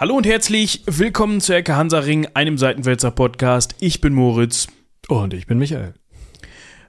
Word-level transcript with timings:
Hallo 0.00 0.16
und 0.16 0.24
herzlich 0.24 0.82
willkommen 0.86 1.42
zu 1.42 1.54
Ecke 1.54 1.76
Hansaring, 1.76 2.26
einem 2.32 2.56
Seitenwälzer 2.56 3.10
Podcast. 3.10 3.74
Ich 3.80 4.00
bin 4.00 4.14
Moritz. 4.14 4.66
Und 5.08 5.34
ich 5.34 5.46
bin 5.46 5.58
Michael. 5.58 5.92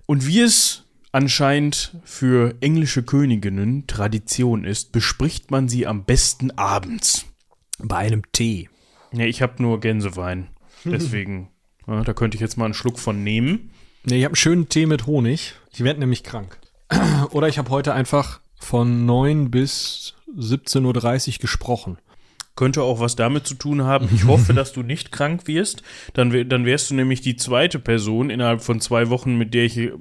Und 0.05 0.25
wie 0.27 0.39
es 0.39 0.85
anscheinend 1.11 1.97
für 2.05 2.55
englische 2.61 3.03
Königinnen 3.03 3.85
Tradition 3.85 4.63
ist, 4.63 4.93
bespricht 4.93 5.51
man 5.51 5.67
sie 5.67 5.85
am 5.85 6.05
besten 6.05 6.51
abends. 6.51 7.25
Bei 7.79 7.97
einem 7.97 8.21
Tee. 8.31 8.69
Ja, 9.11 9.25
ich 9.25 9.41
habe 9.41 9.61
nur 9.61 9.81
Gänsewein. 9.81 10.47
Deswegen, 10.85 11.49
ja, 11.87 12.05
da 12.05 12.13
könnte 12.13 12.35
ich 12.35 12.41
jetzt 12.41 12.55
mal 12.55 12.63
einen 12.63 12.73
Schluck 12.73 12.97
von 12.97 13.25
nehmen. 13.25 13.71
Nee, 14.05 14.19
ich 14.19 14.23
habe 14.23 14.31
einen 14.31 14.35
schönen 14.37 14.69
Tee 14.69 14.85
mit 14.85 15.05
Honig. 15.05 15.55
Ich 15.73 15.83
werde 15.83 15.99
nämlich 15.99 16.23
krank. 16.23 16.59
Oder 17.31 17.49
ich 17.49 17.57
habe 17.57 17.71
heute 17.71 17.93
einfach 17.93 18.39
von 18.57 19.05
9 19.05 19.51
bis 19.51 20.13
17.30 20.33 21.33
Uhr 21.33 21.39
gesprochen. 21.39 21.97
Könnte 22.55 22.83
auch 22.83 22.99
was 22.99 23.15
damit 23.15 23.47
zu 23.47 23.55
tun 23.55 23.83
haben. 23.83 24.09
Ich 24.13 24.25
hoffe, 24.25 24.53
dass 24.55 24.73
du 24.73 24.83
nicht 24.83 25.11
krank 25.11 25.47
wirst. 25.47 25.83
Dann, 26.13 26.49
dann 26.49 26.65
wärst 26.65 26.91
du 26.91 26.95
nämlich 26.95 27.21
die 27.21 27.35
zweite 27.35 27.79
Person 27.79 28.29
innerhalb 28.29 28.61
von 28.61 28.81
zwei 28.81 29.09
Wochen, 29.09 29.37
mit 29.37 29.53
der 29.53 29.65
ich 29.65 29.91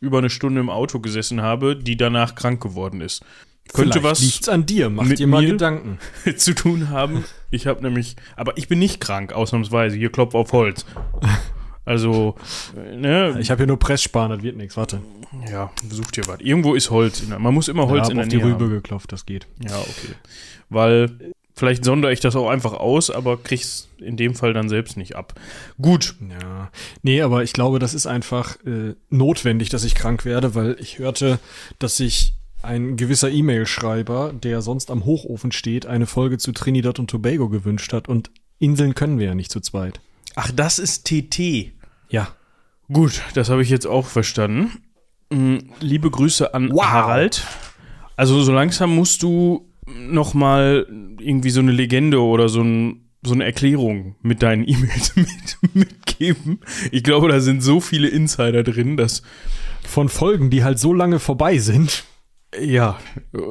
über 0.00 0.18
eine 0.18 0.30
Stunde 0.30 0.60
im 0.60 0.70
Auto 0.70 1.00
gesessen 1.00 1.42
habe, 1.42 1.76
die 1.76 1.96
danach 1.96 2.34
krank 2.34 2.62
geworden 2.62 3.00
ist. 3.00 3.24
Könnte 3.72 4.00
Vielleicht 4.00 4.04
was 4.04 4.20
liegt's 4.20 4.48
an 4.48 4.64
dir. 4.64 4.88
Mach 4.88 5.04
mit 5.04 5.18
dir 5.18 5.26
mal? 5.26 5.44
Gedanken. 5.44 5.98
zu 6.36 6.54
tun 6.54 6.88
haben. 6.88 7.24
Ich 7.50 7.66
habe 7.66 7.82
nämlich, 7.82 8.16
aber 8.36 8.56
ich 8.56 8.68
bin 8.68 8.78
nicht 8.78 9.00
krank, 9.00 9.32
ausnahmsweise. 9.32 9.96
Hier 9.96 10.10
klopf 10.10 10.34
auf 10.34 10.52
Holz. 10.52 10.86
Also, 11.84 12.34
äh, 12.76 12.96
ne, 12.96 13.38
Ich 13.40 13.50
habe 13.50 13.60
hier 13.60 13.66
nur 13.66 13.78
Pressspan, 13.78 14.30
das 14.30 14.42
wird 14.42 14.56
nichts. 14.56 14.76
Warte. 14.76 15.00
ja, 15.50 15.70
such 15.90 16.10
dir 16.12 16.26
was. 16.26 16.40
Irgendwo 16.40 16.74
ist 16.74 16.90
Holz. 16.90 17.26
Man 17.26 17.54
muss 17.54 17.68
immer 17.68 17.88
Holz 17.88 18.08
ja, 18.08 18.10
in 18.10 18.16
der 18.16 18.24
auf 18.24 18.28
die 18.30 18.36
Nähe 18.36 18.46
Rübe 18.46 18.64
haben. 18.64 18.72
geklopft, 18.72 19.12
das 19.12 19.26
geht. 19.26 19.46
Ja, 19.62 19.78
okay. 19.78 20.14
Weil 20.70 21.32
vielleicht 21.58 21.84
sondere 21.84 22.12
ich 22.12 22.20
das 22.20 22.36
auch 22.36 22.48
einfach 22.48 22.72
aus, 22.72 23.10
aber 23.10 23.36
krieg's 23.36 23.88
in 23.98 24.16
dem 24.16 24.34
Fall 24.34 24.52
dann 24.52 24.68
selbst 24.68 24.96
nicht 24.96 25.16
ab. 25.16 25.34
Gut. 25.80 26.14
Ja. 26.40 26.70
Nee, 27.02 27.22
aber 27.22 27.42
ich 27.42 27.52
glaube, 27.52 27.78
das 27.78 27.94
ist 27.94 28.06
einfach 28.06 28.56
äh, 28.64 28.94
notwendig, 29.10 29.68
dass 29.68 29.84
ich 29.84 29.94
krank 29.94 30.24
werde, 30.24 30.54
weil 30.54 30.76
ich 30.80 30.98
hörte, 30.98 31.38
dass 31.78 31.96
sich 31.96 32.34
ein 32.62 32.96
gewisser 32.96 33.30
E-Mail-Schreiber, 33.30 34.32
der 34.32 34.62
sonst 34.62 34.90
am 34.90 35.04
Hochofen 35.04 35.52
steht, 35.52 35.86
eine 35.86 36.06
Folge 36.06 36.38
zu 36.38 36.52
Trinidad 36.52 36.98
und 36.98 37.08
Tobago 37.08 37.48
gewünscht 37.48 37.92
hat. 37.92 38.08
Und 38.08 38.30
Inseln 38.58 38.94
können 38.94 39.18
wir 39.18 39.26
ja 39.26 39.34
nicht 39.34 39.52
zu 39.52 39.60
zweit. 39.60 40.00
Ach, 40.34 40.50
das 40.50 40.78
ist 40.78 41.06
TT. 41.06 41.72
Ja. 42.08 42.28
Gut, 42.92 43.22
das 43.34 43.50
habe 43.50 43.62
ich 43.62 43.70
jetzt 43.70 43.86
auch 43.86 44.06
verstanden. 44.06 44.82
Mm, 45.30 45.58
Liebe 45.80 46.10
Grüße 46.10 46.54
an 46.54 46.70
Wow. 46.72 46.84
Harald. 46.84 47.44
Also 48.16 48.42
so 48.42 48.52
langsam 48.52 48.94
musst 48.94 49.22
du 49.22 49.67
noch 49.96 50.34
mal 50.34 50.86
irgendwie 51.20 51.50
so 51.50 51.60
eine 51.60 51.72
Legende 51.72 52.20
oder 52.22 52.48
so, 52.48 52.62
ein, 52.62 53.08
so 53.22 53.34
eine 53.34 53.44
Erklärung 53.44 54.16
mit 54.22 54.42
deinen 54.42 54.66
E-Mails 54.68 55.16
mit, 55.16 55.74
mitgeben. 55.74 56.60
Ich 56.90 57.02
glaube, 57.02 57.28
da 57.28 57.40
sind 57.40 57.62
so 57.62 57.80
viele 57.80 58.08
Insider 58.08 58.62
drin, 58.62 58.96
dass 58.96 59.22
Von 59.84 60.08
Folgen, 60.08 60.50
die 60.50 60.64
halt 60.64 60.78
so 60.78 60.92
lange 60.92 61.18
vorbei 61.18 61.58
sind. 61.58 62.04
ja, 62.60 62.98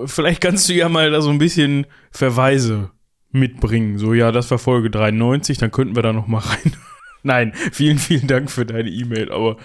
vielleicht 0.06 0.42
kannst 0.42 0.70
du 0.70 0.74
ja 0.74 0.90
mal 0.90 1.12
da 1.12 1.22
so 1.22 1.30
ein 1.30 1.38
bisschen 1.38 1.86
Verweise 2.12 2.92
mitbringen. 3.32 3.98
So, 3.98 4.14
ja, 4.14 4.32
das 4.32 4.50
war 4.52 4.60
Folge 4.60 4.90
93, 4.90 5.58
dann 5.58 5.72
könnten 5.72 5.96
wir 5.96 6.04
da 6.04 6.14
noch 6.14 6.28
mal 6.28 6.40
rein. 6.40 6.74
Nein, 7.24 7.54
vielen, 7.72 7.98
vielen 7.98 8.28
Dank 8.28 8.50
für 8.50 8.66
deine 8.66 8.90
E-Mail, 8.90 9.32
aber 9.32 9.58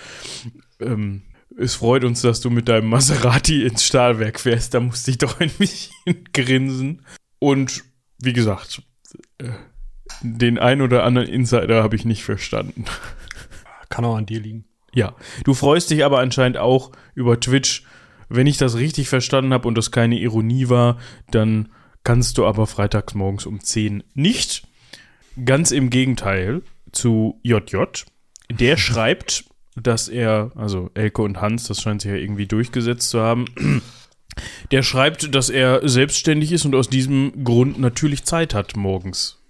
ähm, 0.81 1.23
es 1.59 1.75
freut 1.75 2.05
uns, 2.05 2.23
dass 2.23 2.41
du 2.41 2.51
mit 2.51 2.69
deinem 2.69 2.89
Maserati 2.89 3.65
ins 3.65 3.85
Stahlwerk 3.85 4.41
fährst. 4.41 4.75
Da 4.75 4.81
musste 4.81 5.11
ich 5.11 5.19
doch 5.19 5.41
ein 5.41 5.51
bisschen 5.51 5.95
grinsen. 6.33 7.03
Und 7.39 7.85
wie 8.21 8.33
gesagt, 8.33 8.83
äh, 9.39 9.51
den 10.23 10.59
ein 10.59 10.81
oder 10.81 11.05
anderen 11.05 11.29
Insider 11.29 11.83
habe 11.83 11.97
ich 11.97 12.05
nicht 12.05 12.23
verstanden. 12.23 12.85
Kann 13.89 14.05
auch 14.05 14.17
an 14.17 14.27
dir 14.27 14.41
liegen. 14.41 14.65
Ja, 14.95 15.15
du 15.45 15.55
freust 15.55 15.91
dich 15.91 16.05
aber 16.05 16.21
anscheinend 16.21 16.59
auch 16.59 16.93
über 17.15 17.41
Twitch. 17.41 17.85
Wenn 18.29 18.47
ich 18.47 18.57
das 18.57 18.77
richtig 18.77 19.09
verstanden 19.09 19.53
habe 19.53 19.69
und 19.69 19.77
das 19.77 19.91
keine 19.91 20.19
Ironie 20.19 20.69
war, 20.69 20.99
dann 21.31 21.71
kannst 22.05 22.39
du 22.39 22.47
aber 22.47 22.67
freitags 22.67 23.15
morgens 23.15 23.47
um 23.47 23.61
10 23.61 24.03
nicht. 24.15 24.67
Ganz 25.45 25.71
im 25.71 25.91
Gegenteil 25.91 26.63
zu 26.93 27.41
JJ. 27.43 28.05
Der 28.51 28.77
schreibt, 28.77 29.45
dass 29.75 30.09
er, 30.09 30.53
also 30.55 30.91
Elke 30.95 31.23
und 31.23 31.41
Hans, 31.41 31.65
das 31.69 31.81
scheint 31.81 32.03
sich 32.03 32.11
ja 32.11 32.17
irgendwie 32.17 32.47
durchgesetzt 32.47 33.11
zu 33.11 33.21
haben, 33.21 33.47
der 34.71 34.83
schreibt, 34.83 35.35
dass 35.35 35.51
er 35.51 35.87
selbstständig 35.89 36.53
ist 36.53 36.65
und 36.65 36.75
aus 36.75 36.89
diesem 36.89 37.45
Grund 37.45 37.79
natürlich 37.79 38.25
Zeit 38.25 38.55
hat 38.55 38.77
morgens, 38.77 39.41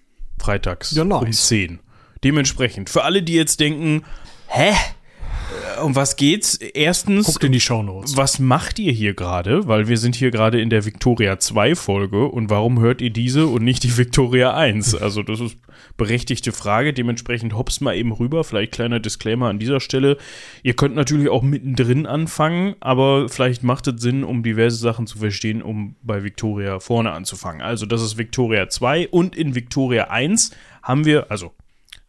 freitags 0.41 0.93
Ja, 0.93 1.05
nice. 1.05 1.23
um 1.23 1.33
10. 1.33 1.79
Dementsprechend, 2.25 2.89
für 2.91 3.03
alle, 3.05 3.23
die 3.23 3.35
jetzt 3.35 3.59
denken, 3.61 4.05
hä? 4.47 4.71
Äh, 4.71 5.81
Um 5.83 5.97
was 5.97 6.17
geht's? 6.17 6.55
Erstens, 6.57 7.27
Guckt 7.27 7.45
in 7.45 7.53
die 7.53 7.61
Shownotes. 7.61 8.17
was 8.17 8.39
macht 8.39 8.79
ihr 8.79 8.93
hier 8.93 9.15
gerade? 9.15 9.67
Weil 9.67 9.89
wir 9.89 9.99
sind 9.99 10.15
hier 10.15 10.31
gerade 10.31 10.61
in 10.61 10.71
der 10.71 10.85
Victoria 10.85 11.39
2 11.39 11.75
Folge 11.75 12.27
und 12.27 12.49
warum 12.51 12.79
hört 12.81 13.01
ihr 13.01 13.11
diese 13.11 13.47
und 13.49 13.65
nicht 13.65 13.83
die 13.83 13.97
Victoria 13.97 14.55
1? 14.55 14.95
Also 14.95 15.23
das 15.23 15.41
ist 15.41 15.57
berechtigte 15.97 16.53
Frage. 16.53 16.93
Dementsprechend 16.93 17.55
hops 17.55 17.81
mal 17.81 17.97
eben 17.97 18.13
rüber. 18.13 18.45
Vielleicht 18.45 18.73
kleiner 18.73 19.01
Disclaimer 19.01 19.49
an 19.49 19.59
dieser 19.59 19.81
Stelle. 19.81 20.17
Ihr 20.63 20.75
könnt 20.75 20.95
natürlich 20.95 21.29
auch 21.29 21.43
mittendrin 21.43 22.07
anfangen, 22.07 22.75
aber 22.81 23.29
vielleicht 23.29 23.63
macht 23.63 23.87
es 23.87 24.01
Sinn, 24.01 24.25
um 24.25 24.43
diverse 24.43 24.77
Sachen 24.77 25.07
zu 25.07 25.19
verstehen, 25.19 25.63
um 25.63 25.97
bei 26.03 26.23
Victoria 26.25 26.81
vorne 26.81 27.13
anzufangen. 27.13 27.63
Also 27.63 27.87
das 27.87 28.03
ist 28.03 28.19
Victoria 28.19 28.69
2 28.69 29.09
und 29.09 29.37
in 29.37 29.55
Victoria 29.55 30.05
1 30.05 30.51
haben 30.83 31.05
wir, 31.05 31.31
also 31.31 31.53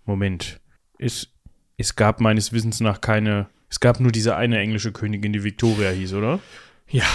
Moment, 0.05 0.59
es, 0.99 1.29
es 1.77 1.95
gab 1.95 2.19
meines 2.19 2.51
Wissens 2.51 2.79
nach 2.79 3.01
keine, 3.01 3.47
es 3.69 3.79
gab 3.79 3.99
nur 3.99 4.11
diese 4.11 4.35
eine 4.35 4.59
englische 4.59 4.91
Königin, 4.91 5.33
die 5.33 5.43
Victoria 5.43 5.89
hieß, 5.89 6.13
oder? 6.13 6.39
Ja. 6.89 7.05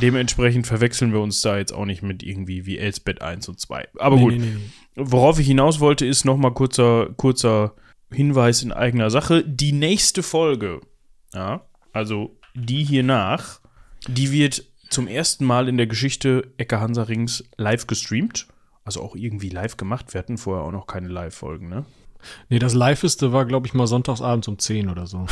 Dementsprechend 0.00 0.66
verwechseln 0.66 1.12
wir 1.12 1.20
uns 1.20 1.42
da 1.42 1.58
jetzt 1.58 1.72
auch 1.72 1.84
nicht 1.84 2.02
mit 2.02 2.22
irgendwie 2.22 2.64
wie 2.64 2.78
Elsbeth 2.78 3.22
1 3.22 3.48
und 3.48 3.58
2. 3.58 3.88
Aber 3.98 4.16
Nee, 4.16 4.22
gut, 4.22 4.32
nee, 4.34 4.38
nee. 4.38 4.60
Worauf 4.96 5.38
ich 5.38 5.46
hinaus 5.46 5.80
wollte, 5.80 6.06
ist 6.06 6.24
nochmal 6.24 6.52
kurzer, 6.52 7.10
kurzer 7.16 7.74
Hinweis 8.12 8.62
in 8.62 8.72
eigener 8.72 9.10
Sache. 9.10 9.44
Die 9.44 9.72
nächste 9.72 10.22
Folge, 10.22 10.80
ja, 11.34 11.62
also 11.92 12.36
die 12.54 12.84
hier 12.84 13.02
nach, 13.02 13.60
die 14.08 14.32
wird 14.32 14.64
zum 14.88 15.06
ersten 15.06 15.44
Mal 15.44 15.68
in 15.68 15.76
der 15.76 15.86
Geschichte 15.86 16.52
Ecke 16.56 16.80
Hansa-Rings 16.80 17.44
live 17.56 17.86
gestreamt. 17.86 18.48
Also 18.84 19.02
auch 19.02 19.14
irgendwie 19.14 19.50
live 19.50 19.76
gemacht. 19.76 20.12
Wir 20.14 20.18
hatten 20.18 20.38
vorher 20.38 20.64
auch 20.64 20.72
noch 20.72 20.86
keine 20.86 21.08
Live-Folgen, 21.08 21.68
ne? 21.68 21.84
Nee, 22.48 22.58
das 22.58 22.74
Liveste 22.74 23.32
war, 23.32 23.44
glaube 23.44 23.66
ich, 23.66 23.74
mal 23.74 23.86
sonntagsabends 23.86 24.48
um 24.48 24.58
10 24.58 24.90
oder 24.90 25.06
so. 25.06 25.26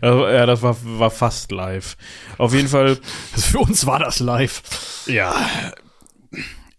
Also, 0.00 0.28
ja, 0.28 0.46
das 0.46 0.62
war, 0.62 0.76
war 0.98 1.10
fast 1.10 1.50
live. 1.52 1.96
Auf 2.36 2.54
jeden 2.54 2.68
Fall, 2.68 2.96
für 3.36 3.58
uns 3.58 3.86
war 3.86 3.98
das 3.98 4.20
live. 4.20 4.62
ja. 5.06 5.34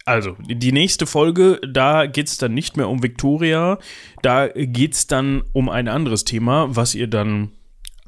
Also, 0.10 0.36
die 0.40 0.72
nächste 0.72 1.06
Folge, 1.06 1.62
da 1.62 2.08
geht's 2.08 2.38
dann 2.38 2.56
nicht 2.56 2.78
mehr 2.78 2.90
um 2.90 3.04
Victoria. 3.04 3.78
Da 4.24 4.48
geht's 4.48 5.06
dann 5.06 5.44
um 5.54 5.70
ein 5.70 5.88
anderes 5.88 6.26
Thema, 6.26 6.76
was 6.76 6.96
ihr 6.96 7.06
dann 7.06 7.52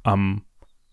am 0.02 0.42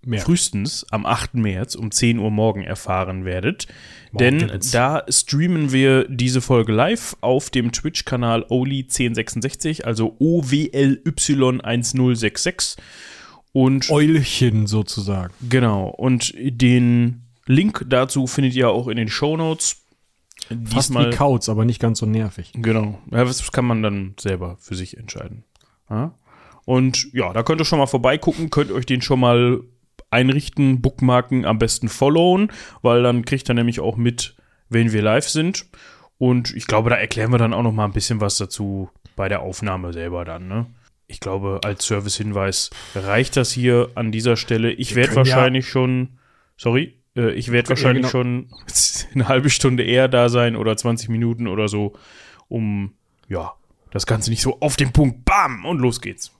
Mehr. 0.05 0.21
frühestens 0.21 0.85
am 0.91 1.07
8. 1.07 1.37
März 1.37 1.77
um 1.77 1.93
10 1.93 2.19
Uhr 2.19 2.31
morgen 2.31 2.63
erfahren 2.63 3.25
werdet. 3.25 3.69
Denn 4.13 4.37
Morgens. 4.37 4.71
da 4.71 5.07
streamen 5.09 5.73
wir 5.73 6.07
diese 6.11 6.43
Folge 6.43 6.73
live 6.73 7.17
auf 7.23 7.49
dem 7.49 7.73
Twitch-Kanal 7.73 8.45
Oli1066, 8.45 9.85
also 9.85 10.15
OWLY1066. 10.21 12.77
Und 13.53 13.89
Eulchen 13.89 14.67
sozusagen. 14.67 15.33
Genau, 15.49 15.89
und 15.89 16.35
den 16.37 17.23
Link 17.47 17.87
dazu 17.89 18.27
findet 18.27 18.55
ihr 18.55 18.69
auch 18.69 18.89
in 18.89 18.99
den 18.99 19.09
Shownotes. 20.49 20.73
Fast 20.73 20.95
wie 20.95 21.11
Kauz, 21.11 21.49
aber 21.49 21.65
nicht 21.65 21.81
ganz 21.81 21.99
so 21.99 22.07
nervig. 22.07 22.53
Genau, 22.55 22.99
ja, 23.11 23.25
das 23.25 23.51
kann 23.53 23.65
man 23.65 23.83
dann 23.83 24.15
selber 24.19 24.57
für 24.61 24.75
sich 24.75 24.97
entscheiden. 24.97 25.45
Ja? 25.91 26.15
Und 26.65 27.13
ja, 27.13 27.33
da 27.33 27.43
könnt 27.43 27.61
ihr 27.61 27.65
schon 27.65 27.79
mal 27.79 27.87
vorbeigucken, 27.87 28.51
könnt 28.51 28.71
euch 28.73 28.87
den 28.87 29.03
schon 29.03 29.21
mal 29.21 29.61
einrichten, 30.11 30.81
bookmarken, 30.81 31.45
am 31.45 31.59
besten 31.59 31.89
followen, 31.89 32.51
weil 32.83 33.03
dann 33.03 33.25
kriegt 33.25 33.49
ihr 33.51 33.55
nämlich 33.55 33.81
auch 33.81 33.97
mit, 33.97 34.37
wenn 34.69 34.93
wir 34.93 35.03
live 35.03 35.29
sind. 35.29 35.67
Und 36.19 36.55
ich 36.55 36.67
glaube, 36.67 36.91
da 36.91 36.97
erklären 36.97 37.31
wir 37.31 37.39
dann 37.39 37.55
auch 37.55 37.63
noch 37.63 37.73
mal 37.73 37.85
ein 37.85 37.93
bisschen 37.93 38.21
was 38.21 38.39
dazu 38.39 38.91
bei 39.17 39.29
der 39.29 39.41
Aufnahme 39.41 39.93
selber 39.93 40.25
dann, 40.25 40.49
ne? 40.49 40.67
Ich 41.07 41.21
glaube, 41.21 41.61
als 41.65 41.87
Servicehinweis 41.87 42.69
reicht 42.95 43.37
das 43.37 43.51
hier 43.51 43.91
an 43.95 44.13
dieser 44.13 44.37
Stelle. 44.37 44.73
Ich 44.73 44.95
werde 44.95 45.15
können 45.15 45.27
ja- 45.27 45.37
wahrscheinlich 45.37 45.67
schon, 45.69 46.19
sorry, 46.59 46.98
äh, 47.19 47.33
ich 47.33 47.53
werde 47.53 47.67
Ja, 47.67 47.71
wahrscheinlich 47.71 48.11
genau. 48.11 48.11
schon 48.11 48.49
eine 49.15 49.29
halbe 49.29 49.51
Stunde 49.51 49.83
eher 49.83 50.09
da 50.09 50.29
sein 50.29 50.57
oder 50.57 50.77
20 50.77 51.09
Minuten 51.09 51.47
oder 51.49 51.69
so, 51.69 51.95
um, 52.49 52.95
ja, 53.29 53.53
das 53.91 54.07
Ganze 54.07 54.31
nicht 54.31 54.43
so 54.43 54.61
auf 54.61 54.77
den 54.77 54.93
Punkt, 54.93 55.25
bam, 55.25 55.65
und 55.65 55.79
los 55.81 56.01
geht's. 56.01 56.33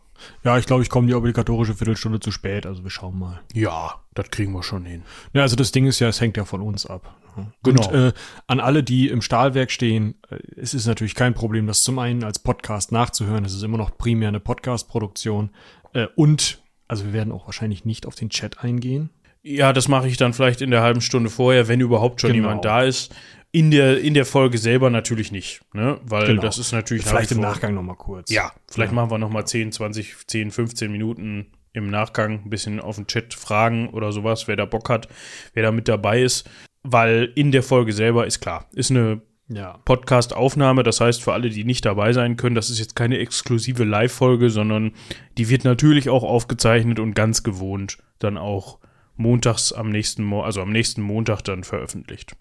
Ja, 0.43 0.59
ich 0.59 0.67
glaube, 0.67 0.83
ich 0.83 0.89
komme 0.89 1.07
die 1.07 1.15
obligatorische 1.15 1.75
Viertelstunde 1.75 2.21
zu 2.21 2.31
spät, 2.31 2.67
also 2.67 2.83
wir 2.83 2.91
schauen 2.91 3.19
mal. 3.19 3.41
Ja, 3.55 4.03
das 4.15 4.31
kriegen 4.31 4.53
wir 4.53 4.63
schon 4.63 4.85
hin. 4.85 5.03
Ja, 5.33 5.43
also 5.43 5.57
das 5.57 5.71
Ding 5.73 5.87
ist 5.87 6.01
ja, 6.01 6.09
es 6.09 6.21
hängt 6.21 6.37
ja 6.37 6.45
von 6.45 6.61
uns 6.61 6.87
ab. 6.87 7.15
Genau. 7.63 7.87
Und 7.87 7.95
äh, 7.95 8.13
an 8.49 8.59
alle, 8.59 8.83
die 8.83 9.09
im 9.09 9.23
Stahlwerk 9.23 9.71
stehen, 9.71 10.17
äh, 10.29 10.39
es 10.57 10.75
ist 10.75 10.87
natürlich 10.87 11.15
kein 11.15 11.35
Problem, 11.35 11.69
das 11.69 11.85
zum 11.85 11.99
einen 12.01 12.25
als 12.25 12.41
Podcast 12.41 12.91
nachzuhören. 12.91 13.45
Es 13.45 13.55
ist 13.55 13.63
immer 13.63 13.79
noch 13.79 13.97
primär 13.97 14.29
eine 14.29 14.41
Podcast-Produktion. 14.41 15.51
Äh, 15.93 16.09
und, 16.17 16.61
also 16.89 17.05
wir 17.05 17.13
werden 17.13 17.33
auch 17.33 17.47
wahrscheinlich 17.47 17.85
nicht 17.85 18.07
auf 18.07 18.17
den 18.17 18.31
Chat 18.31 18.65
eingehen. 18.65 19.11
Ja, 19.43 19.73
das 19.73 19.89
mache 19.89 20.09
ich 20.09 20.17
dann 20.17 20.33
vielleicht 20.33 20.61
in 20.61 20.71
der 20.71 20.83
halben 20.83 21.01
Stunde 21.01 21.31
vorher, 21.31 21.69
wenn 21.69 21.81
überhaupt 21.81 22.21
schon 22.21 22.33
Genau. 22.33 22.49
jemand 22.49 22.65
da 22.65 22.83
ist. 22.83 23.15
In 23.51 23.71
der, 23.71 23.99
in 24.01 24.13
der 24.13 24.27
Folge 24.27 24.59
selber 24.59 24.91
natürlich 24.91 25.33
nicht, 25.33 25.63
ne? 25.73 25.99
Weil 26.05 26.27
Genau. 26.27 26.43
das 26.43 26.59
ist 26.59 26.73
natürlich 26.73 27.05
nach 27.07 27.13
Vielleicht 27.13 27.31
wie 27.31 27.37
im 27.37 27.41
Nachgang 27.41 27.73
nochmal 27.75 27.97
kurz. 27.97 28.31
Ja, 28.31 28.53
vielleicht 28.71 28.93
Ja. 28.93 28.95
machen 28.97 29.11
wir 29.11 29.17
noch 29.19 29.31
mal 29.31 29.47
10, 29.47 29.73
20, 29.73 30.15
10, 30.27 30.51
15 30.51 30.93
Minuten 30.93 31.47
im 31.73 31.89
Nachgang 31.89 32.43
ein 32.45 32.51
bisschen 32.51 32.79
auf 32.79 32.97
den 32.97 33.07
Chat 33.07 33.33
fragen 33.33 33.89
oder 33.89 34.13
sowas, 34.13 34.49
wer 34.49 34.57
da 34.57 34.67
Bock 34.67 34.91
hat, 34.91 35.09
wer 35.55 35.63
da 35.63 35.73
mit 35.73 35.89
dabei 35.89 36.21
ist. 36.23 36.49
Weil 36.83 37.33
in 37.37 37.51
der 37.51 37.63
Folge 37.63 37.93
selber 37.95 38.27
ist 38.27 38.41
klar, 38.41 38.67
ist 38.75 38.91
eine 38.91 39.23
Ja. 39.49 39.79
Podcast-Aufnahme. 39.87 40.83
Das 40.83 41.01
heißt, 41.01 41.23
für 41.23 41.33
alle, 41.33 41.49
die 41.49 41.65
nicht 41.65 41.87
dabei 41.87 42.13
sein 42.13 42.37
können, 42.37 42.55
das 42.55 42.69
ist 42.69 42.81
jetzt 42.81 42.97
keine 42.97 43.17
exklusive 43.19 43.83
Live-Folge, 43.85 44.51
sondern 44.51 44.93
die 45.39 45.49
wird 45.49 45.65
natürlich 45.65 46.11
auch 46.11 46.23
aufgezeichnet 46.23 46.99
und 47.01 47.15
ganz 47.15 47.43
gewohnt 47.45 47.97
dann 48.19 48.37
auch 48.37 48.79
montags 49.19 49.73
am 49.73 49.91
nächsten, 49.91 50.25
Mo 50.25 50.43
also 50.43 50.63
am 50.63 50.71
nächsten 50.71 51.03
Montag 51.03 51.43
dann 51.43 51.65
veröffentlicht. 51.65 52.35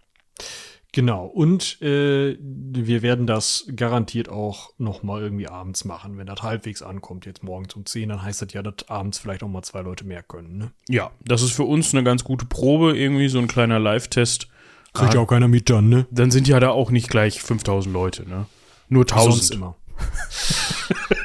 Genau. 0.94 1.25
Und 1.25 1.81
äh, 1.81 2.38
wir 2.39 3.01
werden 3.01 3.27
das 3.27 3.65
garantiert 3.75 4.29
auch 4.29 4.71
nochmal 4.77 5.21
irgendwie 5.21 5.47
abends 5.47 5.83
machen. 5.85 6.18
Wenn 6.18 6.25
das 6.27 6.41
halbwegs 6.41 6.81
ankommt, 6.81 7.25
jetzt 7.25 7.44
morgens 7.44 7.75
um 7.75 7.85
10, 7.85 8.09
dann 8.09 8.24
heißt 8.24 8.41
das 8.41 8.53
ja, 8.53 8.63
dass 8.63 8.88
abends 8.88 9.19
vielleicht 9.19 9.44
auch 9.44 9.47
mal 9.50 9.62
zwei 9.63 9.81
Leute 9.81 10.06
mehr 10.06 10.24
können. 10.24 10.57
Ne? 10.57 10.71
Ja, 10.88 11.12
das 11.25 11.41
ist 11.44 11.51
für 11.51 11.63
uns 11.65 11.94
eine 11.94 12.03
ganz 12.03 12.24
gute 12.24 12.45
Probe, 12.45 12.97
irgendwie 12.97 13.27
so 13.27 13.38
ein 13.38 13.47
kleiner 13.47 13.79
Live-Test. 13.79 14.47
Kriegt 14.94 15.13
ja 15.13 15.19
Ah, 15.19 15.24
auch 15.24 15.27
keiner 15.27 15.47
mit 15.47 15.69
dann, 15.69 15.89
ne? 15.89 16.07
dann 16.09 16.31
sind 16.31 16.47
ja 16.47 16.59
da 16.59 16.69
auch 16.69 16.89
nicht 16.89 17.09
gleich 17.09 17.41
5000 17.41 17.94
Leute, 17.94 18.27
ne? 18.27 18.45
Nur 18.89 19.06
Sonst 19.07 19.51
1000. 19.51 19.56
immer. 19.56 19.75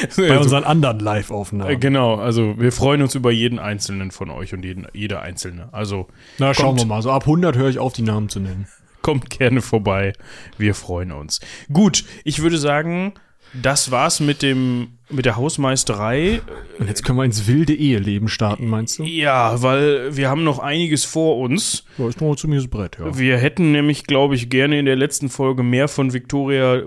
Bei 0.16 0.30
Also, 0.30 0.42
unseren 0.42 0.64
anderen 0.64 1.00
äh, 1.00 1.02
Live-Aufnahmen. 1.02 1.80
genau, 1.80 2.16
also 2.16 2.54
wir 2.58 2.72
freuen 2.72 3.02
uns 3.02 3.14
über 3.14 3.30
jeden 3.30 3.58
einzelnen 3.58 4.10
von 4.10 4.30
euch 4.30 4.52
und 4.54 4.64
jeden, 4.64 4.86
jeder 4.92 5.22
einzelne. 5.22 5.68
Also 5.72 6.06
Na, 6.38 6.54
schauen 6.54 6.66
kommt. 6.76 6.80
wir 6.80 6.86
mal. 6.86 7.02
So 7.02 7.10
ab 7.10 7.22
100 7.22 7.56
höre 7.56 7.68
ich 7.68 7.78
auf, 7.78 7.92
die 7.92 8.02
Namen 8.02 8.28
zu 8.28 8.40
nennen. 8.40 8.66
kommt 9.02 9.30
gerne 9.30 9.60
vorbei. 9.62 10.12
Wir 10.58 10.74
freuen 10.74 11.12
uns. 11.12 11.40
Gut, 11.72 12.04
ich 12.24 12.42
würde 12.42 12.58
sagen, 12.58 13.14
das 13.54 13.90
war's 13.90 14.20
mit 14.20 14.42
dem 14.42 14.88
mit 15.08 15.24
der 15.24 15.36
Hausmeisterei. 15.36 16.40
Und 16.80 16.88
jetzt 16.88 17.04
können 17.04 17.16
wir 17.16 17.24
ins 17.24 17.46
wilde 17.46 17.72
Eheleben 17.72 18.26
starten, 18.26 18.66
meinst 18.66 18.98
du? 18.98 19.04
Ja, 19.04 19.62
weil 19.62 20.16
wir 20.16 20.28
haben 20.28 20.42
noch 20.42 20.58
einiges 20.58 21.04
vor 21.04 21.38
uns. 21.38 21.84
Ja, 21.96 22.08
ist 22.08 22.20
noch 22.20 22.28
ein 22.32 22.36
ziemliches 22.36 22.66
Brett, 22.68 22.98
ja. 22.98 23.16
Wir 23.16 23.38
hätten 23.38 23.70
nämlich, 23.70 24.04
glaube 24.08 24.34
ich, 24.34 24.50
gerne 24.50 24.76
in 24.80 24.84
der 24.84 24.96
letzten 24.96 25.28
Folge 25.28 25.62
mehr 25.62 25.86
von 25.86 26.12
Victoria 26.12 26.82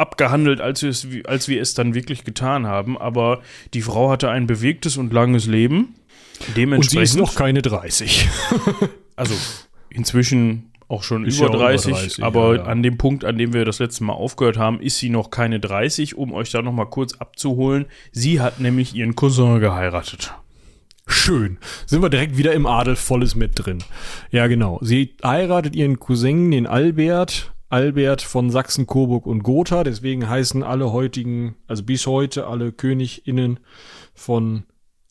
abgehandelt, 0.00 0.60
als 0.60 0.82
wir, 0.82 0.90
es, 0.90 1.06
als 1.26 1.48
wir 1.48 1.60
es 1.60 1.74
dann 1.74 1.94
wirklich 1.94 2.24
getan 2.24 2.66
haben. 2.66 2.98
Aber 2.98 3.40
die 3.74 3.82
Frau 3.82 4.10
hatte 4.10 4.30
ein 4.30 4.46
bewegtes 4.46 4.96
und 4.96 5.12
langes 5.12 5.46
Leben. 5.46 5.94
Und 6.40 6.46
sie 6.46 6.52
Dementsprechend, 6.54 7.04
ist 7.04 7.16
noch 7.16 7.34
keine 7.34 7.62
30. 7.62 8.28
also 9.16 9.34
inzwischen 9.90 10.70
auch 10.88 11.02
schon 11.02 11.24
über 11.24 11.34
ja 11.34 11.46
auch 11.46 11.54
über 11.54 11.58
30, 11.58 11.92
30, 11.92 12.24
aber 12.24 12.56
ja, 12.56 12.62
ja. 12.62 12.64
an 12.64 12.82
dem 12.82 12.98
Punkt, 12.98 13.24
an 13.24 13.38
dem 13.38 13.52
wir 13.52 13.64
das 13.64 13.78
letzte 13.78 14.02
Mal 14.04 14.14
aufgehört 14.14 14.56
haben, 14.56 14.80
ist 14.80 14.98
sie 14.98 15.10
noch 15.10 15.30
keine 15.30 15.60
30, 15.60 16.16
um 16.16 16.32
euch 16.32 16.50
da 16.50 16.62
noch 16.62 16.72
mal 16.72 16.86
kurz 16.86 17.14
abzuholen. 17.14 17.86
Sie 18.10 18.40
hat 18.40 18.58
nämlich 18.58 18.94
ihren 18.94 19.14
Cousin 19.14 19.60
geheiratet. 19.60 20.34
Schön. 21.06 21.58
Sind 21.86 22.02
wir 22.02 22.08
direkt 22.08 22.36
wieder 22.36 22.52
im 22.52 22.66
Adel 22.66 22.96
volles 22.96 23.34
mit 23.34 23.52
drin. 23.54 23.78
Ja, 24.30 24.46
genau. 24.46 24.78
Sie 24.80 25.14
heiratet 25.24 25.74
ihren 25.76 25.98
Cousin, 25.98 26.50
den 26.50 26.66
Albert. 26.66 27.52
Albert 27.70 28.20
von 28.20 28.50
Sachsen, 28.50 28.86
Coburg 28.86 29.26
und 29.26 29.42
Gotha. 29.42 29.84
Deswegen 29.84 30.28
heißen 30.28 30.62
alle 30.62 30.92
heutigen, 30.92 31.54
also 31.66 31.82
bis 31.84 32.06
heute, 32.06 32.46
alle 32.46 32.72
KönigInnen 32.72 33.60
von 34.12 34.64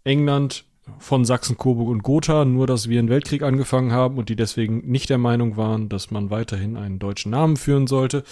England 0.03 0.65
von 0.97 1.23
Sachsen, 1.23 1.57
Coburg 1.57 1.87
und 1.87 2.03
Gotha. 2.03 2.45
Nur, 2.45 2.67
dass 2.67 2.89
wir 2.89 2.99
einen 2.99 3.09
Weltkrieg 3.09 3.43
angefangen 3.43 3.91
haben 3.91 4.17
und 4.17 4.29
die 4.29 4.35
deswegen 4.35 4.79
nicht 4.89 5.09
der 5.09 5.17
Meinung 5.17 5.55
waren, 5.57 5.87
dass 5.89 6.11
man 6.11 6.29
weiterhin 6.29 6.75
einen 6.77 6.99
deutschen 6.99 7.31
Namen 7.31 7.57
führen 7.57 7.87
sollte 7.87 8.23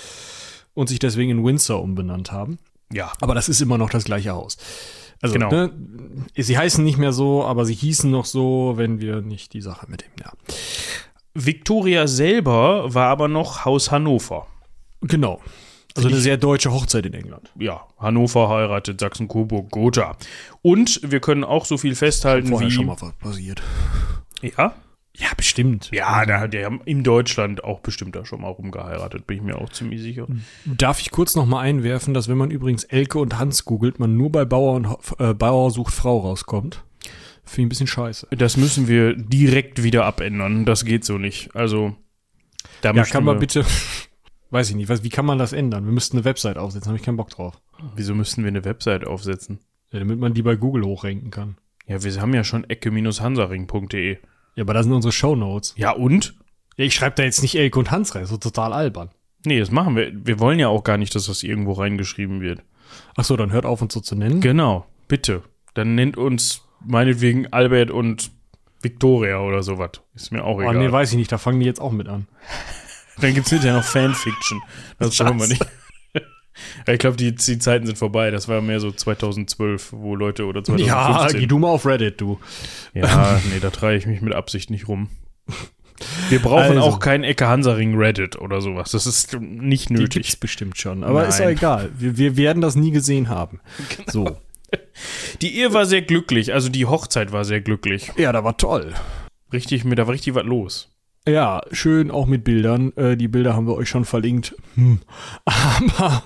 und 0.73 0.89
sich 0.89 0.99
deswegen 0.99 1.31
in 1.31 1.43
Windsor 1.45 1.81
umbenannt 1.81 2.31
haben. 2.31 2.59
Ja, 2.91 3.11
Aber 3.21 3.33
das 3.35 3.49
ist 3.49 3.61
immer 3.61 3.77
noch 3.77 3.89
das 3.89 4.03
gleiche 4.05 4.31
Haus. 4.31 4.57
Also, 5.21 5.33
Genau. 5.33 5.49
ne, 5.49 5.71
sie 6.35 6.57
heißen 6.57 6.83
nicht 6.83 6.97
mehr 6.97 7.11
so, 7.11 7.43
aber 7.43 7.65
sie 7.65 7.73
hießen 7.73 8.09
noch 8.09 8.25
so, 8.25 8.73
wenn 8.75 8.99
wir 9.01 9.21
nicht 9.21 9.53
die 9.53 9.61
Sache 9.61 9.87
mit 9.89 10.01
dem, 10.01 10.11
ja. 10.23 10.31
Victoria 11.45 12.07
selber 12.07 12.93
war 12.93 13.09
aber 13.09 13.27
noch 13.27 13.63
Haus 13.65 13.91
Hannover. 13.91 14.47
Genau. 15.01 15.39
Also 15.95 16.09
eine 16.09 16.17
sehr 16.17 16.37
deutsche 16.37 16.71
Hochzeit 16.71 17.05
in 17.05 17.13
England. 17.13 17.51
Ja, 17.57 17.87
Hannover 17.97 18.49
heiratet 18.49 18.99
Sachsen, 18.99 19.27
Coburg, 19.27 19.71
Gotha. 19.71 20.15
Und 20.61 20.99
wir 21.03 21.19
können 21.19 21.43
auch 21.43 21.65
so 21.65 21.77
viel 21.77 21.95
festhalten 21.95 22.49
Vorher 22.49 22.67
wie. 22.69 22.71
schon 22.71 22.85
mal 22.85 22.97
was 22.99 23.13
passiert. 23.13 23.61
Ja? 24.41 24.75
Ja, 25.15 25.29
bestimmt. 25.35 25.89
Ja, 25.91 26.25
da 26.25 26.39
hat 26.39 26.53
er 26.53 26.79
in 26.85 27.03
Deutschland 27.03 27.63
auch 27.63 27.79
bestimmt 27.79 28.15
da 28.15 28.23
schon 28.25 28.41
mal 28.41 28.49
rumgeheiratet, 28.49 29.25
bin 29.25 29.37
ich 29.37 29.43
mir 29.43 29.57
auch 29.57 29.69
ziemlich 29.69 30.01
sicher. 30.01 30.27
Darf 30.65 30.99
ich 30.99 31.09
kurz 31.09 31.35
noch 31.35 31.47
mal 31.47 31.61
einwerfen, 31.61 32.13
dass 32.13 32.27
wenn 32.27 32.37
man 32.37 32.51
übrigens 32.51 32.83
Elke 32.83 33.17
und 33.17 33.39
Hans 33.39 33.65
googelt, 33.65 33.99
man 33.99 34.15
nur 34.15 34.31
bei 34.31 34.45
Bauer 34.45 34.75
und 34.75 34.87
äh, 35.17 35.33
Bauer 35.33 35.71
sucht 35.71 35.93
Frau 35.93 36.19
rauskommt. 36.19 36.83
Finde 37.47 37.61
ich 37.61 37.65
ein 37.65 37.69
bisschen 37.69 37.87
scheiße. 37.87 38.27
Das 38.31 38.57
müssen 38.57 38.87
wir 38.87 39.15
direkt 39.15 39.81
wieder 39.83 40.05
abändern. 40.05 40.65
Das 40.65 40.85
geht 40.85 41.05
so 41.05 41.17
nicht. 41.17 41.55
Also, 41.55 41.95
da 42.81 42.93
Ja, 42.93 43.03
kann 43.03 43.23
man 43.23 43.39
bitte, 43.39 43.65
weiß 44.51 44.69
ich 44.69 44.75
nicht, 44.75 44.89
was, 44.89 45.03
wie 45.03 45.09
kann 45.09 45.25
man 45.25 45.37
das 45.37 45.53
ändern? 45.53 45.85
Wir 45.85 45.91
müssten 45.93 46.17
eine 46.17 46.25
Website 46.25 46.57
aufsetzen, 46.57 46.89
habe 46.89 46.97
ich 46.97 47.03
keinen 47.03 47.17
Bock 47.17 47.29
drauf. 47.29 47.59
Wieso 47.95 48.13
müssten 48.13 48.43
wir 48.43 48.49
eine 48.49 48.65
Website 48.65 49.05
aufsetzen? 49.05 49.59
Ja, 49.91 49.99
damit 49.99 50.19
man 50.19 50.33
die 50.33 50.41
bei 50.41 50.55
Google 50.55 50.83
hochrenken 50.83 51.31
kann. 51.31 51.57
Ja, 51.87 52.03
wir 52.03 52.21
haben 52.21 52.33
ja 52.33 52.43
schon 52.43 52.65
ecke-hansaring.de. 52.65 54.17
Ja, 54.55 54.63
aber 54.63 54.73
da 54.73 54.83
sind 54.83 54.91
unsere 54.93 55.11
Shownotes. 55.11 55.73
Ja, 55.77 55.91
und? 55.91 56.35
Ja, 56.75 56.85
ich 56.85 56.95
schreibe 56.95 57.15
da 57.15 57.23
jetzt 57.23 57.41
nicht 57.41 57.55
Elke 57.55 57.79
und 57.79 57.91
Hans 57.91 58.13
rein, 58.15 58.25
so 58.25 58.37
total 58.37 58.73
albern. 58.73 59.09
Nee, 59.45 59.59
das 59.59 59.71
machen 59.71 59.95
wir. 59.95 60.11
Wir 60.13 60.39
wollen 60.39 60.59
ja 60.59 60.67
auch 60.67 60.83
gar 60.83 60.97
nicht, 60.97 61.15
dass 61.15 61.27
das 61.27 61.43
irgendwo 61.43 61.73
reingeschrieben 61.73 62.41
wird. 62.41 62.61
Ach 63.15 63.23
so, 63.23 63.37
dann 63.37 63.51
hört 63.51 63.65
auf, 63.65 63.81
uns 63.81 63.93
so 63.93 64.01
zu 64.01 64.15
nennen. 64.15 64.41
Genau, 64.41 64.85
bitte. 65.07 65.43
Dann 65.73 65.95
nennt 65.95 66.17
uns 66.17 66.63
meinetwegen 66.85 67.51
Albert 67.53 67.91
und 67.91 68.31
Victoria 68.81 69.39
oder 69.39 69.63
sowas. 69.63 69.91
Ist 70.15 70.31
mir 70.31 70.43
auch 70.43 70.57
Oh, 70.57 70.61
egal. 70.61 70.75
nee, 70.77 70.91
weiß 70.91 71.11
ich 71.11 71.17
nicht, 71.17 71.31
da 71.31 71.37
fangen 71.37 71.59
die 71.59 71.65
jetzt 71.65 71.81
auch 71.81 71.91
mit 71.91 72.07
an. 72.07 72.27
Dann 73.21 73.33
gibt's 73.33 73.49
hinterher 73.49 73.77
noch 73.77 73.83
Fanfiction. 73.83 74.61
Das 74.99 75.17
brauchen 75.17 75.39
wir 75.39 75.47
nicht. 75.47 75.65
Ja, 76.87 76.93
ich 76.93 76.99
glaube, 76.99 77.17
die, 77.17 77.35
die 77.35 77.59
Zeiten 77.59 77.85
sind 77.85 77.97
vorbei. 77.99 78.31
Das 78.31 78.47
war 78.47 78.61
mehr 78.61 78.79
so 78.79 78.91
2012, 78.91 79.93
wo 79.93 80.15
Leute 80.15 80.45
oder 80.45 80.61
Ja, 80.61 80.65
2015. 80.65 81.39
geh 81.39 81.45
du 81.47 81.59
mal 81.59 81.67
auf 81.69 81.85
Reddit, 81.85 82.19
du. 82.21 82.39
Ja, 82.95 83.39
nee, 83.53 83.59
da 83.59 83.69
treibe 83.69 83.95
ich 83.97 84.07
mich 84.07 84.21
mit 84.21 84.33
Absicht 84.33 84.69
nicht 84.71 84.87
rum. 84.87 85.09
Wir 86.29 86.39
brauchen 86.39 86.77
Also. 86.77 86.81
auch 86.81 86.99
kein 86.99 87.23
Ecke 87.23 87.47
Hansaring 87.47 87.95
Reddit 87.97 88.37
oder 88.39 88.61
sowas. 88.61 88.91
Das 88.91 89.05
ist 89.07 89.39
nicht 89.39 89.89
Die 89.89 89.93
nötig. 89.93 90.23
gibt's 90.23 90.35
bestimmt 90.35 90.77
schon. 90.77 91.03
Aber 91.03 91.27
ist 91.27 91.39
ja 91.39 91.45
Nein. 91.45 91.57
egal. 91.57 91.89
Wir, 91.97 92.17
wir 92.17 92.37
werden 92.37 92.61
das 92.61 92.75
nie 92.75 92.91
gesehen 92.91 93.29
haben. 93.29 93.59
So. 94.11 94.37
Die 95.41 95.57
Ehe 95.57 95.73
war 95.73 95.85
sehr 95.85 96.01
glücklich, 96.01 96.53
also 96.53 96.69
die 96.69 96.85
Hochzeit 96.85 97.31
war 97.31 97.45
sehr 97.45 97.61
glücklich. 97.61 98.11
Ja, 98.17 98.31
da 98.31 98.43
war 98.43 98.57
toll. 98.57 98.93
Richtig, 99.53 99.83
da 99.83 100.07
war 100.07 100.13
richtig 100.13 100.35
was 100.35 100.45
los. 100.45 100.89
Ja, 101.27 101.61
schön 101.71 102.09
auch 102.09 102.25
mit 102.25 102.43
Bildern. 102.43 102.95
Äh, 102.95 103.17
die 103.17 103.27
Bilder 103.27 103.53
haben 103.53 103.67
wir 103.67 103.75
euch 103.75 103.89
schon 103.89 104.05
verlinkt. 104.05 104.55
Hm. 104.75 104.99
Aber 105.45 106.23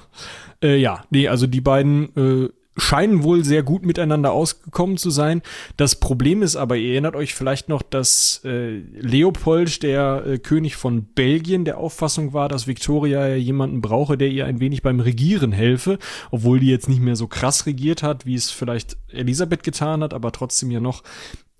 äh, 0.64 0.78
ja, 0.78 1.04
nee, 1.10 1.28
also 1.28 1.48
die 1.48 1.62
beiden 1.62 2.16
äh, 2.16 2.50
scheinen 2.78 3.24
wohl 3.24 3.44
sehr 3.44 3.64
gut 3.64 3.86
miteinander 3.86 4.32
ausgekommen 4.32 4.98
zu 4.98 5.10
sein. 5.10 5.42
Das 5.76 5.96
Problem 5.96 6.42
ist 6.42 6.56
aber, 6.56 6.78
ihr 6.78 6.94
erinnert 6.94 7.16
euch 7.16 7.34
vielleicht 7.34 7.68
noch, 7.68 7.82
dass 7.82 8.42
äh, 8.46 8.78
Leopold, 8.94 9.84
der 9.84 10.24
äh, 10.26 10.38
König 10.40 10.78
von 10.78 11.04
Belgien, 11.04 11.66
der 11.66 11.78
Auffassung 11.78 12.34
war, 12.34 12.48
dass 12.48 12.68
Victoria 12.68 13.28
ja 13.28 13.36
jemanden 13.36 13.82
brauche, 13.82 14.18
der 14.18 14.30
ihr 14.30 14.46
ein 14.46 14.62
wenig 14.62 14.84
beim 14.84 15.02
Regieren 15.02 15.52
helfe, 15.52 16.00
obwohl 16.32 16.60
die 16.60 16.70
jetzt 16.70 16.88
nicht 16.88 17.02
mehr 17.02 17.18
so 17.18 17.28
krass 17.28 17.66
regiert 17.66 18.04
hat, 18.04 18.26
wie 18.26 18.36
es 18.36 18.52
vielleicht 18.52 18.98
Elisabeth 19.10 19.64
getan 19.64 20.02
hat, 20.02 20.14
aber 20.14 20.32
trotzdem 20.32 20.72
ja 20.72 20.80
noch 20.80 21.04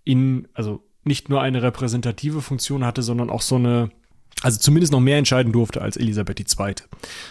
in, 0.06 0.48
also 0.54 0.82
nicht 1.04 1.30
nur 1.30 1.42
eine 1.42 1.62
repräsentative 1.62 2.42
Funktion 2.42 2.86
hatte, 2.86 3.02
sondern 3.02 3.30
auch 3.30 3.42
so 3.42 3.56
eine, 3.56 3.90
also 4.42 4.60
zumindest 4.60 4.94
noch 4.94 5.00
mehr 5.00 5.18
entscheiden 5.18 5.52
durfte 5.52 5.82
als 5.82 5.98
Elisabeth 5.98 6.40
II., 6.40 6.76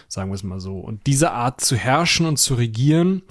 sagen 0.09 0.31
wir 0.31 0.35
es 0.35 0.43
mal 0.43 0.61
so. 0.61 0.79
Und 0.79 1.07
diese 1.07 1.31
Art 1.33 1.61
zu 1.61 1.77
herrschen 1.77 2.27
und 2.27 2.39
zu 2.39 2.55
regieren, 2.55 3.23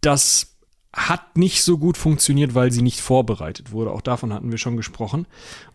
das 0.00 0.56
hat 0.92 1.36
nicht 1.36 1.62
so 1.62 1.78
gut 1.78 1.96
funktioniert, 1.96 2.54
weil 2.54 2.72
sie 2.72 2.82
nicht 2.82 3.00
vorbereitet 3.00 3.70
wurde. 3.70 3.92
Auch 3.92 4.00
davon 4.00 4.32
hatten 4.32 4.50
wir 4.50 4.58
schon 4.58 4.76
gesprochen. 4.76 5.26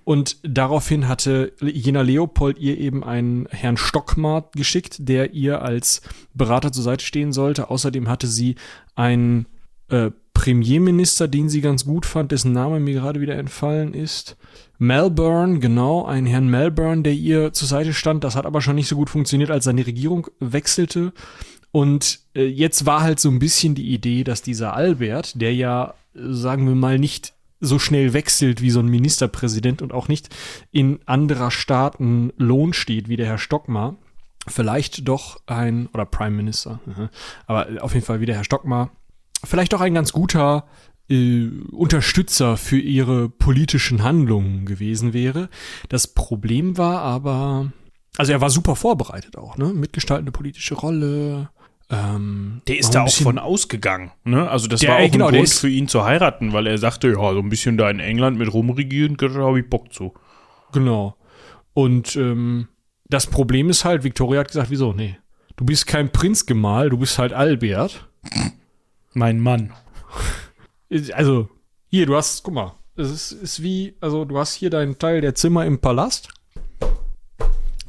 Und 0.04 0.38
daraufhin 0.44 1.08
hatte 1.08 1.54
Jena 1.62 2.02
Leopold 2.02 2.60
ihr 2.60 2.78
eben 2.78 3.04
einen 3.04 3.48
Herrn 3.48 3.78
Stockmar 3.78 4.50
geschickt, 4.54 4.98
der 5.00 5.34
ihr 5.34 5.62
als 5.62 6.02
Berater 6.34 6.72
zur 6.74 6.84
Seite 6.84 7.06
stehen 7.06 7.32
sollte. 7.32 7.70
Außerdem 7.70 8.10
hatte 8.10 8.28
sie 8.28 8.56
einen 8.96 9.46
äh, 9.88 10.12
Premierminister, 10.34 11.30
den 11.30 11.48
sie 11.48 11.62
ganz 11.62 11.86
gut 11.86 12.06
fand, 12.06 12.34
dessen 12.34 12.52
Name 12.52 12.82
mir 12.82 12.96
gerade 12.96 13.22
wieder 13.22 13.36
entfallen 13.36 13.94
ist. 13.94 14.36
Melbourne, 14.78 15.60
genau, 15.60 16.06
einen 16.06 16.28
Herrn 16.28 16.50
Melbourne, 16.50 17.04
der 17.04 17.14
ihr 17.14 17.54
zur 17.54 17.70
Seite 17.70 17.94
stand. 17.94 18.26
Das 18.26 18.36
hat 18.36 18.46
aber 18.46 18.62
schon 18.62 18.76
nicht 18.76 18.90
so 18.90 18.98
gut 18.98 19.10
funktioniert, 19.10 19.50
als 19.50 19.64
seine 19.64 19.88
Regierung 19.88 20.28
wechselte. 20.42 21.14
Und 21.76 22.20
äh, 22.34 22.46
jetzt 22.46 22.86
war 22.86 23.02
halt 23.02 23.20
so 23.20 23.30
ein 23.30 23.38
bisschen 23.38 23.76
die 23.76 23.94
Idee, 23.94 24.24
dass 24.24 24.42
dieser 24.42 24.76
Albert, 24.76 25.42
der 25.42 25.54
ja, 25.54 25.94
sagen 26.14 26.66
wir 26.70 26.74
mal, 26.74 26.98
nicht 26.98 27.34
so 27.60 27.80
schnell 27.80 28.14
wechselt 28.14 28.62
wie 28.62 28.70
so 28.70 28.80
ein 28.80 28.88
Ministerpräsident 28.88 29.82
und 29.82 29.92
auch 29.92 30.08
nicht 30.08 30.34
in 30.72 31.02
anderer 31.06 31.52
Staaten 31.52 32.32
Lohn 32.38 32.72
steht 32.72 33.10
wie 33.10 33.18
der 33.18 33.26
Herr 33.26 33.38
Stockmar, 33.38 33.98
vielleicht 34.48 35.06
doch 35.06 35.42
ein, 35.48 35.88
oder 35.88 36.06
Prime 36.06 36.38
Minister, 36.38 36.80
aber 37.46 37.68
auf 37.82 37.94
jeden 37.94 38.06
Fall 38.06 38.22
wie 38.22 38.26
der 38.26 38.36
Herr 38.36 38.46
Stockmar, 38.46 38.92
vielleicht 39.44 39.74
doch 39.74 39.82
ein 39.82 39.96
ganz 39.96 40.14
guter 40.14 40.64
äh, 41.10 41.50
Unterstützer 41.74 42.56
für 42.56 42.80
ihre 42.80 43.28
politischen 43.28 44.02
Handlungen 44.02 44.66
gewesen 44.66 45.12
wäre. 45.12 45.50
Das 45.90 46.08
Problem 46.08 46.78
war 46.78 47.02
aber, 47.02 47.74
also 48.16 48.32
er 48.32 48.40
war 48.40 48.50
super 48.50 48.78
vorbereitet 48.78 49.38
auch, 49.38 49.58
ne? 49.58 49.74
Mitgestaltende 49.74 50.32
politische 50.32 50.76
Rolle, 50.76 51.50
ähm, 51.90 52.62
der 52.68 52.80
ist 52.80 52.96
da 52.96 53.04
auch 53.04 53.14
von 53.14 53.38
ausgegangen. 53.38 54.12
Ne? 54.24 54.50
Also 54.50 54.68
das 54.68 54.80
der, 54.80 54.90
war 54.90 54.98
auch 54.98 55.12
genau, 55.12 55.28
ein 55.28 55.36
Grund 55.36 55.50
für 55.50 55.70
ihn 55.70 55.88
zu 55.88 56.04
heiraten, 56.04 56.52
weil 56.52 56.66
er 56.66 56.78
sagte, 56.78 57.10
ja, 57.10 57.34
so 57.34 57.40
ein 57.40 57.50
bisschen 57.50 57.78
da 57.78 57.90
in 57.90 58.00
England 58.00 58.38
mit 58.38 58.52
rumregieren, 58.52 59.18
da 59.18 59.30
habe 59.30 59.60
ich 59.60 59.70
Bock 59.70 59.94
zu. 59.94 60.14
Genau. 60.72 61.16
Und 61.74 62.16
ähm, 62.16 62.70
das 63.08 63.28
Problem 63.28 63.70
ist 63.70 63.86
halt, 63.86 64.04
Victoria 64.04 64.40
hat 64.40 64.48
gesagt, 64.48 64.72
wieso? 64.72 64.94
Nee, 64.94 65.18
du 65.58 65.66
bist 65.66 65.86
kein 65.86 66.12
Prinzgemahl, 66.12 66.90
du 66.90 66.98
bist 66.98 67.20
halt 67.20 67.34
Albert. 67.34 68.08
Mein 69.14 69.40
Mann. 69.40 69.74
Also, 71.14 71.50
hier, 71.90 72.06
du 72.06 72.16
hast, 72.16 72.44
guck 72.44 72.54
mal, 72.54 72.76
es 72.96 73.12
ist, 73.12 73.32
ist 73.32 73.64
wie, 73.64 73.96
also 74.02 74.26
du 74.26 74.38
hast 74.38 74.56
hier 74.56 74.70
deinen 74.70 74.98
Teil 74.98 75.22
der 75.22 75.36
Zimmer 75.36 75.66
im 75.66 75.80
Palast. 75.80 76.30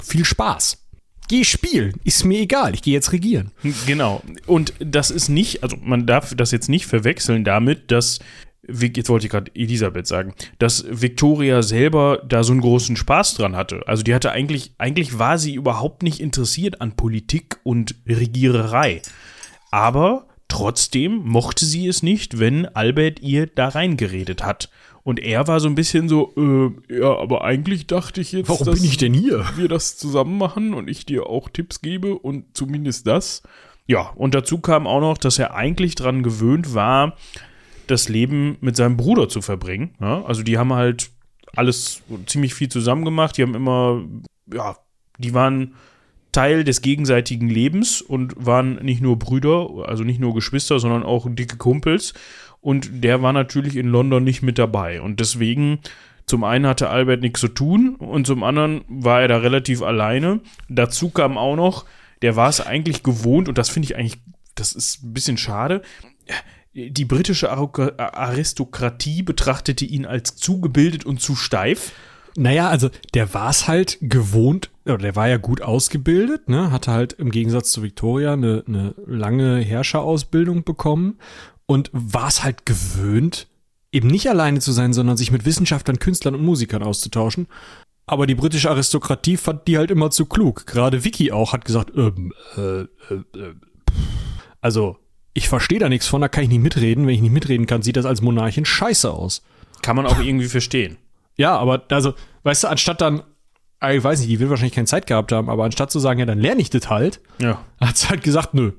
Viel 0.02 0.24
Spaß. 0.24 0.85
Geh 1.28 1.45
spielen, 1.45 1.95
ist 2.04 2.25
mir 2.25 2.40
egal, 2.40 2.75
ich 2.75 2.83
gehe 2.83 2.95
jetzt 2.95 3.12
regieren. 3.12 3.50
Genau. 3.87 4.23
Und 4.47 4.75
das 4.78 5.11
ist 5.11 5.28
nicht, 5.28 5.62
also 5.62 5.76
man 5.83 6.06
darf 6.06 6.35
das 6.35 6.52
jetzt 6.52 6.68
nicht 6.68 6.87
verwechseln 6.87 7.45
damit, 7.45 7.90
dass 7.90 8.21
jetzt 8.68 9.09
wollte 9.09 9.26
ich 9.26 9.30
gerade 9.30 9.50
Elisabeth 9.54 10.06
sagen, 10.06 10.35
dass 10.59 10.85
Victoria 10.88 11.62
selber 11.62 12.23
da 12.28 12.42
so 12.42 12.52
einen 12.52 12.61
großen 12.61 12.97
Spaß 12.97 13.35
dran 13.35 13.56
hatte. 13.56 13.83
Also 13.87 14.02
die 14.02 14.14
hatte 14.14 14.33
eigentlich, 14.33 14.75
eigentlich 14.78 15.18
war 15.18 15.38
sie 15.38 15.54
überhaupt 15.54 16.02
nicht 16.02 16.21
interessiert 16.21 16.80
an 16.80 16.97
Politik 16.97 17.59
und 17.62 17.95
Regiererei. 18.06 19.02
Aber 19.71 20.26
trotzdem 20.49 21.16
mochte 21.25 21.64
sie 21.64 21.87
es 21.87 22.02
nicht, 22.02 22.38
wenn 22.38 22.66
Albert 22.66 23.21
ihr 23.21 23.47
da 23.47 23.68
reingeredet 23.68 24.45
hat. 24.45 24.68
Und 25.06 25.20
er 25.20 25.46
war 25.46 25.60
so 25.60 25.68
ein 25.68 25.76
bisschen 25.76 26.08
so, 26.08 26.34
äh, 26.36 26.98
ja, 26.98 27.16
aber 27.16 27.44
eigentlich 27.44 27.86
dachte 27.86 28.20
ich 28.20 28.32
jetzt, 28.32 28.48
warum 28.48 28.75
bin 28.75 28.82
ich 28.82 28.96
denn 28.96 29.14
hier? 29.14 29.46
Wir 29.54 29.68
das 29.68 29.96
zusammen 29.96 30.36
machen 30.36 30.75
und 30.75 30.90
ich 30.90 31.06
dir 31.06 31.28
auch 31.28 31.48
Tipps 31.48 31.80
gebe 31.80 32.18
und 32.18 32.56
zumindest 32.56 33.06
das. 33.06 33.44
Ja, 33.86 34.10
und 34.16 34.34
dazu 34.34 34.58
kam 34.58 34.88
auch 34.88 34.98
noch, 34.98 35.16
dass 35.16 35.38
er 35.38 35.54
eigentlich 35.54 35.94
dran 35.94 36.25
gewöhnt 36.25 36.75
war, 36.75 37.16
das 37.86 38.08
Leben 38.08 38.56
mit 38.60 38.75
seinem 38.75 38.96
Bruder 38.96 39.28
zu 39.28 39.42
verbringen. 39.42 39.94
Ja, 40.00 40.25
also 40.25 40.42
die 40.42 40.58
haben 40.58 40.72
halt 40.72 41.10
alles 41.54 42.02
ziemlich 42.26 42.54
viel 42.54 42.68
zusammen 42.68 43.04
gemacht. 43.04 43.36
Die 43.36 43.42
haben 43.42 43.54
immer, 43.54 44.02
ja, 44.52 44.76
die 45.18 45.34
waren 45.34 45.75
Teil 46.36 46.64
des 46.64 46.82
gegenseitigen 46.82 47.48
Lebens 47.48 48.02
und 48.02 48.34
waren 48.36 48.74
nicht 48.84 49.00
nur 49.00 49.18
Brüder, 49.18 49.86
also 49.86 50.04
nicht 50.04 50.20
nur 50.20 50.34
Geschwister, 50.34 50.78
sondern 50.78 51.02
auch 51.02 51.26
dicke 51.30 51.56
Kumpels 51.56 52.12
und 52.60 53.02
der 53.02 53.22
war 53.22 53.32
natürlich 53.32 53.74
in 53.74 53.86
London 53.86 54.22
nicht 54.22 54.42
mit 54.42 54.58
dabei. 54.58 55.00
Und 55.00 55.18
deswegen, 55.18 55.78
zum 56.26 56.44
einen 56.44 56.66
hatte 56.66 56.90
Albert 56.90 57.22
nichts 57.22 57.40
zu 57.40 57.48
tun 57.48 57.94
und 57.94 58.26
zum 58.26 58.42
anderen 58.42 58.82
war 58.86 59.22
er 59.22 59.28
da 59.28 59.38
relativ 59.38 59.80
alleine. 59.80 60.40
Dazu 60.68 61.08
kam 61.08 61.38
auch 61.38 61.56
noch, 61.56 61.86
der 62.20 62.36
war 62.36 62.50
es 62.50 62.60
eigentlich 62.60 63.02
gewohnt 63.02 63.48
und 63.48 63.56
das 63.56 63.70
finde 63.70 63.86
ich 63.86 63.96
eigentlich, 63.96 64.18
das 64.56 64.74
ist 64.74 65.04
ein 65.04 65.14
bisschen 65.14 65.38
schade. 65.38 65.80
Die 66.74 67.06
britische 67.06 67.50
Aristokratie 67.50 69.22
betrachtete 69.22 69.86
ihn 69.86 70.04
als 70.04 70.36
zugebildet 70.36 71.06
und 71.06 71.22
zu 71.22 71.34
steif. 71.34 71.92
Naja, 72.36 72.68
also 72.68 72.90
der 73.14 73.32
war 73.32 73.48
es 73.48 73.68
halt 73.68 73.96
gewohnt, 74.02 74.68
oder 74.86 74.98
der 74.98 75.16
war 75.16 75.28
ja 75.28 75.36
gut 75.36 75.62
ausgebildet, 75.62 76.48
ne? 76.48 76.70
hatte 76.70 76.92
halt 76.92 77.12
im 77.14 77.30
Gegensatz 77.30 77.70
zu 77.72 77.82
Victoria 77.82 78.32
eine, 78.32 78.64
eine 78.66 78.94
lange 79.06 79.58
Herrscherausbildung 79.58 80.64
bekommen 80.64 81.18
und 81.66 81.90
war 81.92 82.28
es 82.28 82.44
halt 82.44 82.66
gewöhnt, 82.66 83.48
eben 83.92 84.08
nicht 84.08 84.28
alleine 84.28 84.60
zu 84.60 84.72
sein, 84.72 84.92
sondern 84.92 85.16
sich 85.16 85.32
mit 85.32 85.44
Wissenschaftlern, 85.44 85.98
Künstlern 85.98 86.34
und 86.34 86.44
Musikern 86.44 86.82
auszutauschen. 86.82 87.48
Aber 88.06 88.26
die 88.26 88.36
britische 88.36 88.70
Aristokratie 88.70 89.36
fand 89.36 89.66
die 89.66 89.78
halt 89.78 89.90
immer 89.90 90.10
zu 90.10 90.26
klug. 90.26 90.66
Gerade 90.66 91.02
Vicky 91.04 91.32
auch 91.32 91.52
hat 91.52 91.64
gesagt, 91.64 91.92
ähm, 91.96 92.32
äh, 92.56 92.82
äh, 92.82 92.86
also 94.60 94.98
ich 95.34 95.48
verstehe 95.48 95.80
da 95.80 95.88
nichts 95.88 96.06
von, 96.06 96.20
da 96.20 96.28
kann 96.28 96.44
ich 96.44 96.48
nicht 96.48 96.62
mitreden. 96.62 97.06
Wenn 97.06 97.14
ich 97.14 97.20
nicht 97.20 97.32
mitreden 97.32 97.66
kann, 97.66 97.82
sieht 97.82 97.96
das 97.96 98.06
als 98.06 98.22
Monarchin 98.22 98.64
scheiße 98.64 99.12
aus. 99.12 99.42
Kann 99.82 99.96
man 99.96 100.06
auch 100.06 100.20
irgendwie 100.20 100.48
verstehen. 100.48 100.98
Ja, 101.36 101.58
aber 101.58 101.84
also, 101.90 102.14
weißt 102.44 102.64
du, 102.64 102.68
anstatt 102.68 103.00
dann, 103.00 103.22
ich 103.92 104.02
weiß 104.02 104.20
nicht, 104.20 104.30
die 104.30 104.40
will 104.40 104.50
wahrscheinlich 104.50 104.74
keine 104.74 104.86
Zeit 104.86 105.06
gehabt 105.06 105.32
haben, 105.32 105.48
aber 105.48 105.64
anstatt 105.64 105.90
zu 105.90 105.98
sagen, 105.98 106.20
ja, 106.20 106.26
dann 106.26 106.38
lerne 106.38 106.60
ich 106.60 106.70
das 106.70 106.88
halt, 106.88 107.20
ja. 107.38 107.60
hat 107.80 107.96
sie 107.96 108.08
halt 108.08 108.22
gesagt, 108.22 108.54
nö. 108.54 108.72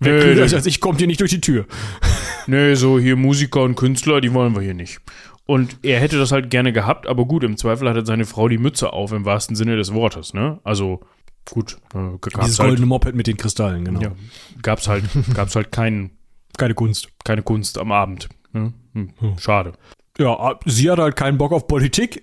Wer 0.00 0.14
nö, 0.14 0.20
klüger 0.20 0.42
als 0.42 0.66
ich, 0.66 0.80
kommt 0.80 0.98
hier 0.98 1.06
nicht 1.06 1.20
durch 1.20 1.30
die 1.30 1.40
Tür 1.40 1.66
nee, 2.46 2.74
so 2.74 2.98
hier 2.98 3.16
Musiker 3.16 3.62
und 3.62 3.76
Künstler, 3.76 4.20
die 4.20 4.32
wollen 4.34 4.54
wir 4.54 4.62
hier 4.62 4.74
nicht. 4.74 5.00
Und 5.46 5.78
er 5.82 6.00
hätte 6.00 6.18
das 6.18 6.32
halt 6.32 6.50
gerne 6.50 6.72
gehabt, 6.72 7.06
aber 7.06 7.26
gut, 7.26 7.44
im 7.44 7.56
Zweifel 7.56 7.88
hatte 7.88 8.04
seine 8.06 8.24
Frau 8.24 8.48
die 8.48 8.58
Mütze 8.58 8.92
auf, 8.92 9.12
im 9.12 9.24
wahrsten 9.24 9.56
Sinne 9.56 9.76
des 9.76 9.92
Wortes, 9.92 10.32
ne? 10.32 10.58
Also, 10.64 11.00
gut. 11.50 11.76
Äh, 11.94 12.18
Dieses 12.42 12.58
halt, 12.58 12.70
goldene 12.70 12.86
Moped 12.86 13.14
mit 13.14 13.26
den 13.26 13.36
Kristallen, 13.36 13.84
genau. 13.84 14.00
Ja, 14.00 14.12
gab's 14.62 14.88
halt, 14.88 15.04
gab's 15.34 15.54
halt 15.54 15.70
kein, 15.70 16.10
keine 16.56 16.74
Kunst. 16.74 17.08
Keine 17.24 17.42
Kunst 17.42 17.78
am 17.78 17.92
Abend. 17.92 18.28
Ne? 18.52 18.72
Hm, 18.94 19.10
hm. 19.18 19.38
Schade. 19.38 19.72
Ja, 20.18 20.58
sie 20.64 20.90
hat 20.90 20.98
halt 20.98 21.16
keinen 21.16 21.36
Bock 21.36 21.52
auf 21.52 21.66
Politik, 21.66 22.22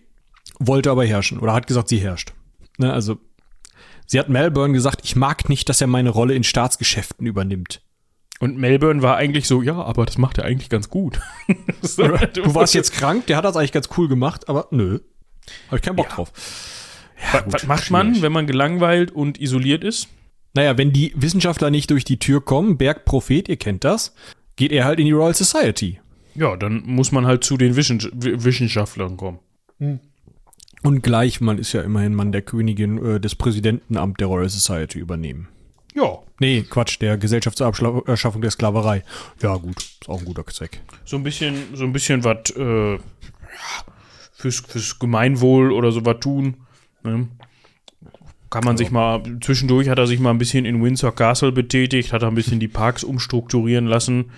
wollte 0.68 0.92
aber 0.92 1.06
herrschen 1.06 1.40
oder 1.40 1.54
hat 1.54 1.68
gesagt, 1.68 1.90
sie 1.90 2.00
herrscht. 2.00 2.34
Ne, 2.78 2.92
also, 2.92 3.18
sie 4.06 4.20
hat 4.20 4.30
Melbourne 4.30 4.74
gesagt, 4.74 5.02
ich 5.04 5.16
mag 5.16 5.50
nicht, 5.50 5.70
dass 5.70 5.82
er 5.82 5.88
meine 5.88 6.10
Rolle 6.10 6.34
in 6.34 6.44
Staatsgeschäften 6.44 7.28
übernimmt. 7.28 7.82
Und 8.40 8.58
Melbourne 8.58 9.04
war 9.04 9.18
eigentlich 9.18 9.48
so, 9.48 9.62
ja, 9.62 9.76
aber 9.76 10.06
das 10.06 10.18
macht 10.18 10.40
er 10.40 10.46
eigentlich 10.46 10.70
ganz 10.70 10.90
gut. 10.90 11.20
so, 11.82 12.08
du 12.08 12.56
warst 12.56 12.74
jetzt 12.74 12.94
krank, 12.94 13.28
der 13.28 13.38
hat 13.38 13.46
das 13.46 13.56
eigentlich 13.56 13.72
ganz 13.72 13.90
cool 13.98 14.08
gemacht, 14.08 14.50
aber 14.50 14.68
nö. 14.72 15.00
Hab 15.70 15.78
ich 15.78 15.82
keinen 15.84 15.96
Bock 15.96 16.10
ja. 16.10 16.16
drauf. 16.16 16.32
Ja, 17.34 17.44
was, 17.46 17.54
was 17.54 17.68
macht 17.68 17.92
man, 17.92 18.22
wenn 18.22 18.32
man 18.32 18.48
gelangweilt 18.48 19.12
und 19.12 19.40
isoliert 19.40 19.84
ist? 19.84 20.08
Naja, 20.54 20.78
wenn 20.78 20.92
die 20.92 21.14
Wissenschaftler 21.16 21.70
nicht 21.70 21.92
durch 21.92 22.04
die 22.04 22.18
Tür 22.18 22.44
kommen, 22.44 22.78
Bergprophet, 22.78 23.48
ihr 23.48 23.58
kennt 23.58 23.84
das, 23.84 24.16
geht 24.56 24.72
er 24.72 24.86
halt 24.86 25.00
in 25.00 25.06
die 25.06 25.12
Royal 25.12 25.36
Society. 25.36 26.00
Ja, 26.36 26.56
dann 26.56 26.84
muss 26.86 27.12
man 27.12 27.26
halt 27.26 27.44
zu 27.44 27.58
den 27.58 27.76
Wissenschaftlern 27.76 29.18
kommen. 29.18 29.40
Hm. 29.80 30.00
Und 30.84 31.04
gleich, 31.04 31.42
man 31.42 31.58
ist 31.58 31.74
ja 31.74 31.82
immerhin 31.82 32.16
Mann 32.16 32.32
der 32.32 32.42
Königin 32.42 33.04
äh, 33.04 33.20
des 33.20 33.36
Präsidentenamt 33.36 34.20
der 34.20 34.28
Royal 34.28 34.50
Society 34.50 35.00
übernehmen. 35.00 35.48
Ja. 35.94 36.20
Nee, 36.40 36.64
Quatsch, 36.64 37.00
der 37.02 37.18
Gesellschaftserschaffung 37.18 38.42
der 38.42 38.52
Sklaverei. 38.52 39.04
Ja, 39.42 39.56
gut, 39.58 39.78
ist 39.78 40.10
auch 40.10 40.20
ein 40.20 40.26
guter 40.26 40.46
Zweck. 40.48 40.82
So 41.06 41.18
ein 41.18 41.24
bisschen, 41.24 41.56
so 41.74 41.84
ein 41.84 41.94
bisschen 41.94 42.24
was 42.24 42.50
äh, 42.56 42.98
fürs, 44.34 44.60
fürs 44.62 44.98
Gemeinwohl 44.98 45.72
oder 45.72 45.92
so 45.92 46.06
was 46.06 46.20
tun. 46.20 46.56
Ne? 47.04 47.28
Kann 48.50 48.64
man 48.64 48.76
ja. 48.76 48.78
sich 48.78 48.92
mal, 48.92 49.22
zwischendurch 49.42 49.88
hat 49.90 50.00
er 50.00 50.08
sich 50.08 50.20
mal 50.20 50.32
ein 50.32 50.38
bisschen 50.38 50.66
in 50.66 50.84
Windsor 50.84 51.16
Castle 51.16 51.52
betätigt, 51.52 52.12
hat 52.12 52.24
er 52.24 52.30
ein 52.30 52.36
bisschen 52.36 52.60
die 52.60 52.68
Parks 52.68 53.04
umstrukturieren 53.04 53.86
lassen. 53.86 54.32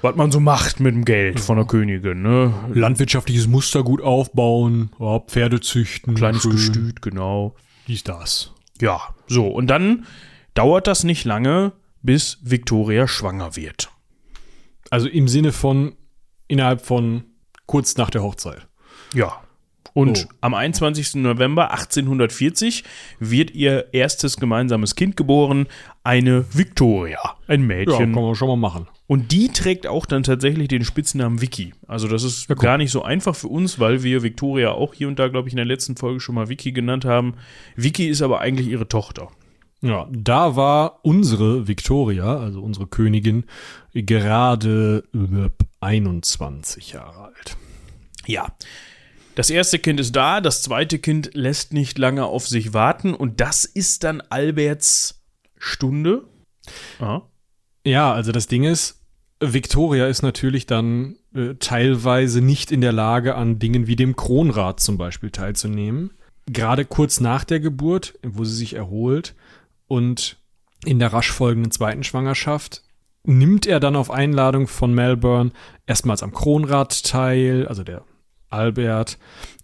Was 0.00 0.14
man 0.14 0.30
so 0.30 0.38
macht 0.38 0.80
mit 0.80 0.94
dem 0.94 1.04
Geld 1.04 1.40
von 1.40 1.56
der 1.56 1.66
Königin, 1.66 2.22
ne? 2.22 2.54
Landwirtschaftliches 2.72 3.48
Mustergut 3.48 4.00
aufbauen, 4.00 4.90
ja, 5.00 5.18
Pferde 5.20 5.60
züchten. 5.60 6.14
Kleines 6.14 6.42
schön. 6.42 6.52
Gestüt, 6.52 7.02
genau. 7.02 7.56
Dies, 7.88 8.04
das. 8.04 8.52
Ja, 8.80 9.00
so. 9.26 9.48
Und 9.48 9.66
dann 9.66 10.06
dauert 10.54 10.86
das 10.86 11.02
nicht 11.02 11.24
lange, 11.24 11.72
bis 12.02 12.38
Victoria 12.42 13.08
schwanger 13.08 13.56
wird. 13.56 13.90
Also 14.90 15.08
im 15.08 15.26
Sinne 15.26 15.52
von 15.52 15.96
innerhalb 16.46 16.84
von 16.84 17.24
kurz 17.66 17.96
nach 17.96 18.10
der 18.10 18.22
Hochzeit. 18.22 18.66
Ja. 19.14 19.42
Und 19.98 20.28
oh. 20.30 20.34
am 20.42 20.54
21. 20.54 21.16
November 21.16 21.72
1840 21.72 22.84
wird 23.18 23.50
ihr 23.50 23.92
erstes 23.92 24.36
gemeinsames 24.36 24.94
Kind 24.94 25.16
geboren, 25.16 25.66
eine 26.04 26.44
Victoria. 26.56 27.18
ein 27.48 27.62
Mädchen. 27.62 28.10
Ja, 28.10 28.14
kann 28.14 28.22
man 28.22 28.36
schon 28.36 28.46
mal 28.46 28.54
machen. 28.54 28.86
Und 29.08 29.32
die 29.32 29.48
trägt 29.48 29.88
auch 29.88 30.06
dann 30.06 30.22
tatsächlich 30.22 30.68
den 30.68 30.84
Spitznamen 30.84 31.40
Vicky. 31.40 31.74
Also 31.88 32.06
das 32.06 32.22
ist 32.22 32.48
ja, 32.48 32.54
gar 32.54 32.78
nicht 32.78 32.92
so 32.92 33.02
einfach 33.02 33.34
für 33.34 33.48
uns, 33.48 33.80
weil 33.80 34.04
wir 34.04 34.22
Victoria 34.22 34.70
auch 34.70 34.94
hier 34.94 35.08
und 35.08 35.18
da, 35.18 35.26
glaube 35.26 35.48
ich, 35.48 35.52
in 35.52 35.56
der 35.56 35.66
letzten 35.66 35.96
Folge 35.96 36.20
schon 36.20 36.36
mal 36.36 36.48
Vicky 36.48 36.70
genannt 36.70 37.04
haben. 37.04 37.34
Vicky 37.74 38.06
ist 38.06 38.22
aber 38.22 38.38
eigentlich 38.38 38.68
ihre 38.68 38.86
Tochter. 38.86 39.32
Ja, 39.80 40.06
da 40.12 40.54
war 40.54 41.00
unsere 41.02 41.66
Victoria, 41.66 42.38
also 42.38 42.62
unsere 42.62 42.86
Königin, 42.86 43.46
gerade 43.94 45.02
21 45.80 46.92
Jahre 46.92 47.24
alt. 47.24 47.56
Ja. 48.26 48.52
Das 49.38 49.50
erste 49.50 49.78
Kind 49.78 50.00
ist 50.00 50.16
da, 50.16 50.40
das 50.40 50.62
zweite 50.62 50.98
Kind 50.98 51.30
lässt 51.32 51.72
nicht 51.72 51.96
lange 51.96 52.24
auf 52.24 52.48
sich 52.48 52.74
warten 52.74 53.14
und 53.14 53.40
das 53.40 53.64
ist 53.64 54.02
dann 54.02 54.20
Alberts 54.20 55.22
Stunde. 55.56 56.24
Aha. 56.98 57.22
Ja, 57.86 58.12
also 58.12 58.32
das 58.32 58.48
Ding 58.48 58.64
ist, 58.64 59.00
Victoria 59.38 60.08
ist 60.08 60.22
natürlich 60.22 60.66
dann 60.66 61.14
äh, 61.36 61.54
teilweise 61.60 62.40
nicht 62.40 62.72
in 62.72 62.80
der 62.80 62.90
Lage, 62.90 63.36
an 63.36 63.60
Dingen 63.60 63.86
wie 63.86 63.94
dem 63.94 64.16
Kronrat 64.16 64.80
zum 64.80 64.98
Beispiel 64.98 65.30
teilzunehmen. 65.30 66.10
Gerade 66.46 66.84
kurz 66.84 67.20
nach 67.20 67.44
der 67.44 67.60
Geburt, 67.60 68.18
wo 68.24 68.42
sie 68.42 68.56
sich 68.56 68.74
erholt 68.74 69.36
und 69.86 70.36
in 70.84 70.98
der 70.98 71.12
rasch 71.12 71.30
folgenden 71.30 71.70
zweiten 71.70 72.02
Schwangerschaft, 72.02 72.82
nimmt 73.22 73.66
er 73.66 73.78
dann 73.78 73.94
auf 73.94 74.10
Einladung 74.10 74.66
von 74.66 74.92
Melbourne 74.92 75.52
erstmals 75.86 76.24
am 76.24 76.32
Kronrat 76.32 77.04
teil, 77.04 77.68
also 77.68 77.84
der 77.84 78.02
Albert, 78.50 79.18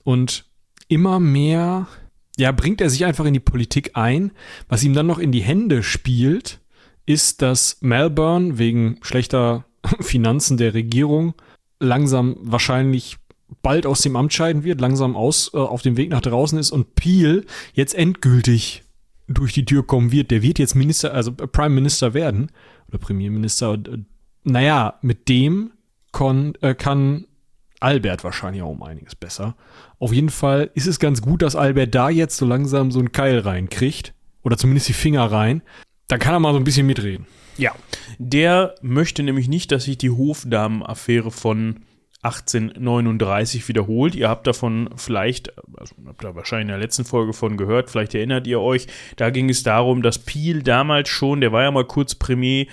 und 0.04 0.44
immer 0.88 1.18
mehr, 1.18 1.88
ja, 2.36 2.52
bringt 2.52 2.80
er 2.80 2.90
sich 2.90 3.04
einfach 3.04 3.24
in 3.24 3.34
die 3.34 3.40
Politik 3.40 3.92
ein, 3.94 4.32
was 4.68 4.84
ihm 4.84 4.94
dann 4.94 5.06
noch 5.06 5.18
in 5.18 5.32
die 5.32 5.42
Hände 5.42 5.82
spielt 5.82 6.60
ist, 7.06 7.42
dass 7.42 7.78
Melbourne 7.80 8.58
wegen 8.58 8.98
schlechter 9.02 9.64
Finanzen 10.00 10.56
der 10.56 10.74
Regierung 10.74 11.34
langsam 11.80 12.36
wahrscheinlich 12.40 13.18
bald 13.62 13.86
aus 13.86 14.00
dem 14.00 14.16
Amt 14.16 14.32
scheiden 14.32 14.64
wird, 14.64 14.80
langsam 14.80 15.16
aus 15.16 15.52
äh, 15.52 15.58
auf 15.58 15.82
dem 15.82 15.96
Weg 15.96 16.10
nach 16.10 16.22
draußen 16.22 16.58
ist 16.58 16.70
und 16.70 16.94
Peel 16.94 17.44
jetzt 17.74 17.94
endgültig 17.94 18.82
durch 19.28 19.52
die 19.52 19.64
Tür 19.64 19.86
kommen 19.86 20.12
wird. 20.12 20.30
Der 20.30 20.42
wird 20.42 20.58
jetzt 20.58 20.74
Minister, 20.74 21.12
also 21.12 21.32
Prime 21.32 21.74
Minister 21.74 22.14
werden 22.14 22.50
oder 22.88 22.98
Premierminister. 22.98 23.74
Äh, 23.74 23.98
naja, 24.44 24.98
mit 25.02 25.28
dem 25.28 25.72
kon, 26.12 26.54
äh, 26.60 26.74
kann 26.74 27.26
Albert 27.84 28.24
wahrscheinlich 28.24 28.62
auch 28.62 28.70
um 28.70 28.82
einiges 28.82 29.14
besser. 29.14 29.56
Auf 29.98 30.12
jeden 30.12 30.30
Fall 30.30 30.70
ist 30.74 30.86
es 30.86 30.98
ganz 30.98 31.20
gut, 31.20 31.42
dass 31.42 31.54
Albert 31.54 31.94
da 31.94 32.08
jetzt 32.08 32.38
so 32.38 32.46
langsam 32.46 32.90
so 32.90 32.98
einen 32.98 33.12
Keil 33.12 33.40
reinkriegt 33.40 34.14
oder 34.42 34.56
zumindest 34.56 34.88
die 34.88 34.94
Finger 34.94 35.30
rein, 35.30 35.62
da 36.08 36.16
kann 36.16 36.32
er 36.32 36.40
mal 36.40 36.52
so 36.52 36.58
ein 36.58 36.64
bisschen 36.64 36.86
mitreden. 36.86 37.26
Ja, 37.58 37.72
der 38.18 38.74
möchte 38.80 39.22
nämlich 39.22 39.48
nicht, 39.48 39.70
dass 39.70 39.84
sich 39.84 39.98
die 39.98 40.10
Hofdamen-Affäre 40.10 41.30
von 41.30 41.84
1839 42.22 43.68
wiederholt. 43.68 44.14
Ihr 44.14 44.30
habt 44.30 44.46
davon 44.46 44.88
vielleicht, 44.96 45.52
also 45.76 45.94
habt 46.06 46.24
ihr 46.24 46.34
wahrscheinlich 46.34 46.64
in 46.64 46.68
der 46.68 46.78
letzten 46.78 47.04
Folge 47.04 47.34
von 47.34 47.58
gehört, 47.58 47.90
vielleicht 47.90 48.14
erinnert 48.14 48.46
ihr 48.46 48.60
euch, 48.60 48.86
da 49.16 49.28
ging 49.28 49.50
es 49.50 49.62
darum, 49.62 50.00
dass 50.02 50.18
Peel 50.18 50.62
damals 50.62 51.10
schon, 51.10 51.42
der 51.42 51.52
war 51.52 51.62
ja 51.62 51.70
mal 51.70 51.84
kurz 51.84 52.14
Premier, 52.14 52.66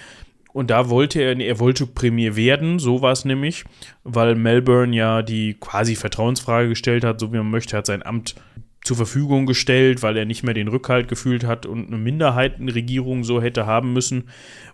und 0.53 0.69
da 0.69 0.89
wollte 0.89 1.21
er, 1.21 1.39
er 1.39 1.59
wollte 1.59 1.87
Premier 1.87 2.35
werden, 2.35 2.79
so 2.79 3.01
war 3.01 3.11
es 3.11 3.25
nämlich, 3.25 3.63
weil 4.03 4.35
Melbourne 4.35 4.95
ja 4.95 5.21
die 5.21 5.55
quasi 5.59 5.95
Vertrauensfrage 5.95 6.69
gestellt 6.69 7.03
hat, 7.03 7.19
so 7.19 7.31
wie 7.31 7.37
man 7.37 7.49
möchte, 7.49 7.77
hat 7.77 7.85
sein 7.85 8.05
Amt 8.05 8.35
zur 8.83 8.97
Verfügung 8.97 9.45
gestellt, 9.45 10.01
weil 10.01 10.17
er 10.17 10.25
nicht 10.25 10.43
mehr 10.43 10.53
den 10.53 10.67
Rückhalt 10.67 11.07
gefühlt 11.07 11.43
hat 11.43 11.65
und 11.65 11.87
eine 11.87 11.97
Minderheitenregierung 11.97 13.23
so 13.23 13.41
hätte 13.41 13.65
haben 13.65 13.93
müssen. 13.93 14.29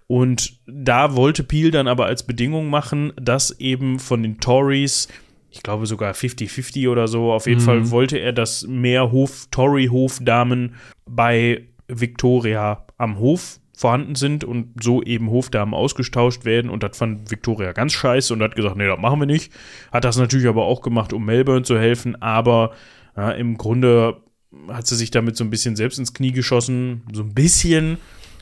Und 0.07 0.59
da 0.65 1.15
wollte 1.15 1.43
Peel 1.43 1.71
dann 1.71 1.89
aber 1.89 2.05
als 2.05 2.25
Bedingung 2.25 2.69
machen, 2.69 3.11
dass 3.17 3.59
eben 3.59 3.99
von 3.99 4.23
den 4.23 4.39
Tories, 4.39 5.09
ich 5.51 5.61
glaube 5.61 5.85
sogar 5.85 6.13
50-50 6.13 6.89
oder 6.89 7.09
so, 7.09 7.33
auf 7.33 7.47
jeden 7.47 7.61
mhm. 7.61 7.65
Fall 7.65 7.91
wollte 7.91 8.17
er, 8.17 8.31
dass 8.31 8.65
mehr 8.65 9.11
Hof, 9.11 9.47
Tory-Hofdamen 9.51 10.75
bei 11.05 11.63
Victoria 11.89 12.85
am 12.97 13.19
Hof 13.19 13.59
vorhanden 13.77 14.15
sind 14.15 14.43
und 14.43 14.83
so 14.83 15.01
eben 15.03 15.29
Hofdamen 15.29 15.73
ausgetauscht 15.73 16.43
werden. 16.43 16.69
Und 16.69 16.83
das 16.83 16.97
fand 16.97 17.31
Victoria 17.31 17.71
ganz 17.71 17.93
scheiße 17.93 18.33
und 18.33 18.41
hat 18.41 18.55
gesagt, 18.55 18.75
nee, 18.75 18.87
das 18.87 18.99
machen 18.99 19.19
wir 19.19 19.27
nicht. 19.27 19.53
Hat 19.91 20.03
das 20.03 20.17
natürlich 20.17 20.47
aber 20.47 20.65
auch 20.65 20.81
gemacht, 20.81 21.13
um 21.13 21.25
Melbourne 21.25 21.63
zu 21.63 21.77
helfen, 21.77 22.21
aber 22.21 22.71
ja, 23.17 23.31
Im 23.31 23.57
Grunde 23.57 24.21
hat 24.69 24.87
sie 24.87 24.95
sich 24.95 25.11
damit 25.11 25.35
so 25.35 25.43
ein 25.43 25.49
bisschen 25.49 25.75
selbst 25.75 25.97
ins 25.97 26.13
Knie 26.13 26.31
geschossen. 26.31 27.01
So 27.11 27.23
ein 27.23 27.33
bisschen. 27.33 27.97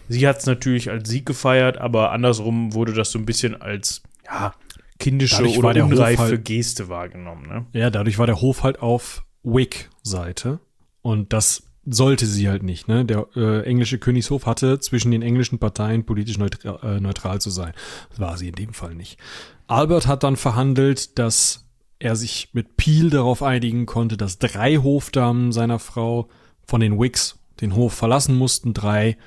Sie 0.10 0.28
hat 0.28 0.40
es 0.40 0.46
natürlich 0.46 0.92
als 0.92 1.10
Sieg 1.10 1.26
gefeiert, 1.26 1.78
aber 1.78 2.12
andersrum 2.12 2.74
wurde 2.74 2.94
das 2.94 3.10
so 3.10 3.18
ein 3.18 3.26
bisschen 3.26 3.60
als, 3.60 4.04
ja, 4.26 4.54
kindische 5.00 5.38
dadurch 5.38 5.58
oder 5.58 5.84
unreife 5.84 6.22
halt, 6.22 6.46
Geste 6.46 6.90
wahrgenommen. 6.90 7.48
Ne? 7.48 7.66
Ja, 7.74 7.90
dadurch 7.90 8.20
war 8.20 8.28
der 8.28 8.42
Hof 8.42 8.64
halt 8.64 8.80
auf 8.80 9.24
Wick-Seite. 9.44 10.60
Und 11.02 11.34
das 11.34 11.64
sollte 11.86 12.26
sie 12.26 12.50
halt 12.50 12.64
nicht. 12.64 12.88
Ne? 12.88 13.06
Der 13.06 13.28
äh, 13.36 13.64
englische 13.64 14.00
Königshof 14.00 14.46
hatte 14.46 14.80
zwischen 14.80 15.12
den 15.12 15.22
englischen 15.22 15.60
Parteien 15.60 16.06
politisch 16.06 16.38
neutra 16.38 16.80
äh, 16.84 17.00
neutral 17.00 17.40
zu 17.40 17.50
sein. 17.50 17.74
War 18.18 18.38
sie 18.38 18.50
in 18.50 18.56
dem 18.56 18.74
Fall 18.74 18.96
nicht. 18.96 19.20
Albert 19.68 20.08
hat 20.08 20.24
dann 20.24 20.36
verhandelt, 20.36 21.18
dass 21.20 21.66
er 22.00 22.16
sich 22.16 22.50
mit 22.54 22.78
Peel 22.78 23.10
darauf 23.10 23.42
einigen 23.42 23.86
konnte, 23.86 24.18
dass 24.18 24.38
drei 24.38 24.78
Hofdamen 24.78 25.52
seiner 25.52 25.80
Frau 25.80 26.28
von 26.66 26.82
den 26.82 27.00
Whigs 27.00 27.40
den 27.62 27.76
Hof 27.76 27.94
verlassen 27.94 28.36
mussten, 28.36 28.74
drei 28.74 29.18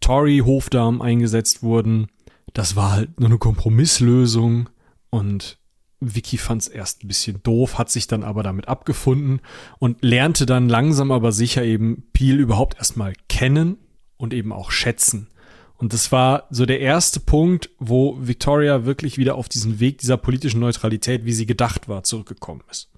Tory-Hofdamen 0.00 1.00
eingesetzt 1.00 1.62
wurden. 1.62 2.08
Das 2.52 2.76
war 2.76 2.92
halt 2.92 3.18
nur 3.18 3.28
eine 3.28 3.38
Kompromisslösung 3.38 4.68
und 5.10 5.57
Vicky 6.00 6.38
fand 6.38 6.62
es 6.62 6.68
erst 6.68 7.02
ein 7.02 7.08
bisschen 7.08 7.42
doof, 7.42 7.78
hat 7.78 7.90
sich 7.90 8.06
dann 8.06 8.22
aber 8.22 8.42
damit 8.42 8.68
abgefunden 8.68 9.40
und 9.78 10.02
lernte 10.02 10.46
dann 10.46 10.68
langsam 10.68 11.10
aber 11.10 11.32
sicher 11.32 11.64
eben 11.64 12.04
Peel 12.12 12.38
überhaupt 12.38 12.78
erstmal 12.78 13.14
kennen 13.28 13.78
und 14.16 14.32
eben 14.32 14.52
auch 14.52 14.70
schätzen. 14.70 15.28
Und 15.76 15.92
das 15.92 16.10
war 16.10 16.46
so 16.50 16.66
der 16.66 16.80
erste 16.80 17.20
Punkt, 17.20 17.70
wo 17.78 18.16
Victoria 18.20 18.84
wirklich 18.84 19.16
wieder 19.16 19.36
auf 19.36 19.48
diesen 19.48 19.80
Weg 19.80 19.98
dieser 19.98 20.16
politischen 20.16 20.60
Neutralität, 20.60 21.24
wie 21.24 21.32
sie 21.32 21.46
gedacht 21.46 21.88
war, 21.88 22.02
zurückgekommen 22.02 22.62
ist. 22.70 22.90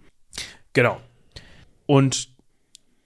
Genau. 0.73 0.99
Und 1.87 2.31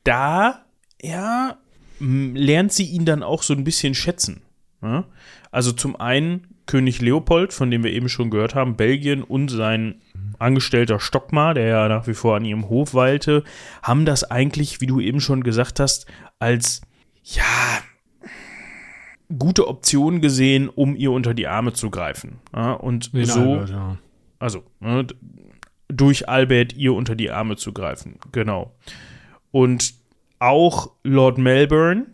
da, 0.04 0.64
ja, 1.02 1.59
lernt 1.98 2.72
sie 2.72 2.85
ihn 2.85 3.04
dann 3.04 3.22
auch 3.22 3.42
so 3.42 3.54
ein 3.54 3.64
bisschen 3.64 3.94
schätzen. 3.94 4.42
Ja? 4.83 5.07
Also 5.50 5.72
zum 5.72 5.96
einen 5.96 6.54
König 6.66 7.00
Leopold, 7.00 7.53
von 7.53 7.70
dem 7.70 7.85
wir 7.85 7.92
eben 7.92 8.09
schon 8.09 8.31
gehört 8.31 8.55
haben, 8.55 8.77
Belgien 8.77 9.22
und 9.22 9.50
sein 9.50 10.00
Angestellter 10.38 10.98
Stockmar, 10.98 11.55
der 11.55 11.66
ja 11.66 11.88
nach 11.88 12.07
wie 12.07 12.14
vor 12.14 12.37
an 12.37 12.44
ihrem 12.44 12.68
Hof 12.68 12.94
weilte, 12.94 13.44
haben 13.83 14.05
das 14.05 14.24
eigentlich, 14.24 14.81
wie 14.81 14.87
du 14.87 15.00
eben 15.00 15.20
schon 15.20 15.42
gesagt 15.42 15.81
hast, 15.81 16.07
als 16.38 16.83
ja, 17.22 17.44
gute 19.38 19.68
Option 19.68 20.20
gesehen, 20.20 20.68
um 20.68 20.96
ihr 20.96 21.12
unter 21.12 21.35
die 21.35 21.46
Arme 21.46 21.72
zu 21.72 21.90
greifen. 21.90 22.40
Ja, 22.55 22.72
und 22.72 23.12
Wie 23.14 23.24
so, 23.24 23.40
Albert, 23.40 23.70
ja. 23.70 23.98
also 24.38 24.62
ne, 24.81 25.07
durch 25.88 26.29
Albert 26.29 26.74
ihr 26.74 26.94
unter 26.94 27.14
die 27.14 27.31
Arme 27.31 27.57
zu 27.57 27.72
greifen. 27.72 28.18
Genau. 28.33 28.74
Und 29.50 29.94
auch 30.38 30.90
Lord 31.03 31.38
Melbourne 31.38 32.07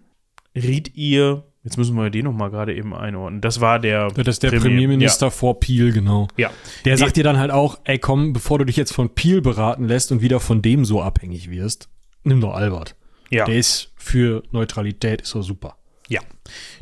riet 0.54 0.96
ihr, 0.96 1.44
jetzt 1.64 1.76
müssen 1.76 1.94
wir 1.96 2.10
den 2.10 2.24
nochmal 2.24 2.50
gerade 2.50 2.74
eben 2.74 2.94
einordnen. 2.94 3.40
Das 3.40 3.60
war 3.60 3.78
der. 3.78 4.08
Das 4.08 4.26
ist 4.26 4.42
der 4.42 4.50
Premier, 4.50 4.68
Premierminister 4.68 5.26
ja. 5.26 5.30
vor 5.30 5.60
Peel, 5.60 5.92
genau. 5.92 6.28
Ja. 6.36 6.50
Der 6.84 6.96
sagt 6.96 7.16
dir 7.16 7.24
dann 7.24 7.38
halt 7.38 7.50
auch, 7.50 7.78
ey 7.84 7.98
komm, 7.98 8.32
bevor 8.32 8.58
du 8.58 8.64
dich 8.64 8.76
jetzt 8.76 8.92
von 8.92 9.14
Peel 9.14 9.40
beraten 9.40 9.84
lässt 9.84 10.12
und 10.12 10.22
wieder 10.22 10.40
von 10.40 10.62
dem 10.62 10.84
so 10.84 11.02
abhängig 11.02 11.50
wirst, 11.50 11.88
nimm 12.24 12.40
doch 12.40 12.54
Albert. 12.54 12.96
Ja. 13.30 13.44
Der 13.44 13.56
ist 13.56 13.92
für 13.96 14.42
Neutralität 14.50 15.22
ist 15.22 15.30
so 15.30 15.42
super. 15.42 15.76
Ja. 16.08 16.20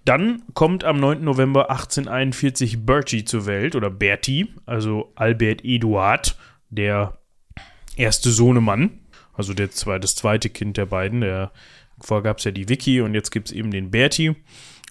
Dann 0.07 0.43
kommt 0.55 0.85
am 0.85 0.99
9. 0.99 1.23
November 1.23 1.71
1841 1.71 2.87
Bertie 2.87 3.25
zur 3.25 3.45
Welt 3.45 3.77
oder 3.77 3.91
Bertie, 3.91 4.55
also 4.65 5.13
Albert 5.17 5.63
Eduard, 5.65 6.39
der 6.71 7.19
erste 7.97 8.31
Sohnemann, 8.31 9.01
also 9.35 9.53
der, 9.53 9.69
das 9.69 10.17
zweite 10.17 10.49
Kind 10.49 10.79
der 10.79 10.87
beiden. 10.87 11.21
Der, 11.21 11.53
vorher 12.01 12.23
gab 12.23 12.39
es 12.39 12.45
ja 12.45 12.51
die 12.51 12.69
Vicky 12.69 13.01
und 13.01 13.15
jetzt 13.15 13.31
gibt 13.31 13.49
es 13.49 13.53
eben 13.53 13.71
den 13.71 13.91
Bertie. 13.91 14.37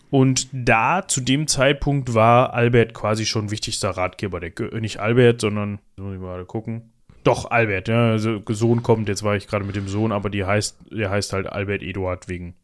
Und 0.10 0.48
da, 0.54 1.06
zu 1.08 1.20
dem 1.20 1.48
Zeitpunkt, 1.48 2.14
war 2.14 2.54
Albert 2.54 2.94
quasi 2.94 3.26
schon 3.26 3.52
wichtigster 3.52 3.90
Ratgeber. 3.90 4.40
Der, 4.40 4.52
nicht 4.80 5.00
Albert, 5.00 5.42
sondern, 5.42 5.80
muss 5.98 6.14
ich 6.14 6.22
mal 6.22 6.46
gucken. 6.46 6.94
Doch, 7.24 7.52
Albert, 7.52 7.90
ja, 7.90 8.12
also 8.12 8.42
Sohn 8.48 8.84
kommt, 8.84 9.10
jetzt 9.10 9.24
war 9.24 9.36
ich 9.36 9.48
gerade 9.48 9.66
mit 9.66 9.76
dem 9.76 9.90
Sohn, 9.90 10.14
aber 10.14 10.30
die 10.30 10.46
heißt, 10.46 10.78
der 10.92 11.10
heißt 11.10 11.34
halt 11.34 11.48
Albert 11.48 11.82
Eduard 11.82 12.30
wegen 12.30 12.56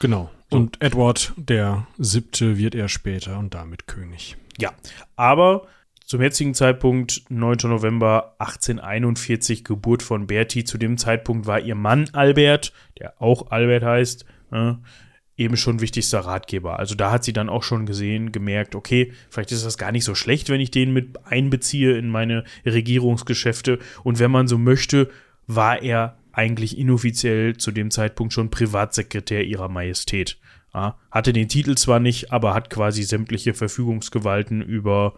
Genau. 0.00 0.30
Und 0.50 0.80
Edward 0.80 1.32
der 1.36 1.86
Siebte 1.98 2.58
wird 2.58 2.74
er 2.74 2.88
später 2.88 3.38
und 3.38 3.54
damit 3.54 3.86
König. 3.86 4.36
Ja, 4.58 4.72
aber 5.16 5.66
zum 6.06 6.22
jetzigen 6.22 6.54
Zeitpunkt, 6.54 7.24
9. 7.30 7.56
November 7.64 8.36
1841, 8.38 9.64
Geburt 9.64 10.04
von 10.04 10.28
Bertie. 10.28 10.62
Zu 10.62 10.78
dem 10.78 10.98
Zeitpunkt 10.98 11.46
war 11.46 11.58
ihr 11.58 11.74
Mann 11.74 12.08
Albert, 12.12 12.72
der 13.00 13.20
auch 13.20 13.50
Albert 13.50 13.82
heißt, 13.82 14.24
äh, 14.52 14.74
eben 15.36 15.56
schon 15.56 15.80
wichtigster 15.80 16.20
Ratgeber. 16.20 16.78
Also 16.78 16.94
da 16.94 17.10
hat 17.10 17.24
sie 17.24 17.32
dann 17.32 17.48
auch 17.48 17.64
schon 17.64 17.86
gesehen, 17.86 18.30
gemerkt, 18.30 18.76
okay, 18.76 19.12
vielleicht 19.30 19.50
ist 19.50 19.66
das 19.66 19.78
gar 19.78 19.90
nicht 19.90 20.04
so 20.04 20.14
schlecht, 20.14 20.48
wenn 20.48 20.60
ich 20.60 20.70
den 20.70 20.92
mit 20.92 21.26
einbeziehe 21.26 21.98
in 21.98 22.08
meine 22.08 22.44
Regierungsgeschäfte. 22.64 23.80
Und 24.04 24.20
wenn 24.20 24.30
man 24.30 24.46
so 24.46 24.58
möchte, 24.58 25.10
war 25.48 25.82
er 25.82 26.18
eigentlich 26.30 26.78
inoffiziell 26.78 27.56
zu 27.56 27.72
dem 27.72 27.90
Zeitpunkt 27.90 28.32
schon 28.32 28.50
Privatsekretär 28.50 29.44
ihrer 29.44 29.68
Majestät. 29.68 30.38
Ja, 30.72 30.98
hatte 31.10 31.32
den 31.32 31.48
Titel 31.48 31.74
zwar 31.74 31.98
nicht, 31.98 32.32
aber 32.32 32.54
hat 32.54 32.70
quasi 32.70 33.02
sämtliche 33.02 33.54
Verfügungsgewalten 33.54 34.62
über 34.62 35.14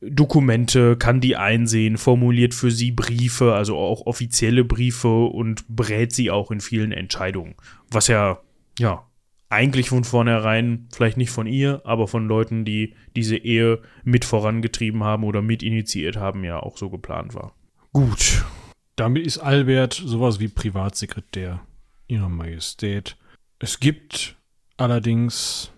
Dokumente, 0.00 0.96
kann 0.96 1.20
die 1.20 1.36
einsehen, 1.36 1.98
formuliert 1.98 2.54
für 2.54 2.70
sie 2.70 2.92
Briefe, 2.92 3.54
also 3.54 3.76
auch 3.76 4.06
offizielle 4.06 4.64
Briefe 4.64 5.24
und 5.24 5.64
berät 5.68 6.12
sie 6.12 6.30
auch 6.30 6.50
in 6.50 6.60
vielen 6.60 6.92
Entscheidungen. 6.92 7.56
Was 7.90 8.06
ja, 8.06 8.40
ja, 8.78 9.08
eigentlich 9.50 9.88
von 9.88 10.04
vornherein, 10.04 10.88
vielleicht 10.92 11.16
nicht 11.16 11.30
von 11.30 11.46
ihr, 11.46 11.82
aber 11.84 12.06
von 12.06 12.28
Leuten, 12.28 12.64
die 12.64 12.94
diese 13.16 13.36
Ehe 13.36 13.80
mit 14.04 14.24
vorangetrieben 14.24 15.02
haben 15.02 15.24
oder 15.24 15.42
mit 15.42 15.62
initiiert 15.62 16.16
haben, 16.16 16.44
ja 16.44 16.60
auch 16.60 16.76
so 16.76 16.90
geplant 16.90 17.34
war. 17.34 17.54
Gut. 17.92 18.44
Damit 18.96 19.26
ist 19.26 19.38
Albert 19.38 19.94
sowas 19.94 20.38
wie 20.40 20.48
Privatsekretär 20.48 21.60
ihrer 22.08 22.28
Majestät. 22.28 23.16
Es 23.58 23.80
gibt 23.80 24.36
allerdings, 24.76 25.72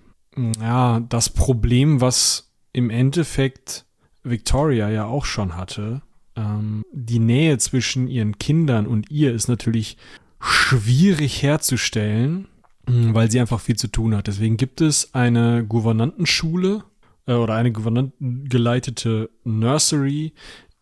ja, 0.61 1.01
das 1.01 1.29
Problem, 1.29 2.01
was 2.01 2.53
im 2.73 2.91
Endeffekt 2.91 3.87
Victoria 4.23 4.91
ja 4.91 5.07
auch 5.07 5.25
schon 5.25 5.57
hatte. 5.57 6.03
Ähm, 6.37 6.85
die 6.93 7.19
Nähe 7.19 7.59
zwischen 7.59 8.09
ihren 8.09 8.39
Kindern 8.39 8.87
und 8.87 9.11
ihr 9.11 9.33
ist 9.33 9.49
natürlich 9.49 9.97
schwierig 10.41 11.43
herzustellen, 11.43 12.49
hm, 12.87 13.15
weil 13.15 13.31
sie 13.31 13.41
einfach 13.41 13.61
viel 13.61 13.77
zu 13.77 13.89
tun 13.89 14.15
hat. 14.17 14.27
Deswegen 14.27 14.57
gibt 14.57 14.81
es 14.81 15.15
eine 15.15 15.65
Gouvernantenschule 15.67 16.85
äh, 17.27 17.35
oder 17.35 17.55
eine 17.55 17.73
gouvernantengeleitete 17.73 19.31
Nursery, 19.45 20.33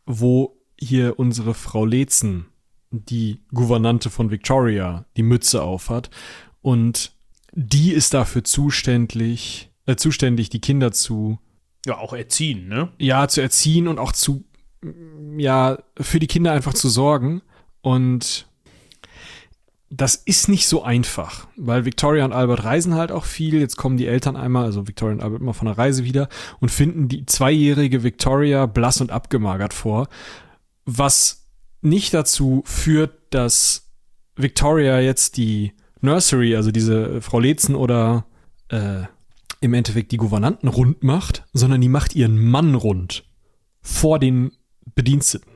wo 0.06 0.56
hier 0.78 1.18
unsere 1.18 1.54
Frau 1.54 1.84
Lezen, 1.84 2.46
die 2.90 3.40
Gouvernante 3.52 4.10
von 4.10 4.30
Victoria, 4.30 5.04
die 5.16 5.22
Mütze 5.22 5.62
aufhat. 5.62 6.10
Und 6.62 7.12
die 7.52 7.92
ist 7.92 8.14
dafür 8.14 8.44
zuständig, 8.44 9.70
äh, 9.86 9.96
zuständig, 9.96 10.50
die 10.50 10.60
Kinder 10.60 10.92
zu 10.92 11.38
ja, 11.86 11.98
auch 11.98 12.12
erziehen, 12.12 12.68
ne? 12.68 12.92
Ja, 12.98 13.28
zu 13.28 13.40
erziehen 13.40 13.88
und 13.88 13.98
auch 13.98 14.12
zu, 14.12 14.44
ja, 15.36 15.78
für 15.98 16.18
die 16.18 16.26
Kinder 16.26 16.52
einfach 16.52 16.74
zu 16.74 16.88
sorgen. 16.88 17.42
Und 17.80 18.46
das 19.90 20.16
ist 20.16 20.48
nicht 20.48 20.68
so 20.68 20.82
einfach, 20.82 21.46
weil 21.56 21.84
Victoria 21.84 22.24
und 22.24 22.32
Albert 22.32 22.64
reisen 22.64 22.94
halt 22.94 23.10
auch 23.10 23.24
viel. 23.24 23.58
Jetzt 23.58 23.76
kommen 23.76 23.96
die 23.96 24.06
Eltern 24.06 24.36
einmal, 24.36 24.64
also 24.64 24.86
Victoria 24.86 25.14
und 25.14 25.22
Albert 25.22 25.40
immer 25.40 25.54
von 25.54 25.66
der 25.66 25.78
Reise 25.78 26.04
wieder 26.04 26.28
und 26.60 26.70
finden 26.70 27.08
die 27.08 27.24
zweijährige 27.24 28.02
Victoria 28.02 28.66
blass 28.66 29.00
und 29.00 29.10
abgemagert 29.10 29.72
vor, 29.72 30.08
was 30.84 31.46
nicht 31.80 32.12
dazu 32.12 32.62
führt, 32.66 33.12
dass 33.30 33.90
Victoria 34.36 35.00
jetzt 35.00 35.36
die 35.36 35.72
Nursery, 36.00 36.54
also 36.54 36.70
diese 36.70 37.20
Frau 37.22 37.40
Letzen 37.40 37.74
oder 37.74 38.26
äh, 38.68 39.02
im 39.60 39.74
Endeffekt 39.74 40.12
die 40.12 40.16
Gouvernanten 40.16 40.68
rund 40.68 41.02
macht, 41.02 41.44
sondern 41.52 41.80
die 41.80 41.88
macht 41.88 42.14
ihren 42.14 42.38
Mann 42.38 42.74
rund 42.74 43.24
vor 43.80 44.18
den 44.18 44.52
Bediensteten. 44.94 45.50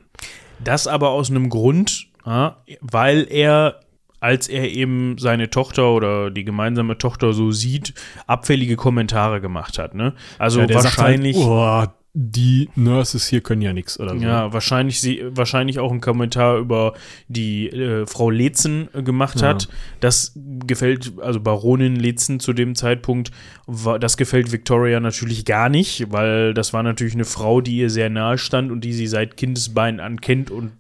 Das 0.63 0.87
aber 0.87 1.11
aus 1.11 1.31
einem 1.31 1.49
Grund, 1.49 2.09
weil 2.25 3.27
er, 3.29 3.81
als 4.21 4.49
er 4.49 4.71
eben 4.71 5.19
seine 5.19 5.51
Tochter 5.51 5.91
oder 5.93 6.31
die 6.31 6.45
gemeinsame 6.45 6.99
Tochter 6.99 7.33
so 7.33 7.51
sieht, 7.51 7.95
abfällige 8.27 8.77
Kommentare 8.77 9.41
gemacht 9.41 9.79
hat. 9.79 9.95
Ne? 9.95 10.15
Also 10.39 10.61
ja, 10.61 10.75
wahrscheinlich. 10.75 11.37
Halt, 11.37 11.91
oh, 11.91 12.02
die 12.15 12.69
Nurses 12.75 13.27
hier 13.27 13.41
können 13.41 13.63
ja 13.63 13.73
nichts 13.73 13.99
oder 13.99 14.19
so. 14.19 14.23
Ja, 14.23 14.53
wahrscheinlich, 14.53 15.01
sie, 15.01 15.23
wahrscheinlich 15.31 15.79
auch 15.79 15.91
ein 15.91 16.03
Kommentar 16.03 16.59
über 16.59 16.93
die 17.29 17.71
äh, 17.71 18.07
Frau 18.07 18.29
Letzen 18.29 18.89
äh, 18.93 19.03
gemacht 19.03 19.41
ja. 19.41 19.49
hat. 19.49 19.69
Das 20.01 20.33
gefällt, 20.35 21.13
also 21.23 21.41
Baronin 21.41 21.97
Letzen 21.97 22.39
zu 22.39 22.53
dem 22.53 22.75
Zeitpunkt, 22.75 23.31
war, 23.67 23.99
das 23.99 24.19
gefällt 24.19 24.53
Victoria 24.53 25.01
natürlich 25.01 25.47
gar 25.47 25.71
nicht, 25.71 26.13
weil 26.13 26.53
das 26.53 26.75
war 26.75 26.83
natürlich 26.83 27.15
eine 27.15 27.25
Frau, 27.25 27.63
die 27.63 27.79
ihr 27.79 27.89
sehr 27.89 28.11
nahe 28.11 28.37
stand 28.37 28.71
und 28.71 28.83
die 28.83 28.93
sie 28.93 29.07
seit 29.07 29.39
Kindesbeinen 29.39 30.01
an 30.01 30.21
kennt 30.21 30.51
und 30.51 30.73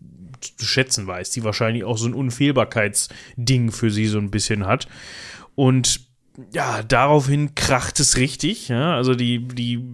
zu 0.43 0.67
schätzen 0.67 1.07
weiß, 1.07 1.31
die 1.31 1.45
wahrscheinlich 1.45 1.85
auch 1.85 1.97
so 1.97 2.09
ein 2.09 2.15
Unfehlbarkeitsding 2.15 3.71
für 3.71 3.91
sie 3.91 4.07
so 4.07 4.19
ein 4.19 4.31
bisschen 4.31 4.67
hat. 4.67 4.87
Und 5.55 6.01
ja, 6.53 6.83
daraufhin 6.83 7.55
kracht 7.55 8.01
es 8.01 8.17
richtig, 8.17 8.69
ja, 8.69 8.95
also 8.97 9.15
die, 9.15 9.47
die 9.47 9.85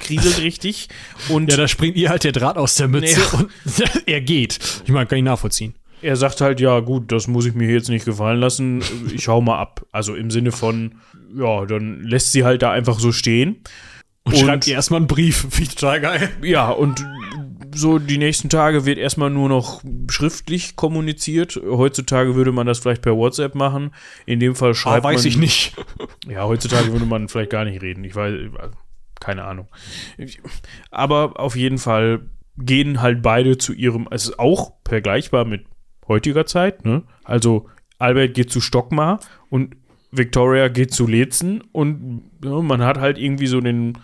kriselt 0.00 0.38
richtig. 0.42 0.88
Und 1.28 1.50
ja, 1.50 1.56
da 1.56 1.68
springt 1.68 1.96
ihr 1.96 2.10
halt 2.10 2.24
der 2.24 2.32
Draht 2.32 2.56
aus 2.56 2.74
der 2.74 2.88
Mütze 2.88 3.20
ja. 3.20 3.38
und 3.38 3.50
er 4.06 4.20
geht. 4.20 4.58
Ich 4.84 4.90
meine, 4.90 5.06
kann 5.06 5.18
ich 5.18 5.24
nachvollziehen. 5.24 5.74
Er 6.02 6.16
sagt 6.16 6.40
halt, 6.40 6.60
ja, 6.60 6.80
gut, 6.80 7.12
das 7.12 7.26
muss 7.26 7.44
ich 7.44 7.54
mir 7.54 7.70
jetzt 7.70 7.90
nicht 7.90 8.06
gefallen 8.06 8.40
lassen. 8.40 8.82
Ich 9.14 9.28
hau 9.28 9.40
mal 9.40 9.58
ab. 9.58 9.84
Also 9.92 10.14
im 10.14 10.30
Sinne 10.30 10.50
von, 10.50 10.94
ja, 11.36 11.66
dann 11.66 12.00
lässt 12.00 12.32
sie 12.32 12.44
halt 12.44 12.62
da 12.62 12.70
einfach 12.70 12.98
so 12.98 13.12
stehen. 13.12 13.62
Und, 14.24 14.34
und 14.34 14.38
schreibt 14.38 14.66
ihr 14.66 14.74
erstmal 14.74 14.98
einen 14.98 15.06
Brief. 15.06 15.40
Finde 15.50 15.62
ich 15.62 15.74
total 15.74 16.00
geil. 16.00 16.30
Ja, 16.42 16.70
und 16.70 17.04
so 17.74 17.98
die 17.98 18.18
nächsten 18.18 18.48
Tage 18.48 18.84
wird 18.84 18.98
erstmal 18.98 19.30
nur 19.30 19.48
noch 19.48 19.82
schriftlich 20.08 20.76
kommuniziert. 20.76 21.60
Heutzutage 21.64 22.34
würde 22.34 22.52
man 22.52 22.66
das 22.66 22.78
vielleicht 22.78 23.02
per 23.02 23.16
WhatsApp 23.16 23.54
machen. 23.54 23.92
In 24.26 24.40
dem 24.40 24.54
Fall 24.54 24.74
schreibt 24.74 25.04
ah, 25.04 25.08
weiß 25.08 25.12
man. 25.12 25.14
Weiß 25.16 25.24
ich 25.24 25.36
nicht. 25.36 25.74
Ja, 26.26 26.44
heutzutage 26.44 26.92
würde 26.92 27.06
man 27.06 27.28
vielleicht 27.28 27.50
gar 27.50 27.64
nicht 27.64 27.80
reden. 27.82 28.04
Ich 28.04 28.14
weiß, 28.14 28.34
keine 29.20 29.44
Ahnung. 29.44 29.68
Aber 30.90 31.38
auf 31.38 31.56
jeden 31.56 31.78
Fall 31.78 32.22
gehen 32.56 33.00
halt 33.00 33.22
beide 33.22 33.58
zu 33.58 33.72
ihrem, 33.72 34.08
es 34.10 34.24
ist 34.28 34.38
auch 34.38 34.72
vergleichbar 34.86 35.44
mit 35.44 35.64
heutiger 36.08 36.46
Zeit, 36.46 36.84
ne? 36.84 37.02
Also 37.24 37.68
Albert 37.98 38.34
geht 38.34 38.50
zu 38.50 38.60
Stockmar 38.60 39.20
und 39.48 39.76
Victoria 40.10 40.68
geht 40.68 40.92
zu 40.92 41.06
Letzen 41.06 41.62
und 41.72 42.24
ja, 42.44 42.60
man 42.60 42.82
hat 42.82 42.98
halt 42.98 43.18
irgendwie 43.18 43.46
so 43.46 43.60
den 43.60 43.96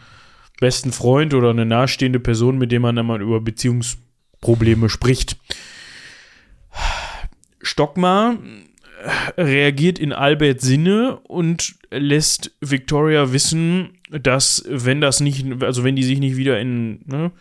besten 0.60 0.92
Freund 0.92 1.34
oder 1.34 1.50
eine 1.50 1.66
nahestehende 1.66 2.20
Person, 2.20 2.58
mit 2.58 2.72
dem 2.72 2.82
man 2.82 2.96
dann 2.96 3.06
mal 3.06 3.20
über 3.20 3.40
Beziehungsprobleme 3.40 4.88
spricht. 4.88 5.36
Stockmar 7.60 8.36
reagiert 9.36 9.98
in 9.98 10.12
Alberts 10.12 10.64
Sinne 10.64 11.18
und 11.24 11.74
lässt 11.98 12.56
Victoria 12.60 13.32
wissen, 13.32 13.98
dass 14.10 14.64
wenn 14.68 15.00
das 15.00 15.20
nicht, 15.20 15.62
also 15.62 15.84
wenn 15.84 15.96
die 15.96 16.04
sich 16.04 16.18
nicht 16.18 16.36
wieder 16.36 16.60
in, 16.60 17.00
ne, 17.06 17.32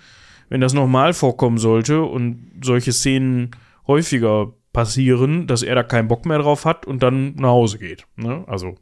wenn 0.50 0.62
das 0.62 0.74
nochmal 0.74 1.14
vorkommen 1.14 1.58
sollte 1.58 2.02
und 2.02 2.52
solche 2.64 2.92
Szenen 2.92 3.52
häufiger 3.88 4.54
passieren, 4.74 5.48
dass 5.48 5.64
er 5.64 5.76
da 5.76 5.84
keinen 5.84 6.08
Bock 6.08 6.26
mehr 6.26 6.40
drauf 6.40 6.66
hat 6.66 6.86
und 6.86 7.02
dann 7.02 7.36
nach 7.36 7.50
Hause 7.50 7.80
geht. 7.80 8.06
Ne? 8.18 8.44
Also 8.48 8.76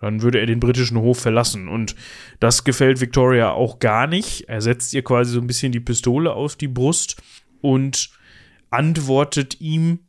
dann 0.00 0.22
würde 0.22 0.40
er 0.40 0.46
den 0.46 0.60
britischen 0.60 0.98
Hof 0.98 1.20
verlassen. 1.20 1.68
Und 1.68 1.94
das 2.40 2.64
gefällt 2.64 3.00
Victoria 3.00 3.52
auch 3.52 3.78
gar 3.78 4.06
nicht. 4.06 4.48
Er 4.48 4.60
setzt 4.60 4.92
ihr 4.92 5.02
quasi 5.02 5.32
so 5.32 5.40
ein 5.40 5.46
bisschen 5.46 5.72
die 5.72 5.80
Pistole 5.80 6.32
auf 6.32 6.56
die 6.56 6.68
Brust 6.68 7.22
und 7.60 8.10
antwortet 8.70 9.60
ihm 9.60 10.00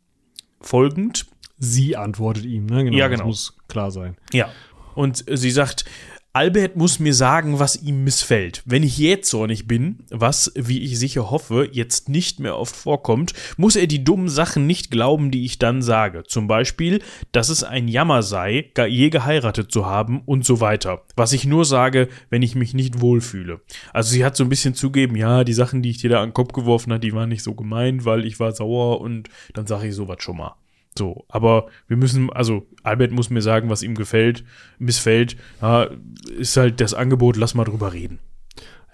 folgend. 0.60 1.28
Sie 1.58 1.96
antwortet 1.96 2.46
ihm, 2.46 2.66
ne? 2.66 2.84
Genau, 2.84 2.98
ja, 2.98 3.08
genau. 3.08 3.24
Das 3.24 3.28
muss 3.28 3.58
klar 3.68 3.92
sein. 3.92 4.18
Ja. 4.34 4.50
Und 4.98 5.24
sie 5.32 5.52
sagt, 5.52 5.86
Albert 6.34 6.76
muss 6.76 6.98
mir 6.98 7.14
sagen, 7.14 7.60
was 7.60 7.76
ihm 7.76 8.04
missfällt. 8.04 8.64
Wenn 8.66 8.82
ich 8.82 8.98
jähzornig 8.98 9.68
bin, 9.68 10.00
was, 10.10 10.52
wie 10.56 10.82
ich 10.82 10.98
sicher 10.98 11.30
hoffe, 11.30 11.70
jetzt 11.72 12.10
nicht 12.10 12.40
mehr 12.40 12.58
oft 12.58 12.76
vorkommt, 12.76 13.34
muss 13.58 13.76
er 13.76 13.86
die 13.86 14.04
dummen 14.04 14.28
Sachen 14.28 14.66
nicht 14.66 14.90
glauben, 14.90 15.30
die 15.30 15.46
ich 15.46 15.60
dann 15.60 15.84
sage. 15.84 16.24
Zum 16.24 16.48
Beispiel, 16.48 17.04
dass 17.32 17.50
es 17.50 17.64
ein 17.64 17.88
Jammer 17.88 18.24
sei, 18.24 18.72
je 18.88 19.12
geheiratet 19.12 19.72
zu 19.72 19.86
haben 19.86 20.22
und 20.26 20.44
so 20.44 20.60
weiter. 20.60 21.04
Was 21.16 21.32
ich 21.32 21.46
nur 21.46 21.64
sage, 21.64 22.08
wenn 22.32 22.42
ich 22.42 22.56
mich 22.56 22.74
nicht 22.74 23.00
wohlfühle. 23.00 23.62
Also 23.94 24.10
sie 24.10 24.26
hat 24.26 24.36
so 24.36 24.44
ein 24.44 24.50
bisschen 24.50 24.74
zugeben, 24.74 25.16
ja, 25.16 25.44
die 25.44 25.54
Sachen, 25.54 25.84
die 25.84 25.92
ich 25.92 26.00
dir 26.00 26.10
da 26.10 26.24
an 26.24 26.30
den 26.30 26.34
Kopf 26.34 26.54
geworfen 26.54 26.92
habe, 26.92 27.02
die 27.02 27.14
waren 27.14 27.30
nicht 27.30 27.44
so 27.44 27.54
gemeint, 27.54 28.04
weil 28.04 28.26
ich 28.26 28.40
war 28.40 28.52
sauer 28.52 29.00
und 29.00 29.30
dann 29.54 29.68
sage 29.68 29.90
ich 29.90 29.94
sowas 29.94 30.18
schon 30.22 30.38
mal. 30.38 30.56
So, 30.98 31.26
aber 31.30 31.68
wir 31.88 31.98
müssen, 31.98 32.32
also 32.32 32.66
Albert 32.84 33.12
muss 33.12 33.30
mir 33.30 33.42
sagen, 33.42 33.70
was 33.70 33.84
ihm 33.84 33.96
gefällt, 33.96 34.44
missfällt. 34.80 35.38
Ja, 35.62 35.90
ist 36.38 36.58
halt 36.58 36.82
das 36.82 36.94
Angebot, 36.94 37.38
lass 37.38 37.54
mal 37.54 37.66
drüber 37.66 37.94
reden. 37.94 38.20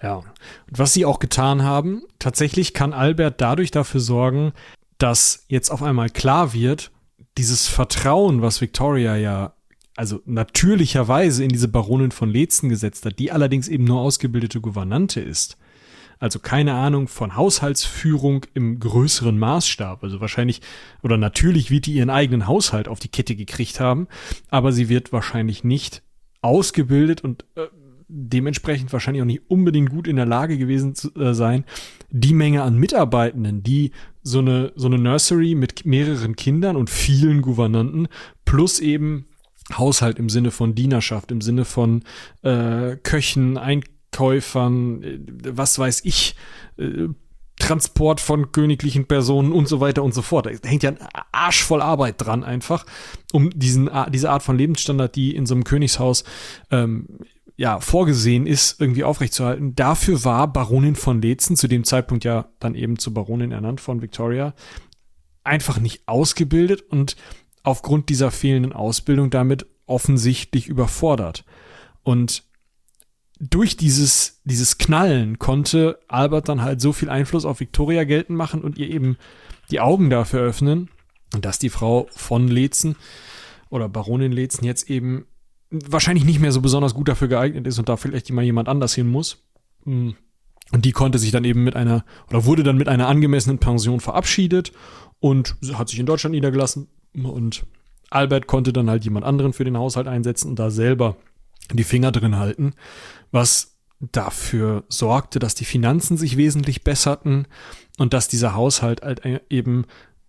Ja. 0.02 0.16
Und 0.16 0.78
was 0.78 0.92
sie 0.92 1.04
auch 1.04 1.18
getan 1.18 1.62
haben, 1.62 2.02
tatsächlich 2.18 2.74
kann 2.74 2.92
Albert 2.92 3.40
dadurch 3.40 3.70
dafür 3.70 4.00
sorgen, 4.00 4.52
dass 4.98 5.44
jetzt 5.48 5.70
auf 5.70 5.82
einmal 5.82 6.10
klar 6.10 6.52
wird, 6.52 6.92
dieses 7.38 7.66
Vertrauen, 7.66 8.42
was 8.42 8.60
Victoria 8.60 9.16
ja 9.16 9.54
also 9.96 10.20
natürlicherweise 10.24 11.44
in 11.44 11.50
diese 11.50 11.68
Baronin 11.68 12.10
von 12.10 12.28
Letzen 12.28 12.68
gesetzt 12.68 13.06
hat, 13.06 13.18
die 13.18 13.30
allerdings 13.30 13.68
eben 13.68 13.84
nur 13.84 14.00
ausgebildete 14.00 14.60
Gouvernante 14.60 15.20
ist, 15.20 15.56
also 16.24 16.38
keine 16.38 16.72
Ahnung 16.72 17.06
von 17.06 17.36
Haushaltsführung 17.36 18.46
im 18.54 18.80
größeren 18.80 19.38
Maßstab. 19.38 20.02
Also 20.02 20.22
wahrscheinlich, 20.22 20.62
oder 21.02 21.18
natürlich 21.18 21.70
wird 21.70 21.84
die 21.84 21.92
ihren 21.92 22.08
eigenen 22.08 22.46
Haushalt 22.46 22.88
auf 22.88 22.98
die 22.98 23.08
Kette 23.08 23.36
gekriegt 23.36 23.78
haben, 23.78 24.08
aber 24.48 24.72
sie 24.72 24.88
wird 24.88 25.12
wahrscheinlich 25.12 25.64
nicht 25.64 26.02
ausgebildet 26.40 27.22
und 27.22 27.44
äh, 27.56 27.66
dementsprechend 28.08 28.90
wahrscheinlich 28.90 29.22
auch 29.22 29.26
nicht 29.26 29.42
unbedingt 29.48 29.90
gut 29.90 30.08
in 30.08 30.16
der 30.16 30.24
Lage 30.24 30.56
gewesen 30.56 30.94
zu 30.94 31.14
äh, 31.14 31.34
sein, 31.34 31.66
die 32.08 32.32
Menge 32.32 32.62
an 32.62 32.78
Mitarbeitenden, 32.78 33.62
die 33.62 33.90
so 34.22 34.38
eine, 34.38 34.72
so 34.76 34.86
eine 34.86 34.96
Nursery 34.96 35.54
mit 35.54 35.84
mehreren 35.84 36.36
Kindern 36.36 36.76
und 36.76 36.88
vielen 36.88 37.42
Gouvernanten 37.42 38.08
plus 38.46 38.80
eben 38.80 39.26
Haushalt 39.74 40.18
im 40.18 40.30
Sinne 40.30 40.50
von 40.50 40.74
Dienerschaft, 40.74 41.30
im 41.30 41.42
Sinne 41.42 41.66
von 41.66 42.02
äh, 42.42 42.96
Köchen, 42.96 43.58
Einkäufern, 43.58 43.93
äh, 45.02 45.18
was 45.48 45.78
weiß 45.78 46.02
ich, 46.04 46.36
äh, 46.78 47.08
Transport 47.56 48.20
von 48.20 48.50
königlichen 48.52 49.06
Personen 49.06 49.52
und 49.52 49.68
so 49.68 49.80
weiter 49.80 50.02
und 50.02 50.12
so 50.12 50.22
fort. 50.22 50.46
Da 50.46 50.68
hängt 50.68 50.82
ja 50.82 50.90
ein 50.90 50.98
Arsch 51.30 51.62
voll 51.62 51.82
Arbeit 51.82 52.16
dran 52.18 52.42
einfach, 52.42 52.84
um 53.32 53.50
diesen, 53.50 53.88
diese 54.10 54.30
Art 54.30 54.42
von 54.42 54.58
Lebensstandard, 54.58 55.14
die 55.14 55.36
in 55.36 55.46
so 55.46 55.54
einem 55.54 55.62
Königshaus 55.62 56.24
ähm, 56.72 57.06
ja 57.56 57.78
vorgesehen 57.78 58.46
ist, 58.46 58.80
irgendwie 58.80 59.04
aufrechtzuerhalten. 59.04 59.76
Dafür 59.76 60.24
war 60.24 60.52
Baronin 60.52 60.96
von 60.96 61.22
Letzen, 61.22 61.56
zu 61.56 61.68
dem 61.68 61.84
Zeitpunkt 61.84 62.24
ja 62.24 62.48
dann 62.58 62.74
eben 62.74 62.98
zur 62.98 63.14
Baronin 63.14 63.52
ernannt 63.52 63.80
von 63.80 64.02
Victoria, 64.02 64.54
einfach 65.44 65.78
nicht 65.78 66.08
ausgebildet 66.08 66.82
und 66.82 67.16
aufgrund 67.62 68.08
dieser 68.08 68.30
fehlenden 68.30 68.72
Ausbildung 68.72 69.30
damit 69.30 69.66
offensichtlich 69.86 70.66
überfordert. 70.66 71.44
Und 72.02 72.42
durch 73.40 73.76
dieses, 73.76 74.40
dieses 74.44 74.78
Knallen 74.78 75.38
konnte 75.38 75.98
Albert 76.08 76.48
dann 76.48 76.62
halt 76.62 76.80
so 76.80 76.92
viel 76.92 77.10
Einfluss 77.10 77.44
auf 77.44 77.60
Victoria 77.60 78.04
geltend 78.04 78.38
machen 78.38 78.62
und 78.62 78.78
ihr 78.78 78.88
eben 78.88 79.16
die 79.70 79.80
Augen 79.80 80.10
dafür 80.10 80.40
öffnen, 80.40 80.88
dass 81.40 81.58
die 81.58 81.70
Frau 81.70 82.06
von 82.10 82.48
Letzen 82.48 82.96
oder 83.70 83.88
Baronin 83.88 84.32
Letzen 84.32 84.64
jetzt 84.64 84.88
eben 84.88 85.26
wahrscheinlich 85.70 86.24
nicht 86.24 86.40
mehr 86.40 86.52
so 86.52 86.60
besonders 86.60 86.94
gut 86.94 87.08
dafür 87.08 87.28
geeignet 87.28 87.66
ist 87.66 87.78
und 87.78 87.88
da 87.88 87.96
vielleicht 87.96 88.30
mal 88.30 88.44
jemand 88.44 88.68
anders 88.68 88.94
hin 88.94 89.08
muss. 89.08 89.44
Und 89.84 90.16
die 90.72 90.92
konnte 90.92 91.18
sich 91.18 91.32
dann 91.32 91.44
eben 91.44 91.64
mit 91.64 91.74
einer, 91.76 92.04
oder 92.28 92.44
wurde 92.44 92.62
dann 92.62 92.78
mit 92.78 92.88
einer 92.88 93.08
angemessenen 93.08 93.58
Pension 93.58 94.00
verabschiedet 94.00 94.72
und 95.18 95.56
hat 95.74 95.88
sich 95.88 95.98
in 95.98 96.06
Deutschland 96.06 96.34
niedergelassen, 96.34 96.88
und 97.14 97.64
Albert 98.10 98.46
konnte 98.46 98.72
dann 98.72 98.90
halt 98.90 99.04
jemand 99.04 99.24
anderen 99.24 99.52
für 99.52 99.64
den 99.64 99.78
Haushalt 99.78 100.08
einsetzen 100.08 100.48
und 100.48 100.58
da 100.58 100.70
selber 100.70 101.16
die 101.72 101.84
Finger 101.84 102.12
drin 102.12 102.36
halten, 102.36 102.74
was 103.30 103.76
dafür 104.00 104.84
sorgte, 104.88 105.38
dass 105.38 105.54
die 105.54 105.64
Finanzen 105.64 106.16
sich 106.16 106.36
wesentlich 106.36 106.84
besserten 106.84 107.46
und 107.98 108.12
dass 108.12 108.28
dieser 108.28 108.54
Haushalt 108.54 109.02
halt 109.02 109.22
eben 109.48 109.86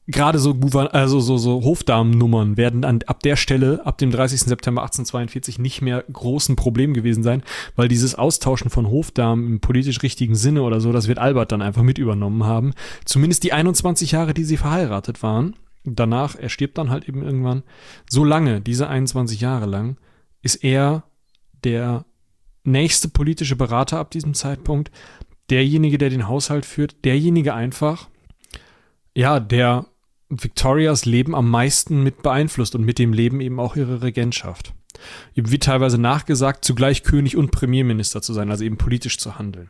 gerade 0.07 0.37
so, 0.37 0.55
also 0.91 1.19
so, 1.19 1.37
so 1.37 1.63
Hofdamennummern 1.63 2.57
werden 2.57 2.85
an, 2.85 2.99
ab 3.07 3.23
der 3.23 3.35
Stelle, 3.35 3.85
ab 3.85 3.97
dem 3.97 4.11
30. 4.11 4.41
September 4.41 4.81
1842 4.83 5.57
nicht 5.57 5.81
mehr 5.81 6.05
großen 6.11 6.55
Problem 6.55 6.93
gewesen 6.93 7.23
sein, 7.23 7.43
weil 7.75 7.87
dieses 7.87 8.15
Austauschen 8.15 8.69
von 8.69 8.87
Hofdamen 8.87 9.47
im 9.47 9.59
politisch 9.59 10.03
richtigen 10.03 10.35
Sinne 10.35 10.61
oder 10.61 10.79
so, 10.79 10.91
das 10.91 11.07
wird 11.07 11.17
Albert 11.17 11.51
dann 11.51 11.63
einfach 11.63 11.81
mit 11.81 11.97
übernommen 11.97 12.43
haben. 12.43 12.73
Zumindest 13.03 13.43
die 13.43 13.53
21 13.53 14.11
Jahre, 14.11 14.33
die 14.33 14.43
sie 14.43 14.57
verheiratet 14.57 15.23
waren 15.23 15.55
danach, 15.85 16.35
er 16.35 16.49
stirbt 16.49 16.77
dann 16.77 16.89
halt 16.89 17.07
eben 17.07 17.23
irgendwann, 17.23 17.63
so 18.09 18.23
lange, 18.23 18.61
diese 18.61 18.87
21 18.87 19.39
Jahre 19.41 19.67
lang, 19.67 19.97
ist 20.41 20.63
er 20.63 21.03
der 21.65 22.05
nächste 22.63 23.09
politische 23.09 23.55
Berater 23.55 23.99
ab 23.99 24.11
diesem 24.11 24.33
Zeitpunkt, 24.33 24.91
derjenige, 25.49 25.97
der 25.97 26.09
den 26.09 26.27
Haushalt 26.27 26.65
führt, 26.65 27.03
derjenige 27.05 27.53
einfach, 27.53 28.09
ja, 29.13 29.39
der 29.39 29.85
Victorias 30.29 31.05
Leben 31.05 31.35
am 31.35 31.49
meisten 31.49 32.01
mit 32.01 32.23
beeinflusst 32.23 32.75
und 32.75 32.83
mit 32.83 32.99
dem 32.99 33.13
Leben 33.13 33.41
eben 33.41 33.59
auch 33.59 33.75
ihre 33.75 34.01
Regentschaft. 34.01 34.73
Ihm 35.33 35.51
wird 35.51 35.63
teilweise 35.63 35.97
nachgesagt, 35.97 36.65
zugleich 36.65 37.03
König 37.03 37.37
und 37.37 37.51
Premierminister 37.51 38.21
zu 38.21 38.33
sein, 38.33 38.49
also 38.49 38.63
eben 38.63 38.77
politisch 38.77 39.17
zu 39.17 39.37
handeln. 39.37 39.69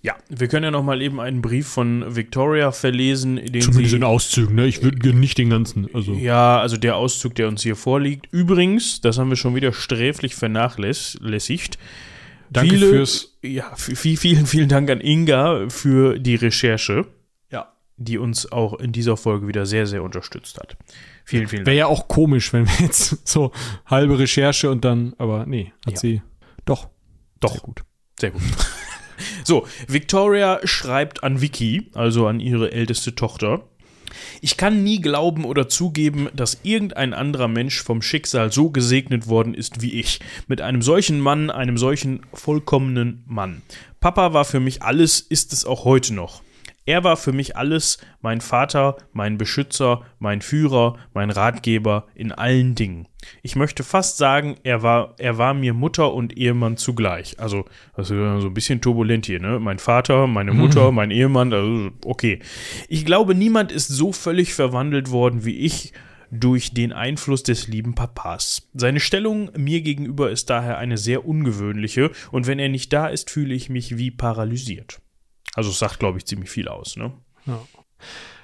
Ja, 0.00 0.16
wir 0.28 0.48
können 0.48 0.64
ja 0.64 0.70
noch 0.70 0.84
mal 0.84 1.02
eben 1.02 1.20
einen 1.20 1.42
Brief 1.42 1.66
von 1.66 2.14
Victoria 2.14 2.70
verlesen. 2.70 3.36
Den 3.36 3.62
Zumindest 3.62 3.94
in 3.94 4.04
Auszügen, 4.04 4.54
ne? 4.54 4.66
Ich 4.66 4.82
würde 4.82 5.12
nicht 5.12 5.38
den 5.38 5.50
ganzen. 5.50 5.88
Also. 5.92 6.14
Ja, 6.14 6.60
also 6.60 6.76
der 6.76 6.96
Auszug, 6.96 7.34
der 7.34 7.48
uns 7.48 7.62
hier 7.62 7.76
vorliegt. 7.76 8.28
Übrigens, 8.30 9.00
das 9.00 9.18
haben 9.18 9.28
wir 9.28 9.36
schon 9.36 9.54
wieder 9.54 9.72
sträflich 9.72 10.34
vernachlässigt. 10.34 11.78
Danke 12.50 12.70
Viele, 12.70 12.88
fürs. 12.88 13.38
Ja, 13.42 13.74
vielen, 13.76 14.46
vielen 14.46 14.68
Dank 14.68 14.90
an 14.90 15.00
Inga 15.00 15.68
für 15.68 16.18
die 16.18 16.36
Recherche. 16.36 17.06
Ja. 17.50 17.72
Die 17.96 18.18
uns 18.18 18.50
auch 18.50 18.78
in 18.78 18.92
dieser 18.92 19.16
Folge 19.16 19.48
wieder 19.48 19.66
sehr, 19.66 19.86
sehr 19.86 20.02
unterstützt 20.02 20.58
hat. 20.58 20.76
Vielen, 21.24 21.48
vielen 21.48 21.60
Dank. 21.60 21.66
Wäre 21.66 21.76
ja 21.76 21.86
auch 21.86 22.08
komisch, 22.08 22.52
wenn 22.52 22.66
wir 22.66 22.86
jetzt 22.86 23.26
so 23.28 23.52
halbe 23.84 24.18
Recherche 24.18 24.70
und 24.70 24.84
dann, 24.84 25.14
aber 25.18 25.44
nee, 25.44 25.72
hat 25.84 25.94
ja. 25.94 25.98
sie 25.98 26.22
doch. 26.64 26.88
Doch. 27.40 27.52
Sehr 27.52 27.60
gut. 27.60 27.82
Sehr 28.18 28.30
gut. 28.30 28.42
So, 29.44 29.66
Victoria 29.86 30.60
schreibt 30.64 31.24
an 31.24 31.40
Vicky, 31.40 31.88
also 31.94 32.26
an 32.26 32.40
ihre 32.40 32.72
älteste 32.72 33.14
Tochter. 33.14 33.62
Ich 34.40 34.56
kann 34.56 34.84
nie 34.84 35.00
glauben 35.00 35.44
oder 35.44 35.68
zugeben, 35.68 36.28
dass 36.34 36.60
irgendein 36.62 37.14
anderer 37.14 37.48
Mensch 37.48 37.82
vom 37.82 38.02
Schicksal 38.02 38.52
so 38.52 38.70
gesegnet 38.70 39.28
worden 39.28 39.54
ist 39.54 39.82
wie 39.82 39.98
ich. 40.00 40.20
Mit 40.46 40.60
einem 40.60 40.82
solchen 40.82 41.20
Mann, 41.20 41.50
einem 41.50 41.78
solchen 41.78 42.20
vollkommenen 42.32 43.24
Mann. 43.26 43.62
Papa 44.00 44.32
war 44.32 44.44
für 44.44 44.60
mich 44.60 44.82
alles, 44.82 45.20
ist 45.20 45.52
es 45.52 45.64
auch 45.64 45.84
heute 45.84 46.14
noch. 46.14 46.42
Er 46.88 47.04
war 47.04 47.18
für 47.18 47.32
mich 47.32 47.54
alles, 47.54 47.98
mein 48.22 48.40
Vater, 48.40 48.96
mein 49.12 49.36
Beschützer, 49.36 50.06
mein 50.20 50.40
Führer, 50.40 50.96
mein 51.12 51.28
Ratgeber 51.28 52.06
in 52.14 52.32
allen 52.32 52.76
Dingen. 52.76 53.06
Ich 53.42 53.56
möchte 53.56 53.84
fast 53.84 54.16
sagen, 54.16 54.56
er 54.62 54.82
war, 54.82 55.14
er 55.18 55.36
war 55.36 55.52
mir 55.52 55.74
Mutter 55.74 56.14
und 56.14 56.38
Ehemann 56.38 56.78
zugleich. 56.78 57.38
Also, 57.38 57.66
das 57.94 58.10
ist 58.10 58.16
so 58.16 58.46
ein 58.46 58.54
bisschen 58.54 58.80
turbulent 58.80 59.26
hier, 59.26 59.38
ne? 59.38 59.58
Mein 59.58 59.78
Vater, 59.78 60.26
meine 60.26 60.54
Mutter, 60.54 60.90
mhm. 60.90 60.96
mein 60.96 61.10
Ehemann, 61.10 61.52
also, 61.52 61.90
okay. 62.06 62.38
Ich 62.88 63.04
glaube, 63.04 63.34
niemand 63.34 63.70
ist 63.70 63.88
so 63.88 64.10
völlig 64.10 64.54
verwandelt 64.54 65.10
worden 65.10 65.44
wie 65.44 65.58
ich 65.58 65.92
durch 66.30 66.72
den 66.72 66.94
Einfluss 66.94 67.42
des 67.42 67.68
lieben 67.68 67.96
Papas. 67.96 68.66
Seine 68.72 69.00
Stellung 69.00 69.50
mir 69.54 69.82
gegenüber 69.82 70.30
ist 70.30 70.48
daher 70.48 70.78
eine 70.78 70.96
sehr 70.96 71.26
ungewöhnliche 71.26 72.12
und 72.30 72.46
wenn 72.46 72.58
er 72.58 72.70
nicht 72.70 72.94
da 72.94 73.08
ist, 73.08 73.28
fühle 73.30 73.54
ich 73.54 73.68
mich 73.68 73.98
wie 73.98 74.10
paralysiert. 74.10 75.02
Also 75.58 75.70
es 75.70 75.80
sagt, 75.80 75.98
glaube 75.98 76.18
ich, 76.18 76.24
ziemlich 76.24 76.50
viel 76.50 76.68
aus, 76.68 76.96
ne? 76.96 77.12
Ja. 77.44 77.58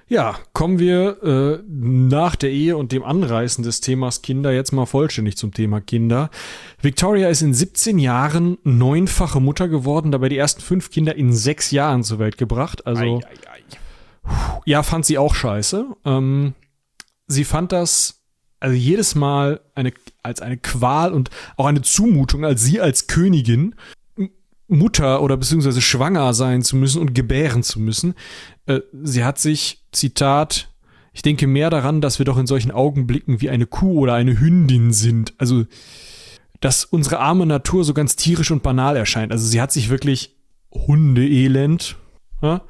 Ja, 0.08 0.36
kommen 0.52 0.80
wir 0.80 1.22
äh, 1.22 1.62
nach 1.68 2.34
der 2.34 2.50
Ehe 2.50 2.76
und 2.76 2.90
dem 2.90 3.04
Anreißen 3.04 3.62
des 3.62 3.80
Themas 3.80 4.20
Kinder 4.20 4.52
jetzt 4.52 4.72
mal 4.72 4.84
vollständig 4.84 5.36
zum 5.36 5.54
Thema 5.54 5.80
Kinder. 5.80 6.28
Victoria 6.82 7.28
ist 7.28 7.40
in 7.40 7.54
17 7.54 8.00
Jahren 8.00 8.58
neunfache 8.64 9.38
Mutter 9.38 9.68
geworden, 9.68 10.10
dabei 10.10 10.28
die 10.28 10.36
ersten 10.36 10.60
fünf 10.60 10.90
Kinder 10.90 11.14
in 11.14 11.32
sechs 11.32 11.70
Jahren 11.70 12.02
zur 12.02 12.18
Welt 12.18 12.36
gebracht. 12.36 12.84
Also 12.84 13.02
ei, 13.02 13.26
ei, 13.26 14.30
ei. 14.30 14.60
ja, 14.64 14.82
fand 14.82 15.06
sie 15.06 15.16
auch 15.16 15.36
scheiße. 15.36 15.86
Ähm, 16.04 16.54
sie 17.28 17.44
fand 17.44 17.70
das 17.70 18.24
also 18.58 18.74
jedes 18.74 19.14
Mal 19.14 19.60
eine, 19.76 19.92
als 20.24 20.42
eine 20.42 20.56
Qual 20.56 21.12
und 21.12 21.30
auch 21.56 21.66
eine 21.66 21.82
Zumutung, 21.82 22.44
als 22.44 22.64
sie 22.64 22.80
als 22.80 23.06
Königin 23.06 23.76
Mutter 24.74 25.22
oder 25.22 25.36
beziehungsweise 25.36 25.80
schwanger 25.80 26.34
sein 26.34 26.62
zu 26.62 26.76
müssen 26.76 27.00
und 27.00 27.14
gebären 27.14 27.62
zu 27.62 27.80
müssen. 27.80 28.14
Äh, 28.66 28.80
sie 29.02 29.24
hat 29.24 29.38
sich, 29.38 29.84
Zitat, 29.92 30.68
ich 31.12 31.22
denke 31.22 31.46
mehr 31.46 31.70
daran, 31.70 32.00
dass 32.00 32.18
wir 32.18 32.26
doch 32.26 32.38
in 32.38 32.46
solchen 32.46 32.72
Augenblicken 32.72 33.40
wie 33.40 33.50
eine 33.50 33.66
Kuh 33.66 34.00
oder 34.00 34.14
eine 34.14 34.38
Hündin 34.38 34.92
sind. 34.92 35.32
Also, 35.38 35.64
dass 36.60 36.84
unsere 36.84 37.20
arme 37.20 37.46
Natur 37.46 37.84
so 37.84 37.94
ganz 37.94 38.16
tierisch 38.16 38.50
und 38.50 38.62
banal 38.62 38.96
erscheint. 38.96 39.32
Also 39.32 39.46
sie 39.46 39.60
hat 39.60 39.72
sich 39.72 39.90
wirklich 39.90 40.36
Hundeelend 40.72 41.96
ja, 42.42 42.62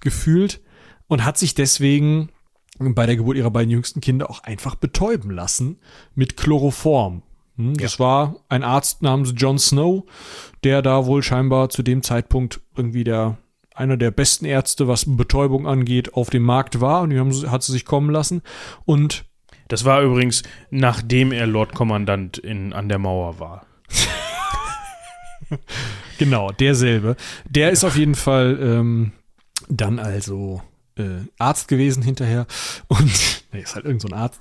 gefühlt 0.00 0.60
und 1.06 1.24
hat 1.24 1.38
sich 1.38 1.54
deswegen 1.54 2.30
bei 2.78 3.06
der 3.06 3.16
Geburt 3.16 3.36
ihrer 3.36 3.50
beiden 3.50 3.70
jüngsten 3.70 4.00
Kinder 4.00 4.30
auch 4.30 4.42
einfach 4.42 4.74
betäuben 4.74 5.30
lassen 5.30 5.78
mit 6.14 6.36
Chloroform. 6.36 7.22
Hm, 7.56 7.74
das 7.76 7.98
ja. 7.98 8.04
war 8.04 8.36
ein 8.48 8.62
Arzt 8.62 9.02
namens 9.02 9.34
John 9.36 9.58
Snow, 9.58 10.04
der 10.64 10.82
da 10.82 11.06
wohl 11.06 11.22
scheinbar 11.22 11.68
zu 11.68 11.82
dem 11.82 12.02
Zeitpunkt 12.02 12.60
irgendwie 12.76 13.04
der 13.04 13.38
einer 13.74 13.96
der 13.96 14.10
besten 14.10 14.44
Ärzte, 14.44 14.86
was 14.86 15.04
Betäubung 15.16 15.66
angeht, 15.66 16.14
auf 16.14 16.30
dem 16.30 16.42
Markt 16.42 16.80
war 16.80 17.02
und 17.02 17.10
die 17.10 17.18
haben, 17.18 17.32
hat 17.50 17.62
sie 17.62 17.72
sich 17.72 17.84
kommen 17.84 18.10
lassen. 18.10 18.42
Und 18.84 19.24
das 19.68 19.84
war 19.84 20.02
übrigens, 20.02 20.42
nachdem 20.70 21.32
er 21.32 21.46
Lord 21.46 21.74
Kommandant 21.74 22.38
in, 22.38 22.72
an 22.72 22.88
der 22.88 22.98
Mauer 22.98 23.40
war. 23.40 23.66
genau, 26.18 26.50
derselbe. 26.52 27.16
Der 27.48 27.70
ist 27.70 27.84
auf 27.84 27.96
jeden 27.96 28.14
Fall 28.14 28.58
ähm, 28.60 29.12
dann 29.68 29.98
also 29.98 30.62
äh, 30.98 31.26
Arzt 31.38 31.68
gewesen 31.68 32.02
hinterher 32.02 32.46
und 32.88 33.10
nee, 33.52 33.60
ist 33.60 33.74
halt 33.74 33.84
irgend 33.84 34.02
so 34.02 34.08
ein 34.08 34.14
Arzt 34.14 34.40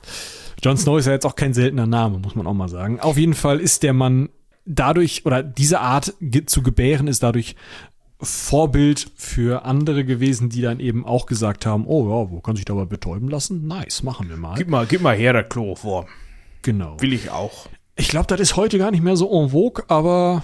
Jon 0.64 0.78
Snow 0.78 1.00
ist 1.00 1.08
ja 1.08 1.14
jetzt 1.14 1.26
auch 1.26 1.36
kein 1.36 1.54
seltener 1.54 1.88
Name, 1.88 2.20
muss 2.20 2.36
man 2.36 2.46
auch 2.46 2.54
mal 2.54 2.70
sagen. 2.70 3.00
Auf 3.00 3.18
jeden 3.18 3.34
Fall 3.34 3.60
ist 3.60 3.82
der 3.82 3.94
Mann 3.94 4.30
dadurch, 4.66 5.26
oder 5.26 5.42
diese 5.42 5.80
Art 5.80 6.14
zu 6.46 6.62
gebären 6.62 7.08
ist 7.08 7.24
dadurch 7.24 7.56
Vorbild 8.22 9.12
für 9.16 9.66
andere 9.66 10.06
gewesen, 10.06 10.50
die 10.50 10.62
dann 10.62 10.80
eben 10.80 11.04
auch 11.06 11.26
gesagt 11.26 11.66
haben, 11.66 11.88
oh 11.88 12.04
ja, 12.04 12.30
wo 12.30 12.40
kann 12.42 12.56
sich 12.56 12.66
dabei 12.66 12.86
betäuben 12.86 13.30
lassen? 13.30 13.66
Nice, 13.66 14.04
machen 14.04 14.30
wir 14.30 14.38
mal. 14.38 14.54
Gib 14.56 14.70
mal, 14.70 14.86
gib 14.86 15.02
mal 15.02 15.16
her, 15.16 15.34
der 15.34 15.44
Chloroform. 15.44 16.06
Genau. 16.62 17.02
Will 17.02 17.14
ich 17.14 17.32
auch. 17.32 17.68
Ich 17.96 18.10
glaube, 18.10 18.28
das 18.28 18.40
ist 18.40 18.56
heute 18.56 18.78
gar 18.78 18.92
nicht 18.92 19.04
mehr 19.04 19.18
so 19.18 19.32
en 19.32 19.50
vogue, 19.50 19.84
aber 19.88 20.44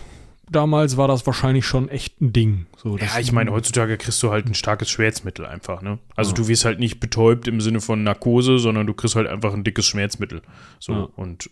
damals 0.50 0.98
war 0.98 1.08
das 1.08 1.26
wahrscheinlich 1.26 1.66
schon 1.66 1.90
echt 1.90 2.22
ein 2.22 2.34
Ding. 2.34 2.66
So, 2.78 2.98
ja, 2.98 3.20
ich 3.20 3.32
meine, 3.32 3.52
heutzutage 3.52 3.98
kriegst 3.98 4.22
du 4.24 4.32
halt 4.32 4.46
ein 4.48 4.54
starkes 4.54 4.90
Schmerzmittel 4.90 5.46
einfach, 5.46 5.82
ne? 5.82 6.00
Also 6.16 6.32
ja. 6.32 6.36
du 6.36 6.48
wirst 6.48 6.66
halt 6.66 6.80
nicht 6.80 7.00
betäubt 7.00 7.48
im 7.48 7.62
Sinne 7.62 7.82
von 7.82 8.04
Narkose, 8.04 8.60
sondern 8.60 8.88
du 8.88 8.94
kriegst 8.94 9.16
halt 9.16 9.28
einfach 9.28 9.54
ein 9.54 9.64
dickes 9.64 9.86
Schmerzmittel. 9.86 10.42
So, 10.80 10.94
ja. 10.94 11.10
und 11.16 11.50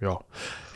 ja. 0.00 0.18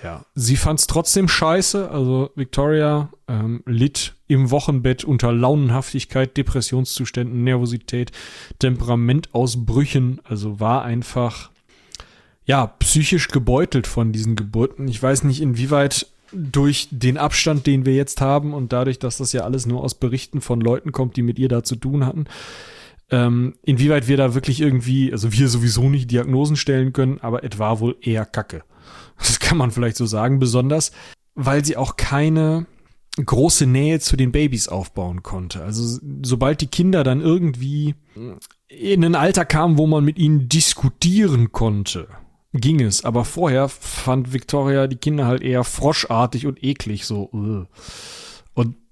Ja. 0.03 0.25
Sie 0.35 0.57
fand 0.57 0.81
es 0.81 0.87
trotzdem 0.87 1.29
scheiße. 1.29 1.91
Also 1.91 2.31
Victoria 2.35 3.11
ähm, 3.29 3.63
litt 3.67 4.15
im 4.29 4.51
Wochenbett 4.51 5.05
unter 5.05 5.33
Launenhaftigkeit, 5.33 6.37
Depressionszuständen, 6.37 7.45
Nervosität, 7.45 8.11
Temperamentausbrüchen. 8.59 10.21
Also 10.25 10.59
war 10.59 10.85
einfach 10.85 11.51
ja, 12.47 12.67
psychisch 12.67 13.29
gebeutelt 13.29 13.87
von 13.87 14.13
diesen 14.13 14.35
Geburten. 14.35 14.89
Ich 14.89 15.01
weiß 15.01 15.25
nicht, 15.25 15.41
inwieweit 15.41 16.07
durch 16.33 16.89
den 16.91 17.19
Abstand, 17.19 17.67
den 17.67 17.85
wir 17.85 17.95
jetzt 17.95 18.21
haben 18.21 18.55
und 18.55 18.73
dadurch, 18.73 18.99
dass 18.99 19.19
das 19.19 19.33
ja 19.33 19.43
alles 19.43 19.67
nur 19.67 19.83
aus 19.83 19.95
Berichten 19.95 20.41
von 20.41 20.61
Leuten 20.61 20.93
kommt, 20.93 21.17
die 21.17 21.23
mit 21.23 21.39
ihr 21.39 21.49
da 21.49 21.63
zu 21.63 21.77
tun 21.77 22.07
hatten, 22.07 22.27
ähm, 23.11 23.55
inwieweit 23.63 24.09
wir 24.09 24.17
da 24.17 24.35
wirklich 24.35 24.61
irgendwie, 24.61 25.13
also 25.13 25.33
wir 25.33 25.49
sowieso 25.49 25.89
nicht 25.89 26.11
Diagnosen 26.11 26.57
stellen 26.57 26.93
können, 26.93 27.19
aber 27.21 27.43
etwa 27.45 27.81
wohl 27.81 27.97
eher 28.01 28.25
Kacke. 28.25 28.63
Das 29.19 29.39
kann 29.41 29.59
man 29.59 29.71
vielleicht 29.71 29.97
so 29.97 30.07
sagen, 30.07 30.39
besonders, 30.39 30.93
weil 31.35 31.65
sie 31.65 31.77
auch 31.77 31.97
keine 31.97 32.67
große 33.17 33.67
Nähe 33.67 34.01
zu 34.01 34.17
den 34.17 34.33
Babys 34.33 34.69
aufbauen 34.69 35.23
konnte. 35.23 35.63
Also 35.63 35.99
sobald 36.23 36.61
die 36.61 36.69
Kinder 36.69 37.05
dann 37.05 37.21
irgendwie 37.21 37.95
in 38.69 39.05
ein 39.05 39.15
Alter 39.15 39.45
kamen, 39.45 39.79
wo 39.79 39.87
man 39.87 40.05
mit 40.05 40.19
ihnen 40.19 40.49
diskutieren 40.49 41.53
konnte, 41.53 42.09
ging 42.53 42.81
es. 42.81 43.05
Aber 43.05 43.25
vorher 43.25 43.69
fand 43.69 44.33
Victoria 44.33 44.87
die 44.87 44.97
Kinder 44.97 45.27
halt 45.27 45.43
eher 45.43 45.65
froschartig 45.65 46.47
und 46.47 46.63
eklig, 46.63 47.07
so. 47.07 47.25
Und 47.25 47.69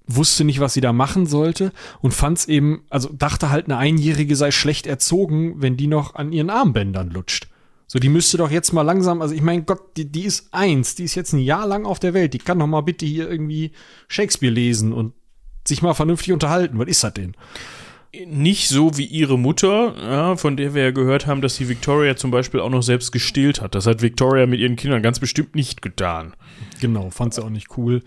wusste 0.09 0.43
nicht, 0.43 0.59
was 0.59 0.73
sie 0.73 0.81
da 0.81 0.91
machen 0.91 1.27
sollte 1.27 1.71
und 2.01 2.13
fand 2.13 2.39
es 2.39 2.47
eben, 2.47 2.83
also 2.89 3.09
dachte 3.13 3.51
halt, 3.51 3.65
eine 3.65 3.77
Einjährige 3.77 4.35
sei 4.35 4.51
schlecht 4.51 4.87
erzogen, 4.87 5.61
wenn 5.61 5.77
die 5.77 5.87
noch 5.87 6.15
an 6.15 6.31
ihren 6.31 6.49
Armbändern 6.49 7.11
lutscht. 7.11 7.47
So, 7.85 7.99
die 7.99 8.09
müsste 8.09 8.37
doch 8.37 8.51
jetzt 8.51 8.73
mal 8.73 8.81
langsam, 8.81 9.21
also 9.21 9.33
ich 9.33 9.41
meine, 9.41 9.63
Gott, 9.63 9.97
die, 9.97 10.11
die 10.11 10.23
ist 10.23 10.49
eins, 10.51 10.95
die 10.95 11.03
ist 11.03 11.15
jetzt 11.15 11.33
ein 11.33 11.39
Jahr 11.39 11.65
lang 11.67 11.85
auf 11.85 11.99
der 11.99 12.13
Welt, 12.13 12.33
die 12.33 12.39
kann 12.39 12.59
doch 12.59 12.67
mal 12.67 12.81
bitte 12.81 13.05
hier 13.05 13.29
irgendwie 13.29 13.71
Shakespeare 14.07 14.53
lesen 14.53 14.93
und 14.93 15.13
sich 15.67 15.81
mal 15.81 15.93
vernünftig 15.93 16.33
unterhalten. 16.33 16.77
Was 16.79 16.87
ist 16.87 17.03
das 17.03 17.13
denn? 17.13 17.35
Nicht 18.25 18.69
so 18.69 18.97
wie 18.97 19.05
ihre 19.05 19.37
Mutter, 19.37 19.93
ja, 19.97 20.35
von 20.35 20.57
der 20.57 20.73
wir 20.73 20.83
ja 20.83 20.91
gehört 20.91 21.27
haben, 21.27 21.41
dass 21.41 21.55
sie 21.55 21.69
Victoria 21.69 22.15
zum 22.15 22.31
Beispiel 22.31 22.59
auch 22.59 22.69
noch 22.69 22.81
selbst 22.81 23.11
gestillt 23.11 23.61
hat. 23.61 23.75
Das 23.75 23.85
hat 23.85 24.01
Victoria 24.01 24.45
mit 24.45 24.59
ihren 24.59 24.75
Kindern 24.75 25.03
ganz 25.03 25.19
bestimmt 25.19 25.55
nicht 25.55 25.81
getan. 25.81 26.33
Genau, 26.81 27.09
fand 27.11 27.33
sie 27.33 27.43
auch 27.43 27.49
nicht 27.49 27.77
cool. 27.77 28.01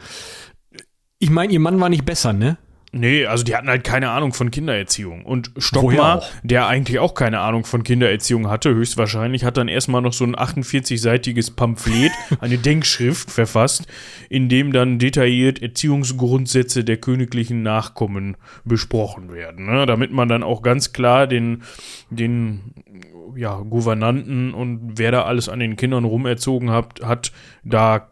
Ich 1.18 1.30
meine, 1.30 1.52
ihr 1.52 1.60
Mann 1.60 1.78
war 1.78 1.88
nicht 1.88 2.04
besser, 2.04 2.32
ne? 2.32 2.58
Nee, 2.94 3.24
also 3.24 3.42
die 3.42 3.56
hatten 3.56 3.68
halt 3.68 3.84
keine 3.84 4.10
Ahnung 4.10 4.34
von 4.34 4.50
Kindererziehung. 4.50 5.24
Und 5.24 5.50
Stockmar, 5.56 6.22
der 6.42 6.66
eigentlich 6.66 6.98
auch 6.98 7.14
keine 7.14 7.40
Ahnung 7.40 7.64
von 7.64 7.84
Kindererziehung 7.84 8.50
hatte, 8.50 8.74
höchstwahrscheinlich, 8.74 9.44
hat 9.44 9.56
dann 9.56 9.68
erstmal 9.68 10.02
noch 10.02 10.12
so 10.12 10.24
ein 10.24 10.36
48-seitiges 10.36 11.56
Pamphlet, 11.56 12.12
eine 12.40 12.58
Denkschrift 12.58 13.30
verfasst, 13.30 13.86
in 14.28 14.50
dem 14.50 14.74
dann 14.74 14.98
detailliert 14.98 15.62
Erziehungsgrundsätze 15.62 16.84
der 16.84 16.98
königlichen 16.98 17.62
Nachkommen 17.62 18.36
besprochen 18.66 19.32
werden. 19.32 19.64
Ne? 19.64 19.86
Damit 19.86 20.12
man 20.12 20.28
dann 20.28 20.42
auch 20.42 20.60
ganz 20.60 20.92
klar 20.92 21.26
den, 21.26 21.62
den 22.10 22.74
ja, 23.36 23.56
Gouvernanten 23.58 24.54
und 24.54 24.92
wer 24.96 25.12
da 25.12 25.24
alles 25.24 25.48
an 25.48 25.58
den 25.58 25.76
Kindern 25.76 26.04
rumerzogen 26.04 26.70
hat, 26.70 27.00
hat 27.02 27.32
da 27.64 28.08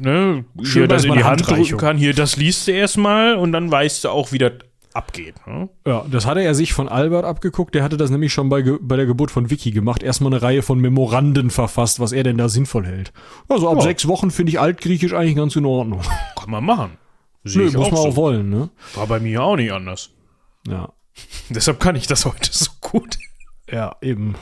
ne, 0.00 0.44
Schön, 0.62 0.72
hier 0.72 0.88
das 0.88 1.04
in 1.04 1.14
die 1.14 1.24
Hand 1.24 1.48
drücken 1.48 1.76
kann. 1.76 1.96
Hier, 1.96 2.14
das 2.14 2.36
liest 2.36 2.68
du 2.68 2.72
erstmal 2.72 3.36
und 3.36 3.52
dann 3.52 3.70
weißt 3.70 4.04
du 4.04 4.10
auch, 4.10 4.32
wie 4.32 4.38
das 4.38 4.52
abgeht. 4.94 5.34
Ne? 5.46 5.68
Ja, 5.86 6.04
das 6.10 6.26
hatte 6.26 6.40
er 6.40 6.54
sich 6.54 6.72
von 6.72 6.88
Albert 6.88 7.24
abgeguckt. 7.24 7.74
Der 7.74 7.82
hatte 7.82 7.96
das 7.96 8.10
nämlich 8.10 8.32
schon 8.32 8.48
bei, 8.48 8.62
bei 8.80 8.96
der 8.96 9.06
Geburt 9.06 9.30
von 9.30 9.50
Vicky 9.50 9.70
gemacht. 9.70 10.02
Erstmal 10.02 10.32
eine 10.32 10.42
Reihe 10.42 10.62
von 10.62 10.80
Memoranden 10.80 11.50
verfasst, 11.50 12.00
was 12.00 12.12
er 12.12 12.24
denn 12.24 12.36
da 12.38 12.48
sinnvoll 12.48 12.84
hält. 12.86 13.12
Also 13.48 13.68
ab 13.68 13.76
ja. 13.76 13.82
sechs 13.82 14.08
Wochen 14.08 14.30
finde 14.30 14.50
ich 14.50 14.60
Altgriechisch 14.60 15.14
eigentlich 15.14 15.36
ganz 15.36 15.56
in 15.56 15.64
Ordnung. 15.64 16.00
Kann 16.36 16.50
man 16.50 16.64
machen. 16.64 16.98
Nö, 17.44 17.64
muss 17.64 17.90
man 17.90 18.02
so. 18.02 18.08
auch 18.08 18.16
wollen, 18.16 18.50
ne? 18.50 18.70
War 18.94 19.06
bei 19.06 19.20
mir 19.20 19.42
auch 19.42 19.56
nicht 19.56 19.72
anders. 19.72 20.10
Ja. 20.66 20.92
Deshalb 21.48 21.80
kann 21.80 21.96
ich 21.96 22.06
das 22.06 22.24
heute 22.24 22.50
so 22.52 22.70
gut. 22.80 23.16
Ja, 23.70 23.96
eben. 24.00 24.34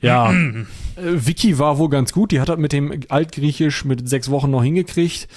Ja, 0.00 0.32
äh, 0.32 0.64
Vicky 0.96 1.58
war 1.58 1.78
wohl 1.78 1.88
ganz 1.88 2.12
gut. 2.12 2.32
Die 2.32 2.40
hat 2.40 2.48
das 2.48 2.58
mit 2.58 2.72
dem 2.72 3.00
Altgriechisch 3.08 3.84
mit 3.84 4.08
sechs 4.08 4.30
Wochen 4.30 4.50
noch 4.50 4.62
hingekriegt. 4.62 5.28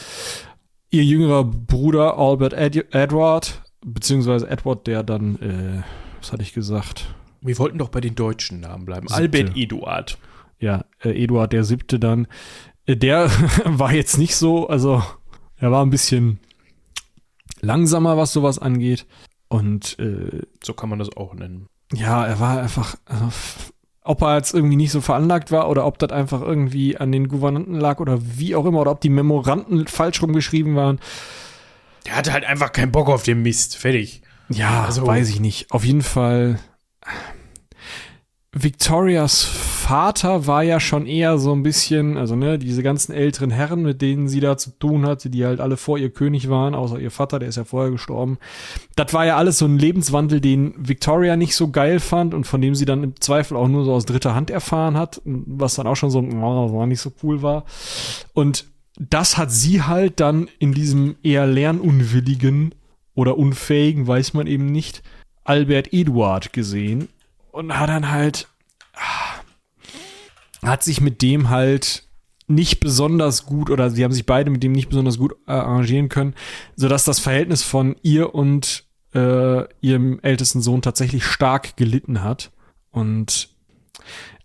Ihr 0.90 1.04
jüngerer 1.04 1.46
Bruder 1.46 2.18
Albert 2.18 2.54
Ed 2.54 2.94
Edward, 2.94 3.62
beziehungsweise 3.86 4.50
Edward, 4.50 4.88
der 4.88 5.04
dann, 5.04 5.36
äh, 5.38 5.84
was 6.20 6.34
hatte 6.34 6.44
ich 6.44 6.54
gesagt? 6.54 7.16
Wir 7.42 7.58
wollten 7.58 7.78
doch 7.78 7.90
bei 7.90 8.02
den 8.02 8.16
deutschen 8.16 8.60
Namen 8.60 8.86
bleiben. 8.86 9.08
Siebte. 9.08 9.40
Albert 9.40 9.58
Eduard. 9.58 10.18
Ja, 10.60 10.86
äh, 11.04 11.24
Eduard 11.24 11.54
der 11.54 11.64
siebte 11.64 11.98
dann. 11.98 12.28
Äh, 12.86 12.98
der 12.98 13.30
war 13.66 13.94
jetzt 13.94 14.18
nicht 14.18 14.36
so, 14.36 14.68
also 14.68 15.02
er 15.58 15.72
war 15.72 15.84
ein 15.86 15.90
bisschen 15.90 16.40
langsamer, 17.62 18.18
was 18.18 18.34
sowas 18.34 18.60
angeht. 18.60 19.06
Und 19.48 19.98
äh, 20.00 20.44
so 20.64 20.74
kann 20.74 20.90
man 20.90 21.00
das 21.00 21.16
auch 21.16 21.34
nennen. 21.34 21.68
Ja, 21.94 22.26
er 22.26 22.40
war 22.40 22.62
einfach, 22.62 22.96
also, 23.06 23.30
ob 24.04 24.22
er 24.22 24.38
jetzt 24.38 24.54
irgendwie 24.54 24.76
nicht 24.76 24.92
so 24.92 25.02
veranlagt 25.02 25.52
war 25.52 25.70
oder 25.70 25.86
ob 25.86 26.00
das 26.00 26.12
einfach 26.12 26.42
irgendwie 26.42 26.98
an 26.98 27.12
den 27.12 27.28
Gouvernanten 27.28 27.76
lag 27.76 28.00
oder 28.00 28.20
wie 28.22 28.56
auch 28.56 28.66
immer 28.66 28.80
oder 28.80 28.92
ob 28.92 29.02
die 29.02 29.10
Memoranden 29.10 29.88
falsch 29.88 30.22
rumgeschrieben 30.22 30.76
waren. 30.76 31.00
Der 32.06 32.16
hatte 32.16 32.34
halt 32.34 32.46
einfach 32.46 32.72
keinen 32.72 32.92
Bock 32.92 33.10
auf 33.10 33.24
den 33.24 33.42
Mist. 33.42 33.78
Fertig. 33.78 34.22
Ja, 34.50 34.84
also, 34.86 35.06
weiß 35.06 35.30
ich 35.30 35.40
nicht. 35.40 35.72
Auf 35.72 35.84
jeden 35.86 36.02
Fall 36.02 36.60
Victorias 38.54 39.46
Vater 39.46 40.46
war 40.46 40.62
ja 40.62 40.82
schon 40.82 41.06
eher 41.06 41.38
so 41.38 41.54
ein 41.54 41.64
bisschen, 41.64 42.18
also 42.18 42.36
ne, 42.36 42.60
diese 42.60 42.84
ganzen 42.84 43.14
älteren 43.14 43.50
Herren, 43.50 43.82
mit 43.82 44.02
denen 44.02 44.28
sie 44.28 44.42
da 44.42 44.58
zu 44.58 44.72
tun 44.72 45.06
hatte, 45.06 45.30
die 45.30 45.46
halt 45.46 45.62
alle 45.62 45.78
vor 45.78 45.98
ihr 45.98 46.10
König 46.10 46.50
waren, 46.50 46.76
außer 46.76 47.00
ihr 47.00 47.12
Vater, 47.12 47.40
der 47.40 47.48
ist 47.48 47.56
ja 47.56 47.64
vorher 47.64 47.92
gestorben. 47.92 48.40
Das 48.98 49.14
war 49.14 49.26
ja 49.26 49.38
alles 49.38 49.58
so 49.58 49.66
ein 49.66 49.80
Lebenswandel, 49.80 50.42
den 50.42 50.74
Victoria 50.78 51.38
nicht 51.38 51.56
so 51.56 51.70
geil 51.70 52.02
fand 52.02 52.34
und 52.34 52.46
von 52.46 52.60
dem 52.60 52.76
sie 52.76 52.84
dann 52.84 53.04
im 53.04 53.22
Zweifel 53.22 53.56
auch 53.56 53.70
nur 53.70 53.86
so 53.86 53.94
aus 53.94 54.06
dritter 54.06 54.36
Hand 54.36 54.50
erfahren 54.50 54.98
hat, 54.98 55.22
was 55.24 55.76
dann 55.76 55.88
auch 55.88 55.96
schon 55.96 56.12
so 56.12 56.20
oh, 56.20 56.74
war 56.74 56.88
nicht 56.88 57.02
so 57.02 57.14
cool 57.24 57.42
war. 57.42 57.64
Und 58.34 58.66
das 59.00 59.38
hat 59.38 59.52
sie 59.52 59.82
halt 59.82 60.20
dann 60.20 60.50
in 60.60 60.74
diesem 60.74 61.16
eher 61.24 61.48
lernunwilligen 61.48 62.76
oder 63.16 63.38
unfähigen, 63.38 64.08
weiß 64.08 64.34
man 64.34 64.46
eben 64.46 64.66
nicht, 64.66 65.04
Albert 65.46 65.94
Eduard 65.94 66.52
gesehen 66.52 67.08
und 67.52 67.78
hat 67.78 67.90
dann 67.90 68.10
halt, 68.10 68.48
ah, 68.94 70.68
hat 70.68 70.84
sich 70.84 71.02
mit 71.02 71.22
dem 71.22 71.50
halt 71.50 72.04
nicht 72.48 72.80
besonders 72.80 73.46
gut 73.46 73.70
oder 73.70 73.90
sie 73.90 74.04
haben 74.04 74.12
sich 74.12 74.26
beide 74.26 74.50
mit 74.50 74.62
dem 74.64 74.74
nicht 74.74 74.90
besonders 74.90 75.18
gut 75.18 75.34
äh, 75.48 75.52
arrangieren 75.52 76.10
können, 76.10 76.36
sodass 76.76 77.06
das 77.06 77.20
Verhältnis 77.20 77.64
von 77.64 77.96
ihr 78.02 78.36
und 78.36 78.86
äh, 79.14 79.64
ihrem 79.82 80.20
ältesten 80.22 80.62
Sohn 80.62 80.82
tatsächlich 80.82 81.24
stark 81.26 81.78
gelitten 81.78 82.24
hat. 82.24 82.52
Und 82.92 83.50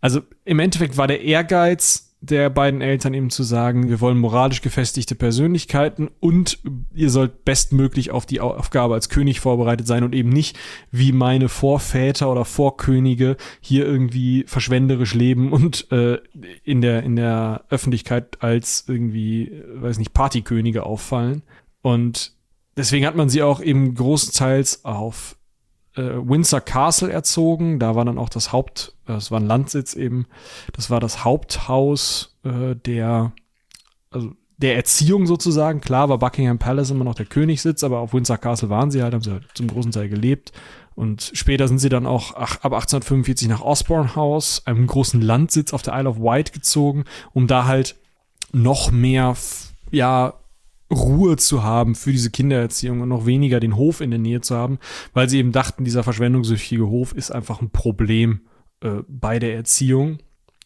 also 0.00 0.20
im 0.44 0.58
Endeffekt 0.60 0.96
war 0.96 1.06
der 1.06 1.22
Ehrgeiz 1.22 2.05
der 2.20 2.50
beiden 2.50 2.80
Eltern 2.80 3.14
eben 3.14 3.30
zu 3.30 3.42
sagen, 3.42 3.88
wir 3.88 4.00
wollen 4.00 4.18
moralisch 4.18 4.62
gefestigte 4.62 5.14
Persönlichkeiten 5.14 6.08
und 6.18 6.58
ihr 6.94 7.10
sollt 7.10 7.44
bestmöglich 7.44 8.10
auf 8.10 8.26
die 8.26 8.40
Aufgabe 8.40 8.94
als 8.94 9.08
König 9.08 9.40
vorbereitet 9.40 9.86
sein 9.86 10.02
und 10.02 10.14
eben 10.14 10.30
nicht 10.30 10.58
wie 10.90 11.12
meine 11.12 11.48
Vorväter 11.48 12.30
oder 12.30 12.44
Vorkönige 12.44 13.36
hier 13.60 13.84
irgendwie 13.86 14.44
verschwenderisch 14.46 15.14
leben 15.14 15.52
und 15.52 15.90
äh, 15.92 16.18
in 16.64 16.80
der 16.80 17.02
in 17.02 17.16
der 17.16 17.64
Öffentlichkeit 17.68 18.42
als 18.42 18.84
irgendwie, 18.88 19.62
weiß 19.74 19.98
nicht, 19.98 20.14
Partykönige 20.14 20.84
auffallen. 20.84 21.42
Und 21.82 22.32
deswegen 22.76 23.06
hat 23.06 23.14
man 23.14 23.28
sie 23.28 23.42
auch 23.42 23.60
eben 23.60 23.94
großenteils 23.94 24.84
auf 24.84 25.35
äh, 25.96 26.16
Windsor 26.16 26.60
Castle 26.60 27.10
erzogen. 27.10 27.78
Da 27.78 27.94
war 27.94 28.04
dann 28.04 28.18
auch 28.18 28.28
das 28.28 28.52
Haupt, 28.52 28.94
das 29.06 29.30
war 29.30 29.40
ein 29.40 29.46
Landsitz 29.46 29.94
eben. 29.94 30.26
Das 30.72 30.90
war 30.90 31.00
das 31.00 31.24
Haupthaus 31.24 32.36
äh, 32.44 32.74
der, 32.76 33.32
also 34.10 34.32
der 34.58 34.76
Erziehung 34.76 35.26
sozusagen. 35.26 35.80
Klar 35.80 36.08
war 36.08 36.18
Buckingham 36.18 36.58
Palace 36.58 36.90
immer 36.90 37.04
noch 37.04 37.14
der 37.14 37.26
Königssitz, 37.26 37.84
aber 37.84 37.98
auf 37.98 38.12
Windsor 38.12 38.38
Castle 38.38 38.70
waren 38.70 38.90
sie 38.90 39.02
halt, 39.02 39.14
haben 39.14 39.22
sie 39.22 39.32
halt 39.32 39.44
zum 39.54 39.66
großen 39.66 39.92
Teil 39.92 40.08
gelebt. 40.08 40.52
Und 40.94 41.30
später 41.34 41.68
sind 41.68 41.78
sie 41.78 41.90
dann 41.90 42.06
auch 42.06 42.34
ach, 42.36 42.56
ab 42.56 42.72
1845 42.72 43.48
nach 43.48 43.60
Osborne 43.60 44.16
House, 44.16 44.62
einem 44.64 44.86
großen 44.86 45.20
Landsitz 45.20 45.74
auf 45.74 45.82
der 45.82 45.94
Isle 45.94 46.08
of 46.08 46.18
Wight 46.18 46.54
gezogen, 46.54 47.04
um 47.34 47.46
da 47.46 47.66
halt 47.66 47.96
noch 48.52 48.90
mehr, 48.90 49.36
ja, 49.90 50.34
Ruhe 50.90 51.36
zu 51.36 51.62
haben 51.62 51.94
für 51.94 52.12
diese 52.12 52.30
Kindererziehung 52.30 53.00
und 53.00 53.08
noch 53.08 53.26
weniger 53.26 53.60
den 53.60 53.76
Hof 53.76 54.00
in 54.00 54.10
der 54.10 54.20
Nähe 54.20 54.40
zu 54.40 54.54
haben, 54.54 54.78
weil 55.12 55.28
sie 55.28 55.38
eben 55.38 55.52
dachten, 55.52 55.84
dieser 55.84 56.04
verschwendungssüchtige 56.04 56.86
Hof 56.86 57.12
ist 57.12 57.30
einfach 57.30 57.60
ein 57.60 57.70
Problem 57.70 58.42
äh, 58.80 59.02
bei 59.08 59.38
der 59.38 59.54
Erziehung. 59.54 60.18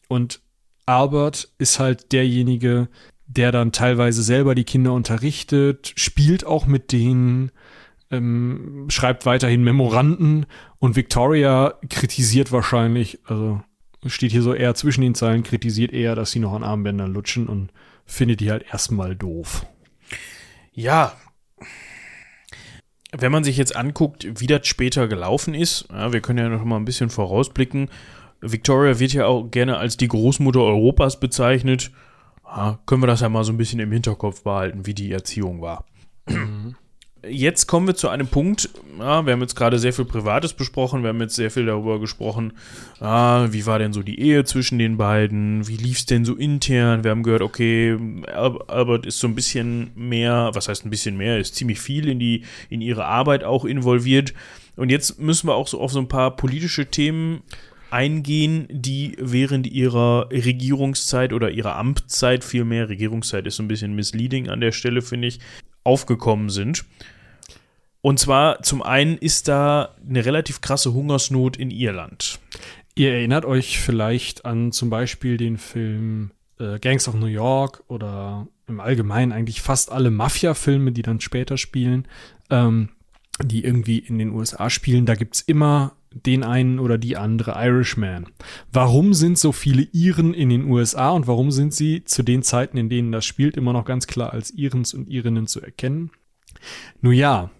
Und 0.09 0.41
Albert 0.87 1.49
ist 1.59 1.79
halt 1.79 2.13
derjenige, 2.13 2.89
der 3.27 3.53
dann 3.53 3.73
teilweise 3.73 4.23
selber 4.23 4.55
die 4.55 4.65
Kinder 4.65 4.93
unterrichtet, 4.93 5.93
spielt 5.97 6.45
auch 6.45 6.67
mit 6.67 6.93
denen, 6.93 7.53
ähm, 8.11 8.87
schreibt 8.89 9.25
weiterhin 9.25 9.63
Memoranden 9.63 10.47
und 10.79 10.97
Victoria 10.97 11.75
kritisiert 11.89 12.51
wahrscheinlich, 12.51 13.21
also 13.25 13.63
steht 14.07 14.33
hier 14.33 14.43
so 14.43 14.53
eher 14.53 14.75
zwischen 14.75 15.03
den 15.03 15.15
Zeilen, 15.15 15.45
kritisiert 15.45 15.93
eher, 15.93 16.17
dass 16.17 16.33
sie 16.33 16.41
noch 16.41 16.53
an 16.53 16.65
Armbändern 16.65 17.13
lutschen 17.13 17.47
und 17.47 17.71
findet 18.05 18.41
die 18.41 18.51
halt 18.51 18.65
erstmal 18.71 19.15
doof. 19.15 19.65
Ja. 20.81 21.13
Wenn 23.13 23.33
man 23.33 23.45
sich 23.45 23.57
jetzt 23.59 23.77
anguckt, 23.77 24.27
wie 24.41 24.47
das 24.47 24.67
später 24.67 25.09
gelaufen 25.09 25.53
ist, 25.53 25.87
ja, 25.91 26.13
wir 26.13 26.21
können 26.21 26.39
ja 26.39 26.49
noch 26.49 26.65
mal 26.65 26.77
ein 26.77 26.87
bisschen 26.87 27.11
vorausblicken. 27.11 27.91
Victoria 28.41 28.99
wird 28.99 29.13
ja 29.13 29.27
auch 29.27 29.51
gerne 29.51 29.77
als 29.77 29.99
die 29.99 30.09
Großmutter 30.09 30.61
Europas 30.61 31.21
bezeichnet. 31.21 31.91
Ja, 32.45 32.79
können 32.87 33.03
wir 33.03 33.09
das 33.09 33.21
ja 33.21 33.29
mal 33.29 33.45
so 33.45 33.53
ein 33.53 33.59
bisschen 33.59 33.81
im 33.81 33.93
Hinterkopf 33.93 34.43
behalten, 34.43 34.87
wie 34.87 34.95
die 34.95 35.13
Erziehung 35.13 35.61
war. 35.61 35.85
Mhm 36.27 36.77
jetzt 37.29 37.67
kommen 37.67 37.87
wir 37.87 37.95
zu 37.95 38.09
einem 38.09 38.27
Punkt, 38.27 38.71
ja, 38.99 39.25
wir 39.25 39.33
haben 39.33 39.41
jetzt 39.41 39.57
gerade 39.57 39.79
sehr 39.79 39.93
viel 39.93 40.05
Privates 40.05 40.53
besprochen, 40.53 41.03
wir 41.03 41.09
haben 41.09 41.21
jetzt 41.21 41.37
sehr 41.37 41.51
viel 41.51 41.67
darüber 41.67 42.01
gesprochen, 42.01 42.53
ah, 43.01 43.49
wie 43.51 43.67
war 43.67 43.79
denn 43.79 43.93
so 43.93 44.03
die 44.03 44.21
Ehe 44.21 44.45
zwischen 44.45 44.79
den 44.79 44.97
beiden, 44.97 45.67
wie 45.69 45.77
lief 45.77 45.99
es 45.99 46.07
denn 46.07 46.25
so 46.25 46.35
intern, 46.35 47.05
wir 47.05 47.11
haben 47.11 47.23
gehört, 47.23 47.43
okay, 47.43 47.97
Albert 48.69 49.07
ist 49.07 49.19
so 49.19 49.27
ein 49.27 49.35
bisschen 49.35 49.91
mehr, 49.95 50.51
was 50.55 50.69
heißt 50.69 50.85
ein 50.85 50.91
bisschen 50.91 51.17
mehr, 51.17 51.39
ist 51.39 51.55
ziemlich 51.55 51.81
viel 51.81 52.09
in, 52.09 52.19
die, 52.19 52.45
in 52.69 52.81
ihre 52.81 53.05
Arbeit 53.05 53.45
auch 53.45 53.65
involviert 53.65 54.33
und 54.77 54.91
jetzt 54.91 55.21
müssen 55.21 55.49
wir 55.49 55.55
auch 55.55 55.69
so 55.69 55.81
auf 55.81 55.93
so 55.93 55.99
ein 55.99 56.09
paar 56.09 56.37
politische 56.37 56.87
Themen 56.87 57.43
eingehen, 57.91 58.67
die 58.71 59.17
während 59.19 59.67
ihrer 59.67 60.29
Regierungszeit 60.31 61.33
oder 61.33 61.51
ihrer 61.51 61.77
Amtszeit, 61.77 62.45
vielmehr 62.45 62.89
Regierungszeit 62.89 63.47
ist 63.47 63.57
so 63.57 63.63
ein 63.63 63.69
bisschen 63.69 63.95
misleading 63.95 64.49
an 64.49 64.61
der 64.61 64.73
Stelle, 64.73 65.03
finde 65.03 65.29
ich, 65.29 65.41
aufgekommen 65.85 66.51
sind. 66.51 66.85
Und 68.03 68.19
zwar 68.19 68.63
zum 68.63 68.83
einen 68.83 69.19
ist 69.19 69.49
da 69.49 69.95
eine 70.09 70.25
relativ 70.25 70.61
krasse 70.61 70.93
Hungersnot 70.93 71.57
in 71.57 71.71
Irland. 71.71 72.41
Ihr 72.95 73.13
erinnert 73.13 73.45
euch 73.45 73.79
vielleicht 73.79 74.45
an 74.45 74.73
zum 74.73 74.91
Beispiel 74.91 75.37
den 75.37 75.59
Film 75.59 76.33
äh, 76.59 76.79
Gangs 76.79 77.09
of 77.09 77.15
New 77.15 77.27
York 77.27 77.83
oder 77.89 78.47
im 78.67 78.81
Allgemeinen 78.81 79.33
eigentlich 79.33 79.61
fast 79.61 79.93
alle 79.93 80.11
Mafia-Filme, 80.11 80.93
die 80.93 81.03
dann 81.03 81.21
später 81.21 81.57
spielen, 81.57 82.07
ähm, 82.51 82.91
die 83.43 83.65
irgendwie 83.65 83.99
in 83.99 84.19
den 84.19 84.31
USA 84.31 84.71
spielen. 84.71 85.07
Da 85.07 85.15
gibt 85.15 85.37
es 85.37 85.41
immer 85.43 85.93
den 86.13 86.43
einen 86.43 86.79
oder 86.79 86.99
die 86.99 87.17
andere 87.17 87.53
Irishman. 87.53 88.27
Warum 88.73 89.15
sind 89.15 89.39
so 89.39 89.53
viele 89.53 89.83
Iren 89.93 90.35
in 90.35 90.49
den 90.49 90.65
USA 90.65 91.11
und 91.11 91.27
warum 91.27 91.51
sind 91.51 91.73
sie 91.73 92.05
zu 92.05 92.23
den 92.23 92.43
Zeiten, 92.43 92.77
in 92.77 92.89
denen 92.89 93.13
das 93.13 93.25
spielt, 93.25 93.57
immer 93.57 93.73
noch 93.73 93.85
ganz 93.85 94.07
klar 94.07 94.33
als 94.33 94.51
Irens 94.51 94.93
und 94.93 95.09
Irinnen 95.09 95.47
zu 95.47 95.61
erkennen? 95.61 96.11
Nun 97.01 97.15
ja, 97.15 97.51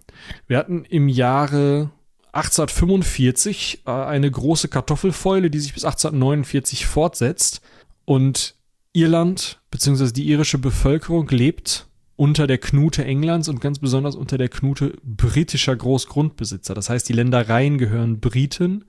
wir 0.47 0.57
hatten 0.57 0.85
im 0.85 1.07
Jahre 1.07 1.91
1845 2.33 3.81
äh, 3.85 3.91
eine 3.91 4.29
große 4.29 4.67
Kartoffelfäule, 4.67 5.49
die 5.49 5.59
sich 5.59 5.73
bis 5.73 5.85
1849 5.85 6.85
fortsetzt 6.85 7.61
und 8.05 8.55
Irland 8.93 9.61
bzw. 9.71 10.11
die 10.11 10.27
irische 10.27 10.57
Bevölkerung 10.57 11.27
lebt 11.29 11.87
unter 12.15 12.45
der 12.45 12.57
Knute 12.57 13.03
Englands 13.03 13.49
und 13.49 13.61
ganz 13.61 13.79
besonders 13.79 14.15
unter 14.15 14.37
der 14.37 14.49
Knute 14.49 14.93
britischer 15.03 15.75
Großgrundbesitzer. 15.75 16.75
Das 16.75 16.89
heißt, 16.89 17.09
die 17.09 17.13
Ländereien 17.13 17.77
gehören 17.77 18.19
Briten 18.19 18.85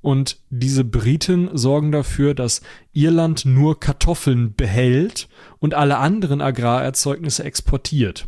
und 0.00 0.38
diese 0.50 0.82
Briten 0.84 1.50
sorgen 1.56 1.92
dafür, 1.92 2.34
dass 2.34 2.62
Irland 2.92 3.44
nur 3.44 3.78
Kartoffeln 3.78 4.54
behält 4.54 5.28
und 5.58 5.74
alle 5.74 5.98
anderen 5.98 6.40
Agrarerzeugnisse 6.40 7.44
exportiert. 7.44 8.26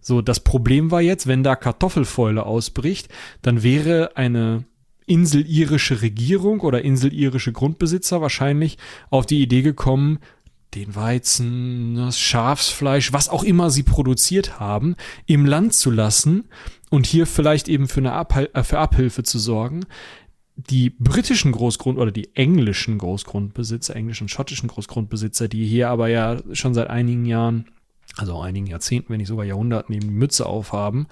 So, 0.00 0.22
das 0.22 0.40
Problem 0.40 0.90
war 0.90 1.02
jetzt, 1.02 1.26
wenn 1.26 1.42
da 1.42 1.56
Kartoffelfäule 1.56 2.44
ausbricht, 2.44 3.08
dann 3.42 3.62
wäre 3.62 4.16
eine 4.16 4.64
inselirische 5.06 6.02
Regierung 6.02 6.60
oder 6.60 6.82
inselirische 6.82 7.52
Grundbesitzer 7.52 8.20
wahrscheinlich 8.20 8.78
auf 9.10 9.26
die 9.26 9.42
Idee 9.42 9.62
gekommen, 9.62 10.20
den 10.74 10.94
Weizen, 10.94 11.96
das 11.96 12.18
Schafsfleisch, 12.18 13.12
was 13.12 13.28
auch 13.28 13.42
immer 13.42 13.70
sie 13.70 13.82
produziert 13.82 14.60
haben, 14.60 14.94
im 15.26 15.44
Land 15.44 15.74
zu 15.74 15.90
lassen 15.90 16.44
und 16.90 17.06
hier 17.06 17.26
vielleicht 17.26 17.68
eben 17.68 17.88
für 17.88 18.00
eine 18.00 18.12
Abhil 18.12 18.48
äh, 18.52 18.62
für 18.62 18.78
Abhilfe 18.78 19.24
zu 19.24 19.38
sorgen. 19.38 19.80
Die 20.56 20.90
britischen 20.90 21.52
Großgrund- 21.52 21.98
oder 21.98 22.12
die 22.12 22.36
englischen 22.36 22.98
Großgrundbesitzer, 22.98 23.96
englischen 23.96 24.24
und 24.24 24.28
schottischen 24.28 24.68
Großgrundbesitzer, 24.68 25.48
die 25.48 25.66
hier 25.66 25.88
aber 25.88 26.08
ja 26.08 26.36
schon 26.52 26.74
seit 26.74 26.88
einigen 26.88 27.24
Jahren 27.24 27.64
also 28.16 28.40
einigen 28.40 28.66
Jahrzehnten, 28.66 29.10
wenn 29.10 29.18
nicht 29.18 29.28
sogar 29.28 29.44
Jahrhunderten 29.44 29.94
eben 29.94 30.08
die 30.08 30.14
Mütze 30.14 30.46
aufhaben, 30.46 31.06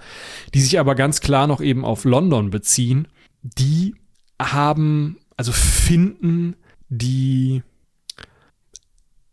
die 0.53 0.61
sich 0.61 0.79
aber 0.79 0.95
ganz 0.95 1.21
klar 1.21 1.47
noch 1.47 1.61
eben 1.61 1.85
auf 1.85 2.03
London 2.03 2.49
beziehen, 2.49 3.07
die 3.41 3.95
haben, 4.41 5.17
also 5.37 5.51
finden 5.51 6.55
die 6.89 7.63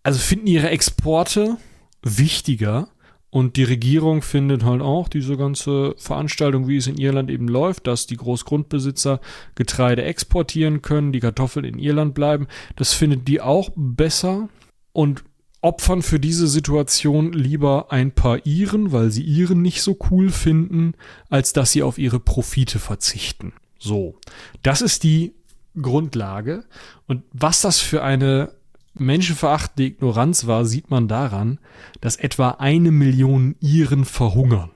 also 0.06 0.20
finden 0.20 0.46
ihre 0.46 0.70
Exporte 0.70 1.56
wichtiger 2.00 2.88
und 3.30 3.56
die 3.56 3.64
Regierung 3.64 4.22
findet 4.22 4.62
halt 4.62 4.80
auch 4.80 5.08
diese 5.08 5.36
ganze 5.36 5.96
Veranstaltung, 5.98 6.68
wie 6.68 6.76
es 6.76 6.86
in 6.86 6.96
Irland 6.96 7.28
eben 7.28 7.48
läuft, 7.48 7.88
dass 7.88 8.06
die 8.06 8.16
Großgrundbesitzer 8.16 9.20
Getreide 9.56 10.04
exportieren 10.04 10.80
können, 10.80 11.10
die 11.10 11.18
Kartoffeln 11.18 11.64
in 11.64 11.80
Irland 11.80 12.14
bleiben. 12.14 12.46
Das 12.76 12.92
findet 12.92 13.26
die 13.26 13.40
auch 13.40 13.70
besser 13.74 14.48
und 14.92 15.24
opfern 15.66 16.02
für 16.02 16.20
diese 16.20 16.46
Situation 16.46 17.32
lieber 17.32 17.90
ein 17.90 18.12
paar 18.12 18.46
Iren, 18.46 18.92
weil 18.92 19.10
sie 19.10 19.24
Iren 19.24 19.62
nicht 19.62 19.82
so 19.82 19.98
cool 20.12 20.30
finden, 20.30 20.94
als 21.28 21.52
dass 21.52 21.72
sie 21.72 21.82
auf 21.82 21.98
ihre 21.98 22.20
Profite 22.20 22.78
verzichten. 22.78 23.52
So, 23.76 24.14
das 24.62 24.80
ist 24.80 25.02
die 25.02 25.34
Grundlage. 25.82 26.64
Und 27.08 27.24
was 27.32 27.62
das 27.62 27.80
für 27.80 28.04
eine 28.04 28.52
menschenverachtende 28.94 29.88
Ignoranz 29.88 30.46
war, 30.46 30.64
sieht 30.64 30.88
man 30.88 31.08
daran, 31.08 31.58
dass 32.00 32.14
etwa 32.14 32.50
eine 32.50 32.92
Million 32.92 33.56
Iren 33.58 34.04
verhungern. 34.04 34.70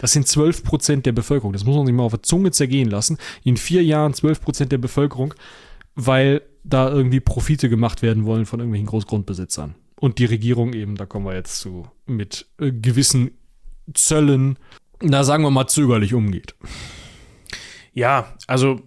Das 0.00 0.12
sind 0.12 0.26
12 0.26 0.64
Prozent 0.64 1.06
der 1.06 1.12
Bevölkerung. 1.12 1.52
Das 1.52 1.64
muss 1.64 1.76
man 1.76 1.86
sich 1.86 1.94
mal 1.94 2.02
auf 2.02 2.12
der 2.12 2.24
Zunge 2.24 2.50
zergehen 2.50 2.90
lassen. 2.90 3.18
In 3.44 3.56
vier 3.56 3.84
Jahren 3.84 4.14
12 4.14 4.40
Prozent 4.40 4.72
der 4.72 4.78
Bevölkerung, 4.78 5.32
weil 5.94 6.42
da 6.64 6.90
irgendwie 6.90 7.20
Profite 7.20 7.68
gemacht 7.68 8.02
werden 8.02 8.24
wollen 8.24 8.46
von 8.46 8.58
irgendwelchen 8.58 8.88
Großgrundbesitzern. 8.88 9.76
Und 10.04 10.18
die 10.18 10.26
Regierung 10.26 10.74
eben, 10.74 10.96
da 10.96 11.06
kommen 11.06 11.24
wir 11.24 11.32
jetzt 11.32 11.60
zu, 11.60 11.88
mit 12.04 12.46
äh, 12.60 12.70
gewissen 12.72 13.30
Zöllen, 13.94 14.58
da 15.00 15.24
sagen 15.24 15.44
wir 15.44 15.50
mal 15.50 15.66
zögerlich 15.66 16.12
umgeht. 16.12 16.54
Ja, 17.94 18.34
also 18.46 18.82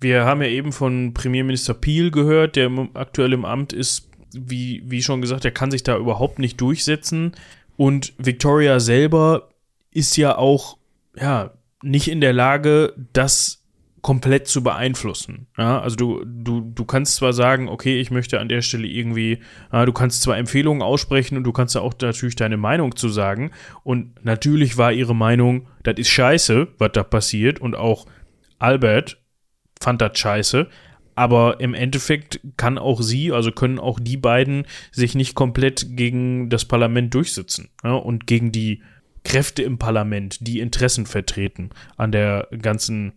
wir 0.00 0.24
haben 0.24 0.40
ja 0.40 0.48
eben 0.48 0.72
von 0.72 1.12
Premierminister 1.12 1.74
Peel 1.74 2.10
gehört, 2.10 2.56
der 2.56 2.70
aktuell 2.94 3.34
im 3.34 3.44
Amt 3.44 3.74
ist. 3.74 4.08
Wie, 4.32 4.82
wie 4.86 5.02
schon 5.02 5.20
gesagt, 5.20 5.44
er 5.44 5.50
kann 5.50 5.70
sich 5.70 5.82
da 5.82 5.98
überhaupt 5.98 6.38
nicht 6.38 6.58
durchsetzen. 6.58 7.32
Und 7.76 8.14
Victoria 8.16 8.80
selber 8.80 9.50
ist 9.90 10.16
ja 10.16 10.38
auch, 10.38 10.78
ja, 11.16 11.52
nicht 11.82 12.08
in 12.08 12.22
der 12.22 12.32
Lage, 12.32 12.94
das 13.12 13.59
komplett 14.02 14.48
zu 14.48 14.62
beeinflussen. 14.62 15.46
Ja, 15.56 15.80
also 15.80 15.96
du, 15.96 16.24
du, 16.24 16.60
du 16.60 16.84
kannst 16.84 17.16
zwar 17.16 17.32
sagen, 17.32 17.68
okay, 17.68 18.00
ich 18.00 18.10
möchte 18.10 18.40
an 18.40 18.48
der 18.48 18.62
Stelle 18.62 18.86
irgendwie, 18.86 19.40
ja, 19.72 19.84
du 19.84 19.92
kannst 19.92 20.22
zwar 20.22 20.38
Empfehlungen 20.38 20.82
aussprechen 20.82 21.36
und 21.36 21.44
du 21.44 21.52
kannst 21.52 21.74
ja 21.74 21.80
auch 21.80 21.94
natürlich 22.00 22.36
deine 22.36 22.56
Meinung 22.56 22.96
zu 22.96 23.08
sagen. 23.08 23.50
Und 23.82 24.24
natürlich 24.24 24.78
war 24.78 24.92
ihre 24.92 25.14
Meinung, 25.14 25.68
das 25.82 25.94
ist 25.98 26.08
scheiße, 26.08 26.68
was 26.78 26.92
da 26.92 27.02
passiert. 27.02 27.60
Und 27.60 27.76
auch 27.76 28.06
Albert 28.58 29.18
fand 29.80 30.00
das 30.00 30.18
scheiße. 30.18 30.68
Aber 31.14 31.60
im 31.60 31.74
Endeffekt 31.74 32.40
kann 32.56 32.78
auch 32.78 33.02
sie, 33.02 33.32
also 33.32 33.52
können 33.52 33.78
auch 33.78 34.00
die 34.00 34.16
beiden 34.16 34.64
sich 34.90 35.14
nicht 35.14 35.34
komplett 35.34 35.96
gegen 35.96 36.48
das 36.48 36.64
Parlament 36.64 37.12
durchsetzen 37.12 37.68
ja, 37.84 37.92
und 37.92 38.26
gegen 38.26 38.52
die 38.52 38.82
Kräfte 39.24 39.62
im 39.62 39.76
Parlament, 39.78 40.38
die 40.46 40.60
Interessen 40.60 41.04
vertreten 41.04 41.70
an 41.98 42.12
der 42.12 42.48
ganzen 42.62 43.12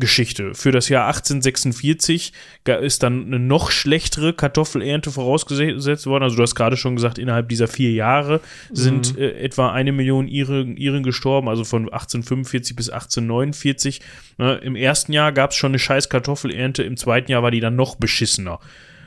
Geschichte. 0.00 0.54
Für 0.54 0.72
das 0.72 0.88
Jahr 0.88 1.06
1846 1.06 2.32
ist 2.80 3.02
dann 3.02 3.26
eine 3.26 3.38
noch 3.38 3.70
schlechtere 3.70 4.32
Kartoffelernte 4.32 5.10
vorausgesetzt 5.10 6.06
worden. 6.06 6.24
Also 6.24 6.36
du 6.36 6.42
hast 6.42 6.54
gerade 6.54 6.76
schon 6.76 6.96
gesagt, 6.96 7.18
innerhalb 7.18 7.48
dieser 7.48 7.68
vier 7.68 7.92
Jahre 7.92 8.40
sind 8.70 9.14
mhm. 9.14 9.22
äh, 9.22 9.30
etwa 9.32 9.70
eine 9.70 9.92
Million 9.92 10.26
Iren, 10.26 10.76
Iren 10.76 11.02
gestorben, 11.02 11.48
also 11.48 11.64
von 11.64 11.84
1845 11.84 12.74
bis 12.74 12.90
1849. 12.90 14.00
Ne, 14.38 14.54
Im 14.56 14.74
ersten 14.74 15.12
Jahr 15.12 15.32
gab 15.32 15.50
es 15.50 15.56
schon 15.56 15.70
eine 15.70 15.78
scheiß 15.78 16.08
Kartoffelernte, 16.08 16.82
im 16.82 16.96
zweiten 16.96 17.30
Jahr 17.30 17.42
war 17.42 17.50
die 17.50 17.60
dann 17.60 17.76
noch 17.76 17.94
beschissener. 17.94 18.58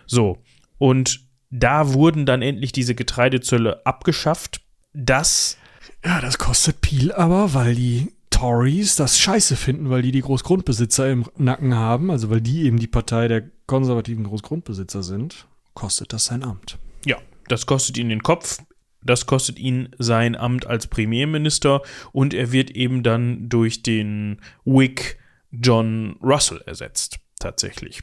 So, 0.05 0.41
und 0.77 1.21
da 1.49 1.93
wurden 1.93 2.25
dann 2.25 2.41
endlich 2.41 2.71
diese 2.71 2.95
Getreidezölle 2.95 3.85
abgeschafft. 3.85 4.61
Das 4.93 5.57
Ja, 6.03 6.21
das 6.21 6.37
kostet 6.37 6.81
Peel 6.81 7.11
aber, 7.11 7.53
weil 7.53 7.75
die 7.75 8.12
Tories 8.33 8.95
das 8.95 9.19
scheiße 9.19 9.55
finden, 9.55 9.89
weil 9.89 10.01
die 10.01 10.11
die 10.11 10.21
Großgrundbesitzer 10.21 11.09
im 11.09 11.25
Nacken 11.37 11.75
haben, 11.75 12.09
also 12.09 12.29
weil 12.29 12.41
die 12.41 12.63
eben 12.63 12.79
die 12.79 12.87
Partei 12.87 13.27
der 13.27 13.43
konservativen 13.67 14.23
Großgrundbesitzer 14.23 15.03
sind, 15.03 15.47
kostet 15.75 16.13
das 16.13 16.25
sein 16.25 16.43
Amt. 16.43 16.79
Ja, 17.05 17.17
das 17.47 17.65
kostet 17.67 17.97
ihn 17.97 18.09
den 18.09 18.23
Kopf. 18.23 18.57
Das 19.05 19.25
kostet 19.25 19.59
ihn 19.59 19.89
sein 19.99 20.35
Amt 20.35 20.65
als 20.65 20.87
Premierminister 20.87 21.81
und 22.11 22.33
er 22.33 22.51
wird 22.51 22.71
eben 22.71 23.03
dann 23.03 23.49
durch 23.49 23.83
den 23.83 24.39
Whig 24.65 25.17
John 25.51 26.15
Russell 26.21 26.61
ersetzt, 26.65 27.19
tatsächlich. 27.39 28.01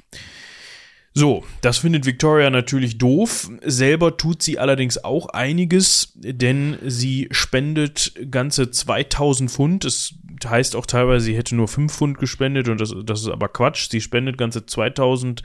So, 1.12 1.44
das 1.60 1.78
findet 1.78 2.06
Victoria 2.06 2.50
natürlich 2.50 2.98
doof. 2.98 3.50
Selber 3.64 4.16
tut 4.16 4.42
sie 4.42 4.58
allerdings 4.60 5.02
auch 5.02 5.28
einiges, 5.30 6.12
denn 6.14 6.78
sie 6.86 7.28
spendet 7.32 8.14
ganze 8.30 8.70
2000 8.70 9.50
Pfund. 9.50 9.84
Es 9.84 10.14
heißt 10.44 10.76
auch 10.76 10.86
teilweise, 10.86 11.24
sie 11.24 11.36
hätte 11.36 11.56
nur 11.56 11.66
5 11.66 11.92
Pfund 11.92 12.18
gespendet 12.18 12.68
und 12.68 12.80
das, 12.80 12.94
das 13.04 13.22
ist 13.22 13.28
aber 13.28 13.48
Quatsch. 13.48 13.90
Sie 13.90 14.00
spendet 14.00 14.38
ganze 14.38 14.66
2000 14.66 15.42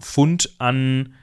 Pfund 0.00 0.54
an 0.58 1.14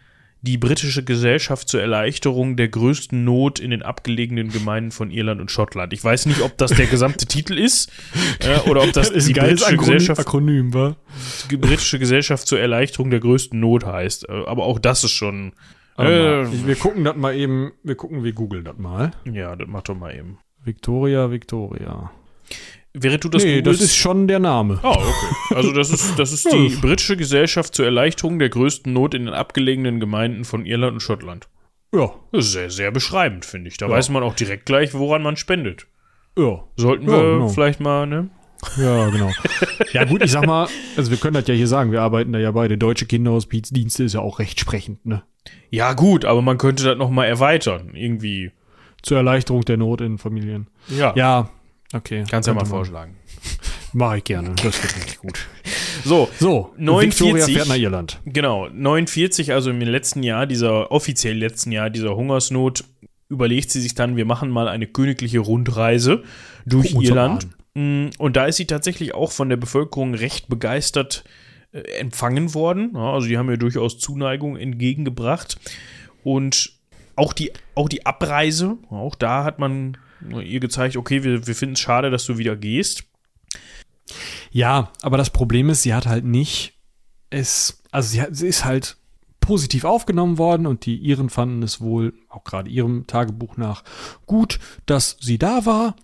die 0.41 0.57
britische 0.57 1.03
Gesellschaft 1.03 1.67
zur 1.67 1.81
Erleichterung 1.81 2.55
der 2.55 2.69
größten 2.69 3.23
Not 3.25 3.59
in 3.59 3.71
den 3.71 3.81
abgelegenen 3.83 4.49
Gemeinden 4.49 4.91
von 4.91 5.11
Irland 5.11 5.41
und 5.41 5.51
Schottland. 5.51 5.91
Ich 5.91 6.01
weiß 6.03 6.27
nicht, 6.27 6.41
ob 6.41 6.57
das 6.57 6.71
der 6.71 6.85
gesamte 6.87 7.25
Titel 7.25 7.57
ist 7.57 7.91
äh, 8.39 8.59
oder 8.69 8.83
ob 8.83 8.93
das, 8.93 9.11
Das 9.11 9.25
die 9.25 9.33
britische 9.33 9.65
Akronym, 9.65 9.79
Gesellschaft, 9.79 10.19
Akronym, 10.21 10.73
wa? 10.73 10.95
die 11.51 11.57
britische 11.57 11.99
Gesellschaft 11.99 12.47
zur 12.47 12.59
Erleichterung 12.59 13.09
der 13.09 13.19
größten 13.19 13.59
Not 13.59 13.85
heißt. 13.85 14.29
Äh, 14.29 14.43
Aber 14.47 14.63
auch 14.63 14.79
das 14.79 15.03
ist 15.03 15.11
schon. 15.11 15.51
Äh. 15.97 16.43
Ich- 16.43 16.65
wir 16.65 16.75
gucken 16.75 17.03
das 17.03 17.17
mal 17.17 17.35
eben, 17.35 17.73
wir 17.83 17.95
gucken, 17.95 18.23
wir 18.23 18.31
googeln 18.31 18.63
das 18.63 18.77
mal. 18.77 19.11
ja, 19.31 19.55
das 19.57 19.67
macht 19.67 19.89
doch 19.89 19.95
mal 19.97 20.15
eben. 20.15 20.37
Victoria, 20.63 21.31
Victoria. 21.31 22.11
Wäre 23.01 23.17
du 23.17 23.29
das 23.29 23.43
nee, 23.43 23.61
das 23.61 23.77
googelst- 23.77 23.83
ist 23.85 23.95
schon 23.97 24.27
der 24.27 24.39
Name. 24.39 24.79
Ah, 24.83 24.91
okay. 24.91 25.55
Also 25.55 25.71
das 25.71 25.89
ist, 25.89 26.17
das 26.19 26.31
ist 26.31 26.45
die 26.51 26.69
britische 26.81 27.15
Gesellschaft 27.17 27.73
zur 27.75 27.85
Erleichterung 27.85 28.39
der 28.39 28.49
größten 28.49 28.91
Not 28.91 29.13
in 29.13 29.25
den 29.25 29.33
abgelegenen 29.33 29.99
Gemeinden 29.99 30.43
von 30.45 30.65
Irland 30.65 30.93
und 30.93 30.99
Schottland. 30.99 31.47
Ja, 31.93 32.11
Das 32.31 32.45
ist 32.45 32.51
sehr, 32.51 32.69
sehr 32.69 32.91
beschreibend, 32.91 33.45
finde 33.45 33.69
ich. 33.69 33.77
Da 33.77 33.87
Ja. 33.87 33.91
weiß 33.93 34.09
man 34.09 34.21
auch 34.23 34.35
direkt 34.35 34.65
gleich, 34.65 34.93
woran 34.93 35.23
man 35.23 35.37
spendet. 35.37 35.87
ja. 36.37 36.63
Sollten 36.75 37.05
Ja, 37.09 37.11
wir 37.17 37.33
genau. 37.33 37.49
vielleicht 37.49 37.79
mal, 37.79 38.05
ne? 38.05 38.29
Ja, 38.77 39.09
genau. 39.09 39.31
ja, 39.93 40.03
gut, 40.03 40.21
ich 40.21 40.31
sag 40.31 40.45
mal, 40.45 40.67
also 40.97 41.11
wir 41.11 41.17
können 41.17 41.33
das 41.35 41.47
ja 41.47 41.53
hier 41.53 41.67
sagen, 41.67 41.91
wir 41.93 42.01
arbeiten 42.01 42.33
da 42.33 42.39
ja 42.39 42.51
beide. 42.51 42.77
Deutsche 42.77 43.05
Kinderhospizdienste 43.05 44.03
ist 44.03 44.13
ja 44.13 44.19
auch 44.19 44.39
rechtsprechend, 44.39 45.05
ne? 45.05 45.23
Ja, 45.69 45.93
gut, 45.93 46.25
aber 46.25 46.41
man 46.41 46.57
könnte 46.57 46.83
das 46.83 46.97
nochmal 46.97 47.27
erweitern. 47.27 47.91
Irgendwie. 47.95 48.51
Zur 49.01 49.15
Erleichterung 49.17 49.63
der 49.63 49.77
Not 49.77 50.01
in 50.01 50.17
Familien. 50.17 50.67
Ja. 50.89 51.13
Ja, 51.15 51.49
okay. 51.93 52.23
Kannst 52.29 52.47
ja 52.47 52.53
mal 52.53 52.65
vorschlagen. 52.65 53.15
Mach 53.93 54.15
ich 54.15 54.23
gerne. 54.23 54.49
Das 54.55 54.81
wird 54.83 54.95
richtig 54.95 55.17
gut. 55.19 55.39
So, 56.05 56.29
So, 56.39 56.73
49. 56.77 57.19
Victoria 57.19 57.45
fährt 57.45 57.67
nach 57.67 57.75
Irland. 57.75 58.21
Genau, 58.25 58.69
49, 58.69 59.51
also 59.51 59.69
im 59.69 59.81
letzten 59.81 60.23
Jahr, 60.23 60.45
dieser 60.47 60.91
offiziell 60.91 61.37
letzten 61.37 61.73
Jahr 61.73 61.89
dieser 61.89 62.15
Hungersnot, 62.15 62.85
überlegt 63.27 63.69
sie 63.69 63.81
sich 63.81 63.95
dann, 63.95 64.15
wir 64.15 64.23
machen 64.23 64.49
mal 64.49 64.69
eine 64.69 64.87
königliche 64.87 65.39
Rundreise 65.39 66.23
durch 66.65 66.95
uns 66.95 67.07
Irland. 67.07 67.47
Mm, 67.73 68.07
Und 68.17 68.37
da 68.37 68.45
ist 68.45 68.55
sie 68.55 68.65
tatsächlich 68.65 69.13
auch 69.13 69.31
von 69.31 69.49
der 69.49 69.57
Bevölkerung 69.57 70.13
recht 70.15 70.47
begeistert 70.47 71.25
äh, 71.73 71.79
empfangen 71.99 72.53
worden. 72.53 72.91
Ja, 72.95 73.13
also 73.13 73.27
die 73.27 73.37
haben 73.37 73.49
ihr 73.49 73.57
durchaus 73.57 73.99
Zuneigung 73.99 74.55
entgegengebracht. 74.55 75.57
Und 76.23 76.71
auch 77.15 77.33
die, 77.33 77.51
auch 77.75 77.89
die 77.89 78.05
Abreise, 78.05 78.77
auch 78.89 79.15
da 79.15 79.43
hat 79.43 79.59
man 79.59 79.97
ihr 80.41 80.59
gezeigt, 80.59 80.97
okay, 80.97 81.23
wir, 81.23 81.47
wir 81.47 81.55
finden 81.55 81.73
es 81.73 81.79
schade, 81.79 82.09
dass 82.09 82.25
du 82.25 82.37
wieder 82.37 82.55
gehst. 82.55 83.03
Ja, 84.51 84.91
aber 85.01 85.17
das 85.17 85.29
Problem 85.29 85.69
ist, 85.69 85.83
sie 85.83 85.93
hat 85.93 86.07
halt 86.07 86.25
nicht 86.25 86.79
es, 87.29 87.83
also 87.91 88.09
sie, 88.09 88.21
hat, 88.21 88.35
sie 88.35 88.47
ist 88.47 88.65
halt 88.65 88.97
positiv 89.39 89.83
aufgenommen 89.83 90.37
worden 90.37 90.67
und 90.67 90.85
die 90.85 90.97
Iren 90.97 91.29
fanden 91.29 91.63
es 91.63 91.81
wohl, 91.81 92.13
auch 92.27 92.43
gerade 92.43 92.69
ihrem 92.69 93.07
Tagebuch 93.07 93.57
nach, 93.57 93.83
gut, 94.25 94.59
dass 94.85 95.17
sie 95.19 95.37
da 95.37 95.65
war. 95.65 95.95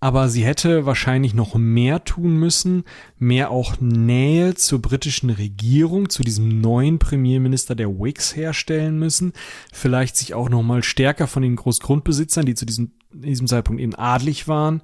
Aber 0.00 0.28
sie 0.28 0.44
hätte 0.44 0.86
wahrscheinlich 0.86 1.34
noch 1.34 1.56
mehr 1.56 2.04
tun 2.04 2.36
müssen, 2.36 2.84
mehr 3.18 3.50
auch 3.50 3.80
Nähe 3.80 4.54
zur 4.54 4.80
britischen 4.80 5.30
Regierung, 5.30 6.08
zu 6.08 6.22
diesem 6.22 6.60
neuen 6.60 7.00
Premierminister 7.00 7.74
der 7.74 7.88
Whigs 7.88 8.36
herstellen 8.36 8.98
müssen, 8.98 9.32
vielleicht 9.72 10.16
sich 10.16 10.34
auch 10.34 10.48
noch 10.48 10.62
mal 10.62 10.84
stärker 10.84 11.26
von 11.26 11.42
den 11.42 11.56
Großgrundbesitzern, 11.56 12.46
die 12.46 12.54
zu 12.54 12.64
diesem, 12.64 12.92
diesem 13.12 13.48
Zeitpunkt 13.48 13.82
eben 13.82 13.96
adlig 13.96 14.46
waren, 14.46 14.82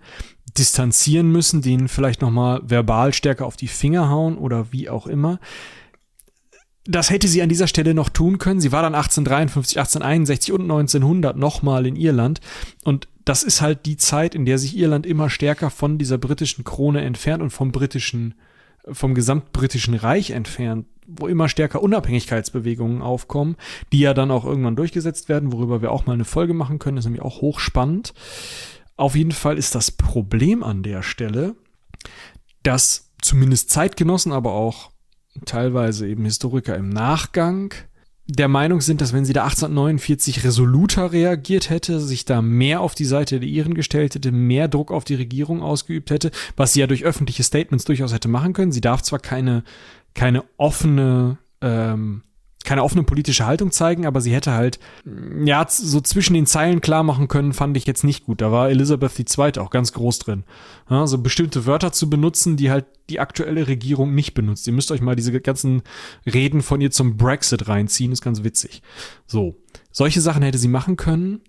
distanzieren 0.59 1.31
müssen, 1.31 1.63
denen 1.63 1.87
vielleicht 1.87 2.21
noch 2.21 2.31
mal 2.31 2.61
verbal 2.65 3.13
stärker 3.13 3.47
auf 3.47 3.57
die 3.57 3.69
Finger 3.69 4.09
hauen 4.09 4.37
oder 4.37 4.73
wie 4.73 4.89
auch 4.89 5.07
immer. 5.07 5.39
Das 6.87 7.09
hätte 7.09 7.29
sie 7.29 7.41
an 7.41 7.49
dieser 7.49 7.67
Stelle 7.67 7.95
noch 7.95 8.11
tun 8.11 8.39
können. 8.39 8.61
Sie 8.61 8.73
war 8.73 8.83
dann 8.83 8.95
1853, 8.95 9.79
1861 9.79 10.53
und 10.53 10.63
1900 10.63 11.37
nochmal 11.37 11.87
in 11.87 11.97
Irland. 11.97 12.41
Und 12.85 13.09
das 13.25 13.43
ist 13.43 13.63
halt 13.63 13.87
die 13.87 13.97
Zeit, 13.97 14.35
in 14.35 14.45
der 14.45 14.59
sich 14.59 14.77
Irland 14.77 15.07
immer 15.07 15.31
stärker 15.31 15.71
von 15.71 15.97
dieser 15.97 16.19
britischen 16.19 16.65
Krone 16.65 17.03
entfernt 17.03 17.43
und 17.43 17.51
vom 17.51 17.73
britischen, 17.73 18.35
vom 18.87 19.15
gesamtbritischen 19.15 19.95
Reich 19.95 20.31
entfernt, 20.31 20.87
wo 21.07 21.27
immer 21.27 21.49
stärker 21.49 21.83
Unabhängigkeitsbewegungen 21.83 23.01
aufkommen, 23.01 23.57
die 23.93 24.01
ja 24.01 24.13
dann 24.13 24.31
auch 24.31 24.45
irgendwann 24.45 24.77
durchgesetzt 24.77 25.31
werden, 25.31 25.53
worüber 25.53 25.81
wir 25.81 25.91
auch 25.91 26.05
mal 26.05 26.13
eine 26.13 26.25
Folge 26.27 26.53
machen 26.53 26.79
können. 26.79 26.97
Das 26.97 27.05
ist 27.05 27.11
nämlich 27.11 27.23
auch 27.23 27.41
hochspannend. 27.41 28.13
Auf 28.97 29.17
jeden 29.17 29.33
Fall 29.33 29.57
ist 29.59 29.75
das 29.75 29.91
Problem 29.91 30.63
an 30.63 30.83
der 30.83 31.03
Stelle, 31.03 31.57
dass 32.63 33.11
zumindest 33.23 33.71
Zeitgenossen, 33.71 34.33
aber 34.33 34.53
auch 34.53 34.91
teilweise 35.45 36.09
eben 36.09 36.25
Historiker 36.25 36.77
im 36.77 36.89
Nachgang 36.89 37.75
der 38.27 38.49
Meinung 38.49 38.81
sind, 38.81 39.01
dass 39.01 39.13
wenn 39.13 39.27
sie 39.27 39.35
da 39.35 39.45
1849 39.45 40.45
resoluter 40.45 41.13
reagiert 41.13 41.69
hätte, 41.69 42.01
sich 42.01 42.25
da 42.25 42.41
mehr 42.41 42.81
auf 42.81 42.95
die 42.95 43.05
Seite 43.05 43.39
der 43.39 43.49
Iren 43.49 43.75
gestellt 43.75 44.15
hätte, 44.15 44.33
mehr 44.33 44.69
Druck 44.69 44.91
auf 44.91 45.05
die 45.05 45.15
Regierung 45.15 45.63
ausgeübt 45.63 46.11
hätte, 46.11 46.31
was 46.57 46.73
sie 46.73 46.81
ja 46.81 46.87
durch 46.87 47.05
öffentliche 47.05 47.43
Statements 47.43 47.85
durchaus 47.85 48.15
hätte 48.15 48.29
machen 48.29 48.55
können. 48.55 48.73
Sie 48.73 48.81
darf 48.81 49.03
zwar 49.03 49.19
keine, 49.19 49.63
keine 50.15 50.45
offene, 50.57 51.37
ähm, 51.61 52.23
keine 52.65 52.83
offene 52.83 53.05
politische 53.05 53.47
Haltung 53.47 53.71
zeigen, 53.71 54.07
aber 54.07 54.21
sie 54.21 54.35
hätte 54.35 54.53
halt, 54.53 54.79
ja, 55.45 55.65
so 55.69 56.01
zwischen 56.01 56.35
den 56.35 56.47
Zeilen 56.47 56.81
klar 56.81 57.03
machen 57.03 57.29
können, 57.29 57.53
fand 57.53 57.77
ich 57.77 57.87
jetzt 57.87 58.05
nicht 58.05 58.25
gut. 58.25 58.41
Da 58.41 58.51
war 58.51 58.71
Elisabeth 58.71 59.19
II. 59.19 59.59
auch 59.59 59.71
ganz 59.71 59.93
groß 59.93 60.19
drin. 60.19 60.45
Ja, 60.91 61.07
so 61.07 61.19
bestimmte 61.19 61.67
Wörter 61.67 61.93
zu 61.93 62.11
benutzen, 62.11 62.57
die 62.57 62.71
halt 62.71 62.87
die 63.11 63.21
aktuelle 63.21 63.69
Regierung 63.69 64.15
nicht 64.15 64.33
benutzt. 64.33 64.67
Ihr 64.67 64.73
müsst 64.73 64.91
euch 64.91 65.03
mal 65.03 65.15
diese 65.15 65.39
ganzen 65.41 65.83
Reden 66.27 66.63
von 66.63 66.81
ihr 66.81 66.91
zum 66.91 67.19
Brexit 67.19 67.69
reinziehen, 67.69 68.13
ist 68.13 68.23
ganz 68.23 68.43
witzig. 68.43 68.83
So, 69.27 69.57
solche 69.93 70.23
Sachen 70.23 70.43
hätte 70.43 70.59
sie 70.59 70.69
machen 70.69 70.97
können 70.97 71.43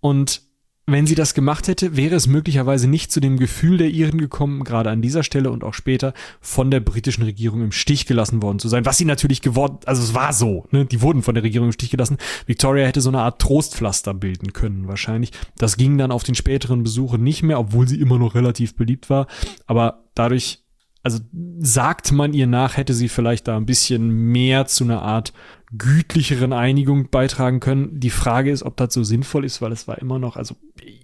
und 0.00 0.42
wenn 0.88 1.06
sie 1.06 1.16
das 1.16 1.34
gemacht 1.34 1.66
hätte, 1.66 1.96
wäre 1.96 2.14
es 2.14 2.28
möglicherweise 2.28 2.86
nicht 2.86 3.10
zu 3.10 3.18
dem 3.18 3.38
Gefühl 3.38 3.76
der 3.76 3.90
Iren 3.90 4.18
gekommen, 4.18 4.62
gerade 4.62 4.90
an 4.90 5.02
dieser 5.02 5.24
Stelle 5.24 5.50
und 5.50 5.64
auch 5.64 5.74
später, 5.74 6.14
von 6.40 6.70
der 6.70 6.78
britischen 6.78 7.24
Regierung 7.24 7.60
im 7.60 7.72
Stich 7.72 8.06
gelassen 8.06 8.40
worden 8.40 8.60
zu 8.60 8.68
sein. 8.68 8.86
Was 8.86 8.96
sie 8.96 9.04
natürlich 9.04 9.42
geworden, 9.42 9.78
also 9.84 10.00
es 10.00 10.14
war 10.14 10.32
so, 10.32 10.66
ne? 10.70 10.84
die 10.86 11.02
wurden 11.02 11.22
von 11.22 11.34
der 11.34 11.42
Regierung 11.42 11.68
im 11.68 11.72
Stich 11.72 11.90
gelassen. 11.90 12.18
Victoria 12.46 12.86
hätte 12.86 13.00
so 13.00 13.10
eine 13.10 13.20
Art 13.20 13.40
Trostpflaster 13.40 14.14
bilden 14.14 14.52
können, 14.52 14.86
wahrscheinlich. 14.86 15.32
Das 15.58 15.76
ging 15.76 15.98
dann 15.98 16.12
auf 16.12 16.22
den 16.22 16.36
späteren 16.36 16.84
Besuchen 16.84 17.22
nicht 17.24 17.42
mehr, 17.42 17.58
obwohl 17.58 17.88
sie 17.88 18.00
immer 18.00 18.18
noch 18.18 18.36
relativ 18.36 18.76
beliebt 18.76 19.10
war. 19.10 19.26
Aber 19.66 20.04
dadurch 20.14 20.60
also 21.06 21.20
sagt 21.60 22.10
man 22.10 22.34
ihr 22.34 22.48
nach, 22.48 22.76
hätte 22.76 22.92
sie 22.92 23.08
vielleicht 23.08 23.46
da 23.46 23.56
ein 23.56 23.64
bisschen 23.64 24.08
mehr 24.08 24.66
zu 24.66 24.82
einer 24.82 25.02
Art 25.02 25.32
gütlicheren 25.76 26.52
Einigung 26.52 27.10
beitragen 27.10 27.60
können. 27.60 27.98
Die 27.98 28.10
Frage 28.10 28.50
ist, 28.50 28.62
ob 28.62 28.76
das 28.76 28.94
so 28.94 29.02
sinnvoll 29.02 29.44
ist, 29.44 29.60
weil 29.60 29.72
es 29.72 29.88
war 29.88 29.98
immer 29.98 30.18
noch, 30.18 30.36
also 30.36 30.54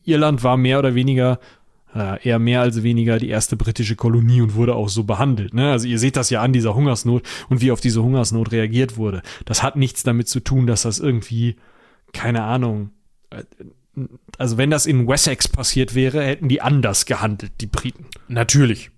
Irland 0.04 0.44
war 0.44 0.56
mehr 0.56 0.78
oder 0.78 0.94
weniger, 0.94 1.40
äh, 1.94 2.22
eher 2.26 2.38
mehr 2.38 2.60
als 2.60 2.82
weniger 2.82 3.18
die 3.18 3.28
erste 3.28 3.56
britische 3.56 3.96
Kolonie 3.96 4.40
und 4.40 4.54
wurde 4.54 4.74
auch 4.74 4.88
so 4.88 5.04
behandelt. 5.04 5.52
Ne? 5.52 5.72
Also 5.72 5.88
ihr 5.88 5.98
seht 5.98 6.16
das 6.16 6.30
ja 6.30 6.42
an 6.42 6.52
dieser 6.52 6.74
Hungersnot 6.74 7.22
und 7.48 7.60
wie 7.60 7.72
auf 7.72 7.80
diese 7.80 8.02
Hungersnot 8.02 8.52
reagiert 8.52 8.96
wurde. 8.96 9.22
Das 9.44 9.62
hat 9.62 9.76
nichts 9.76 10.02
damit 10.02 10.28
zu 10.28 10.40
tun, 10.40 10.66
dass 10.66 10.82
das 10.82 11.00
irgendwie, 11.00 11.56
keine 12.12 12.44
Ahnung, 12.44 12.90
äh, 13.30 13.42
also 14.38 14.56
wenn 14.56 14.70
das 14.70 14.86
in 14.86 15.06
Wessex 15.06 15.48
passiert 15.48 15.94
wäre, 15.94 16.24
hätten 16.24 16.48
die 16.48 16.62
anders 16.62 17.04
gehandelt, 17.04 17.52
die 17.60 17.66
Briten. 17.66 18.06
Natürlich. 18.28 18.90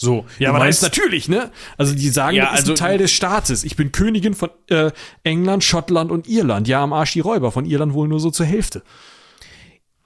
So, 0.00 0.24
Ja, 0.38 0.50
aber 0.50 0.60
meinst- 0.60 0.82
das 0.82 0.88
ist 0.90 0.96
natürlich, 0.96 1.28
ne? 1.28 1.50
Also 1.76 1.94
die 1.94 2.08
sagen, 2.08 2.36
Ja, 2.36 2.44
das 2.44 2.52
ist 2.54 2.58
also- 2.60 2.72
ein 2.72 2.76
Teil 2.76 2.98
des 2.98 3.10
Staates. 3.10 3.64
Ich 3.64 3.74
bin 3.76 3.90
Königin 3.92 4.34
von 4.34 4.50
äh, 4.68 4.92
England, 5.24 5.64
Schottland 5.64 6.10
und 6.12 6.28
Irland. 6.28 6.68
Ja, 6.68 6.82
am 6.82 6.92
Arsch 6.92 7.12
die 7.14 7.20
Räuber. 7.20 7.50
Von 7.52 7.64
Irland 7.66 7.92
wohl 7.94 8.06
nur 8.08 8.20
so 8.20 8.30
zur 8.30 8.46
Hälfte. 8.46 8.82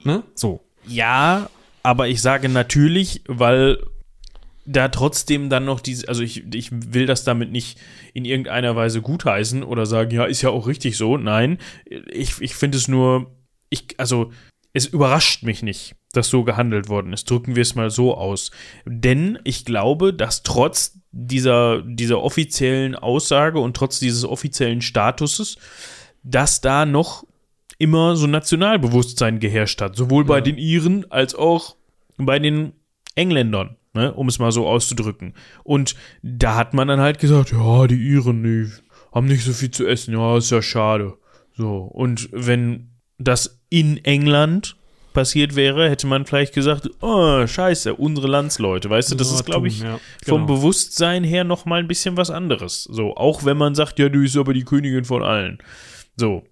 Ne? 0.02 0.22
So. 0.34 0.64
Ja, 0.86 1.48
aber 1.82 2.08
ich 2.08 2.20
sage 2.22 2.48
natürlich, 2.48 3.22
weil 3.28 3.78
da 4.64 4.88
trotzdem 4.88 5.50
dann 5.50 5.64
noch 5.64 5.80
diese, 5.80 6.08
also 6.08 6.22
ich, 6.22 6.44
ich 6.54 6.70
will 6.72 7.06
das 7.06 7.24
damit 7.24 7.50
nicht 7.50 7.78
in 8.14 8.24
irgendeiner 8.24 8.76
Weise 8.76 9.02
gutheißen 9.02 9.62
oder 9.64 9.86
sagen, 9.86 10.12
ja, 10.12 10.24
ist 10.24 10.42
ja 10.42 10.50
auch 10.50 10.66
richtig 10.68 10.96
so. 10.96 11.16
Nein, 11.16 11.58
ich, 12.10 12.40
ich 12.40 12.54
finde 12.54 12.78
es 12.78 12.86
nur, 12.88 13.30
ich, 13.70 13.86
also 13.98 14.30
es 14.72 14.86
überrascht 14.86 15.42
mich 15.42 15.62
nicht, 15.62 15.94
dass 16.12 16.28
so 16.28 16.44
gehandelt 16.44 16.88
worden 16.88 17.12
ist. 17.12 17.28
Drücken 17.28 17.56
wir 17.56 17.62
es 17.62 17.74
mal 17.74 17.90
so 17.90 18.16
aus. 18.16 18.50
Denn 18.84 19.38
ich 19.44 19.64
glaube, 19.64 20.14
dass 20.14 20.42
trotz 20.42 20.98
dieser, 21.10 21.82
dieser 21.82 22.22
offiziellen 22.22 22.94
Aussage 22.94 23.58
und 23.58 23.76
trotz 23.76 23.98
dieses 23.98 24.24
offiziellen 24.24 24.82
Statuses, 24.82 25.56
dass 26.22 26.60
da 26.60 26.86
noch 26.86 27.24
immer 27.78 28.16
so 28.16 28.26
Nationalbewusstsein 28.26 29.40
geherrscht 29.40 29.80
hat. 29.80 29.96
Sowohl 29.96 30.24
ja. 30.24 30.28
bei 30.28 30.40
den 30.40 30.56
Iren 30.56 31.10
als 31.10 31.34
auch 31.34 31.76
bei 32.16 32.38
den 32.38 32.72
Engländern, 33.14 33.76
ne, 33.94 34.12
um 34.14 34.28
es 34.28 34.38
mal 34.38 34.52
so 34.52 34.68
auszudrücken. 34.68 35.34
Und 35.64 35.96
da 36.22 36.56
hat 36.56 36.74
man 36.74 36.88
dann 36.88 37.00
halt 37.00 37.18
gesagt, 37.18 37.52
ja, 37.52 37.86
die 37.86 37.96
Iren, 37.96 38.42
die 38.42 38.70
haben 39.12 39.26
nicht 39.26 39.44
so 39.44 39.52
viel 39.52 39.70
zu 39.70 39.86
essen, 39.86 40.14
ja, 40.14 40.36
ist 40.36 40.50
ja 40.50 40.62
schade. 40.62 41.14
So, 41.56 41.78
und 41.78 42.28
wenn 42.32 42.90
das 43.18 43.60
in 43.68 44.02
England 44.04 44.76
passiert 45.12 45.56
wäre, 45.56 45.88
hätte 45.88 46.06
man 46.06 46.26
vielleicht 46.26 46.54
gesagt, 46.54 46.90
oh, 47.00 47.46
scheiße, 47.46 47.94
unsere 47.94 48.28
Landsleute, 48.28 48.90
weißt 48.90 49.12
du, 49.12 49.14
das 49.14 49.30
ist, 49.32 49.44
glaube 49.44 49.68
ich, 49.68 49.80
ja, 49.80 49.98
genau. 50.24 50.36
vom 50.38 50.46
Bewusstsein 50.46 51.24
her 51.24 51.44
noch 51.44 51.64
mal 51.64 51.80
ein 51.80 51.88
bisschen 51.88 52.16
was 52.16 52.30
anderes. 52.30 52.84
So, 52.84 53.16
auch 53.16 53.44
wenn 53.44 53.56
man 53.56 53.74
sagt, 53.74 53.98
ja, 53.98 54.08
du 54.08 54.20
bist 54.20 54.36
aber 54.36 54.54
die 54.54 54.64
Königin 54.64 55.04
von 55.04 55.22
allen. 55.22 55.58
So. 56.16 56.44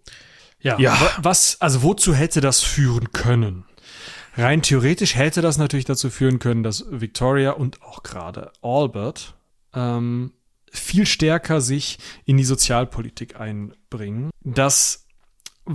Ja, 0.63 0.79
ja. 0.79 0.97
was, 1.19 1.61
also 1.61 1.83
wozu 1.83 2.15
hätte 2.15 2.41
das 2.41 2.63
führen 2.63 3.13
können? 3.13 3.65
Rein 4.37 4.63
theoretisch 4.63 5.17
hätte 5.17 5.41
das 5.41 5.59
natürlich 5.59 5.87
dazu 5.87 6.11
führen 6.11 6.39
können, 6.39 6.63
dass 6.63 6.85
Victoria 6.91 7.53
und 7.53 7.83
auch 7.83 8.03
gerade 8.03 8.53
Albert 8.63 9.35
ähm, 9.75 10.33
viel 10.71 11.07
stärker 11.07 11.61
sich 11.61 11.99
in 12.25 12.37
die 12.37 12.45
Sozialpolitik 12.45 13.41
einbringen. 13.41 14.31
Das 14.43 15.07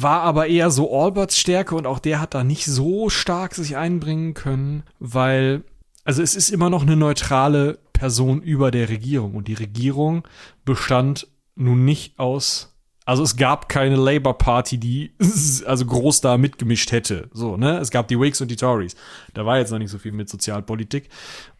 war 0.01 0.21
aber 0.21 0.47
eher 0.47 0.69
so 0.71 0.93
Alberts 0.97 1.37
Stärke 1.37 1.75
und 1.75 1.87
auch 1.87 1.99
der 1.99 2.19
hat 2.19 2.33
da 2.33 2.43
nicht 2.43 2.65
so 2.65 3.09
stark 3.09 3.55
sich 3.55 3.77
einbringen 3.77 4.33
können, 4.33 4.83
weil, 4.99 5.63
also 6.03 6.21
es 6.21 6.35
ist 6.35 6.49
immer 6.49 6.69
noch 6.69 6.83
eine 6.83 6.95
neutrale 6.95 7.79
Person 7.93 8.41
über 8.41 8.71
der 8.71 8.89
Regierung 8.89 9.35
und 9.35 9.47
die 9.47 9.53
Regierung 9.53 10.27
bestand 10.65 11.27
nun 11.55 11.85
nicht 11.85 12.19
aus 12.19 12.75
also 13.05 13.21
es 13.21 13.37
gab 13.37 13.69
keine 13.69 13.95
Labour 13.95 14.37
Party, 14.37 14.79
die 14.79 15.13
also 15.65 15.85
groß 15.85 16.21
da 16.21 16.37
mitgemischt 16.37 16.91
hätte. 16.91 17.29
So, 17.31 17.55
ne? 17.55 17.77
Es 17.77 17.91
gab 17.91 18.07
die 18.07 18.19
Whigs 18.19 18.41
und 18.41 18.49
die 18.49 18.55
Tories. 18.55 18.95
Da 19.33 19.45
war 19.45 19.59
jetzt 19.59 19.71
noch 19.71 19.77
nicht 19.77 19.91
so 19.91 19.99
viel 19.99 20.11
mit 20.11 20.27
Sozialpolitik. 20.27 21.09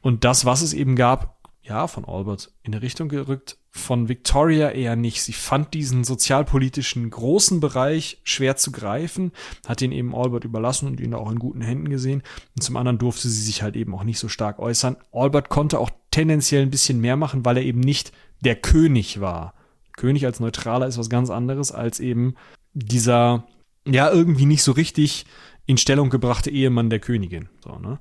Und 0.02 0.24
das, 0.24 0.46
was 0.46 0.64
es 0.64 0.74
eben 0.74 0.96
gab, 0.96 1.35
ja, 1.68 1.88
von 1.88 2.06
Albert 2.06 2.52
in 2.64 2.74
eine 2.74 2.84
Richtung 2.84 3.10
gerückt, 3.10 3.58
von 3.72 4.08
Victoria 4.08 4.70
eher 4.70 4.96
nicht. 4.96 5.22
Sie 5.24 5.34
fand 5.34 5.74
diesen 5.74 6.04
sozialpolitischen 6.04 7.10
großen 7.10 7.60
Bereich 7.60 8.22
schwer 8.24 8.56
zu 8.56 8.72
greifen, 8.72 9.32
hat 9.68 9.82
ihn 9.82 9.92
eben 9.92 10.16
Albert 10.16 10.46
überlassen 10.46 10.88
und 10.88 11.00
ihn 11.00 11.14
auch 11.14 11.32
in 11.32 11.40
guten 11.40 11.62
Händen 11.62 11.90
gesehen. 11.90 12.22
Und 12.56 12.62
zum 12.62 12.78
anderen 12.78 13.00
durfte 13.00 13.28
sie 13.28 13.42
sich 13.42 13.64
halt 13.64 13.76
eben 13.76 13.96
auch 13.96 14.04
nicht 14.04 14.20
so 14.20 14.30
stark 14.30 14.60
äußern. 14.60 14.98
Albert 15.12 15.50
konnte 15.50 15.80
auch 15.80 15.90
tendenziell 16.12 16.62
ein 16.62 16.72
bisschen 16.72 17.02
mehr 17.02 17.18
machen, 17.18 17.46
weil 17.46 17.58
er 17.58 17.64
eben 17.64 17.80
nicht 17.80 18.12
der 18.42 18.56
König 18.56 19.20
war. 19.20 19.56
König 19.98 20.26
als 20.26 20.40
Neutraler 20.40 20.88
ist 20.88 20.98
was 20.98 21.10
ganz 21.10 21.30
anderes 21.30 21.72
als 21.72 22.00
eben 22.00 22.36
dieser, 22.74 23.48
ja, 23.88 24.12
irgendwie 24.12 24.46
nicht 24.46 24.62
so 24.64 24.72
richtig 24.72 25.26
in 25.66 25.78
Stellung 25.78 26.10
gebrachte 26.12 26.52
Ehemann 26.52 26.92
der 26.92 27.00
Königin. 27.00 27.50
So, 27.64 27.80
ne? 27.80 28.00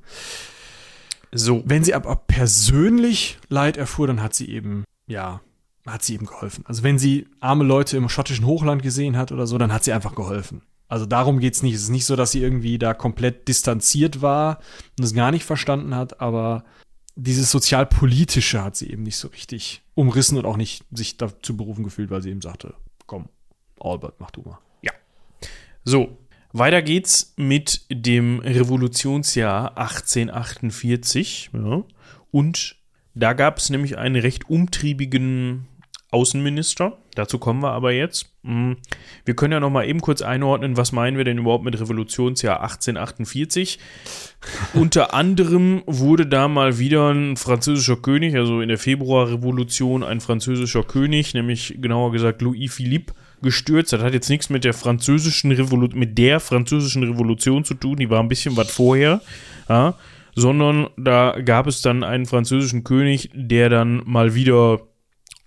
So. 1.35 1.63
Wenn 1.67 1.85
sie 1.85 1.95
aber 1.95 2.17
persönlich 2.17 3.39
Leid 3.49 3.77
erfuhr, 3.77 4.07
dann 4.07 4.23
hat 4.23 4.35
sie 4.35 4.49
eben, 4.49 4.85
ja, 5.07 5.41
hat 5.87 6.03
sie 6.03 6.15
eben 6.15 6.27
geholfen. 6.27 6.65
Also 6.67 6.83
wenn 6.83 6.99
sie 6.99 7.27
arme 7.41 7.65
Leute 7.65 7.97
im 7.97 8.09
schottischen 8.09 8.47
Hochland 8.47 8.83
gesehen 8.83 9.17
hat 9.17 9.33
oder 9.33 9.47
so, 9.47 9.59
dann 9.59 9.73
hat 9.73 9.85
sie 9.85 9.93
einfach 9.93 10.15
geholfen. 10.15 10.63
Also 10.89 11.07
darum 11.07 11.41
geht's 11.41 11.63
nicht. 11.63 11.75
Es 11.75 11.83
ist 11.83 11.89
nicht 11.89 12.07
so, 12.07 12.15
dass 12.15 12.33
sie 12.33 12.41
irgendwie 12.41 12.79
da 12.79 12.95
komplett 12.95 13.49
distanziert 13.49 14.23
war 14.23 14.61
und 14.99 15.05
es 15.05 15.15
gar 15.15 15.31
nicht 15.31 15.45
verstanden 15.45 15.95
hat, 15.95 16.21
aber 16.21 16.65
dieses 17.17 17.51
sozialpolitische 17.51 18.63
hat 18.63 18.77
sie 18.77 18.91
eben 18.91 19.03
nicht 19.03 19.17
so 19.17 19.29
richtig 19.29 19.83
umrissen 19.95 20.39
und 20.39 20.47
auch 20.47 20.57
nicht 20.57 20.85
sich 20.91 21.17
dazu 21.17 21.57
berufen 21.57 21.85
gefühlt, 21.85 22.11
weil 22.11 22.23
sie 22.23 22.31
eben 22.31 22.43
sagte, 22.43 22.75
komm, 23.07 23.29
Albert, 23.81 24.17
mach 24.19 24.31
du 24.31 24.43
mal. 24.43 24.59
Ja. 24.83 24.93
So, 25.85 26.17
weiter 26.55 26.83
geht's 26.83 27.35
mit 27.37 27.83
dem 27.91 28.39
Revolutionsjahr 28.39 29.77
1848. 29.77 31.51
Ja. 31.53 31.83
Und 32.31 32.77
da 33.15 33.33
gab 33.33 33.59
es 33.59 33.71
nämlich 33.71 33.99
einen 33.99 34.17
recht 34.17 34.49
umtriebigen 34.49 35.67
Außenminister. 36.11 36.97
Dazu 37.17 37.39
kommen 37.39 37.61
wir 37.61 37.73
aber 37.73 37.91
jetzt. 37.91 38.33
Hm. 38.45 38.77
Wir 39.25 39.35
können 39.35 39.53
ja 39.53 39.61
noch 39.61 39.71
mal 39.71 39.89
eben 39.89 40.01
kurz 40.01 40.23
einordnen, 40.23 40.77
was 40.77 40.93
meinen 40.93 41.17
wir 41.17 41.25
denn 41.25 41.39
überhaupt 41.39 41.65
mit 41.65 41.79
Revolutionsjahr 41.79 42.63
1848? 42.63 43.81
Unter 44.75 45.13
anderem 45.13 45.83
wurde 45.87 46.27
da 46.27 46.47
mal 46.47 46.79
wieder 46.79 47.13
ein 47.13 47.37
französischer 47.37 47.97
König, 47.97 48.37
also 48.37 48.61
in 48.61 48.69
der 48.69 48.79
Februarrevolution 48.79 50.05
ein 50.05 50.21
französischer 50.21 50.85
König, 50.85 51.35
nämlich 51.35 51.77
genauer 51.81 52.13
gesagt 52.13 52.43
Louis 52.43 52.73
Philippe, 52.73 53.13
gestürzt. 53.45 53.93
Das 53.93 54.03
hat 54.03 54.13
jetzt 54.13 54.29
nichts 54.29 54.51
mit 54.51 54.65
der 54.65 54.75
französischen 54.75 55.53
Revolution, 55.53 55.99
mit 55.99 56.19
der 56.19 56.41
französischen 56.41 57.05
Revolution 57.05 57.65
zu 57.65 57.75
tun. 57.75 57.97
Die 57.97 58.11
war 58.11 58.21
ein 58.21 58.29
bisschen 58.29 58.57
was 58.57 58.71
vorher. 58.71 59.21
Ja, 59.69 59.95
sondern 60.35 60.89
da 60.97 61.41
gab 61.41 61.69
es 61.69 61.81
dann 61.81 62.03
einen 62.03 62.27
französischen 62.27 62.83
König, 62.83 63.31
der 63.35 63.69
dann 63.69 64.03
mal 64.05 64.35
wieder 64.35 64.81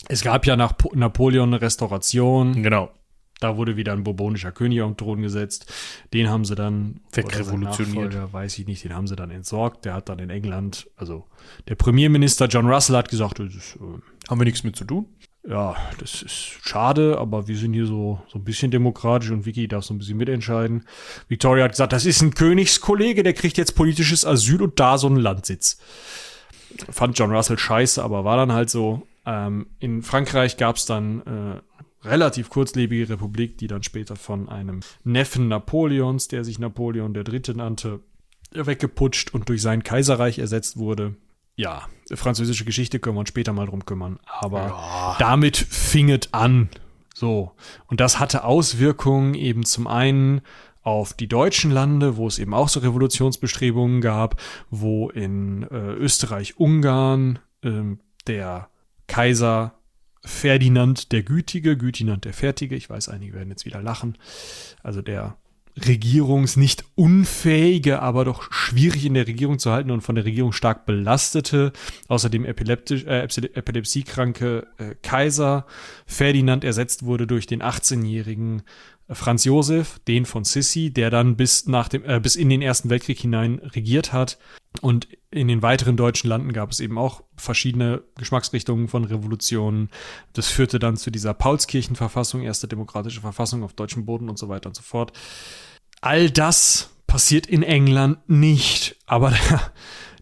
es 0.09 0.21
gab 0.21 0.45
ja 0.45 0.55
nach 0.55 0.73
Napoleon 0.93 1.49
eine 1.49 1.61
Restauration. 1.61 2.63
Genau. 2.63 2.91
Da 3.39 3.55
wurde 3.55 3.77
wieder 3.77 3.93
ein 3.93 4.03
bourbonischer 4.03 4.51
König 4.51 4.81
auf 4.81 4.91
den 4.91 4.97
Thron 4.97 5.21
gesetzt. 5.21 5.71
Den 6.13 6.29
haben 6.29 6.43
sie 6.43 6.55
dann 6.55 7.01
wegrevolutioniert. 7.11 8.33
Weiß 8.33 8.57
ich 8.57 8.65
nicht, 8.65 8.83
den 8.83 8.95
haben 8.95 9.05
sie 9.05 9.15
dann 9.15 9.29
entsorgt. 9.29 9.85
Der 9.85 9.93
hat 9.93 10.09
dann 10.09 10.17
in 10.19 10.31
England, 10.31 10.89
also 10.95 11.25
der 11.67 11.75
Premierminister 11.75 12.47
John 12.47 12.67
Russell 12.67 12.95
hat 12.95 13.09
gesagt, 13.09 13.39
das 13.39 13.53
ist, 13.53 13.75
äh, 13.75 14.29
haben 14.29 14.39
wir 14.39 14.45
nichts 14.45 14.63
mit 14.63 14.75
zu 14.75 14.85
tun. 14.85 15.05
Ja, 15.49 15.77
das 15.97 16.21
ist 16.23 16.57
schade, 16.67 17.17
aber 17.17 17.47
wir 17.47 17.55
sind 17.55 17.73
hier 17.73 17.85
so, 17.85 18.21
so 18.27 18.37
ein 18.37 18.43
bisschen 18.43 18.69
demokratisch 18.69 19.29
und 19.31 19.45
Vicky 19.45 19.69
darf 19.69 19.85
so 19.85 19.93
ein 19.93 19.97
bisschen 19.97 20.17
mitentscheiden. 20.17 20.83
Victoria 21.29 21.63
hat 21.63 21.71
gesagt, 21.71 21.93
das 21.93 22.05
ist 22.05 22.21
ein 22.21 22.33
Königskollege, 22.33 23.23
der 23.23 23.33
kriegt 23.33 23.57
jetzt 23.57 23.71
politisches 23.75 24.25
Asyl 24.25 24.61
und 24.61 24.77
da 24.77 24.97
so 24.97 25.07
einen 25.07 25.15
Landsitz. 25.15 25.79
Fand 26.89 27.17
John 27.17 27.31
Russell 27.31 27.57
scheiße, 27.57 28.03
aber 28.03 28.25
war 28.25 28.35
dann 28.35 28.51
halt 28.51 28.69
so. 28.69 29.07
Ähm, 29.25 29.67
in 29.79 30.03
Frankreich 30.03 30.57
gab 30.57 30.75
es 30.75 30.85
dann 30.85 31.21
äh, 31.21 32.05
relativ 32.05 32.49
kurzlebige 32.49 33.09
Republik, 33.09 33.57
die 33.57 33.67
dann 33.67 33.83
später 33.83 34.17
von 34.17 34.49
einem 34.49 34.81
Neffen 35.05 35.47
Napoleons, 35.47 36.27
der 36.27 36.43
sich 36.43 36.59
Napoleon 36.59 37.15
III. 37.15 37.55
nannte, 37.55 38.01
weggeputscht 38.51 39.33
und 39.33 39.47
durch 39.47 39.61
sein 39.61 39.83
Kaiserreich 39.83 40.39
ersetzt 40.39 40.75
wurde. 40.75 41.15
Ja, 41.55 41.87
französische 42.13 42.65
Geschichte 42.65 42.99
können 42.99 43.15
wir 43.15 43.21
uns 43.21 43.29
später 43.29 43.53
mal 43.53 43.65
drum 43.65 43.85
kümmern. 43.85 44.19
Aber 44.25 44.67
ja. 44.67 45.15
damit 45.19 45.57
fing 45.57 46.09
es 46.09 46.33
an. 46.33 46.69
So. 47.13 47.51
Und 47.87 47.99
das 47.99 48.19
hatte 48.19 48.43
Auswirkungen 48.43 49.33
eben 49.33 49.65
zum 49.65 49.87
einen 49.87 50.41
auf 50.83 51.13
die 51.13 51.27
deutschen 51.27 51.71
Lande, 51.71 52.15
wo 52.15 52.27
es 52.27 52.39
eben 52.39 52.53
auch 52.53 52.69
so 52.69 52.79
Revolutionsbestrebungen 52.79 53.99
gab, 53.99 54.39
wo 54.69 55.09
in 55.09 55.63
äh, 55.63 55.93
Österreich, 55.93 56.57
Ungarn 56.57 57.39
äh, 57.61 57.97
der 58.25 58.69
Kaiser 59.07 59.73
Ferdinand 60.23 61.11
der 61.11 61.23
Gütige, 61.23 61.77
Gütinand 61.77 62.25
der 62.25 62.33
Fertige, 62.33 62.75
ich 62.75 62.89
weiß, 62.89 63.09
einige 63.09 63.33
werden 63.33 63.49
jetzt 63.49 63.65
wieder 63.65 63.81
lachen, 63.81 64.17
also 64.83 65.01
der 65.01 65.37
Regierungs 65.85 66.57
nicht 66.57 66.85
unfähige, 66.95 68.01
aber 68.01 68.25
doch 68.25 68.51
schwierig 68.51 69.05
in 69.05 69.13
der 69.13 69.27
Regierung 69.27 69.59
zu 69.59 69.71
halten 69.71 69.91
und 69.91 70.01
von 70.01 70.15
der 70.15 70.25
Regierung 70.25 70.51
stark 70.51 70.85
belastete, 70.85 71.71
außerdem 72.07 72.45
epileptisch, 72.45 73.05
äh, 73.05 73.23
epilepsiekranke 73.23 74.67
äh, 74.77 74.95
Kaiser 75.01 75.65
Ferdinand 76.05 76.63
ersetzt 76.63 77.03
wurde 77.03 77.27
durch 77.27 77.45
den 77.45 77.61
18-jährigen 77.61 78.63
Franz 79.09 79.45
Josef, 79.45 79.99
den 80.07 80.25
von 80.25 80.43
Sissi, 80.43 80.91
der 80.91 81.09
dann 81.09 81.37
bis 81.37 81.65
nach 81.67 81.87
dem 81.87 82.03
äh, 82.03 82.19
bis 82.19 82.35
in 82.35 82.49
den 82.49 82.61
Ersten 82.61 82.89
Weltkrieg 82.89 83.19
hinein 83.19 83.59
regiert 83.59 84.11
hat. 84.11 84.37
Und 84.81 85.07
in 85.31 85.47
den 85.47 85.61
weiteren 85.61 85.97
deutschen 85.97 86.29
Landen 86.29 86.53
gab 86.53 86.71
es 86.71 86.79
eben 86.79 86.97
auch 86.97 87.23
verschiedene 87.35 88.03
Geschmacksrichtungen 88.15 88.87
von 88.87 89.05
Revolutionen. 89.05 89.89
Das 90.33 90.47
führte 90.47 90.77
dann 90.77 90.97
zu 90.97 91.09
dieser 91.09 91.33
Paulskirchenverfassung, 91.33 92.41
erste 92.43 92.67
demokratische 92.67 93.21
Verfassung 93.21 93.63
auf 93.63 93.73
deutschem 93.73 94.05
Boden 94.05 94.29
und 94.29 94.37
so 94.37 94.49
weiter 94.49 94.67
und 94.69 94.75
so 94.75 94.83
fort. 94.83 95.13
All 96.01 96.29
das 96.29 96.89
passiert 97.07 97.47
in 97.47 97.63
England 97.63 98.17
nicht. 98.29 98.97
Aber 99.05 99.33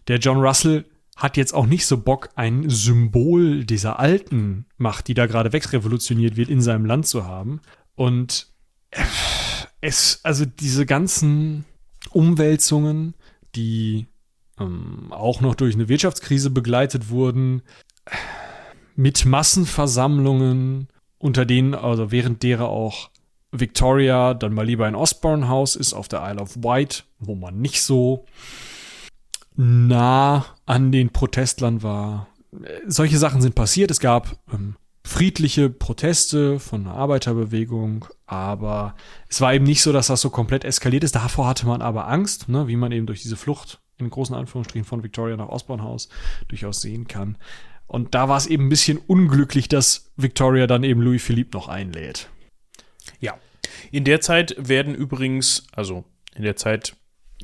der, 0.08 0.18
John 0.18 0.38
Russell 0.38 0.84
hat 1.16 1.36
jetzt 1.36 1.54
auch 1.54 1.66
nicht 1.66 1.86
so 1.86 1.98
Bock, 1.98 2.30
ein 2.36 2.68
Symbol 2.68 3.64
dieser 3.64 3.98
alten 3.98 4.66
Macht, 4.76 5.08
die 5.08 5.14
da 5.14 5.26
gerade 5.26 5.52
wegrevolutioniert 5.52 6.36
wird, 6.36 6.48
in 6.48 6.60
seinem 6.60 6.84
Land 6.84 7.06
zu 7.06 7.24
haben. 7.24 7.60
Und 7.94 8.48
es, 9.80 10.20
also 10.22 10.44
diese 10.44 10.86
ganzen 10.86 11.64
Umwälzungen, 12.10 13.14
die 13.54 14.06
ähm, 14.58 15.08
auch 15.10 15.40
noch 15.40 15.54
durch 15.54 15.74
eine 15.74 15.88
Wirtschaftskrise 15.88 16.50
begleitet 16.50 17.08
wurden, 17.08 17.62
mit 18.94 19.24
Massenversammlungen, 19.24 20.88
unter 21.18 21.44
denen, 21.44 21.74
also 21.74 22.10
während 22.10 22.42
derer 22.42 22.68
auch 22.68 23.10
Victoria 23.52 24.34
dann 24.34 24.54
mal 24.54 24.66
lieber 24.66 24.88
in 24.88 24.94
Osborne 24.94 25.48
House 25.48 25.76
ist, 25.76 25.92
auf 25.92 26.08
der 26.08 26.22
Isle 26.28 26.40
of 26.40 26.56
Wight, 26.56 27.04
wo 27.18 27.34
man 27.34 27.60
nicht 27.60 27.82
so 27.82 28.26
nah 29.54 30.44
an 30.66 30.92
den 30.92 31.10
Protestlern 31.10 31.82
war. 31.82 32.28
Solche 32.86 33.18
Sachen 33.18 33.40
sind 33.40 33.54
passiert. 33.54 33.90
Es 33.90 34.00
gab 34.00 34.38
ähm, 34.52 34.76
friedliche 35.04 35.70
Proteste 35.70 36.58
von 36.58 36.84
der 36.84 36.94
Arbeiterbewegung, 36.94 38.06
aber 38.26 38.94
es 39.28 39.40
war 39.40 39.54
eben 39.54 39.64
nicht 39.64 39.82
so, 39.82 39.92
dass 39.92 40.08
das 40.08 40.20
so 40.20 40.30
komplett 40.30 40.64
eskaliert 40.64 41.04
ist. 41.04 41.14
Davor 41.14 41.46
hatte 41.46 41.66
man 41.66 41.80
aber 41.80 42.08
Angst, 42.08 42.48
ne, 42.48 42.68
wie 42.68 42.76
man 42.76 42.92
eben 42.92 43.06
durch 43.06 43.22
diese 43.22 43.36
Flucht 43.36 43.80
in 43.98 44.10
großen 44.10 44.34
Anführungsstrichen 44.34 44.84
von 44.84 45.02
Victoria 45.02 45.36
nach 45.36 45.48
Osborne 45.48 45.82
House 45.82 46.08
durchaus 46.48 46.80
sehen 46.80 47.06
kann. 47.06 47.38
Und 47.86 48.14
da 48.14 48.28
war 48.28 48.36
es 48.36 48.46
eben 48.46 48.66
ein 48.66 48.68
bisschen 48.68 48.98
unglücklich, 48.98 49.68
dass 49.68 50.10
Victoria 50.16 50.66
dann 50.66 50.82
eben 50.82 51.00
Louis 51.00 51.22
Philippe 51.22 51.56
noch 51.56 51.68
einlädt. 51.68 52.28
In 53.90 54.04
der 54.04 54.20
Zeit 54.20 54.54
werden 54.58 54.94
übrigens, 54.94 55.66
also 55.72 56.04
in 56.34 56.42
der 56.42 56.56
Zeit 56.56 56.96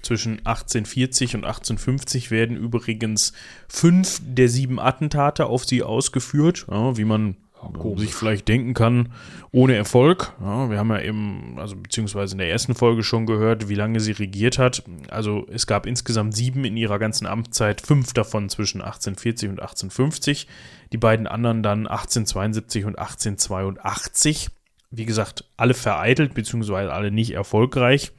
zwischen 0.02 0.38
1840 0.38 1.36
und 1.36 1.44
1850 1.44 2.30
werden 2.30 2.56
übrigens 2.56 3.32
fünf 3.68 4.20
der 4.24 4.48
sieben 4.48 4.80
Attentate 4.80 5.46
auf 5.46 5.64
sie 5.64 5.82
ausgeführt, 5.82 6.66
ja, 6.70 6.96
wie 6.96 7.04
man 7.04 7.36
ja, 7.62 7.96
sich 7.96 8.14
vielleicht 8.14 8.48
denken 8.48 8.74
kann, 8.74 9.12
ohne 9.52 9.76
Erfolg. 9.76 10.32
Ja, 10.40 10.70
wir 10.70 10.78
haben 10.78 10.90
ja 10.90 11.00
eben, 11.00 11.54
also 11.58 11.76
beziehungsweise 11.76 12.34
in 12.34 12.38
der 12.38 12.50
ersten 12.50 12.74
Folge 12.74 13.04
schon 13.04 13.26
gehört, 13.26 13.68
wie 13.68 13.74
lange 13.74 14.00
sie 14.00 14.12
regiert 14.12 14.58
hat. 14.58 14.82
Also 15.08 15.46
es 15.50 15.66
gab 15.66 15.86
insgesamt 15.86 16.34
sieben 16.34 16.64
in 16.64 16.76
ihrer 16.76 16.98
ganzen 16.98 17.26
Amtszeit, 17.26 17.80
fünf 17.80 18.12
davon 18.12 18.48
zwischen 18.48 18.80
1840 18.80 19.50
und 19.50 19.60
1850, 19.60 20.48
die 20.92 20.98
beiden 20.98 21.26
anderen 21.26 21.62
dann 21.62 21.86
1872 21.86 22.84
und 22.84 22.98
1882. 22.98 24.50
Wie 24.92 25.06
gesagt, 25.06 25.44
alle 25.56 25.74
vereitelt, 25.74 26.34
beziehungsweise 26.34 26.92
alle 26.92 27.10
nicht 27.10 27.32
erfolgreich 27.32 28.12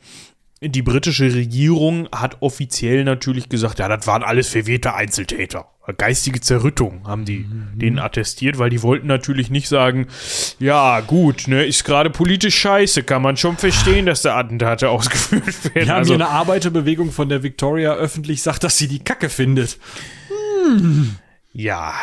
die 0.69 0.81
britische 0.81 1.33
Regierung 1.33 2.07
hat 2.11 2.37
offiziell 2.41 3.03
natürlich 3.03 3.49
gesagt, 3.49 3.79
ja, 3.79 3.87
das 3.87 4.07
waren 4.07 4.23
alles 4.23 4.49
verwehte 4.49 4.93
Einzeltäter. 4.93 5.67
Geistige 5.97 6.39
Zerrüttung 6.39 7.05
haben 7.05 7.25
die 7.25 7.39
mhm. 7.39 7.77
denen 7.77 7.99
attestiert, 7.99 8.57
weil 8.57 8.69
die 8.69 8.81
wollten 8.81 9.07
natürlich 9.07 9.49
nicht 9.49 9.67
sagen, 9.67 10.07
ja, 10.59 11.01
gut, 11.01 11.49
ne, 11.49 11.65
ist 11.65 11.83
gerade 11.83 12.09
politisch 12.09 12.57
scheiße, 12.57 13.03
kann 13.03 13.21
man 13.21 13.35
schon 13.35 13.57
verstehen, 13.57 14.05
dass 14.05 14.21
da 14.21 14.37
Attentate 14.37 14.89
ausgeführt 14.89 15.65
werden. 15.65 15.73
Wir 15.73 15.87
haben 15.89 15.99
also, 15.99 16.15
hier 16.15 16.25
eine 16.25 16.33
Arbeiterbewegung 16.33 17.11
von 17.11 17.27
der 17.27 17.43
Victoria 17.43 17.95
öffentlich 17.95 18.41
sagt, 18.41 18.63
dass 18.63 18.77
sie 18.77 18.87
die 18.87 18.99
Kacke 18.99 19.27
findet. 19.27 19.77
Hm. 20.65 21.17
Ja, 21.51 21.93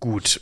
gut 0.00 0.40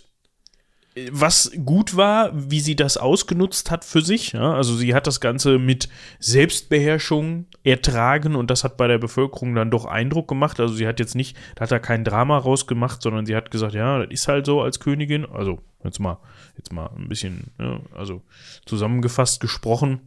was 1.11 1.53
gut 1.65 1.97
war, 1.97 2.31
wie 2.33 2.61
sie 2.61 2.75
das 2.75 2.97
ausgenutzt 2.97 3.71
hat 3.71 3.85
für 3.85 4.01
sich. 4.01 4.33
Ja? 4.33 4.55
Also 4.55 4.75
sie 4.75 4.95
hat 4.95 5.07
das 5.07 5.21
Ganze 5.21 5.59
mit 5.59 5.89
Selbstbeherrschung 6.21 7.47
ertragen 7.65 8.35
und 8.35 8.51
das 8.51 8.65
hat 8.65 8.79
bei 8.79 8.89
der 8.89 8.99
Bevölkerung 8.99 9.55
dann 9.55 9.71
doch 9.71 9.85
Eindruck 9.85 10.27
gemacht. 10.29 10.59
Also 10.59 10.75
sie 10.75 10.87
hat 10.87 10.99
jetzt 10.99 11.15
nicht, 11.15 11.37
da 11.55 11.63
hat 11.63 11.73
er 11.73 11.81
kein 11.81 12.05
Drama 12.05 12.39
rausgemacht, 12.39 13.03
sondern 13.03 13.27
sie 13.27 13.37
hat 13.37 13.51
gesagt, 13.51 13.75
ja, 13.75 13.99
das 13.99 14.11
ist 14.11 14.29
halt 14.29 14.47
so 14.47 14.63
als 14.63 14.81
Königin. 14.81 15.27
Also 15.27 15.61
jetzt 15.85 15.99
mal, 15.99 16.19
jetzt 16.57 16.73
mal 16.73 16.91
ein 16.97 17.09
bisschen, 17.09 17.51
ja, 17.59 17.81
also 17.95 18.23
zusammengefasst 18.65 19.41
gesprochen. 19.41 20.01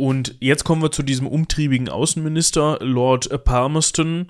Und 0.00 0.36
jetzt 0.40 0.64
kommen 0.64 0.80
wir 0.80 0.90
zu 0.90 1.02
diesem 1.02 1.26
umtriebigen 1.26 1.90
Außenminister, 1.90 2.78
Lord 2.80 3.44
Palmerston, 3.44 4.28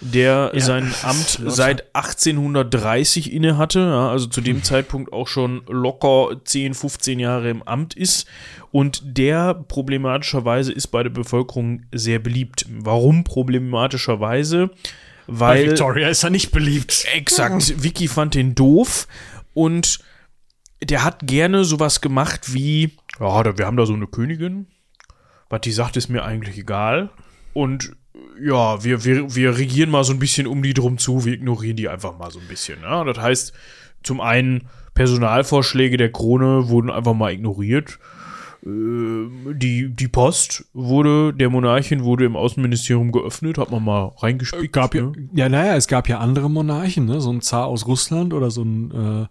der 0.00 0.52
ja, 0.54 0.60
sein 0.60 0.94
Amt 1.02 1.42
seit 1.44 1.94
1830 1.94 3.30
innehatte, 3.30 3.80
ja, 3.80 4.08
also 4.08 4.28
zu 4.28 4.40
dem 4.40 4.56
hm. 4.56 4.62
Zeitpunkt 4.62 5.12
auch 5.12 5.28
schon 5.28 5.60
locker 5.68 6.40
10, 6.42 6.72
15 6.72 7.18
Jahre 7.20 7.50
im 7.50 7.62
Amt 7.64 7.92
ist. 7.92 8.26
Und 8.72 9.02
der 9.04 9.52
problematischerweise 9.52 10.72
ist 10.72 10.86
bei 10.86 11.02
der 11.02 11.10
Bevölkerung 11.10 11.82
sehr 11.92 12.18
beliebt. 12.18 12.64
Warum 12.70 13.22
problematischerweise? 13.22 14.70
Weil. 15.26 15.64
Bei 15.64 15.70
Victoria 15.72 16.08
ist 16.08 16.24
er 16.24 16.30
nicht 16.30 16.50
beliebt. 16.50 17.04
Exakt. 17.12 17.82
Vicky 17.82 18.08
fand 18.08 18.34
den 18.34 18.54
doof 18.54 19.06
und 19.52 19.98
der 20.82 21.04
hat 21.04 21.26
gerne 21.26 21.66
sowas 21.66 22.00
gemacht 22.00 22.54
wie, 22.54 22.92
ja, 23.20 23.58
wir 23.58 23.66
haben 23.66 23.76
da 23.76 23.84
so 23.84 23.92
eine 23.92 24.06
Königin, 24.06 24.66
was 25.50 25.60
die 25.60 25.72
sagt, 25.72 25.98
ist 25.98 26.08
mir 26.08 26.24
eigentlich 26.24 26.56
egal. 26.56 27.10
Und 27.52 27.92
ja, 28.42 28.82
wir, 28.82 29.04
wir, 29.04 29.34
wir 29.34 29.58
regieren 29.58 29.90
mal 29.90 30.04
so 30.04 30.14
ein 30.14 30.18
bisschen 30.18 30.46
um 30.46 30.62
die 30.62 30.72
drum 30.72 30.96
zu, 30.96 31.26
wir 31.26 31.34
ignorieren 31.34 31.76
die 31.76 31.88
einfach 31.88 32.16
mal 32.18 32.30
so 32.30 32.38
ein 32.38 32.48
bisschen. 32.48 32.80
Ja? 32.82 33.04
Das 33.04 33.18
heißt, 33.18 33.52
zum 34.02 34.22
einen, 34.22 34.68
Personalvorschläge 34.94 35.96
der 35.96 36.12
Krone 36.12 36.68
wurden 36.68 36.90
einfach 36.90 37.14
mal 37.14 37.32
ignoriert. 37.32 37.98
Äh, 38.64 38.68
die, 39.54 39.88
die 39.90 40.08
Post 40.08 40.66
wurde, 40.74 41.32
der 41.32 41.48
Monarchin 41.48 42.04
wurde 42.04 42.24
im 42.24 42.36
Außenministerium 42.36 43.12
geöffnet, 43.12 43.58
hat 43.58 43.70
man 43.70 43.84
mal 43.84 44.12
reingespickt. 44.18 44.72
Gab 44.72 44.94
ja, 44.94 45.02
ne? 45.02 45.12
ja, 45.32 45.48
naja, 45.48 45.76
es 45.76 45.88
gab 45.88 46.08
ja 46.08 46.18
andere 46.18 46.50
Monarchen, 46.50 47.06
ne? 47.06 47.20
so 47.20 47.32
ein 47.32 47.40
Zar 47.40 47.66
aus 47.66 47.86
Russland 47.86 48.34
oder 48.34 48.50
so 48.50 48.62
ein 48.62 48.90
äh, 48.90 49.26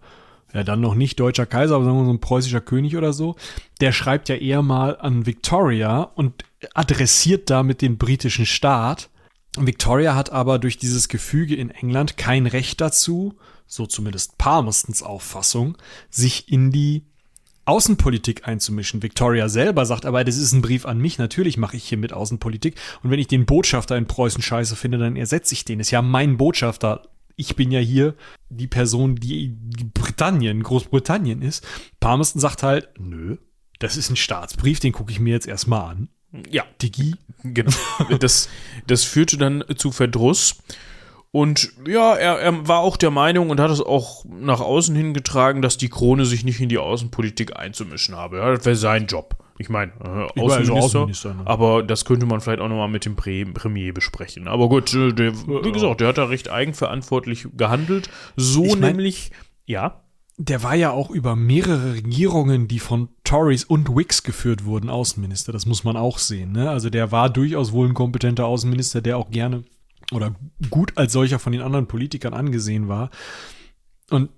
ja 0.52 0.64
dann 0.64 0.80
noch 0.80 0.94
nicht 0.94 1.20
deutscher 1.20 1.46
Kaiser, 1.46 1.76
aber 1.76 1.84
sagen 1.84 1.98
wir 1.98 2.04
so 2.04 2.12
ein 2.12 2.20
preußischer 2.20 2.60
König 2.60 2.96
oder 2.96 3.12
so, 3.12 3.36
der 3.80 3.92
schreibt 3.92 4.28
ja 4.28 4.36
eher 4.36 4.62
mal 4.62 4.96
an 4.98 5.26
Victoria 5.26 6.02
und 6.14 6.44
adressiert 6.74 7.50
damit 7.50 7.82
den 7.82 7.98
britischen 7.98 8.46
Staat. 8.46 9.10
Victoria 9.58 10.14
hat 10.14 10.30
aber 10.30 10.58
durch 10.58 10.78
dieses 10.78 11.08
Gefüge 11.08 11.56
in 11.56 11.70
England 11.70 12.16
kein 12.16 12.46
Recht 12.46 12.80
dazu, 12.80 13.36
so 13.66 13.86
zumindest 13.86 14.38
Palmerstons 14.38 15.02
Auffassung, 15.02 15.76
sich 16.08 16.50
in 16.50 16.70
die 16.70 17.04
Außenpolitik 17.64 18.48
einzumischen. 18.48 19.02
Victoria 19.02 19.48
selber 19.48 19.86
sagt 19.86 20.06
aber, 20.06 20.24
das 20.24 20.36
ist 20.36 20.52
ein 20.52 20.62
Brief 20.62 20.86
an 20.86 20.98
mich, 20.98 21.18
natürlich 21.18 21.56
mache 21.56 21.76
ich 21.76 21.84
hier 21.84 21.98
mit 21.98 22.12
Außenpolitik 22.12 22.74
und 23.02 23.10
wenn 23.10 23.20
ich 23.20 23.28
den 23.28 23.46
Botschafter 23.46 23.96
in 23.96 24.06
Preußen 24.06 24.42
scheiße 24.42 24.76
finde, 24.76 24.98
dann 24.98 25.16
ersetze 25.16 25.54
ich 25.54 25.64
den. 25.64 25.78
Ist 25.78 25.90
ja 25.90 26.02
mein 26.02 26.36
Botschafter, 26.36 27.02
ich 27.40 27.56
bin 27.56 27.72
ja 27.72 27.80
hier 27.80 28.14
die 28.50 28.66
Person, 28.66 29.16
die 29.16 29.56
Britannien, 29.94 30.62
Großbritannien 30.62 31.42
ist. 31.42 31.66
Palmerston 31.98 32.40
sagt 32.40 32.62
halt, 32.62 32.90
nö, 32.98 33.38
das 33.78 33.96
ist 33.96 34.10
ein 34.10 34.16
Staatsbrief, 34.16 34.78
den 34.78 34.92
gucke 34.92 35.10
ich 35.10 35.20
mir 35.20 35.32
jetzt 35.32 35.48
erstmal 35.48 35.90
an. 35.90 36.08
Ja. 36.50 36.64
Digi. 36.80 37.16
Genau. 37.42 37.72
Das, 38.20 38.48
das 38.86 39.04
führte 39.04 39.36
dann 39.38 39.64
zu 39.76 39.90
Verdruss. 39.90 40.58
Und 41.32 41.72
ja, 41.86 42.14
er, 42.14 42.40
er 42.40 42.68
war 42.68 42.80
auch 42.80 42.96
der 42.96 43.10
Meinung 43.10 43.50
und 43.50 43.60
hat 43.60 43.70
es 43.70 43.80
auch 43.80 44.24
nach 44.26 44.60
außen 44.60 44.94
hingetragen, 44.94 45.62
dass 45.62 45.78
die 45.78 45.88
Krone 45.88 46.26
sich 46.26 46.44
nicht 46.44 46.60
in 46.60 46.68
die 46.68 46.78
Außenpolitik 46.78 47.56
einzumischen 47.56 48.16
habe. 48.16 48.38
Ja, 48.38 48.54
das 48.54 48.64
wäre 48.64 48.76
sein 48.76 49.06
Job. 49.06 49.36
Ich 49.60 49.68
meine, 49.68 49.92
äh, 50.02 50.40
Außenminister, 50.40 50.74
Außenminister 50.74 51.34
ne? 51.34 51.42
aber 51.44 51.82
das 51.82 52.06
könnte 52.06 52.24
man 52.24 52.40
vielleicht 52.40 52.60
auch 52.60 52.68
nochmal 52.68 52.88
mit 52.88 53.04
dem 53.04 53.14
Premier 53.14 53.92
besprechen. 53.92 54.48
Aber 54.48 54.70
gut, 54.70 54.94
äh, 54.94 55.12
der, 55.12 55.34
wie 55.34 55.70
gesagt, 55.70 56.00
der 56.00 56.08
hat 56.08 56.16
da 56.16 56.24
recht 56.24 56.48
eigenverantwortlich 56.48 57.46
gehandelt. 57.58 58.08
So 58.36 58.64
ich 58.64 58.78
mein, 58.78 58.96
nämlich, 58.96 59.32
ja. 59.66 60.00
Der 60.38 60.62
war 60.62 60.74
ja 60.74 60.92
auch 60.92 61.10
über 61.10 61.36
mehrere 61.36 61.92
Regierungen, 61.92 62.68
die 62.68 62.78
von 62.78 63.10
Tories 63.22 63.64
und 63.64 63.94
Whigs 63.94 64.22
geführt 64.22 64.64
wurden, 64.64 64.88
Außenminister. 64.88 65.52
Das 65.52 65.66
muss 65.66 65.84
man 65.84 65.98
auch 65.98 66.16
sehen. 66.16 66.52
Ne? 66.52 66.70
Also 66.70 66.88
der 66.88 67.12
war 67.12 67.28
durchaus 67.28 67.72
wohl 67.72 67.86
ein 67.86 67.92
kompetenter 67.92 68.46
Außenminister, 68.46 69.02
der 69.02 69.18
auch 69.18 69.30
gerne 69.30 69.64
oder 70.10 70.34
gut 70.70 70.96
als 70.96 71.12
solcher 71.12 71.38
von 71.38 71.52
den 71.52 71.60
anderen 71.60 71.86
Politikern 71.86 72.32
angesehen 72.32 72.88
war. 72.88 73.10
Und 74.08 74.30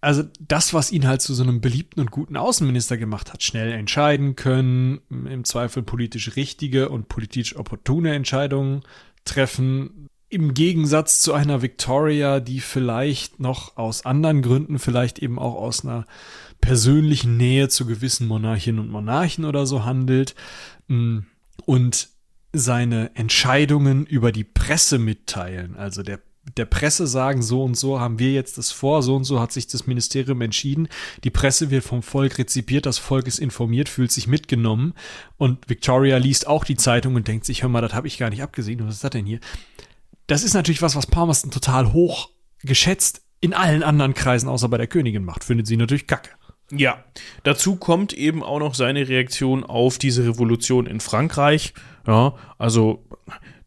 also 0.00 0.24
das, 0.40 0.72
was 0.72 0.92
ihn 0.92 1.06
halt 1.06 1.20
zu 1.20 1.34
so 1.34 1.42
einem 1.42 1.60
beliebten 1.60 2.00
und 2.00 2.10
guten 2.10 2.36
Außenminister 2.36 2.96
gemacht 2.96 3.32
hat, 3.32 3.42
schnell 3.42 3.72
entscheiden 3.72 4.34
können, 4.34 5.00
im 5.10 5.44
Zweifel 5.44 5.82
politisch 5.82 6.36
richtige 6.36 6.88
und 6.88 7.08
politisch 7.08 7.56
opportune 7.56 8.14
Entscheidungen 8.14 8.82
treffen, 9.24 10.08
im 10.30 10.54
Gegensatz 10.54 11.20
zu 11.20 11.34
einer 11.34 11.60
Victoria, 11.60 12.38
die 12.40 12.60
vielleicht 12.60 13.40
noch 13.40 13.76
aus 13.76 14.06
anderen 14.06 14.42
Gründen, 14.42 14.78
vielleicht 14.78 15.18
eben 15.18 15.38
auch 15.38 15.56
aus 15.56 15.84
einer 15.84 16.06
persönlichen 16.60 17.36
Nähe 17.36 17.68
zu 17.68 17.84
gewissen 17.84 18.28
Monarchinnen 18.28 18.80
und 18.80 18.90
Monarchen 18.90 19.44
oder 19.44 19.66
so 19.66 19.84
handelt 19.84 20.36
mm, 20.86 21.20
und 21.66 22.08
seine 22.52 23.14
Entscheidungen 23.16 24.06
über 24.06 24.30
die 24.30 24.44
Presse 24.44 24.98
mitteilen. 24.98 25.76
Also 25.76 26.02
der 26.02 26.20
der 26.56 26.64
Presse 26.64 27.06
sagen, 27.06 27.42
so 27.42 27.62
und 27.62 27.76
so 27.76 28.00
haben 28.00 28.18
wir 28.18 28.32
jetzt 28.32 28.58
das 28.58 28.72
vor, 28.72 29.02
so 29.02 29.14
und 29.14 29.24
so 29.24 29.40
hat 29.40 29.52
sich 29.52 29.66
das 29.66 29.86
Ministerium 29.86 30.40
entschieden. 30.40 30.88
Die 31.22 31.30
Presse 31.30 31.70
wird 31.70 31.84
vom 31.84 32.02
Volk 32.02 32.38
rezipiert, 32.38 32.86
das 32.86 32.98
Volk 32.98 33.26
ist 33.26 33.38
informiert, 33.38 33.88
fühlt 33.88 34.10
sich 34.10 34.26
mitgenommen 34.26 34.94
und 35.36 35.68
Victoria 35.68 36.16
liest 36.16 36.46
auch 36.46 36.64
die 36.64 36.76
Zeitung 36.76 37.14
und 37.14 37.28
denkt 37.28 37.44
sich, 37.44 37.62
hör 37.62 37.68
mal, 37.68 37.82
das 37.82 37.94
habe 37.94 38.06
ich 38.06 38.18
gar 38.18 38.30
nicht 38.30 38.42
abgesehen, 38.42 38.84
was 38.86 38.96
ist 38.96 39.04
das 39.04 39.10
denn 39.10 39.26
hier? 39.26 39.40
Das 40.26 40.42
ist 40.42 40.54
natürlich 40.54 40.82
was, 40.82 40.96
was 40.96 41.06
Palmerston 41.06 41.50
total 41.50 41.92
hoch 41.92 42.30
geschätzt 42.62 43.22
in 43.40 43.54
allen 43.54 43.82
anderen 43.82 44.14
Kreisen 44.14 44.48
außer 44.48 44.68
bei 44.68 44.78
der 44.78 44.86
Königin 44.86 45.24
macht, 45.24 45.44
findet 45.44 45.66
sie 45.66 45.76
natürlich 45.76 46.06
kacke. 46.06 46.30
Ja, 46.72 47.04
dazu 47.42 47.76
kommt 47.76 48.12
eben 48.12 48.42
auch 48.42 48.60
noch 48.60 48.74
seine 48.74 49.08
Reaktion 49.08 49.64
auf 49.64 49.98
diese 49.98 50.24
Revolution 50.24 50.86
in 50.86 51.00
Frankreich. 51.00 51.74
Ja, 52.06 52.34
also 52.58 53.04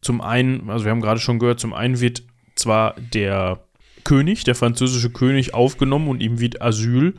zum 0.01 0.21
einen, 0.21 0.69
also 0.69 0.85
wir 0.85 0.91
haben 0.91 1.01
gerade 1.01 1.19
schon 1.19 1.39
gehört, 1.39 1.59
zum 1.59 1.73
einen 1.73 1.99
wird 1.99 2.23
zwar 2.55 2.95
der 3.13 3.59
König, 4.03 4.43
der 4.43 4.55
französische 4.55 5.09
König, 5.09 5.53
aufgenommen 5.53 6.07
und 6.07 6.21
ihm 6.21 6.39
wird 6.39 6.61
Asyl 6.61 7.15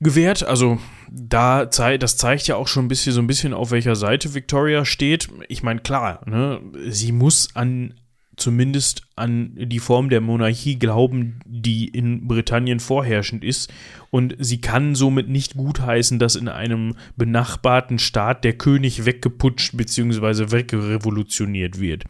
gewährt. 0.00 0.42
Also 0.42 0.78
da 1.10 1.70
zei 1.70 1.98
das 1.98 2.16
zeigt 2.16 2.46
ja 2.46 2.56
auch 2.56 2.68
schon 2.68 2.86
ein 2.86 2.88
bisschen 2.88 3.12
so 3.12 3.20
ein 3.20 3.26
bisschen 3.26 3.52
auf 3.52 3.70
welcher 3.70 3.96
Seite 3.96 4.34
Victoria 4.34 4.84
steht. 4.84 5.28
Ich 5.48 5.62
meine 5.62 5.80
klar, 5.80 6.20
ne, 6.26 6.60
sie 6.88 7.12
muss 7.12 7.54
an 7.54 7.94
zumindest 8.40 9.02
an 9.16 9.52
die 9.56 9.78
Form 9.78 10.08
der 10.08 10.20
Monarchie 10.20 10.78
glauben, 10.78 11.40
die 11.46 11.88
in 11.88 12.26
Britannien 12.26 12.80
vorherrschend 12.80 13.44
ist. 13.44 13.72
Und 14.10 14.34
sie 14.38 14.60
kann 14.60 14.94
somit 14.94 15.28
nicht 15.28 15.56
gutheißen, 15.56 16.18
dass 16.18 16.36
in 16.36 16.48
einem 16.48 16.96
benachbarten 17.16 17.98
Staat 17.98 18.44
der 18.44 18.54
König 18.54 19.04
weggeputscht 19.04 19.76
bzw. 19.76 20.50
wegrevolutioniert 20.50 21.78
wird. 21.78 22.04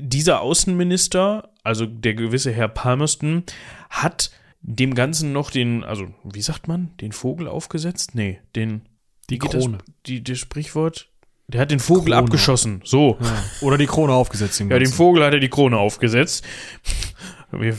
Dieser 0.00 0.40
Außenminister, 0.40 1.50
also 1.62 1.86
der 1.86 2.14
gewisse 2.14 2.52
Herr 2.52 2.68
Palmerston, 2.68 3.42
hat 3.90 4.30
dem 4.62 4.94
Ganzen 4.94 5.32
noch 5.32 5.50
den, 5.50 5.84
also 5.84 6.06
wie 6.24 6.40
sagt 6.40 6.68
man, 6.68 6.90
den 7.00 7.12
Vogel 7.12 7.48
aufgesetzt? 7.48 8.14
Nee, 8.14 8.40
den. 8.56 8.82
Die 9.30 9.38
Krone. 9.38 9.78
Das, 9.78 9.94
die, 10.06 10.22
das 10.22 10.38
Sprichwort 10.38 11.10
der 11.48 11.60
hat 11.60 11.70
den 11.70 11.80
Vogel 11.80 12.12
Krone. 12.12 12.16
abgeschossen. 12.16 12.80
So. 12.84 13.18
Ja. 13.20 13.66
Oder 13.66 13.78
die 13.78 13.86
Krone 13.86 14.12
aufgesetzt. 14.12 14.60
ja, 14.60 14.78
dem 14.78 14.92
Vogel 14.92 15.24
hat 15.24 15.34
er 15.34 15.40
die 15.40 15.50
Krone 15.50 15.76
aufgesetzt. 15.76 16.44
Wir 17.50 17.76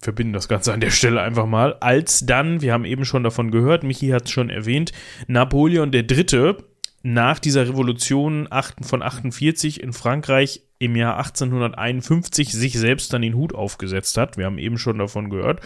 verbinden 0.00 0.32
das 0.32 0.48
Ganze 0.48 0.72
an 0.72 0.80
der 0.80 0.90
Stelle 0.90 1.20
einfach 1.20 1.46
mal. 1.46 1.74
Als 1.80 2.24
dann, 2.24 2.60
wir 2.60 2.72
haben 2.72 2.84
eben 2.84 3.04
schon 3.04 3.24
davon 3.24 3.50
gehört, 3.50 3.82
Michi 3.82 4.08
hat 4.08 4.26
es 4.26 4.30
schon 4.30 4.50
erwähnt, 4.50 4.92
Napoleon 5.26 5.92
III. 5.92 6.54
nach 7.02 7.38
dieser 7.38 7.68
Revolution 7.68 8.48
von 8.82 9.02
48 9.02 9.82
in 9.82 9.92
Frankreich 9.92 10.62
im 10.78 10.94
Jahr 10.94 11.16
1851 11.16 12.52
sich 12.52 12.78
selbst 12.78 13.12
dann 13.12 13.22
den 13.22 13.34
Hut 13.34 13.52
aufgesetzt 13.52 14.16
hat. 14.16 14.36
Wir 14.36 14.46
haben 14.46 14.58
eben 14.58 14.78
schon 14.78 14.98
davon 14.98 15.28
gehört. 15.28 15.60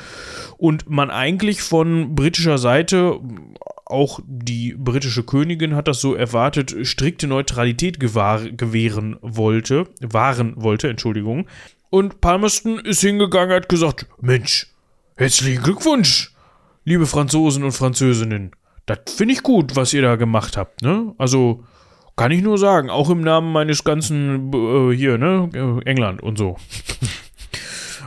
Und 0.57 0.89
man 0.89 1.11
eigentlich 1.11 1.61
von 1.61 2.15
britischer 2.15 2.57
Seite 2.57 3.21
auch 3.93 4.21
die 4.27 4.75
britische 4.75 5.23
Königin 5.23 5.77
hat 5.77 5.87
das 5.87 6.01
so 6.01 6.15
erwartet, 6.15 6.75
strikte 6.83 7.27
Neutralität 7.27 8.01
gewahr, 8.01 8.41
gewähren 8.51 9.17
wollte, 9.21 9.87
wahren 10.01 10.55
wollte, 10.57 10.89
Entschuldigung. 10.89 11.47
Und 11.91 12.21
Palmerston 12.21 12.79
ist 12.79 13.03
hingegangen, 13.03 13.55
hat 13.55 13.69
gesagt, 13.69 14.07
Mensch, 14.21 14.67
herzlichen 15.17 15.63
Glückwunsch, 15.63 16.35
liebe 16.85 17.07
Franzosen 17.07 17.65
und 17.65 17.73
Französinnen. 17.73 18.53
Das 18.87 18.99
finde 19.15 19.35
ich 19.35 19.43
gut, 19.43 19.77
was 19.77 19.93
ihr 19.93 20.03
da 20.03 20.17
gemacht 20.17 20.57
habt, 20.57 20.83
ne? 20.83 21.15
Also, 21.19 21.65
kann 22.17 22.33
ich 22.33 22.43
nur 22.43 22.59
sagen, 22.59 22.91
auch 22.91 23.11
im 23.11 23.21
Namen 23.21 23.53
meines 23.53 23.85
ganzen, 23.85 24.53
äh, 24.53 24.95
hier, 24.95 25.19
ne, 25.19 25.81
England 25.85 26.23
und 26.23 26.39
so. 26.39 26.57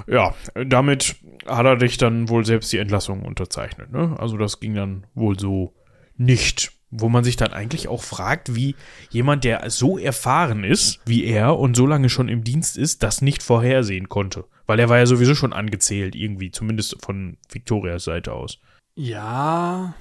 ja, 0.08 0.34
damit 0.66 1.16
hat 1.46 1.66
er 1.66 1.76
dich 1.76 1.98
dann 1.98 2.30
wohl 2.30 2.46
selbst 2.46 2.72
die 2.72 2.78
Entlassung 2.78 3.24
unterzeichnet. 3.24 3.92
Ne? 3.92 4.16
Also 4.20 4.38
das 4.38 4.60
ging 4.60 4.76
dann 4.76 5.06
wohl 5.14 5.40
so 5.40 5.74
nicht. 6.18 6.72
Wo 6.92 7.10
man 7.10 7.24
sich 7.24 7.36
dann 7.36 7.52
eigentlich 7.52 7.88
auch 7.90 8.04
fragt, 8.04 8.56
wie 8.56 8.76
jemand, 9.10 9.44
der 9.44 9.70
so 9.70 9.98
erfahren 9.98 10.64
ist 10.64 11.02
wie 11.06 11.26
er 11.26 11.58
und 11.58 11.76
so 11.76 11.86
lange 11.86 12.10
schon 12.10 12.30
im 12.30 12.44
Dienst 12.44 12.78
ist, 12.78 13.04
das 13.04 13.22
nicht 13.22 13.44
vorhersehen 13.44 14.08
konnte. 14.08 14.46
Weil 14.66 14.80
er 14.80 14.88
war 14.88 15.00
ja 15.00 15.06
sowieso 15.06 15.36
schon 15.36 15.52
angezählt, 15.52 16.16
irgendwie, 16.16 16.52
zumindest 16.52 16.96
von 17.04 17.38
Victorias 17.50 18.06
Seite 18.06 18.32
aus. 18.32 18.60
Ja, 18.96 19.96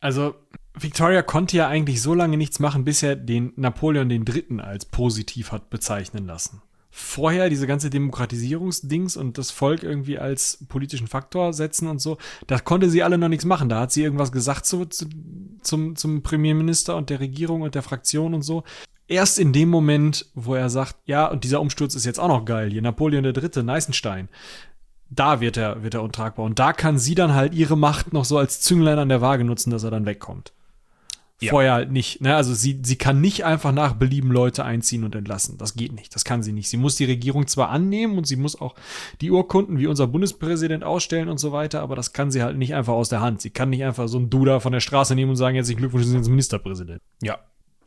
also 0.00 0.34
Victoria 0.72 1.22
konnte 1.22 1.56
ja 1.58 1.68
eigentlich 1.68 2.00
so 2.00 2.14
lange 2.14 2.38
nichts 2.38 2.58
machen, 2.58 2.84
bis 2.84 3.02
er 3.02 3.16
den 3.16 3.52
Napoleon 3.56 4.08
III. 4.08 4.60
als 4.60 4.86
positiv 4.86 5.52
hat 5.52 5.68
bezeichnen 5.68 6.26
lassen 6.26 6.62
vorher 6.98 7.48
diese 7.48 7.66
ganze 7.66 7.90
Demokratisierungsdings 7.90 9.16
und 9.16 9.38
das 9.38 9.50
Volk 9.50 9.84
irgendwie 9.84 10.18
als 10.18 10.64
politischen 10.68 11.06
Faktor 11.06 11.52
setzen 11.52 11.86
und 11.86 12.00
so, 12.00 12.18
da 12.48 12.58
konnte 12.58 12.90
sie 12.90 13.02
alle 13.02 13.18
noch 13.18 13.28
nichts 13.28 13.44
machen. 13.44 13.68
Da 13.68 13.80
hat 13.80 13.92
sie 13.92 14.02
irgendwas 14.02 14.32
gesagt 14.32 14.66
zu, 14.66 14.84
zu, 14.86 15.06
zum, 15.62 15.94
zum 15.94 16.22
Premierminister 16.22 16.96
und 16.96 17.08
der 17.08 17.20
Regierung 17.20 17.62
und 17.62 17.74
der 17.74 17.82
Fraktion 17.82 18.34
und 18.34 18.42
so. 18.42 18.64
Erst 19.06 19.38
in 19.38 19.52
dem 19.52 19.70
Moment, 19.70 20.26
wo 20.34 20.54
er 20.54 20.68
sagt, 20.68 20.96
ja, 21.06 21.26
und 21.26 21.44
dieser 21.44 21.60
Umsturz 21.60 21.94
ist 21.94 22.04
jetzt 22.04 22.18
auch 22.18 22.28
noch 22.28 22.44
geil, 22.44 22.70
hier 22.70 22.82
Napoleon 22.82 23.24
III., 23.24 23.62
Neißenstein, 23.62 24.28
da 25.08 25.40
wird 25.40 25.56
er, 25.56 25.82
wird 25.82 25.94
er 25.94 26.02
untragbar. 26.02 26.44
Und 26.44 26.58
da 26.58 26.72
kann 26.72 26.98
sie 26.98 27.14
dann 27.14 27.34
halt 27.34 27.54
ihre 27.54 27.78
Macht 27.78 28.12
noch 28.12 28.24
so 28.24 28.36
als 28.38 28.60
Zünglein 28.60 28.98
an 28.98 29.08
der 29.08 29.20
Waage 29.20 29.44
nutzen, 29.44 29.70
dass 29.70 29.84
er 29.84 29.90
dann 29.90 30.04
wegkommt. 30.04 30.52
Ja. 31.40 31.50
Vorher 31.50 31.72
halt 31.72 31.92
nicht. 31.92 32.20
Ne? 32.20 32.34
Also 32.34 32.52
sie, 32.52 32.80
sie 32.82 32.96
kann 32.96 33.20
nicht 33.20 33.44
einfach 33.44 33.70
nach 33.70 33.92
Belieben 33.92 34.32
Leute 34.32 34.64
einziehen 34.64 35.04
und 35.04 35.14
entlassen. 35.14 35.56
Das 35.56 35.74
geht 35.74 35.92
nicht. 35.92 36.12
Das 36.14 36.24
kann 36.24 36.42
sie 36.42 36.52
nicht. 36.52 36.68
Sie 36.68 36.76
muss 36.76 36.96
die 36.96 37.04
Regierung 37.04 37.46
zwar 37.46 37.68
annehmen 37.68 38.18
und 38.18 38.26
sie 38.26 38.34
muss 38.34 38.60
auch 38.60 38.74
die 39.20 39.30
Urkunden 39.30 39.78
wie 39.78 39.86
unser 39.86 40.08
Bundespräsident 40.08 40.82
ausstellen 40.82 41.28
und 41.28 41.38
so 41.38 41.52
weiter, 41.52 41.80
aber 41.80 41.94
das 41.94 42.12
kann 42.12 42.32
sie 42.32 42.42
halt 42.42 42.58
nicht 42.58 42.74
einfach 42.74 42.94
aus 42.94 43.08
der 43.08 43.20
Hand. 43.20 43.40
Sie 43.40 43.50
kann 43.50 43.70
nicht 43.70 43.84
einfach 43.84 44.08
so 44.08 44.18
einen 44.18 44.30
Duda 44.30 44.58
von 44.58 44.72
der 44.72 44.80
Straße 44.80 45.14
nehmen 45.14 45.30
und 45.30 45.36
sagen, 45.36 45.54
herzlichen 45.54 45.78
Glückwunsch, 45.78 46.04
Sie 46.04 46.10
sind 46.10 46.20
jetzt 46.20 46.28
Ministerpräsident. 46.28 47.00
Ja. 47.22 47.38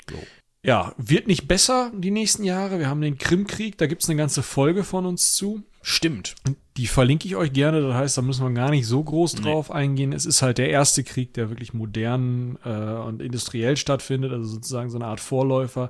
So. 0.10 0.18
Ja, 0.64 0.93
wird 0.97 1.28
nicht 1.28 1.47
besser 1.47 1.91
die 1.95 2.12
nächsten 2.12 2.43
Jahre. 2.43 2.78
Wir 2.78 2.88
haben 2.88 3.01
den 3.01 3.18
Krimkrieg, 3.18 3.78
da 3.78 3.88
gibt 3.88 4.03
es 4.03 4.09
eine 4.09 4.18
ganze 4.18 4.43
Folge 4.43 4.84
von 4.84 5.05
uns 5.05 5.34
zu. 5.34 5.64
Stimmt. 5.82 6.36
Die 6.78 6.86
verlinke 6.86 7.28
ich 7.28 7.36
euch 7.36 7.51
gerne. 7.51 7.82
Das 7.82 7.95
heißt, 7.95 8.18
da 8.18 8.22
müssen 8.22 8.45
wir 8.45 8.51
gar 8.51 8.70
nicht 8.70 8.86
so 8.86 9.03
groß 9.03 9.34
drauf 9.36 9.70
nee. 9.70 9.76
eingehen. 9.76 10.14
Es 10.14 10.28
ist 10.28 10.43
halt 10.43 10.59
der 10.59 10.70
erste 10.70 11.03
Krieg, 11.03 11.34
der 11.34 11.49
wirklich 11.49 11.74
modern 11.74 12.59
äh, 12.64 12.70
und 12.70 13.22
industriell 13.22 13.78
stattfindet, 13.78 14.32
also 14.32 14.47
sozusagen 14.47 14.91
so 14.91 14.97
eine 14.97 15.07
Art 15.07 15.20
Vorläufer 15.20 15.89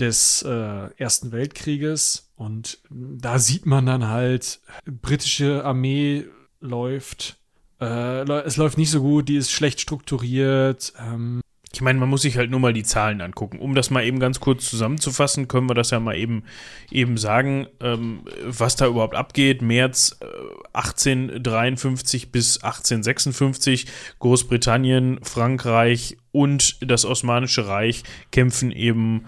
des 0.00 0.42
äh, 0.42 0.88
Ersten 0.96 1.30
Weltkrieges. 1.30 2.32
Und 2.36 2.78
da 2.88 3.38
sieht 3.38 3.66
man 3.66 3.84
dann 3.84 4.08
halt, 4.08 4.60
britische 4.86 5.64
Armee 5.64 6.24
läuft. 6.60 7.36
Äh, 7.80 8.22
es 8.44 8.56
läuft 8.56 8.78
nicht 8.78 8.90
so 8.90 9.02
gut, 9.02 9.28
die 9.28 9.36
ist 9.36 9.50
schlecht 9.50 9.80
strukturiert. 9.80 10.94
Ähm, 10.98 11.42
ich 11.72 11.82
meine, 11.82 11.98
man 11.98 12.08
muss 12.08 12.22
sich 12.22 12.38
halt 12.38 12.50
nur 12.50 12.60
mal 12.60 12.72
die 12.72 12.82
Zahlen 12.82 13.20
angucken. 13.20 13.58
Um 13.58 13.74
das 13.74 13.90
mal 13.90 14.04
eben 14.04 14.20
ganz 14.20 14.40
kurz 14.40 14.68
zusammenzufassen, 14.70 15.48
können 15.48 15.68
wir 15.68 15.74
das 15.74 15.90
ja 15.90 16.00
mal 16.00 16.16
eben, 16.16 16.44
eben 16.90 17.18
sagen, 17.18 17.66
ähm, 17.80 18.20
was 18.42 18.76
da 18.76 18.86
überhaupt 18.86 19.14
abgeht. 19.14 19.60
März 19.60 20.16
äh, 20.20 20.26
1853 20.72 22.32
bis 22.32 22.62
1856, 22.62 23.86
Großbritannien, 24.18 25.20
Frankreich 25.22 26.16
und 26.32 26.78
das 26.80 27.04
Osmanische 27.04 27.66
Reich 27.66 28.02
kämpfen 28.30 28.72
eben 28.72 29.26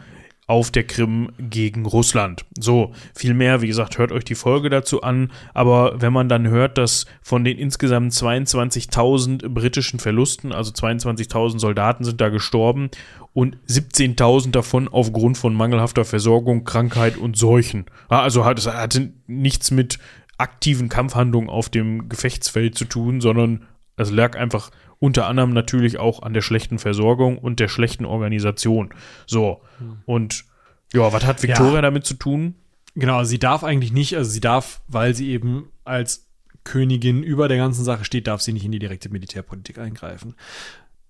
auf 0.51 0.73
der 0.73 0.83
Krim 0.83 1.31
gegen 1.39 1.87
Russland. 1.87 2.45
So, 2.59 2.93
viel 3.15 3.35
mehr, 3.35 3.63
wie 3.63 3.69
gesagt, 3.69 3.99
hört 3.99 4.11
euch 4.11 4.25
die 4.25 4.35
Folge 4.35 4.69
dazu 4.69 5.01
an, 5.01 5.31
aber 5.55 6.03
wenn 6.03 6.13
man 6.13 6.29
dann 6.29 6.49
hört, 6.49 6.77
dass 6.77 7.07
von 7.23 7.45
den 7.45 7.57
insgesamt 7.57 8.13
22.000 8.13 9.49
britischen 9.49 10.01
Verlusten, 10.01 10.51
also 10.51 10.73
22.000 10.73 11.61
Soldaten 11.61 12.03
sind 12.03 12.21
da 12.21 12.31
gestorben 12.31 12.91
und 13.33 13.59
17.000 13.69 14.51
davon 14.51 14.89
aufgrund 14.89 15.39
von 15.39 15.55
mangelhafter 15.55 16.05
Versorgung, 16.05 16.65
Krankheit 16.65 17.17
und 17.17 17.37
Seuchen. 17.37 17.87
Also 18.09 18.45
hat, 18.45 18.59
es 18.59 18.67
hatte 18.67 19.13
nichts 19.29 19.71
mit 19.71 20.01
aktiven 20.37 20.89
Kampfhandlungen 20.89 21.49
auf 21.49 21.69
dem 21.69 22.09
Gefechtsfeld 22.09 22.77
zu 22.77 22.87
tun, 22.87 23.21
sondern 23.21 23.67
es 23.97 24.11
lag 24.11 24.37
einfach 24.37 24.73
unter 25.01 25.27
anderem 25.27 25.53
natürlich 25.53 25.99
auch 25.99 26.23
an 26.23 26.35
der 26.35 26.43
schlechten 26.43 26.79
Versorgung 26.79 27.39
und 27.39 27.59
der 27.59 27.69
schlechten 27.69 28.05
Organisation. 28.05 28.95
So. 29.27 29.63
Hm. 29.79 29.99
Und 30.05 30.45
ja, 30.93 31.13
was 31.13 31.25
hat 31.25 31.43
Victoria 31.43 31.77
ja. 31.77 31.83
damit 31.83 32.05
zu 32.05 32.15
tun? 32.15 32.55
Genau, 32.95 33.25
sie 33.25 33.39
darf 33.39 33.65
eigentlich 33.65 33.93
nicht, 33.93 34.17
also 34.17 34.31
sie 34.31 34.41
darf, 34.41 34.83
weil 34.89 35.15
sie 35.15 35.31
eben 35.31 35.71
als 35.85 36.29
Königin 36.65 37.23
über 37.23 37.49
der 37.49 37.57
ganzen 37.57 37.85
Sache 37.85 38.05
steht, 38.05 38.27
darf 38.27 38.43
sie 38.43 38.53
nicht 38.53 38.65
in 38.65 38.73
die 38.73 38.79
direkte 38.79 39.09
Militärpolitik 39.09 39.79
eingreifen. 39.79 40.35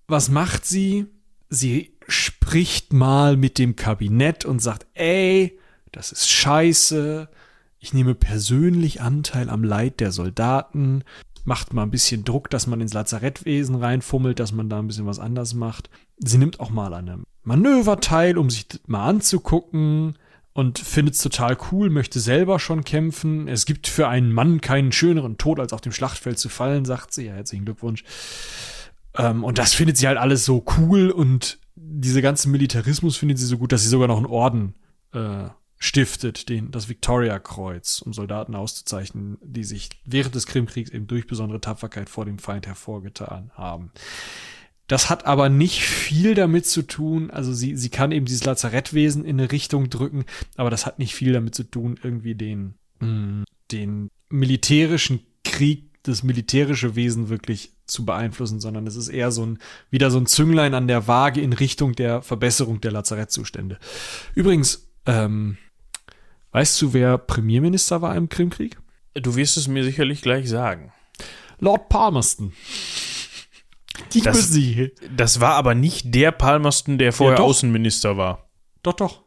Was 0.07 0.29
macht 0.29 0.65
sie? 0.65 1.07
Sie 1.49 1.97
spricht 2.07 2.93
mal 2.93 3.35
mit 3.35 3.57
dem 3.57 3.75
Kabinett 3.75 4.45
und 4.45 4.61
sagt, 4.61 4.87
ey, 4.93 5.59
das 5.91 6.13
ist 6.13 6.29
scheiße. 6.29 7.27
Ich 7.79 7.93
nehme 7.93 8.15
persönlich 8.15 9.01
Anteil 9.01 9.49
am 9.49 9.63
Leid 9.63 9.99
der 9.99 10.11
Soldaten 10.11 11.03
macht 11.43 11.73
mal 11.73 11.83
ein 11.83 11.91
bisschen 11.91 12.23
Druck, 12.23 12.49
dass 12.49 12.67
man 12.67 12.81
ins 12.81 12.93
Lazarettwesen 12.93 13.75
reinfummelt, 13.75 14.39
dass 14.39 14.51
man 14.51 14.69
da 14.69 14.79
ein 14.79 14.87
bisschen 14.87 15.05
was 15.05 15.19
anders 15.19 15.53
macht. 15.53 15.89
Sie 16.17 16.37
nimmt 16.37 16.59
auch 16.59 16.69
mal 16.69 16.93
an 16.93 17.09
einem 17.09 17.23
Manöver 17.43 17.99
teil, 17.99 18.37
um 18.37 18.49
sich 18.49 18.67
mal 18.85 19.07
anzugucken 19.07 20.15
und 20.53 20.79
findet 20.79 21.15
es 21.15 21.21
total 21.21 21.57
cool, 21.71 21.89
möchte 21.89 22.19
selber 22.19 22.59
schon 22.59 22.83
kämpfen. 22.83 23.47
Es 23.47 23.65
gibt 23.65 23.87
für 23.87 24.07
einen 24.07 24.31
Mann 24.31 24.61
keinen 24.61 24.91
schöneren 24.91 25.37
Tod, 25.37 25.59
als 25.59 25.73
auf 25.73 25.81
dem 25.81 25.91
Schlachtfeld 25.91 26.37
zu 26.37 26.49
fallen, 26.49 26.85
sagt 26.85 27.13
sie. 27.13 27.25
Ja, 27.25 27.33
herzlichen 27.33 27.65
Glückwunsch. 27.65 28.03
Ähm, 29.17 29.43
und 29.43 29.57
das 29.57 29.73
findet 29.73 29.97
sie 29.97 30.07
halt 30.07 30.17
alles 30.17 30.45
so 30.45 30.63
cool 30.77 31.09
und 31.09 31.59
diese 31.75 32.21
ganze 32.21 32.49
Militarismus 32.49 33.17
findet 33.17 33.39
sie 33.39 33.45
so 33.45 33.57
gut, 33.57 33.71
dass 33.71 33.81
sie 33.81 33.89
sogar 33.89 34.07
noch 34.07 34.17
einen 34.17 34.25
Orden 34.25 34.75
äh, 35.13 35.45
stiftet, 35.83 36.47
den, 36.47 36.69
das 36.69 36.89
Victoria-Kreuz, 36.89 38.03
um 38.03 38.13
Soldaten 38.13 38.53
auszuzeichnen, 38.53 39.39
die 39.41 39.63
sich 39.63 39.89
während 40.05 40.35
des 40.35 40.45
Krimkriegs 40.45 40.91
eben 40.91 41.07
durch 41.07 41.25
besondere 41.25 41.59
Tapferkeit 41.59 42.07
vor 42.07 42.23
dem 42.23 42.37
Feind 42.37 42.67
hervorgetan 42.67 43.49
haben. 43.55 43.91
Das 44.85 45.09
hat 45.09 45.25
aber 45.25 45.49
nicht 45.49 45.81
viel 45.81 46.35
damit 46.35 46.67
zu 46.67 46.83
tun, 46.83 47.31
also 47.31 47.51
sie, 47.51 47.75
sie 47.75 47.89
kann 47.89 48.11
eben 48.11 48.27
dieses 48.27 48.43
Lazarettwesen 48.43 49.25
in 49.25 49.39
eine 49.39 49.51
Richtung 49.51 49.89
drücken, 49.89 50.25
aber 50.55 50.69
das 50.69 50.85
hat 50.85 50.99
nicht 50.99 51.15
viel 51.15 51.33
damit 51.33 51.55
zu 51.55 51.63
tun, 51.63 51.99
irgendwie 52.03 52.35
den, 52.35 52.75
mh, 52.99 53.07
mm, 53.07 53.43
den 53.71 54.09
militärischen 54.29 55.21
Krieg, 55.43 55.89
das 56.03 56.21
militärische 56.21 56.95
Wesen 56.95 57.29
wirklich 57.29 57.73
zu 57.87 58.05
beeinflussen, 58.05 58.59
sondern 58.59 58.85
es 58.85 58.95
ist 58.95 59.07
eher 59.07 59.31
so 59.31 59.45
ein, 59.45 59.57
wieder 59.89 60.11
so 60.11 60.19
ein 60.19 60.27
Zünglein 60.27 60.75
an 60.75 60.87
der 60.87 61.07
Waage 61.07 61.41
in 61.41 61.53
Richtung 61.53 61.93
der 61.93 62.21
Verbesserung 62.21 62.81
der 62.81 62.91
Lazarettzustände. 62.91 63.79
Übrigens, 64.35 64.91
ähm, 65.07 65.57
weißt 66.51 66.81
du, 66.81 66.93
wer 66.93 67.17
Premierminister 67.17 68.01
war 68.01 68.15
im 68.15 68.29
Krimkrieg? 68.29 68.77
Du 69.13 69.35
wirst 69.35 69.57
es 69.57 69.67
mir 69.67 69.83
sicherlich 69.83 70.21
gleich 70.21 70.49
sagen. 70.49 70.91
Lord 71.59 71.89
Palmerston. 71.89 72.53
Die 74.13 74.21
das, 74.21 74.49
Sie. 74.49 74.91
das 75.15 75.41
war 75.41 75.53
aber 75.53 75.75
nicht 75.75 76.13
der 76.13 76.31
Palmerston, 76.31 76.97
der 76.97 77.13
vorher 77.13 77.39
ja, 77.39 77.43
Außenminister 77.43 78.17
war. 78.17 78.49
Doch, 78.83 78.93
doch. 78.93 79.21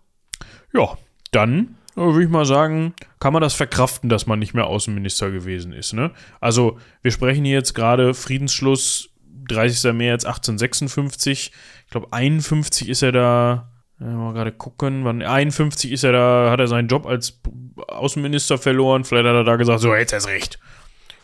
Ja, 0.73 0.99
dann 1.31 1.77
äh, 1.97 2.01
würde 2.01 2.25
ich 2.25 2.31
mal 2.31 2.45
sagen, 2.45 2.95
kann 3.21 3.33
man 3.33 3.43
das 3.43 3.55
verkraften, 3.55 4.09
dass 4.09 4.27
man 4.27 4.39
nicht 4.39 4.55
mehr 4.55 4.67
Außenminister 4.67 5.31
gewesen 5.31 5.73
ist. 5.73 5.93
Ne? 5.93 6.11
Also, 6.41 6.79
wir 7.03 7.11
sprechen 7.11 7.45
hier 7.45 7.55
jetzt 7.55 7.75
gerade 7.75 8.15
Friedensschluss 8.15 9.11
30. 9.49 9.93
März 9.93 10.25
1856. 10.25 11.53
Ich 11.85 11.91
glaube, 11.91 12.09
51 12.13 12.89
ist 12.89 13.03
er 13.03 13.13
da. 13.13 13.71
Mal 13.99 14.33
gerade 14.33 14.53
gucken, 14.53 15.05
wann 15.05 15.23
51 15.23 15.93
ist 15.93 16.05
er 16.05 16.13
da, 16.13 16.51
hat 16.51 16.61
er 16.61 16.67
seinen 16.67 16.89
Job 16.89 17.07
als 17.07 17.41
Außenminister 17.89 18.59
verloren. 18.59 19.05
Vielleicht 19.05 19.27
hat 19.27 19.35
er 19.35 19.45
da 19.45 19.57
gesagt, 19.57 19.81
so, 19.81 19.95
jetzt 19.95 20.13
ist 20.13 20.27
recht. 20.27 20.59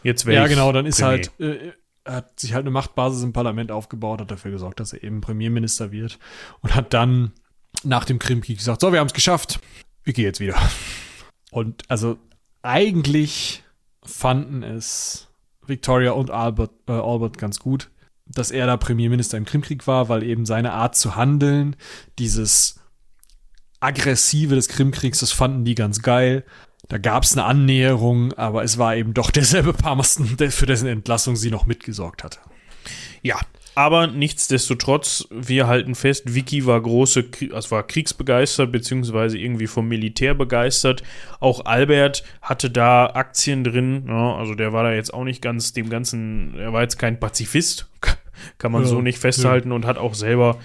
Jetzt 0.02 0.24
wäre 0.24 0.42
Ja, 0.42 0.48
genau, 0.48 0.72
dann 0.72 0.86
ist 0.86 1.00
Premier. 1.00 1.10
halt, 1.10 1.40
äh, 1.40 1.72
hat 2.06 2.38
sich 2.40 2.54
halt 2.54 2.62
eine 2.62 2.70
Machtbasis 2.70 3.22
im 3.22 3.32
Parlament 3.32 3.70
aufgebaut, 3.72 4.20
hat 4.20 4.30
dafür 4.30 4.50
gesorgt, 4.50 4.80
dass 4.80 4.92
er 4.92 5.02
eben 5.02 5.20
Premierminister 5.20 5.92
wird 5.92 6.18
und 6.60 6.74
hat 6.74 6.94
dann 6.94 7.32
nach 7.82 8.04
dem 8.04 8.18
Krimkrieg 8.18 8.58
gesagt, 8.58 8.80
so, 8.80 8.92
wir 8.92 9.00
haben 9.00 9.06
es 9.08 9.12
geschafft, 9.12 9.60
wir 10.04 10.12
gehen 10.12 10.24
jetzt 10.24 10.40
wieder. 10.40 10.56
Und 11.50 11.82
also 11.88 12.18
eigentlich 12.62 13.62
fanden 14.04 14.62
es 14.62 15.28
Victoria 15.66 16.12
und 16.12 16.30
Albert, 16.30 16.72
äh, 16.88 16.92
Albert 16.92 17.38
ganz 17.38 17.58
gut, 17.58 17.90
dass 18.34 18.50
er 18.50 18.66
da 18.66 18.76
Premierminister 18.76 19.36
im 19.36 19.44
Krimkrieg 19.44 19.86
war, 19.86 20.08
weil 20.08 20.22
eben 20.22 20.46
seine 20.46 20.72
Art 20.72 20.96
zu 20.96 21.16
handeln, 21.16 21.76
dieses 22.18 22.80
aggressive 23.80 24.54
des 24.54 24.68
Krimkriegs, 24.68 25.20
das 25.20 25.32
fanden 25.32 25.64
die 25.64 25.74
ganz 25.74 26.02
geil. 26.02 26.44
Da 26.88 26.98
gab 26.98 27.22
es 27.22 27.32
eine 27.32 27.44
Annäherung, 27.44 28.32
aber 28.34 28.64
es 28.64 28.78
war 28.78 28.96
eben 28.96 29.14
doch 29.14 29.30
derselbe 29.30 29.72
Palmerston, 29.72 30.36
für 30.50 30.66
dessen 30.66 30.88
Entlassung 30.88 31.36
sie 31.36 31.50
noch 31.50 31.66
mitgesorgt 31.66 32.24
hatte. 32.24 32.40
Ja, 33.22 33.38
aber 33.74 34.06
nichtsdestotrotz, 34.08 35.26
wir 35.30 35.66
halten 35.66 35.94
fest, 35.94 36.34
Vicky 36.34 36.66
war 36.66 36.80
große, 36.80 37.26
also 37.52 37.70
war 37.70 37.86
kriegsbegeistert, 37.86 38.72
beziehungsweise 38.72 39.38
irgendwie 39.38 39.66
vom 39.66 39.88
Militär 39.88 40.34
begeistert. 40.34 41.02
Auch 41.38 41.64
Albert 41.64 42.24
hatte 42.42 42.70
da 42.70 43.06
Aktien 43.06 43.64
drin, 43.64 44.04
ja, 44.08 44.36
also 44.36 44.54
der 44.54 44.72
war 44.72 44.82
da 44.82 44.92
jetzt 44.92 45.14
auch 45.14 45.24
nicht 45.24 45.40
ganz 45.40 45.72
dem 45.72 45.88
Ganzen, 45.88 46.58
er 46.58 46.72
war 46.72 46.82
jetzt 46.82 46.98
kein 46.98 47.20
Pazifist, 47.20 47.88
kann 48.58 48.72
man 48.72 48.82
ja, 48.82 48.88
so 48.88 49.00
nicht 49.00 49.18
festhalten 49.18 49.70
ja. 49.70 49.74
und 49.74 49.86
hat 49.86 49.98
auch 49.98 50.14
selber 50.14 50.58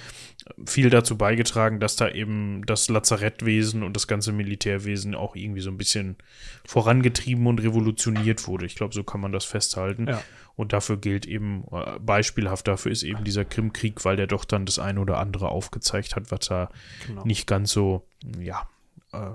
viel 0.66 0.90
dazu 0.90 1.18
beigetragen, 1.18 1.80
dass 1.80 1.96
da 1.96 2.10
eben 2.10 2.66
das 2.66 2.88
Lazarettwesen 2.88 3.84
und 3.84 3.96
das 3.96 4.08
ganze 4.08 4.32
Militärwesen 4.32 5.16
auch 5.16 5.36
irgendwie 5.36 5.62
so 5.62 5.72
ein 5.72 5.78
bisschen 5.78 6.18
vorangetrieben 6.66 7.48
und 7.48 7.62
revolutioniert 7.64 8.48
wurde. 8.48 8.66
Ich 8.66 8.76
glaube, 8.76 8.94
so 8.94 9.04
kann 9.04 9.22
man 9.22 9.32
das 9.32 9.46
festhalten. 9.46 10.08
Ja. 10.08 10.22
Und 10.56 10.74
dafür 10.74 10.98
gilt 10.98 11.26
eben, 11.26 11.66
äh, 11.72 12.00
beispielhaft 12.00 12.68
dafür 12.68 12.92
ist 12.92 13.04
eben 13.04 13.24
dieser 13.24 13.46
Krimkrieg, 13.46 14.06
weil 14.06 14.16
der 14.16 14.28
doch 14.28 14.46
dann 14.46 14.66
das 14.66 14.80
eine 14.80 15.00
oder 15.00 15.18
andere 15.18 15.50
aufgezeigt 15.50 16.16
hat, 16.16 16.32
was 16.32 16.48
da 16.48 16.70
genau. 17.08 17.26
nicht 17.26 17.48
ganz 17.48 17.72
so, 17.72 18.08
ja, 18.40 18.68
äh, 19.12 19.32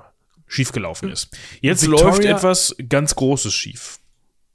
schiefgelaufen 0.46 1.10
ist. 1.10 1.36
Jetzt 1.60 1.82
Victoria, 1.82 2.04
läuft 2.06 2.24
etwas 2.24 2.76
ganz 2.88 3.14
Großes 3.14 3.54
schief. 3.54 4.00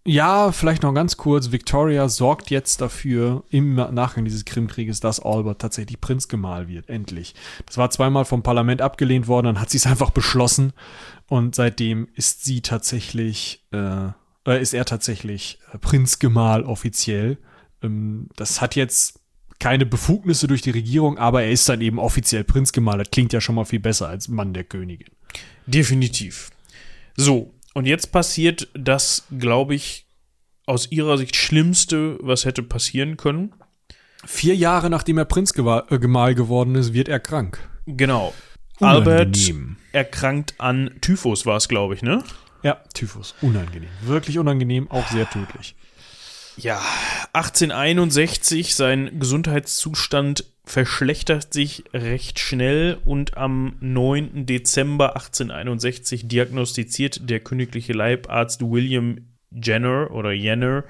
Ja, 0.07 0.51
vielleicht 0.51 0.84
noch 0.84 0.93
ganz 0.93 1.18
kurz. 1.18 1.51
Victoria 1.51 2.07
sorgt 2.09 2.51
jetzt 2.51 2.80
dafür, 2.80 3.43
im 3.49 3.74
Nachgang 3.74 4.24
dieses 4.24 4.45
Krimkrieges, 4.45 4.99
dass 4.99 5.20
Albert 5.20 5.59
tatsächlich 5.59 5.99
Prinzgemahl 5.99 6.68
wird. 6.68 6.89
Endlich. 6.89 7.34
Das 7.66 7.80
war 7.80 7.89
zweimal 7.89 8.24
vom 8.24 8.43
Parlament 8.43 8.84
abgelehnt 8.84 9.28
worden, 9.28 9.47
dann 9.47 9.59
hat 9.59 9.72
sie 9.72 9.78
es 9.78 9.88
einfach 9.88 10.11
beschlossen. 10.11 10.74
Und 11.28 11.55
seitdem 11.55 12.07
ist 12.13 12.45
sie 12.45 12.61
tatsächlich, 12.61 13.66
äh, 13.72 14.09
äh, 14.46 14.62
ist 14.62 14.74
er 14.74 14.86
tatsächlich 14.86 15.60
äh, 15.74 15.78
Prinzgemahl 15.78 16.64
offiziell. 16.64 17.38
Ähm, 17.82 18.30
das 18.36 18.62
hat 18.62 18.76
jetzt 18.76 19.20
keine 19.60 19.86
Befugnisse 19.86 20.48
durch 20.48 20.62
die 20.62 20.72
Regierung, 20.72 21.18
aber 21.18 21.43
er 21.43 21.52
ist 21.52 21.68
dann 21.70 21.82
eben 21.82 22.00
offiziell 22.00 22.43
Prinzgemahl. 22.43 22.98
Das 22.98 23.12
klingt 23.12 23.34
ja 23.34 23.41
schon 23.41 23.56
mal 23.56 23.66
viel 23.66 23.80
besser 23.80 24.10
als 24.10 24.28
Mann 24.28 24.54
der 24.54 24.64
Königin. 24.64 25.10
Definitiv. 25.66 26.50
So, 27.16 27.54
und 27.74 27.86
jetzt 27.86 28.12
passiert 28.12 28.68
das, 28.74 29.26
glaube 29.38 29.76
ich, 29.76 30.06
aus 30.66 30.91
ihrer 30.91 31.18
Sicht 31.18 31.36
Schlimmste, 31.36 32.18
was 32.22 32.46
hätte 32.46 32.64
passieren 32.64 33.18
können. 33.18 33.54
Vier 34.26 34.56
Jahre 34.56 34.89
nachdem 34.89 35.18
er 35.18 35.26
Prinzgemahl 35.26 35.86
äh, 35.89 36.34
geworden 36.36 36.76
ist, 36.76 36.93
wird 36.93 37.08
er 37.08 37.20
krank. 37.20 37.60
Genau. 37.86 38.34
Unangenehm. 38.80 39.08
Albert 39.08 39.38
erkrankt 39.93 40.56
an 40.58 40.91
Typhus, 41.00 41.46
war 41.46 41.58
es, 41.58 41.68
glaube 41.68 41.93
ich, 41.93 42.02
ne? 42.02 42.24
Ja, 42.66 42.82
Typhus. 42.95 43.36
Unangenehm. 43.41 43.89
Wirklich 44.01 44.39
unangenehm, 44.39 44.89
auch 44.89 45.07
sehr 45.09 45.30
tödlich. 45.30 45.76
Ja, 46.57 46.82
1861, 47.34 48.74
sein 48.74 49.20
Gesundheitszustand 49.20 50.45
verschlechtert 50.63 51.53
sich 51.53 51.84
recht 51.93 52.39
schnell 52.39 52.97
und 53.05 53.38
am 53.38 53.76
9. 53.82 54.47
Dezember 54.47 55.16
1861 55.16 56.28
diagnostiziert 56.28 57.30
der 57.30 57.39
königliche 57.39 57.93
Leibarzt 57.93 58.61
William 58.61 59.28
Jenner 59.51 60.09
oder 60.09 60.32
Jenner 60.32 60.86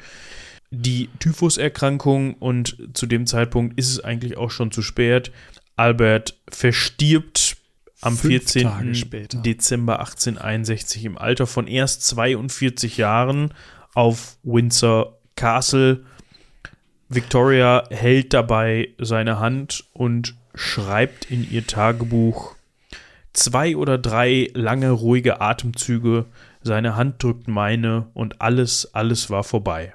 die 0.71 1.09
Typhuserkrankung 1.19 2.35
und 2.35 2.77
zu 2.93 3.05
dem 3.05 3.27
Zeitpunkt 3.27 3.77
ist 3.77 3.89
es 3.89 4.03
eigentlich 4.03 4.37
auch 4.37 4.51
schon 4.51 4.71
zu 4.71 4.81
spät. 4.81 5.31
Albert 5.75 6.37
verstirbt 6.49 7.57
am 8.05 8.17
Fünf 8.17 8.51
14. 8.51 9.41
Dezember 9.43 9.99
1861 9.99 11.05
im 11.05 11.17
Alter 11.17 11.47
von 11.47 11.67
erst 11.67 12.05
42 12.07 12.97
Jahren 12.97 13.53
auf 13.93 14.37
Windsor 14.43 15.17
Castle 15.35 16.03
Victoria 17.07 17.83
hält 17.91 18.33
dabei 18.33 18.89
seine 18.97 19.39
Hand 19.39 19.85
und 19.93 20.35
schreibt 20.55 21.29
in 21.29 21.49
ihr 21.49 21.67
Tagebuch 21.67 22.55
zwei 23.31 23.75
oder 23.75 23.97
drei 23.97 24.49
lange 24.53 24.89
ruhige 24.89 25.39
Atemzüge, 25.39 26.25
seine 26.61 26.95
Hand 26.95 27.21
drückt 27.21 27.47
meine 27.47 28.07
und 28.13 28.41
alles, 28.41 28.93
alles 28.95 29.29
war 29.29 29.43
vorbei. 29.43 29.93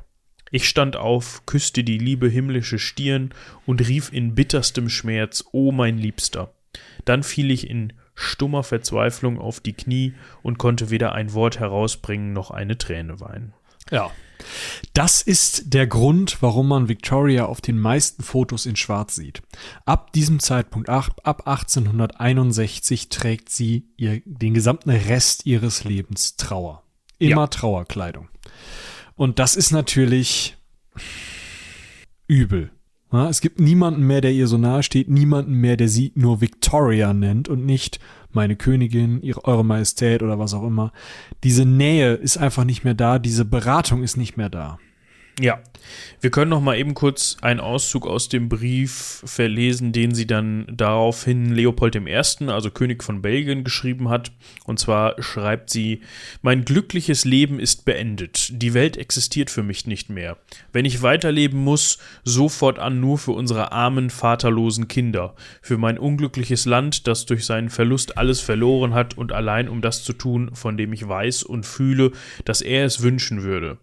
Ich 0.52 0.68
stand 0.68 0.96
auf, 0.96 1.46
küsste 1.46 1.82
die 1.84 1.98
liebe 1.98 2.28
himmlische 2.28 2.78
Stirn 2.78 3.30
und 3.66 3.86
rief 3.86 4.12
in 4.12 4.34
bitterstem 4.34 4.88
Schmerz, 4.88 5.44
O 5.52 5.72
mein 5.72 5.98
Liebster. 5.98 6.52
Dann 7.04 7.22
fiel 7.22 7.50
ich 7.50 7.68
in 7.68 7.92
stummer 8.20 8.62
Verzweiflung 8.62 9.38
auf 9.38 9.60
die 9.60 9.72
Knie 9.72 10.14
und 10.42 10.58
konnte 10.58 10.90
weder 10.90 11.12
ein 11.12 11.32
Wort 11.32 11.58
herausbringen 11.58 12.32
noch 12.32 12.50
eine 12.50 12.78
Träne 12.78 13.20
weinen. 13.20 13.54
Ja. 13.90 14.10
Das 14.94 15.20
ist 15.20 15.74
der 15.74 15.86
Grund, 15.86 16.38
warum 16.40 16.68
man 16.68 16.88
Victoria 16.88 17.44
auf 17.44 17.60
den 17.60 17.78
meisten 17.78 18.22
Fotos 18.22 18.64
in 18.64 18.76
Schwarz 18.76 19.14
sieht. 19.14 19.42
Ab 19.84 20.12
diesem 20.12 20.40
Zeitpunkt, 20.40 20.88
ab, 20.88 21.20
ab 21.24 21.46
1861, 21.46 23.10
trägt 23.10 23.50
sie 23.50 23.88
ihr, 23.96 24.22
den 24.24 24.54
gesamten 24.54 24.90
Rest 24.90 25.44
ihres 25.44 25.84
Lebens 25.84 26.36
Trauer. 26.36 26.82
Immer 27.18 27.42
ja. 27.42 27.46
Trauerkleidung. 27.48 28.28
Und 29.14 29.38
das 29.38 29.56
ist 29.56 29.72
natürlich 29.72 30.56
übel. 32.26 32.70
Ja, 33.12 33.28
es 33.28 33.40
gibt 33.40 33.58
niemanden 33.58 34.06
mehr, 34.06 34.20
der 34.20 34.32
ihr 34.32 34.46
so 34.46 34.56
nahe 34.56 34.82
steht, 34.82 35.08
niemanden 35.08 35.54
mehr, 35.54 35.76
der 35.76 35.88
sie 35.88 36.12
nur 36.14 36.40
Victoria 36.40 37.12
nennt 37.12 37.48
und 37.48 37.66
nicht 37.66 37.98
meine 38.32 38.54
Königin, 38.54 39.20
ihre, 39.22 39.44
eure 39.44 39.64
Majestät 39.64 40.22
oder 40.22 40.38
was 40.38 40.54
auch 40.54 40.64
immer. 40.64 40.92
Diese 41.42 41.64
Nähe 41.64 42.14
ist 42.14 42.36
einfach 42.36 42.64
nicht 42.64 42.84
mehr 42.84 42.94
da, 42.94 43.18
diese 43.18 43.44
Beratung 43.44 44.04
ist 44.04 44.16
nicht 44.16 44.36
mehr 44.36 44.48
da. 44.48 44.78
Ja, 45.40 45.58
wir 46.20 46.30
können 46.30 46.50
noch 46.50 46.60
mal 46.60 46.76
eben 46.76 46.94
kurz 46.94 47.36
einen 47.40 47.60
Auszug 47.60 48.06
aus 48.06 48.28
dem 48.28 48.48
Brief 48.48 49.22
verlesen, 49.24 49.92
den 49.92 50.14
sie 50.14 50.26
dann 50.26 50.66
daraufhin 50.70 51.54
Leopold 51.54 51.96
I., 51.96 52.14
also 52.48 52.70
König 52.70 53.02
von 53.02 53.22
Belgien, 53.22 53.64
geschrieben 53.64 54.08
hat. 54.08 54.32
Und 54.64 54.78
zwar 54.78 55.20
schreibt 55.22 55.70
sie: 55.70 56.00
Mein 56.42 56.64
glückliches 56.64 57.24
Leben 57.24 57.58
ist 57.58 57.84
beendet. 57.84 58.50
Die 58.52 58.74
Welt 58.74 58.96
existiert 58.96 59.50
für 59.50 59.62
mich 59.62 59.86
nicht 59.86 60.10
mehr. 60.10 60.36
Wenn 60.72 60.84
ich 60.84 61.02
weiterleben 61.02 61.62
muss, 61.62 61.98
sofort 62.24 62.78
an 62.78 63.00
nur 63.00 63.18
für 63.18 63.32
unsere 63.32 63.72
armen, 63.72 64.10
vaterlosen 64.10 64.88
Kinder, 64.88 65.34
für 65.62 65.78
mein 65.78 65.98
unglückliches 65.98 66.66
Land, 66.66 67.06
das 67.06 67.26
durch 67.26 67.46
seinen 67.46 67.70
Verlust 67.70 68.18
alles 68.18 68.40
verloren 68.40 68.94
hat 68.94 69.16
und 69.16 69.32
allein 69.32 69.68
um 69.68 69.80
das 69.80 70.04
zu 70.04 70.12
tun, 70.12 70.50
von 70.54 70.76
dem 70.76 70.92
ich 70.92 71.06
weiß 71.06 71.42
und 71.42 71.66
fühle, 71.66 72.12
dass 72.44 72.60
er 72.60 72.84
es 72.84 73.02
wünschen 73.02 73.42
würde. 73.42 73.78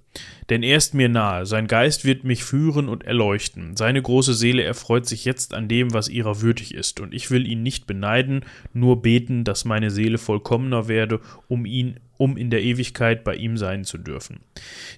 Denn 0.49 0.63
er 0.63 0.77
ist 0.77 0.93
mir 0.93 1.09
nahe, 1.09 1.45
sein 1.45 1.67
Geist 1.67 1.86
wird 1.87 2.23
mich 2.23 2.43
führen 2.43 2.89
und 2.89 3.03
erleuchten, 3.03 3.75
seine 3.75 4.01
große 4.01 4.33
Seele 4.33 4.63
erfreut 4.63 5.05
sich 5.05 5.25
jetzt 5.25 5.53
an 5.53 5.67
dem, 5.67 5.93
was 5.93 6.09
ihrer 6.09 6.41
würdig 6.41 6.73
ist, 6.73 6.99
und 6.99 7.13
ich 7.13 7.31
will 7.31 7.47
ihn 7.47 7.63
nicht 7.63 7.87
beneiden, 7.87 8.41
nur 8.73 9.01
beten, 9.01 9.43
dass 9.43 9.65
meine 9.65 9.91
Seele 9.91 10.17
vollkommener 10.17 10.87
werde, 10.87 11.19
um 11.47 11.65
ihn 11.65 11.99
um 12.17 12.35
in 12.35 12.49
der 12.49 12.63
Ewigkeit 12.63 13.23
bei 13.23 13.35
ihm 13.35 13.57
sein 13.57 13.83
zu 13.83 13.99
dürfen. 13.99 14.39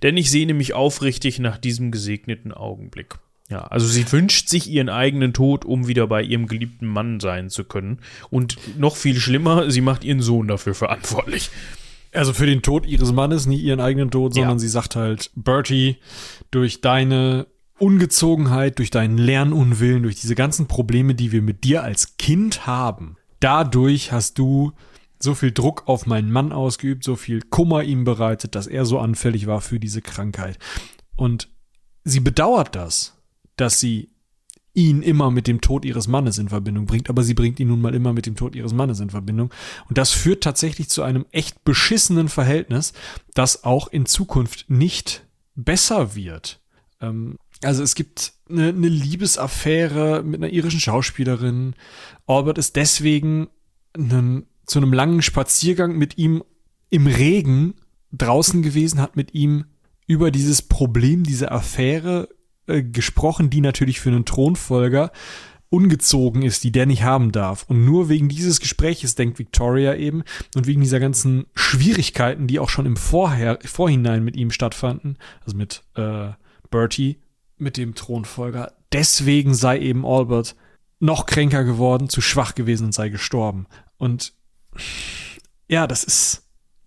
Denn 0.04 0.16
ich 0.16 0.32
sehne 0.32 0.54
mich 0.54 0.74
aufrichtig 0.74 1.40
nach 1.40 1.58
diesem 1.58 1.92
gesegneten 1.92 2.54
Augenblick. 2.54 3.16
Ja, 3.50 3.64
also 3.64 3.88
sie 3.88 4.10
wünscht 4.12 4.48
sich 4.48 4.70
ihren 4.70 4.90
eigenen 4.90 5.34
Tod, 5.34 5.66
um 5.66 5.88
wieder 5.88 6.08
bei 6.08 6.22
ihrem 6.22 6.48
geliebten 6.48 6.86
Mann 6.86 7.20
sein 7.20 7.50
zu 7.50 7.64
können. 7.64 8.00
Und 8.30 8.58
noch 8.78 8.96
viel 8.96 9.20
schlimmer, 9.20 9.72
sie 9.72 9.82
macht 9.82 10.04
ihren 10.04 10.22
Sohn 10.22 10.48
dafür 10.48 10.76
verantwortlich. 10.76 11.50
Also 12.12 12.34
für 12.34 12.46
den 12.46 12.62
Tod 12.62 12.86
ihres 12.86 13.12
Mannes, 13.12 13.46
nicht 13.46 13.62
ihren 13.62 13.80
eigenen 13.80 14.12
Tod, 14.12 14.34
sondern 14.34 14.58
ja. 14.58 14.60
sie 14.60 14.70
sagt 14.70 14.96
halt, 14.96 15.32
Bertie, 15.36 15.98
durch 16.52 16.82
deine 16.82 17.48
Ungezogenheit, 17.78 18.80
durch 18.80 18.90
deinen 18.90 19.18
Lernunwillen, 19.18 20.04
durch 20.04 20.16
diese 20.16 20.36
ganzen 20.36 20.68
Probleme, 20.68 21.16
die 21.16 21.32
wir 21.32 21.42
mit 21.42 21.64
dir 21.64 21.84
als 21.84 22.18
Kind 22.18 22.66
haben, 22.66 23.18
dadurch 23.40 24.12
hast 24.12 24.40
du 24.40 24.74
so 25.22 25.36
viel 25.36 25.52
Druck 25.52 25.84
auf 25.88 26.06
meinen 26.06 26.32
Mann 26.32 26.52
ausgeübt, 26.52 27.04
so 27.04 27.16
viel 27.16 27.42
Kummer 27.42 27.84
ihm 27.84 28.06
bereitet, 28.06 28.56
dass 28.56 28.68
er 28.68 28.86
so 28.86 29.00
anfällig 29.00 29.48
war 29.48 29.62
für 29.62 29.80
diese 29.80 30.02
Krankheit. 30.02 30.58
Und 31.16 31.50
sie 32.04 32.22
bedauert 32.22 32.76
das 32.76 33.20
dass 33.60 33.80
sie 33.80 34.10
ihn 34.80 35.02
immer 35.02 35.30
mit 35.30 35.48
dem 35.48 35.60
Tod 35.60 35.84
ihres 35.84 36.08
Mannes 36.08 36.38
in 36.38 36.48
Verbindung 36.48 36.86
bringt, 36.86 37.10
aber 37.10 37.24
sie 37.24 37.34
bringt 37.34 37.60
ihn 37.60 37.68
nun 37.68 37.82
mal 37.82 37.94
immer 37.94 38.14
mit 38.14 38.26
dem 38.26 38.36
Tod 38.36 38.56
ihres 38.56 38.74
Mannes 38.74 39.02
in 39.02 39.10
Verbindung. 39.10 39.54
Und 39.90 39.98
das 39.98 40.12
führt 40.12 40.42
tatsächlich 40.42 40.90
zu 40.90 41.04
einem 41.04 41.26
echt 41.32 41.66
beschissenen 41.66 42.30
Verhältnis, 42.30 42.94
das 43.34 43.66
auch 43.66 43.90
in 43.90 44.06
Zukunft 44.06 44.70
nicht 44.70 45.26
besser 45.56 46.16
wird. 46.16 46.62
Ähm, 47.02 47.36
also 47.62 47.84
es 47.84 47.94
gibt 47.94 48.32
eine, 48.50 48.70
eine 48.70 48.88
Liebesaffäre 48.88 50.24
mit 50.24 50.42
einer 50.42 50.54
irischen 50.54 50.80
Schauspielerin. 50.80 51.76
Albert 52.26 52.58
ist 52.58 52.78
deswegen 52.78 53.50
einen, 53.94 54.48
zu 54.66 54.80
einem 54.80 54.94
langen 54.94 55.22
Spaziergang 55.22 55.98
mit 55.98 56.18
ihm 56.18 56.42
im 56.90 57.06
Regen 57.06 57.74
draußen 58.14 58.62
gewesen, 58.62 59.02
hat 59.02 59.18
mit 59.18 59.34
ihm 59.34 59.66
über 60.08 60.32
dieses 60.32 60.62
Problem, 60.62 61.24
diese 61.24 61.52
Affäre 61.52 62.30
äh, 62.70 62.84
gesprochen, 62.84 63.50
die 63.50 63.62
natürlich 63.62 64.00
für 64.00 64.10
einen 64.10 64.26
Thronfolger 64.26 65.12
ungezogen 65.70 66.42
ist, 66.42 66.64
die 66.64 66.72
der 66.72 66.86
nicht 66.86 67.04
haben 67.04 67.32
darf. 67.32 67.66
Und 67.68 67.86
nur 67.86 68.10
wegen 68.10 68.28
dieses 68.28 68.60
Gespräches 68.60 69.16
denkt 69.16 69.38
Victoria 69.38 69.96
eben 69.96 70.24
und 70.56 70.66
wegen 70.66 70.82
dieser 70.82 71.00
ganzen 71.00 71.46
Schwierigkeiten, 71.54 72.48
die 72.48 72.60
auch 72.60 72.70
schon 72.70 72.86
im 72.86 72.98
Vorher, 72.98 73.60
Vorhinein 73.64 74.24
mit 74.24 74.36
ihm 74.36 74.52
stattfanden, 74.52 75.18
also 75.46 75.56
mit 75.56 75.84
äh, 75.96 76.30
Bertie, 76.72 77.20
mit 77.58 77.78
dem 77.78 77.94
Thronfolger. 77.94 78.74
Deswegen 78.92 79.54
sei 79.54 79.80
eben 79.80 80.06
Albert 80.06 80.56
noch 81.00 81.26
kränker 81.28 81.64
geworden, 81.64 82.10
zu 82.10 82.22
schwach 82.22 82.56
gewesen 82.56 82.86
und 82.86 82.94
sei 82.94 83.10
gestorben. 83.10 83.68
Und 83.98 84.34
ja, 85.68 85.88
das 85.88 86.04
ist. 86.04 86.46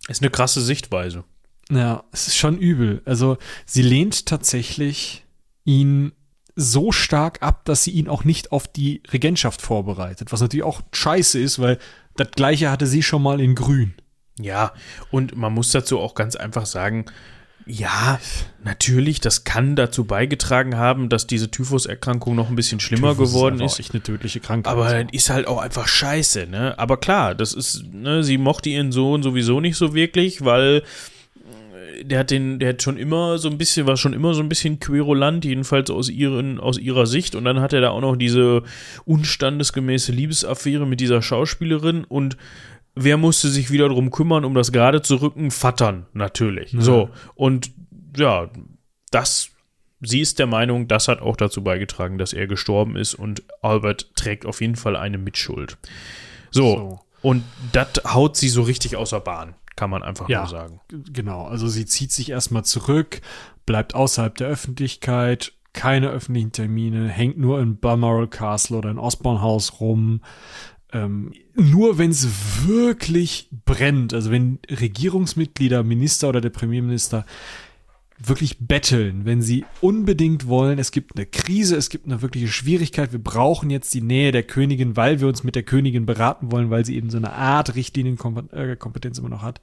Ist 0.09 0.21
eine 0.21 0.31
krasse 0.31 0.59
Sichtweise. 0.61 1.23
Ja, 1.71 2.03
es 2.11 2.27
ist 2.27 2.35
schon 2.35 2.57
übel. 2.57 3.01
Also 3.05 3.37
sie 3.65 3.81
lehnt 3.81 4.25
tatsächlich 4.25 5.22
ihn 5.65 6.11
so 6.55 6.91
stark 6.91 7.41
ab, 7.41 7.65
dass 7.65 7.83
sie 7.83 7.91
ihn 7.91 8.07
auch 8.07 8.23
nicht 8.23 8.51
auf 8.51 8.67
die 8.67 9.01
Regentschaft 9.11 9.61
vorbereitet. 9.61 10.31
Was 10.31 10.41
natürlich 10.41 10.65
auch 10.65 10.81
scheiße 10.91 11.39
ist, 11.39 11.59
weil 11.59 11.79
das 12.15 12.31
gleiche 12.31 12.69
hatte 12.69 12.85
sie 12.85 13.01
schon 13.01 13.23
mal 13.23 13.41
in 13.41 13.55
Grün. 13.55 13.95
Ja, 14.39 14.73
und 15.11 15.35
man 15.35 15.53
muss 15.53 15.71
dazu 15.71 15.99
auch 15.99 16.15
ganz 16.15 16.35
einfach 16.35 16.65
sagen, 16.65 17.05
ja, 17.65 18.19
natürlich, 18.63 19.21
das 19.21 19.45
kann 19.45 19.75
dazu 19.75 20.03
beigetragen 20.03 20.75
haben, 20.75 21.07
dass 21.07 21.27
diese 21.27 21.49
Typhuserkrankung 21.49 22.35
noch 22.35 22.49
ein 22.49 22.55
bisschen 22.55 22.79
schlimmer 22.79 23.11
Typhus 23.11 23.29
geworden 23.29 23.61
ist. 23.61 23.73
ist. 23.73 23.79
Echt 23.79 23.93
eine 23.93 24.03
tödliche 24.03 24.41
Krankheit. 24.41 24.71
Aber 24.71 25.13
ist 25.13 25.29
halt 25.29 25.47
auch 25.47 25.59
einfach 25.59 25.87
scheiße, 25.87 26.47
ne? 26.47 26.77
Aber 26.77 26.97
klar, 26.97 27.35
das 27.35 27.53
ist, 27.53 27.85
ne, 27.93 28.23
sie 28.23 28.37
mochte 28.37 28.69
ihren 28.69 28.91
Sohn 28.91 29.23
sowieso 29.23 29.61
nicht 29.61 29.77
so 29.77 29.93
wirklich, 29.93 30.43
weil 30.43 30.83
der 32.03 32.19
hat 32.19 32.31
den, 32.31 32.59
der 32.59 32.69
hat 32.69 32.81
schon 32.81 32.97
immer 32.97 33.37
so 33.37 33.49
ein 33.49 33.57
bisschen, 33.57 33.87
war 33.87 33.97
schon 33.97 34.13
immer 34.13 34.33
so 34.33 34.41
ein 34.41 34.49
bisschen 34.49 34.79
querulant, 34.79 35.45
jedenfalls 35.45 35.89
aus 35.89 36.09
ihren, 36.09 36.59
aus 36.59 36.77
ihrer 36.77 37.05
Sicht. 37.05 37.35
Und 37.35 37.45
dann 37.45 37.59
hat 37.59 37.73
er 37.73 37.81
da 37.81 37.89
auch 37.89 38.01
noch 38.01 38.15
diese 38.15 38.63
unstandesgemäße 39.05 40.11
Liebesaffäre 40.11 40.85
mit 40.85 40.99
dieser 40.99 41.21
Schauspielerin 41.21 42.03
und 42.03 42.37
wer 42.95 43.17
musste 43.17 43.49
sich 43.49 43.71
wieder 43.71 43.87
darum 43.87 44.11
kümmern, 44.11 44.45
um 44.45 44.53
das 44.53 44.71
gerade 44.71 45.01
zu 45.01 45.15
rücken? 45.15 45.51
Vattern, 45.51 46.05
natürlich. 46.13 46.73
Ja. 46.73 46.81
So. 46.81 47.09
Und 47.35 47.71
ja, 48.15 48.49
das, 49.11 49.49
sie 50.01 50.21
ist 50.21 50.39
der 50.39 50.47
Meinung, 50.47 50.87
das 50.87 51.07
hat 51.07 51.21
auch 51.21 51.35
dazu 51.35 51.63
beigetragen, 51.63 52.17
dass 52.17 52.33
er 52.33 52.47
gestorben 52.47 52.95
ist 52.95 53.15
und 53.15 53.43
Albert 53.61 54.15
trägt 54.15 54.45
auf 54.45 54.61
jeden 54.61 54.75
Fall 54.75 54.95
eine 54.95 55.17
Mitschuld. 55.17 55.77
So. 56.51 56.75
so. 56.75 56.99
Und 57.21 57.43
das 57.71 57.87
haut 58.05 58.35
sie 58.35 58.49
so 58.49 58.63
richtig 58.63 58.97
außer 58.97 59.21
Bahn. 59.21 59.55
Kann 59.75 59.89
man 59.89 60.03
einfach 60.03 60.29
ja, 60.29 60.39
nur 60.39 60.49
sagen. 60.49 60.81
Genau, 60.89 61.45
also 61.45 61.67
sie 61.67 61.85
zieht 61.85 62.11
sich 62.11 62.29
erstmal 62.29 62.63
zurück, 62.63 63.21
bleibt 63.65 63.95
außerhalb 63.95 64.35
der 64.35 64.47
Öffentlichkeit, 64.47 65.53
keine 65.73 66.09
öffentlichen 66.09 66.51
Termine, 66.51 67.07
hängt 67.07 67.37
nur 67.37 67.59
in 67.59 67.77
Balmoral 67.77 68.27
Castle 68.27 68.77
oder 68.77 68.91
in 68.91 68.99
Osborne 68.99 69.41
House 69.41 69.79
rum. 69.79 70.21
Ähm, 70.91 71.33
nur 71.55 71.97
wenn 71.97 72.11
es 72.11 72.67
wirklich 72.67 73.49
brennt, 73.65 74.13
also 74.13 74.29
wenn 74.29 74.59
Regierungsmitglieder, 74.69 75.83
Minister 75.83 76.29
oder 76.29 76.41
der 76.41 76.51
Premierminister 76.51 77.25
wirklich 78.27 78.57
betteln, 78.59 79.25
wenn 79.25 79.41
sie 79.41 79.65
unbedingt 79.81 80.47
wollen, 80.47 80.79
es 80.79 80.91
gibt 80.91 81.15
eine 81.15 81.25
Krise, 81.25 81.75
es 81.75 81.89
gibt 81.89 82.05
eine 82.05 82.21
wirkliche 82.21 82.47
Schwierigkeit, 82.47 83.11
wir 83.11 83.23
brauchen 83.23 83.69
jetzt 83.69 83.93
die 83.93 84.01
Nähe 84.01 84.31
der 84.31 84.43
Königin, 84.43 84.95
weil 84.95 85.19
wir 85.19 85.27
uns 85.27 85.43
mit 85.43 85.55
der 85.55 85.63
Königin 85.63 86.05
beraten 86.05 86.51
wollen, 86.51 86.69
weil 86.69 86.85
sie 86.85 86.95
eben 86.95 87.09
so 87.09 87.17
eine 87.17 87.33
Art 87.33 87.75
Richtlinienkompetenz 87.75 89.17
immer 89.17 89.29
noch 89.29 89.41
hat. 89.41 89.61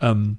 Ähm, 0.00 0.38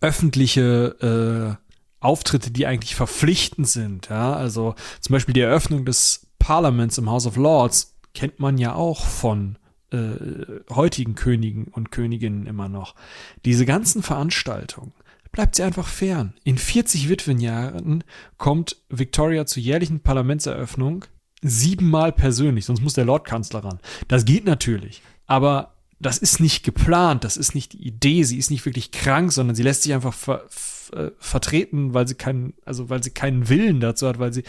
öffentliche 0.00 1.58
äh, 1.60 1.64
Auftritte, 2.00 2.50
die 2.50 2.66
eigentlich 2.66 2.94
verpflichtend 2.94 3.68
sind, 3.68 4.08
ja, 4.08 4.34
also 4.34 4.74
zum 5.00 5.12
Beispiel 5.12 5.34
die 5.34 5.40
Eröffnung 5.40 5.84
des 5.84 6.26
Parlaments 6.38 6.98
im 6.98 7.10
House 7.10 7.26
of 7.26 7.36
Lords 7.36 7.96
kennt 8.14 8.40
man 8.40 8.58
ja 8.58 8.74
auch 8.74 9.06
von 9.06 9.56
äh, 9.92 10.74
heutigen 10.74 11.14
Königen 11.14 11.64
und 11.64 11.90
Königinnen 11.90 12.46
immer 12.46 12.68
noch. 12.68 12.94
Diese 13.44 13.66
ganzen 13.66 14.02
Veranstaltungen, 14.02 14.92
bleibt 15.32 15.56
sie 15.56 15.62
einfach 15.62 15.86
fern. 15.86 16.34
In 16.44 16.58
40 16.58 17.08
Witwenjahren 17.08 18.04
kommt 18.36 18.76
Victoria 18.88 19.46
zur 19.46 19.62
jährlichen 19.62 20.00
Parlamentseröffnung 20.00 21.04
siebenmal 21.42 22.12
persönlich, 22.12 22.66
sonst 22.66 22.82
muss 22.82 22.94
der 22.94 23.04
Lordkanzler 23.04 23.64
ran. 23.64 23.78
Das 24.08 24.24
geht 24.24 24.44
natürlich, 24.44 25.02
aber 25.26 25.74
das 25.98 26.18
ist 26.18 26.40
nicht 26.40 26.64
geplant, 26.64 27.24
das 27.24 27.36
ist 27.36 27.54
nicht 27.54 27.74
die 27.74 27.86
Idee, 27.86 28.24
sie 28.24 28.38
ist 28.38 28.50
nicht 28.50 28.64
wirklich 28.64 28.90
krank, 28.90 29.32
sondern 29.32 29.54
sie 29.54 29.62
lässt 29.62 29.82
sich 29.82 29.94
einfach 29.94 30.14
ver 30.14 30.46
äh, 30.92 31.10
vertreten, 31.18 31.94
weil 31.94 32.08
sie 32.08 32.14
keinen, 32.14 32.54
also 32.64 32.88
weil 32.88 33.02
sie 33.02 33.10
keinen 33.10 33.48
Willen 33.48 33.80
dazu 33.80 34.08
hat, 34.08 34.18
weil 34.18 34.32
sie 34.32 34.42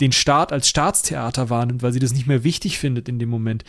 den 0.00 0.12
Staat 0.12 0.52
als 0.52 0.68
Staatstheater 0.68 1.50
wahrnimmt, 1.50 1.82
weil 1.82 1.92
sie 1.92 2.00
das 2.00 2.12
nicht 2.12 2.26
mehr 2.26 2.42
wichtig 2.42 2.78
findet 2.78 3.08
in 3.08 3.18
dem 3.18 3.28
Moment. 3.28 3.64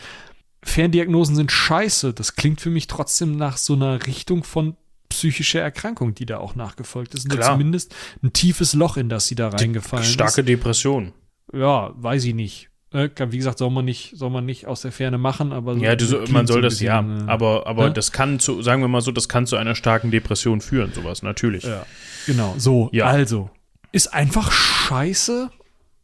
Ferndiagnosen 0.62 1.36
sind 1.36 1.52
scheiße. 1.52 2.12
Das 2.12 2.34
klingt 2.34 2.60
für 2.60 2.70
mich 2.70 2.88
trotzdem 2.88 3.36
nach 3.36 3.56
so 3.56 3.74
einer 3.74 4.06
Richtung 4.06 4.42
von 4.42 4.76
psychische 5.16 5.58
Erkrankung, 5.58 6.14
die 6.14 6.26
da 6.26 6.38
auch 6.38 6.54
nachgefolgt 6.54 7.14
ist. 7.14 7.32
Oder 7.32 7.42
zumindest 7.42 7.94
ein 8.22 8.32
tiefes 8.32 8.74
Loch, 8.74 8.96
in 8.96 9.08
das 9.08 9.26
sie 9.26 9.34
da 9.34 9.48
reingefallen 9.48 10.04
Die 10.04 10.12
starke 10.12 10.28
ist. 10.28 10.34
Starke 10.34 10.44
Depression. 10.44 11.12
Ja, 11.52 11.92
weiß 11.96 12.24
ich 12.24 12.34
nicht. 12.34 12.68
Äh, 12.92 13.08
wie 13.30 13.38
gesagt, 13.38 13.58
soll 13.58 13.70
man 13.70 13.84
nicht, 13.84 14.16
soll 14.16 14.30
man 14.30 14.44
nicht 14.44 14.66
aus 14.66 14.82
der 14.82 14.92
Ferne 14.92 15.18
machen, 15.18 15.52
aber 15.52 15.74
so 15.74 15.80
ja, 15.80 15.96
du, 15.96 16.24
man 16.30 16.46
soll 16.46 16.62
das 16.62 16.74
bisschen, 16.74 16.86
ja, 16.86 17.00
äh, 17.00 17.28
aber 17.28 17.66
aber 17.66 17.84
ja? 17.84 17.90
das 17.90 18.12
kann 18.12 18.38
zu, 18.38 18.62
sagen 18.62 18.80
wir 18.80 18.88
mal 18.88 19.00
so, 19.00 19.10
das 19.10 19.28
kann 19.28 19.46
zu 19.46 19.56
einer 19.56 19.74
starken 19.74 20.10
Depression 20.10 20.60
führen, 20.60 20.92
sowas 20.92 21.22
natürlich. 21.22 21.64
Ja, 21.64 21.84
genau. 22.26 22.54
So, 22.58 22.88
ja. 22.92 23.06
also 23.06 23.50
ist 23.92 24.14
einfach 24.14 24.52
Scheiße 24.52 25.50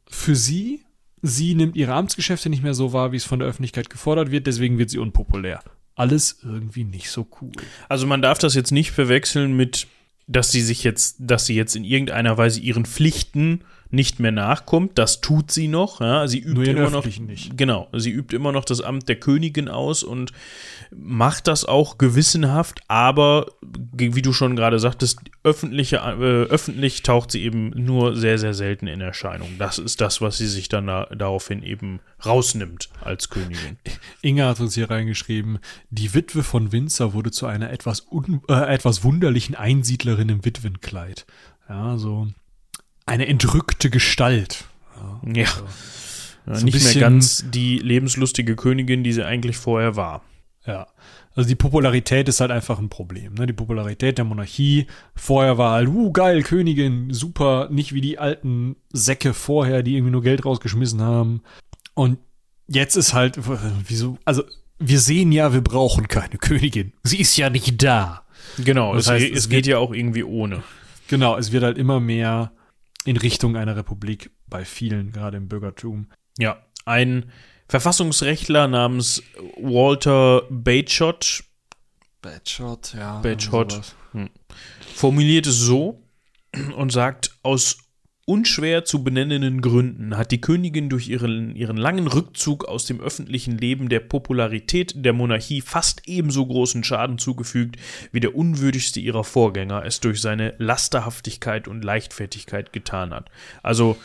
für 0.09 0.35
sie. 0.35 0.81
Sie 1.25 1.55
nimmt 1.55 1.77
ihre 1.77 1.95
Amtsgeschäfte 1.95 2.51
nicht 2.51 2.65
mehr 2.65 2.75
so 2.75 2.93
wahr, 2.93 3.13
wie 3.13 3.17
es 3.17 3.25
von 3.25 3.39
der 3.39 3.47
Öffentlichkeit 3.47 3.89
gefordert 3.89 4.33
wird, 4.33 4.49
deswegen 4.49 4.79
wird 4.79 4.91
sie 4.91 4.99
unpopulär 4.99 5.61
alles 5.95 6.39
irgendwie 6.43 6.85
nicht 6.85 7.11
so 7.11 7.27
cool. 7.41 7.53
Also 7.89 8.07
man 8.07 8.23
darf 8.23 8.39
das 8.39 8.55
jetzt 8.55 8.73
nicht 8.73 8.93
verwechseln 8.93 9.55
mit, 9.55 9.87
dass 10.27 10.51
sie 10.51 10.63
sich 10.63 10.85
jetzt, 10.85 11.17
dass 11.19 11.47
sie 11.47 11.55
jetzt 11.55 11.77
in 11.77 11.85
irgendeiner 11.85 12.37
Weise 12.39 12.61
ihren 12.61 12.87
Pflichten 12.87 13.63
nicht 13.93 14.21
mehr 14.21 14.33
nachkommt. 14.33 14.99
Das 14.99 15.21
tut 15.21 15.51
sie 15.51 15.69
noch. 15.69 16.01
Ja. 16.01 16.27
Sie 16.27 16.41
übt 16.41 16.71
immer 16.71 16.91
noch. 16.91 17.05
Nicht. 17.05 17.57
Genau, 17.57 17.89
sie 17.93 18.11
übt 18.11 18.35
immer 18.35 18.51
noch 18.51 18.65
das 18.65 18.81
Amt 18.81 19.09
der 19.09 19.17
Königin 19.17 19.69
aus 19.69 20.03
und 20.03 20.33
macht 20.91 21.47
das 21.47 21.65
auch 21.65 21.99
gewissenhaft, 21.99 22.81
aber 22.89 23.47
wie 23.61 24.23
du 24.23 24.33
schon 24.33 24.57
gerade 24.57 24.79
sagtest, 24.79 25.21
öffentliche, 25.45 25.97
äh, 25.97 26.45
öffentlich 26.51 27.03
taucht 27.03 27.31
sie 27.31 27.43
eben 27.43 27.71
nur 27.71 28.17
sehr, 28.17 28.39
sehr 28.39 28.55
selten 28.55 28.87
in 28.87 29.01
Erscheinung. 29.01 29.57
Das 29.59 29.79
ist 29.79 30.01
das, 30.01 30.21
was 30.21 30.39
sie 30.39 30.49
sich 30.49 30.69
dann 30.69 30.87
da, 30.87 31.07
daraufhin 31.07 31.63
eben 31.63 32.01
rausnimmt 32.25 32.89
als 33.03 33.29
Königin. 33.29 33.77
Inga 34.23 34.49
hat 34.49 34.61
uns 34.61 34.75
hier 34.75 34.91
reingeschrieben, 34.91 35.59
die 35.91 36.15
Witwe 36.15 36.43
von 36.43 36.73
Windsor 36.73 37.13
wurde 37.13 37.31
zu 37.31 37.47
einer 37.47 37.71
etwas, 37.71 38.07
un, 38.11 38.41
äh, 38.49 38.75
etwas 38.75 39.05
wunderlichen 39.05 39.55
Einsiedlerin 39.55 40.31
im 40.31 40.45
Witwenkleid. 40.45 41.27
Ja, 41.69 41.97
so 41.99 42.29
eine 43.07 43.27
entrückte 43.27 43.91
Gestalt. 43.91 44.65
Ja. 44.97 45.43
ja. 45.43 45.47
Also, 46.47 46.59
ja 46.61 46.65
nicht 46.65 46.83
mehr 46.83 46.95
ganz 47.01 47.45
die 47.51 47.79
lebenslustige 47.79 48.57
Königin, 48.57 49.05
die 49.05 49.13
sie 49.13 49.25
eigentlich 49.25 49.57
vorher 49.57 49.97
war. 49.97 50.23
Ja. 50.67 50.87
Also 51.35 51.49
die 51.49 51.55
Popularität 51.55 52.29
ist 52.29 52.41
halt 52.41 52.51
einfach 52.51 52.79
ein 52.79 52.89
Problem. 52.91 53.35
Ne? 53.35 53.47
Die 53.47 53.53
Popularität 53.55 54.19
der 54.19 54.25
Monarchie. 54.25 54.87
Vorher 55.15 55.57
war 55.57 55.73
halt, 55.73 55.89
uh, 55.89 56.13
geil, 56.13 56.43
Königin, 56.43 57.13
super, 57.13 57.69
nicht 57.71 57.95
wie 57.95 58.01
die 58.03 58.19
alten 58.19 58.77
Säcke 58.93 59.33
vorher, 59.33 59.83
die 59.83 59.95
irgendwie 59.97 60.13
nur 60.13 60.23
Geld 60.23 60.45
rausgeschmissen 60.45 61.01
haben. 61.01 61.43
Und 61.95 62.19
jetzt 62.69 62.97
ist 62.97 63.15
halt, 63.15 63.39
wieso, 63.89 64.19
also 64.27 64.43
wir 64.79 65.01
sehen 65.01 65.33
ja, 65.33 65.53
wir 65.55 65.63
brauchen 65.63 66.07
keine 66.09 66.37
Königin. 66.39 66.93
Sie 67.03 67.21
ist 67.21 67.37
ja 67.37 67.49
nicht 67.49 67.83
da. 67.83 68.23
Genau, 68.63 68.95
Das 68.95 69.05
es, 69.07 69.11
heißt, 69.11 69.25
es, 69.27 69.39
es 69.39 69.49
geht 69.49 69.59
wird- 69.59 69.67
ja 69.69 69.79
auch 69.79 69.93
irgendwie 69.95 70.25
ohne. 70.25 70.63
Genau, 71.09 71.37
es 71.39 71.51
wird 71.53 71.63
halt 71.65 71.79
immer 71.79 71.99
mehr 72.01 72.53
in 73.05 73.17
Richtung 73.17 73.57
einer 73.57 73.77
Republik 73.77 74.31
bei 74.47 74.65
vielen, 74.65 75.13
gerade 75.13 75.37
im 75.37 75.49
Bürgertum. 75.49 76.09
Ja, 76.39 76.65
ein 76.85 77.31
Verfassungsrechtler 77.69 78.69
namens 78.69 79.23
Walter 79.57 80.43
Bagehot 80.51 81.45
Badshot, 82.23 82.95
ja. 82.95 83.21
Bagehot. 83.21 83.73
sowas. 83.73 83.95
formuliert 84.95 85.47
es 85.47 85.59
so 85.59 86.03
und 86.77 86.93
sagt, 86.93 87.33
aus 87.43 87.79
unschwer 88.25 88.85
zu 88.85 89.03
benennenden 89.03 89.61
Gründen 89.61 90.17
hat 90.17 90.31
die 90.31 90.41
Königin 90.41 90.89
durch 90.89 91.09
ihren, 91.09 91.57
ihren 91.57 91.77
langen 91.77 92.07
Rückzug 92.07 92.65
aus 92.65 92.87
dem 92.87 93.01
öffentlichen 93.01 93.59
Leben 93.59 93.89
der 93.89 94.01
Popularität 94.01 94.95
der 95.05 95.13
Monarchie 95.13 95.61
fast 95.61 96.03
ebenso 96.07 96.47
großen 96.47 96.85
Schaden 96.85 97.19
zugefügt, 97.19 97.77
wie 98.13 98.21
der 98.21 98.35
unwürdigste 98.35 99.01
ihrer 99.01 99.25
Vorgänger 99.25 99.85
es 99.85 100.01
durch 100.01 100.21
seine 100.21 100.55
Lasterhaftigkeit 100.59 101.67
und 101.67 101.85
Leichtfertigkeit 101.85 102.73
getan 102.73 103.13
hat. 103.13 103.31
Also, 103.63 103.97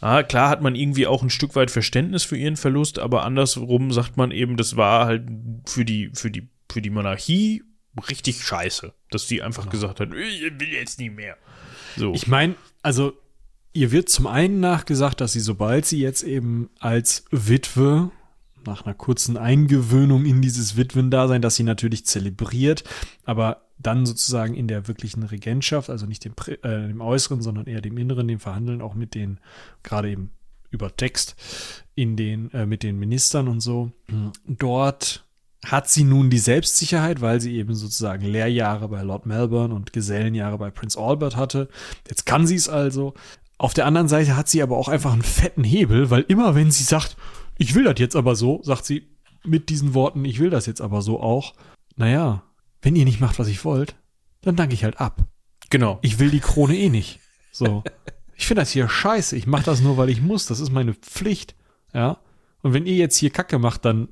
Ah, 0.00 0.22
klar 0.22 0.50
hat 0.50 0.60
man 0.60 0.74
irgendwie 0.74 1.06
auch 1.06 1.22
ein 1.22 1.30
Stück 1.30 1.56
weit 1.56 1.70
Verständnis 1.70 2.24
für 2.24 2.36
ihren 2.36 2.58
Verlust, 2.58 2.98
aber 2.98 3.22
andersrum 3.22 3.90
sagt 3.90 4.18
man 4.18 4.32
eben, 4.32 4.58
das 4.58 4.76
war 4.76 5.06
halt 5.06 5.22
für 5.64 5.86
die, 5.86 6.10
für 6.12 6.30
die, 6.30 6.50
für 6.70 6.82
die 6.82 6.90
Monarchie 6.90 7.62
richtig 8.10 8.42
scheiße, 8.42 8.92
dass 9.10 9.26
die 9.28 9.40
einfach 9.40 9.70
gesagt 9.70 10.00
hat, 10.00 10.10
ich 10.12 10.42
will 10.42 10.72
jetzt 10.74 10.98
nicht 11.00 11.14
mehr. 11.14 11.38
So. 11.96 12.12
Ich 12.12 12.26
meine, 12.26 12.54
also 12.82 13.14
ihr 13.74 13.92
wird 13.92 14.08
zum 14.08 14.26
einen 14.26 14.60
nachgesagt, 14.60 15.20
dass 15.20 15.32
sie, 15.32 15.40
sobald 15.40 15.84
sie 15.84 16.00
jetzt 16.00 16.22
eben 16.22 16.70
als 16.78 17.24
Witwe 17.30 18.10
nach 18.64 18.86
einer 18.86 18.94
kurzen 18.94 19.36
Eingewöhnung 19.36 20.24
in 20.24 20.40
dieses 20.40 20.76
Witwendasein, 20.76 21.42
dass 21.42 21.56
sie 21.56 21.64
natürlich 21.64 22.06
zelebriert, 22.06 22.84
aber 23.24 23.62
dann 23.78 24.06
sozusagen 24.06 24.54
in 24.54 24.68
der 24.68 24.88
wirklichen 24.88 25.24
Regentschaft, 25.24 25.90
also 25.90 26.06
nicht 26.06 26.24
dem, 26.24 26.32
äh, 26.46 26.88
dem 26.88 27.02
Äußeren, 27.02 27.42
sondern 27.42 27.66
eher 27.66 27.82
dem 27.82 27.98
Inneren, 27.98 28.28
dem 28.28 28.40
Verhandeln 28.40 28.80
auch 28.80 28.94
mit 28.94 29.14
den, 29.14 29.38
gerade 29.82 30.10
eben 30.10 30.30
über 30.70 30.96
Text, 30.96 31.36
in 31.94 32.16
den, 32.16 32.50
äh, 32.52 32.66
mit 32.66 32.82
den 32.82 32.98
Ministern 32.98 33.48
und 33.48 33.60
so. 33.60 33.92
Dort 34.46 35.24
hat 35.64 35.88
sie 35.88 36.04
nun 36.04 36.30
die 36.30 36.38
Selbstsicherheit, 36.38 37.20
weil 37.20 37.40
sie 37.40 37.56
eben 37.56 37.74
sozusagen 37.74 38.24
Lehrjahre 38.24 38.88
bei 38.88 39.02
Lord 39.02 39.26
Melbourne 39.26 39.74
und 39.74 39.92
Gesellenjahre 39.92 40.58
bei 40.58 40.70
Prince 40.70 40.98
Albert 40.98 41.36
hatte. 41.36 41.68
Jetzt 42.08 42.26
kann 42.26 42.46
sie 42.46 42.56
es 42.56 42.68
also. 42.68 43.14
Auf 43.64 43.72
der 43.72 43.86
anderen 43.86 44.08
Seite 44.08 44.36
hat 44.36 44.46
sie 44.46 44.62
aber 44.62 44.76
auch 44.76 44.88
einfach 44.88 45.14
einen 45.14 45.22
fetten 45.22 45.64
Hebel, 45.64 46.10
weil 46.10 46.26
immer 46.28 46.54
wenn 46.54 46.70
sie 46.70 46.84
sagt, 46.84 47.16
ich 47.56 47.74
will 47.74 47.84
das 47.84 47.98
jetzt 47.98 48.14
aber 48.14 48.36
so, 48.36 48.60
sagt 48.62 48.84
sie 48.84 49.08
mit 49.42 49.70
diesen 49.70 49.94
Worten, 49.94 50.26
ich 50.26 50.38
will 50.38 50.50
das 50.50 50.66
jetzt 50.66 50.82
aber 50.82 51.00
so 51.00 51.18
auch. 51.18 51.54
Naja, 51.96 52.42
wenn 52.82 52.94
ihr 52.94 53.06
nicht 53.06 53.22
macht, 53.22 53.38
was 53.38 53.48
ich 53.48 53.64
wollt, 53.64 53.96
dann 54.42 54.54
danke 54.54 54.74
ich 54.74 54.84
halt 54.84 55.00
ab. 55.00 55.22
genau. 55.70 55.98
Ich 56.02 56.18
will 56.18 56.30
die 56.30 56.40
Krone 56.40 56.76
eh 56.76 56.90
nicht. 56.90 57.20
So. 57.52 57.82
Ich 58.36 58.46
finde 58.46 58.60
das 58.60 58.70
hier 58.70 58.86
scheiße. 58.86 59.34
Ich 59.34 59.46
mache 59.46 59.64
das 59.64 59.80
nur, 59.80 59.96
weil 59.96 60.10
ich 60.10 60.20
muss. 60.20 60.44
Das 60.44 60.60
ist 60.60 60.70
meine 60.70 60.92
Pflicht. 60.92 61.54
Ja. 61.94 62.18
Und 62.60 62.74
wenn 62.74 62.84
ihr 62.84 62.96
jetzt 62.96 63.16
hier 63.16 63.30
Kacke 63.30 63.58
macht, 63.58 63.86
dann 63.86 64.08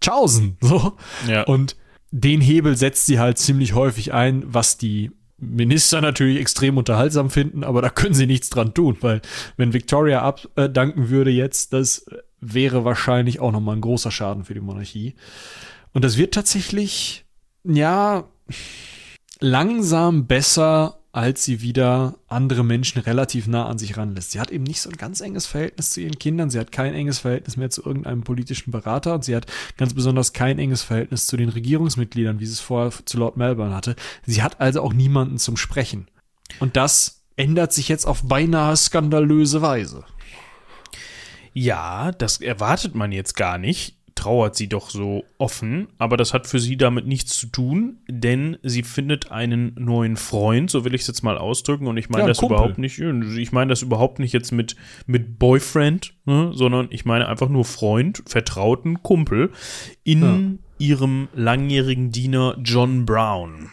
tschaußen. 0.00 0.56
So. 0.60 0.96
Ja. 1.28 1.44
Und 1.44 1.76
den 2.10 2.40
Hebel 2.40 2.76
setzt 2.76 3.06
sie 3.06 3.20
halt 3.20 3.38
ziemlich 3.38 3.74
häufig 3.74 4.12
ein, 4.12 4.42
was 4.52 4.76
die 4.76 5.12
Minister 5.38 6.00
natürlich 6.00 6.40
extrem 6.40 6.78
unterhaltsam 6.78 7.30
finden, 7.30 7.62
aber 7.64 7.80
da 7.80 7.90
können 7.90 8.14
sie 8.14 8.26
nichts 8.26 8.50
dran 8.50 8.74
tun, 8.74 8.96
weil 9.00 9.22
wenn 9.56 9.72
Victoria 9.72 10.22
abdanken 10.22 11.10
würde 11.10 11.30
jetzt, 11.30 11.72
das 11.72 12.06
wäre 12.40 12.84
wahrscheinlich 12.84 13.40
auch 13.40 13.52
nochmal 13.52 13.76
ein 13.76 13.80
großer 13.80 14.10
Schaden 14.10 14.44
für 14.44 14.54
die 14.54 14.60
Monarchie. 14.60 15.14
Und 15.92 16.04
das 16.04 16.16
wird 16.16 16.34
tatsächlich, 16.34 17.24
ja, 17.64 18.24
langsam 19.40 20.26
besser, 20.26 20.97
als 21.18 21.42
sie 21.42 21.62
wieder 21.62 22.14
andere 22.28 22.64
Menschen 22.64 23.00
relativ 23.00 23.48
nah 23.48 23.66
an 23.66 23.76
sich 23.76 23.96
ranlässt. 23.96 24.30
Sie 24.30 24.38
hat 24.38 24.52
eben 24.52 24.62
nicht 24.62 24.80
so 24.80 24.88
ein 24.88 24.96
ganz 24.96 25.20
enges 25.20 25.46
Verhältnis 25.46 25.90
zu 25.90 26.00
ihren 26.00 26.16
Kindern, 26.20 26.48
sie 26.48 26.60
hat 26.60 26.70
kein 26.70 26.94
enges 26.94 27.18
Verhältnis 27.18 27.56
mehr 27.56 27.70
zu 27.70 27.84
irgendeinem 27.84 28.22
politischen 28.22 28.70
Berater 28.70 29.14
und 29.14 29.24
sie 29.24 29.34
hat 29.34 29.46
ganz 29.76 29.94
besonders 29.94 30.32
kein 30.32 30.60
enges 30.60 30.82
Verhältnis 30.82 31.26
zu 31.26 31.36
den 31.36 31.48
Regierungsmitgliedern, 31.48 32.38
wie 32.38 32.46
sie 32.46 32.52
es 32.52 32.60
vorher 32.60 32.92
zu 33.04 33.18
Lord 33.18 33.36
Melbourne 33.36 33.74
hatte. 33.74 33.96
Sie 34.26 34.44
hat 34.44 34.60
also 34.60 34.80
auch 34.80 34.92
niemanden 34.92 35.38
zum 35.38 35.56
Sprechen. 35.56 36.06
Und 36.60 36.76
das 36.76 37.24
ändert 37.34 37.72
sich 37.72 37.88
jetzt 37.88 38.06
auf 38.06 38.22
beinahe 38.22 38.76
skandalöse 38.76 39.60
Weise. 39.60 40.04
Ja, 41.52 42.12
das 42.12 42.40
erwartet 42.40 42.94
man 42.94 43.10
jetzt 43.10 43.34
gar 43.34 43.58
nicht. 43.58 43.97
Trauert 44.18 44.56
sie 44.56 44.68
doch 44.68 44.90
so 44.90 45.22
offen, 45.38 45.86
aber 45.96 46.16
das 46.16 46.34
hat 46.34 46.48
für 46.48 46.58
sie 46.58 46.76
damit 46.76 47.06
nichts 47.06 47.38
zu 47.38 47.46
tun, 47.46 47.98
denn 48.08 48.56
sie 48.64 48.82
findet 48.82 49.30
einen 49.30 49.76
neuen 49.78 50.16
Freund, 50.16 50.72
so 50.72 50.84
will 50.84 50.92
ich 50.92 51.02
es 51.02 51.06
jetzt 51.06 51.22
mal 51.22 51.38
ausdrücken, 51.38 51.86
und 51.86 51.96
ich 51.98 52.08
meine 52.08 52.24
Ja, 52.24 52.26
das 52.26 52.38
Kumpel. 52.38 52.56
überhaupt 52.56 52.78
nicht, 52.78 52.98
ich 52.98 53.52
meine 53.52 53.68
das 53.68 53.82
überhaupt 53.82 54.18
nicht 54.18 54.32
jetzt 54.32 54.50
mit, 54.50 54.74
mit 55.06 55.38
Boyfriend, 55.38 56.14
ne, 56.24 56.50
sondern 56.52 56.88
ich 56.90 57.04
meine 57.04 57.28
einfach 57.28 57.48
nur 57.48 57.64
Freund, 57.64 58.24
vertrauten 58.26 59.04
Kumpel 59.04 59.52
in 60.02 60.58
ihrem 60.78 61.28
langjährigen 61.36 62.10
Diener 62.10 62.56
John 62.64 63.06
Brown. 63.06 63.70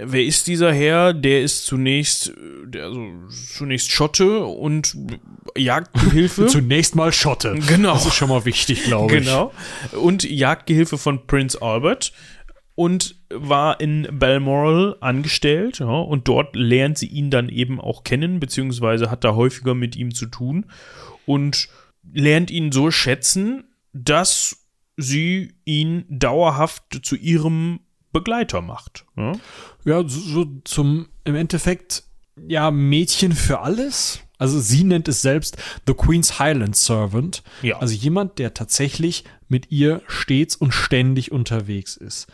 Äh, 0.00 0.04
Wer 0.06 0.24
ist 0.24 0.46
dieser 0.46 0.72
Herr? 0.72 1.12
Der 1.12 1.42
ist 1.42 1.66
zunächst, 1.66 2.28
äh, 2.28 2.32
der, 2.66 2.84
also 2.84 3.06
zunächst 3.28 3.90
Schotte 3.90 4.44
und 4.44 4.96
Jagdgehilfe. 5.56 6.46
Zunächst 6.48 6.94
mal 6.94 7.12
Schotte. 7.12 7.58
Genau. 7.66 7.94
Das 7.94 8.06
ist 8.06 8.14
schon 8.14 8.28
mal 8.28 8.44
wichtig, 8.44 8.84
glaube 8.84 9.16
ich. 9.16 9.24
Genau. 9.24 9.52
Und 9.92 10.24
Jagdgehilfe 10.24 10.98
von 10.98 11.26
Prince 11.26 11.60
Albert 11.60 12.12
und 12.74 13.16
war 13.28 13.78
in 13.80 14.08
Balmoral 14.10 14.96
angestellt, 15.00 15.80
ja, 15.80 15.86
und 15.86 16.28
dort 16.28 16.56
lernt 16.56 16.96
sie 16.96 17.08
ihn 17.08 17.30
dann 17.30 17.50
eben 17.50 17.78
auch 17.78 18.04
kennen, 18.04 18.40
beziehungsweise 18.40 19.10
hat 19.10 19.22
da 19.22 19.34
häufiger 19.34 19.74
mit 19.74 19.96
ihm 19.96 20.14
zu 20.14 20.26
tun 20.26 20.64
und 21.26 21.68
lernt 22.10 22.50
ihn 22.50 22.72
so 22.72 22.90
schätzen, 22.90 23.64
dass 23.92 24.66
sie 24.96 25.52
ihn 25.64 26.06
dauerhaft 26.08 27.00
zu 27.02 27.16
ihrem 27.16 27.80
Begleiter 28.12 28.60
macht. 28.60 29.04
Ja? 29.16 29.32
Ja, 29.84 30.08
so, 30.08 30.20
so 30.20 30.46
zum, 30.64 31.08
im 31.24 31.34
Endeffekt, 31.34 32.04
ja, 32.48 32.70
Mädchen 32.70 33.32
für 33.32 33.60
alles. 33.60 34.20
Also 34.38 34.58
sie 34.58 34.84
nennt 34.84 35.06
es 35.06 35.20
selbst 35.20 35.58
The 35.86 35.94
Queen's 35.94 36.38
Highland 36.38 36.74
Servant. 36.74 37.42
Ja. 37.62 37.78
Also 37.78 37.94
jemand, 37.94 38.38
der 38.38 38.54
tatsächlich 38.54 39.24
mit 39.48 39.70
ihr 39.70 40.02
stets 40.06 40.56
und 40.56 40.72
ständig 40.72 41.30
unterwegs 41.30 41.96
ist. 41.96 42.26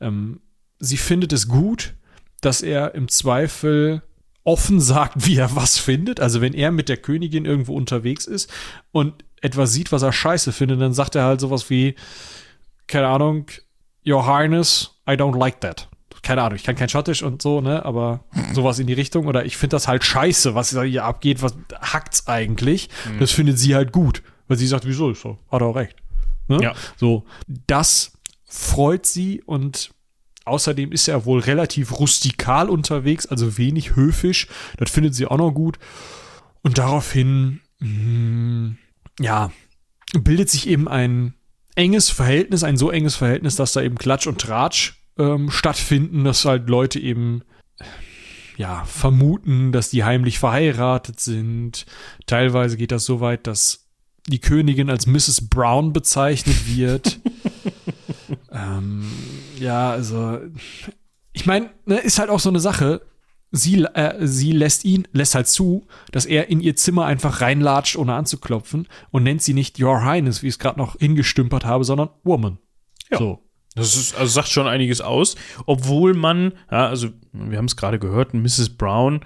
Ähm, 0.00 0.40
sie 0.78 0.96
findet 0.96 1.32
es 1.32 1.48
gut, 1.48 1.94
dass 2.40 2.62
er 2.62 2.94
im 2.94 3.08
Zweifel 3.08 4.02
offen 4.42 4.80
sagt, 4.80 5.26
wie 5.26 5.36
er 5.36 5.54
was 5.54 5.78
findet. 5.78 6.18
Also 6.20 6.40
wenn 6.40 6.54
er 6.54 6.70
mit 6.70 6.88
der 6.88 6.96
Königin 6.96 7.44
irgendwo 7.44 7.76
unterwegs 7.76 8.24
ist 8.24 8.50
und 8.90 9.24
etwas 9.42 9.72
sieht, 9.72 9.92
was 9.92 10.02
er 10.02 10.12
scheiße 10.12 10.52
findet, 10.52 10.80
dann 10.80 10.94
sagt 10.94 11.14
er 11.14 11.24
halt 11.24 11.40
sowas 11.40 11.70
wie, 11.70 11.94
keine 12.86 13.08
Ahnung, 13.08 13.46
Your 14.10 14.26
Highness, 14.26 14.90
I 15.08 15.12
don't 15.12 15.38
like 15.38 15.60
that. 15.60 15.88
Keine 16.22 16.42
Ahnung, 16.42 16.56
ich 16.56 16.64
kann 16.64 16.76
kein 16.76 16.88
Schottisch 16.88 17.22
und 17.22 17.40
so, 17.40 17.60
ne, 17.60 17.84
aber 17.84 18.24
sowas 18.52 18.78
in 18.78 18.86
die 18.86 18.92
Richtung. 18.92 19.26
Oder 19.26 19.46
ich 19.46 19.56
finde 19.56 19.76
das 19.76 19.88
halt 19.88 20.04
scheiße, 20.04 20.54
was 20.54 20.70
hier 20.70 21.04
abgeht, 21.04 21.42
was 21.42 21.56
hackt's 21.80 22.26
eigentlich. 22.26 22.90
Das 23.18 23.30
findet 23.30 23.58
sie 23.58 23.74
halt 23.74 23.90
gut. 23.92 24.22
Weil 24.46 24.58
sie 24.58 24.66
sagt, 24.66 24.84
wieso 24.86 25.10
ist 25.10 25.22
so? 25.22 25.38
Hat 25.50 25.62
er 25.62 25.68
auch 25.68 25.76
recht. 25.76 25.96
Ne? 26.48 26.58
Ja. 26.60 26.74
So, 26.96 27.24
das 27.66 28.12
freut 28.44 29.06
sie 29.06 29.42
und 29.46 29.92
außerdem 30.44 30.90
ist 30.92 31.08
er 31.08 31.24
wohl 31.24 31.40
relativ 31.40 31.98
rustikal 31.98 32.68
unterwegs, 32.68 33.26
also 33.26 33.56
wenig 33.56 33.94
höfisch. 33.94 34.48
Das 34.76 34.90
findet 34.90 35.14
sie 35.14 35.26
auch 35.26 35.38
noch 35.38 35.52
gut. 35.52 35.78
Und 36.62 36.78
daraufhin, 36.78 37.60
mh, 37.78 38.74
ja, 39.20 39.52
bildet 40.12 40.50
sich 40.50 40.68
eben 40.68 40.88
ein 40.88 41.34
enges 41.74 42.10
Verhältnis, 42.10 42.64
ein 42.64 42.76
so 42.76 42.90
enges 42.90 43.16
Verhältnis, 43.16 43.56
dass 43.56 43.72
da 43.72 43.82
eben 43.82 43.96
Klatsch 43.96 44.26
und 44.26 44.40
Tratsch 44.40 44.94
ähm, 45.18 45.50
stattfinden, 45.50 46.24
dass 46.24 46.44
halt 46.44 46.68
Leute 46.68 46.98
eben 46.98 47.42
ja 48.56 48.84
vermuten, 48.84 49.72
dass 49.72 49.90
die 49.90 50.04
heimlich 50.04 50.38
verheiratet 50.38 51.20
sind. 51.20 51.86
Teilweise 52.26 52.76
geht 52.76 52.92
das 52.92 53.04
so 53.04 53.20
weit, 53.20 53.46
dass 53.46 53.88
die 54.26 54.40
Königin 54.40 54.90
als 54.90 55.06
Mrs. 55.06 55.48
Brown 55.48 55.92
bezeichnet 55.92 56.76
wird. 56.76 57.20
ähm, 58.52 59.10
ja, 59.58 59.90
also 59.90 60.38
ich 61.32 61.46
meine, 61.46 61.70
ne, 61.86 61.98
ist 61.98 62.18
halt 62.18 62.30
auch 62.30 62.40
so 62.40 62.50
eine 62.50 62.60
Sache. 62.60 63.02
Sie, 63.52 63.82
äh, 63.82 64.26
sie 64.26 64.52
lässt 64.52 64.84
ihn, 64.84 65.08
lässt 65.12 65.34
halt 65.34 65.48
zu, 65.48 65.86
dass 66.12 66.26
er 66.26 66.48
in 66.48 66.60
ihr 66.60 66.76
Zimmer 66.76 67.06
einfach 67.06 67.40
reinlatscht, 67.40 67.96
ohne 67.96 68.14
anzuklopfen 68.14 68.86
und 69.10 69.24
nennt 69.24 69.42
sie 69.42 69.54
nicht 69.54 69.80
Your 69.80 70.04
Highness, 70.04 70.42
wie 70.42 70.48
ich 70.48 70.54
es 70.54 70.58
gerade 70.58 70.78
noch 70.78 70.96
hingestümpert 70.98 71.64
habe, 71.64 71.84
sondern 71.84 72.10
Woman. 72.22 72.58
Ja. 73.10 73.18
So. 73.18 73.40
Das 73.76 73.94
ist, 73.96 74.16
also 74.16 74.32
sagt 74.32 74.48
schon 74.48 74.66
einiges 74.66 75.00
aus, 75.00 75.36
obwohl 75.64 76.14
man, 76.14 76.54
ja, 76.72 76.88
also 76.88 77.10
wir 77.32 77.56
haben 77.56 77.66
es 77.66 77.76
gerade 77.76 78.00
gehört, 78.00 78.34
Mrs. 78.34 78.70
Brown, 78.70 79.20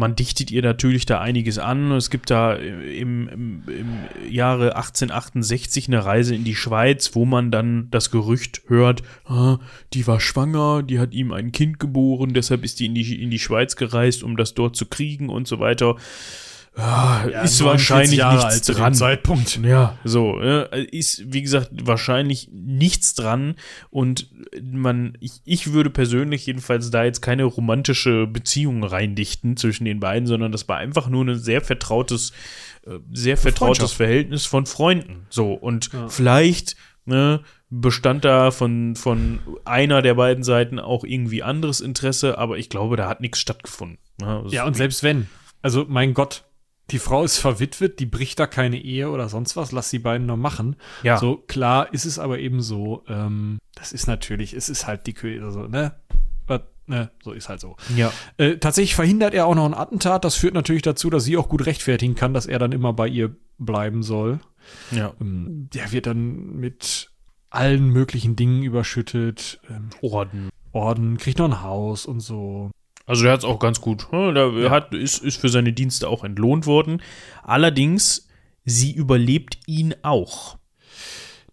man 0.00 0.16
dichtet 0.16 0.50
ihr 0.50 0.62
natürlich 0.62 1.06
da 1.06 1.20
einiges 1.20 1.58
an. 1.58 1.92
Es 1.92 2.10
gibt 2.10 2.30
da 2.30 2.54
im, 2.54 3.28
im, 3.28 3.62
im 3.68 4.32
Jahre 4.32 4.74
1868 4.74 5.86
eine 5.86 6.04
Reise 6.04 6.34
in 6.34 6.42
die 6.42 6.56
Schweiz, 6.56 7.14
wo 7.14 7.24
man 7.24 7.50
dann 7.52 7.88
das 7.90 8.10
Gerücht 8.10 8.62
hört, 8.66 9.02
ah, 9.26 9.58
die 9.92 10.06
war 10.06 10.18
schwanger, 10.18 10.82
die 10.82 10.98
hat 10.98 11.12
ihm 11.12 11.32
ein 11.32 11.52
Kind 11.52 11.78
geboren, 11.78 12.32
deshalb 12.32 12.64
ist 12.64 12.80
die 12.80 12.86
in 12.86 12.94
die, 12.94 13.22
in 13.22 13.30
die 13.30 13.38
Schweiz 13.38 13.76
gereist, 13.76 14.24
um 14.24 14.36
das 14.36 14.54
dort 14.54 14.74
zu 14.74 14.86
kriegen 14.86 15.28
und 15.28 15.46
so 15.46 15.60
weiter. 15.60 15.96
Ja, 16.80 17.42
ist 17.42 17.62
wahrscheinlich 17.62 18.18
Jahre 18.18 18.46
nichts 18.48 18.66
dran. 18.66 18.94
Zeitpunkt. 18.94 19.60
Ja, 19.62 19.98
so 20.04 20.40
äh, 20.40 20.84
ist 20.84 21.32
wie 21.32 21.42
gesagt 21.42 21.70
wahrscheinlich 21.84 22.48
nichts 22.52 23.14
dran 23.14 23.56
und 23.90 24.30
man 24.62 25.16
ich, 25.20 25.42
ich 25.44 25.72
würde 25.72 25.90
persönlich 25.90 26.46
jedenfalls 26.46 26.90
da 26.90 27.04
jetzt 27.04 27.20
keine 27.20 27.44
romantische 27.44 28.26
Beziehung 28.26 28.84
reindichten 28.84 29.56
zwischen 29.56 29.84
den 29.84 30.00
beiden, 30.00 30.26
sondern 30.26 30.52
das 30.52 30.68
war 30.68 30.78
einfach 30.78 31.08
nur 31.08 31.24
ein 31.24 31.38
sehr 31.38 31.60
vertrautes 31.60 32.32
äh, 32.86 32.98
sehr 33.12 33.36
vertrautes 33.36 33.92
Verhältnis 33.92 34.46
von 34.46 34.66
Freunden. 34.66 35.26
So 35.28 35.52
und 35.52 35.92
ja. 35.92 36.08
vielleicht 36.08 36.76
ne, 37.04 37.40
bestand 37.68 38.24
da 38.24 38.50
von 38.50 38.96
von 38.96 39.40
einer 39.64 40.02
der 40.02 40.14
beiden 40.14 40.44
Seiten 40.44 40.78
auch 40.78 41.04
irgendwie 41.04 41.42
anderes 41.42 41.80
Interesse, 41.80 42.38
aber 42.38 42.58
ich 42.58 42.68
glaube, 42.68 42.96
da 42.96 43.08
hat 43.08 43.20
nichts 43.20 43.38
stattgefunden. 43.38 43.98
Ne? 44.20 44.44
Ja, 44.48 44.64
und 44.64 44.76
selbst 44.76 45.02
wenn 45.02 45.28
also 45.62 45.84
mein 45.88 46.14
Gott, 46.14 46.44
die 46.90 46.98
Frau 46.98 47.24
ist 47.24 47.38
verwitwet, 47.38 48.00
die 48.00 48.06
bricht 48.06 48.38
da 48.38 48.46
keine 48.46 48.80
Ehe 48.80 49.10
oder 49.10 49.28
sonst 49.28 49.56
was, 49.56 49.72
lass 49.72 49.90
die 49.90 49.98
beiden 49.98 50.26
nur 50.26 50.36
machen. 50.36 50.76
Ja. 51.02 51.18
So, 51.18 51.36
klar 51.36 51.92
ist 51.92 52.04
es 52.04 52.18
aber 52.18 52.38
eben 52.38 52.60
so, 52.62 53.04
ähm, 53.08 53.58
das 53.74 53.92
ist 53.92 54.06
natürlich, 54.06 54.54
es 54.54 54.68
ist 54.68 54.86
halt 54.86 55.06
die 55.06 55.14
König, 55.14 55.42
also, 55.42 55.66
ne? 55.66 55.94
Ne, 56.90 57.08
so 57.22 57.30
ist 57.30 57.48
halt 57.48 57.60
so. 57.60 57.76
Ja. 57.94 58.12
Äh, 58.36 58.56
tatsächlich 58.56 58.96
verhindert 58.96 59.32
er 59.32 59.46
auch 59.46 59.54
noch 59.54 59.64
ein 59.64 59.74
Attentat. 59.74 60.24
Das 60.24 60.34
führt 60.34 60.54
natürlich 60.54 60.82
dazu, 60.82 61.08
dass 61.08 61.22
sie 61.22 61.36
auch 61.36 61.48
gut 61.48 61.64
rechtfertigen 61.64 62.16
kann, 62.16 62.34
dass 62.34 62.46
er 62.46 62.58
dann 62.58 62.72
immer 62.72 62.92
bei 62.92 63.06
ihr 63.06 63.36
bleiben 63.58 64.02
soll. 64.02 64.40
Ja. 64.90 65.14
Ähm, 65.20 65.68
der 65.72 65.92
wird 65.92 66.06
dann 66.06 66.56
mit 66.56 67.12
allen 67.48 67.90
möglichen 67.90 68.34
Dingen 68.34 68.64
überschüttet. 68.64 69.60
Ähm, 69.70 69.90
Orden. 70.00 70.48
Orden, 70.72 71.16
kriegt 71.16 71.38
noch 71.38 71.48
ein 71.48 71.62
Haus 71.62 72.06
und 72.06 72.18
so. 72.18 72.72
Also 73.10 73.24
der 73.24 73.32
hat 73.32 73.40
es 73.40 73.44
auch 73.44 73.58
ganz 73.58 73.80
gut. 73.80 74.06
Der 74.12 74.52
ja. 74.52 74.70
hat, 74.70 74.94
ist, 74.94 75.18
ist 75.18 75.40
für 75.40 75.48
seine 75.48 75.72
Dienste 75.72 76.08
auch 76.08 76.22
entlohnt 76.22 76.64
worden. 76.66 77.02
Allerdings, 77.42 78.28
sie 78.64 78.92
überlebt 78.92 79.58
ihn 79.66 79.96
auch. 80.02 80.58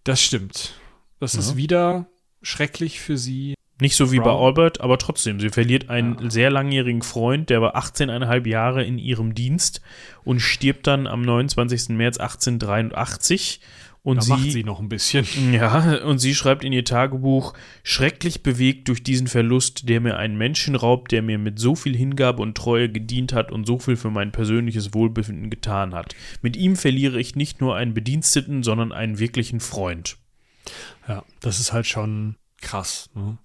Das 0.04 0.22
stimmt. 0.22 0.76
Das 1.20 1.34
ja. 1.34 1.40
ist 1.40 1.58
wieder 1.58 2.06
schrecklich 2.44 3.00
für 3.00 3.18
sie. 3.18 3.56
Nicht 3.82 3.96
so 3.96 4.12
wie 4.12 4.20
Brown. 4.20 4.38
bei 4.38 4.46
Albert, 4.46 4.82
aber 4.82 5.00
trotzdem. 5.00 5.40
Sie 5.40 5.50
verliert 5.50 5.90
einen 5.90 6.20
ja. 6.22 6.30
sehr 6.30 6.52
langjährigen 6.52 7.02
Freund, 7.02 7.50
der 7.50 7.60
war 7.60 7.76
18,5 7.76 8.48
Jahre 8.48 8.84
in 8.84 9.00
ihrem 9.00 9.34
Dienst 9.34 9.82
und 10.24 10.42
stirbt 10.42 10.86
dann 10.86 11.08
am 11.08 11.24
29. 11.24 11.90
März 11.90 12.20
1883 12.20 13.62
und 14.08 14.20
da 14.20 14.22
sie, 14.22 14.32
macht 14.32 14.52
sie 14.52 14.64
noch 14.64 14.80
ein 14.80 14.88
bisschen. 14.88 15.28
Ja, 15.52 15.98
und 16.06 16.20
sie 16.20 16.34
schreibt 16.34 16.64
in 16.64 16.72
ihr 16.72 16.86
Tagebuch, 16.86 17.54
schrecklich 17.84 18.42
bewegt 18.42 18.88
durch 18.88 19.04
diesen 19.04 19.28
Verlust, 19.28 19.90
der 19.90 20.00
mir 20.00 20.16
einen 20.16 20.38
Menschen 20.38 20.76
raubt, 20.76 21.12
der 21.12 21.22
mir 21.22 21.38
mit 21.38 21.60
so 21.60 21.76
viel 21.76 21.94
Hingabe 21.94 22.42
und 22.42 22.56
Treue 22.56 22.90
gedient 22.90 23.34
hat 23.34 23.52
und 23.52 23.68
so 23.68 23.80
viel 23.80 23.98
für 23.98 24.10
mein 24.10 24.32
persönliches 24.32 24.94
Wohlbefinden 24.94 25.50
getan 25.50 25.94
hat. 25.94 26.16
Mit 26.42 26.56
ihm 26.56 26.78
verliere 26.78 27.20
ich 27.20 27.36
nicht 27.36 27.60
nur 27.60 27.76
einen 27.76 27.94
Bediensteten, 27.94 28.64
sondern 28.64 28.94
einen 28.94 29.20
wirklichen 29.20 29.60
Freund. 29.60 30.16
Ja, 31.06 31.26
das 31.42 31.60
ist 31.60 31.74
halt 31.74 31.86
schon 31.86 32.38
krass. 32.62 33.10
Ne? 33.14 33.38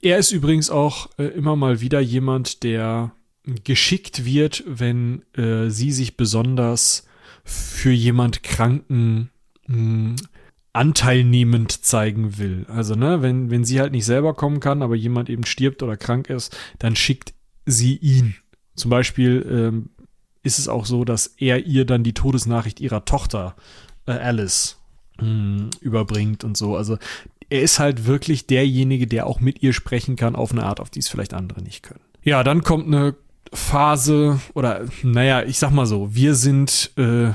Er 0.00 0.18
ist 0.18 0.30
übrigens 0.30 0.70
auch 0.70 1.10
äh, 1.18 1.24
immer 1.24 1.56
mal 1.56 1.80
wieder 1.80 1.98
jemand, 1.98 2.62
der 2.62 3.10
geschickt 3.64 4.24
wird, 4.24 4.62
wenn 4.64 5.22
äh, 5.32 5.70
sie 5.70 5.90
sich 5.90 6.16
besonders 6.16 7.04
für 7.42 7.90
jemand 7.90 8.44
Kranken 8.44 9.30
mh, 9.68 10.16
anteilnehmend 10.72 11.84
zeigen 11.84 12.38
will. 12.38 12.66
Also, 12.68 12.94
ne, 12.94 13.22
wenn, 13.22 13.50
wenn 13.50 13.64
sie 13.64 13.80
halt 13.80 13.92
nicht 13.92 14.04
selber 14.04 14.34
kommen 14.34 14.60
kann, 14.60 14.82
aber 14.82 14.96
jemand 14.96 15.30
eben 15.30 15.46
stirbt 15.46 15.82
oder 15.82 15.96
krank 15.96 16.28
ist, 16.28 16.56
dann 16.78 16.96
schickt 16.96 17.32
sie 17.64 17.96
ihn. 17.96 18.34
Zum 18.74 18.90
Beispiel 18.90 19.46
ähm, 19.50 19.90
ist 20.42 20.58
es 20.58 20.68
auch 20.68 20.86
so, 20.86 21.04
dass 21.04 21.26
er 21.26 21.66
ihr 21.66 21.84
dann 21.84 22.02
die 22.02 22.14
Todesnachricht 22.14 22.80
ihrer 22.80 23.04
Tochter 23.04 23.56
äh, 24.06 24.12
Alice 24.12 24.78
mh, 25.20 25.70
überbringt 25.80 26.44
und 26.44 26.56
so. 26.56 26.76
Also 26.76 26.98
er 27.50 27.62
ist 27.62 27.78
halt 27.78 28.06
wirklich 28.06 28.46
derjenige, 28.46 29.06
der 29.06 29.26
auch 29.26 29.40
mit 29.40 29.62
ihr 29.62 29.72
sprechen 29.72 30.16
kann 30.16 30.36
auf 30.36 30.52
eine 30.52 30.64
Art, 30.64 30.80
auf 30.80 30.90
die 30.90 31.00
es 31.00 31.08
vielleicht 31.08 31.34
andere 31.34 31.62
nicht 31.62 31.82
können. 31.82 32.00
Ja, 32.22 32.44
dann 32.44 32.62
kommt 32.62 32.86
eine 32.86 33.16
Phase 33.52 34.40
oder 34.54 34.84
naja, 35.02 35.42
ich 35.42 35.58
sag 35.58 35.70
mal 35.70 35.86
so, 35.86 36.14
wir 36.14 36.34
sind 36.34 36.92
äh, 36.96 37.30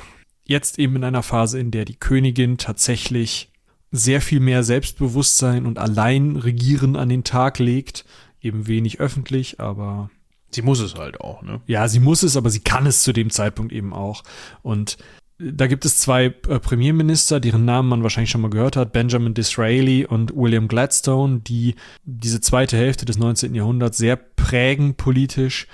jetzt 0.46 0.80
eben 0.80 0.96
in 0.98 1.04
einer 1.04 1.24
Phase, 1.24 1.60
in 1.60 1.72
der 1.72 1.86
die 1.86 1.96
Königin 1.96 2.58
tatsächlich 2.58 3.52
sehr 3.92 4.22
viel 4.22 4.40
mehr 4.40 4.64
Selbstbewusstsein 4.64 5.66
und 5.66 5.78
allein 5.78 6.36
regieren 6.36 6.96
an 6.96 7.10
den 7.10 7.24
Tag 7.24 7.60
legt. 7.60 8.06
Eben 8.42 8.68
wenig 8.68 9.00
öffentlich, 9.00 9.60
aber. 9.60 10.10
Sie 10.52 10.62
muss 10.62 10.80
es 10.80 10.96
halt 10.96 11.22
auch, 11.22 11.42
ne? 11.42 11.62
Ja, 11.66 11.88
sie 11.88 12.00
muss 12.00 12.24
es, 12.24 12.36
aber 12.36 12.50
sie 12.50 12.60
kann 12.60 12.86
es 12.86 13.04
zu 13.04 13.14
dem 13.14 13.30
Zeitpunkt 13.30 13.72
eben 13.72 13.94
auch. 13.94 14.24
Und 14.62 14.98
da 15.40 15.68
gibt 15.68 15.86
es 15.86 15.98
zwei 15.98 16.26
äh, 16.26 16.60
Premierminister, 16.60 17.40
deren 17.40 17.66
Namen 17.66 17.90
man 17.90 18.04
wahrscheinlich 18.04 18.30
schon 18.30 18.42
mal 18.42 18.50
gehört 18.50 18.76
hat, 18.76 18.94
Benjamin 18.94 19.34
Disraeli 19.34 20.06
und 20.06 20.36
William 20.36 20.68
Gladstone, 20.68 21.40
die 21.40 21.76
diese 22.04 22.42
zweite 22.42 22.78
Hälfte 22.78 23.06
des 23.06 23.18
19. 23.18 23.56
Jahrhunderts 23.56 23.98
sehr 23.98 24.16
prägen 24.16 24.96
politisch. 24.96 25.68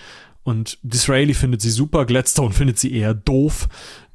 Und 0.43 0.79
Disraeli 0.81 1.33
findet 1.33 1.61
sie 1.61 1.69
super, 1.69 2.05
Gladstone 2.05 2.53
findet 2.53 2.79
sie 2.79 2.93
eher 2.93 3.13
doof. 3.13 3.67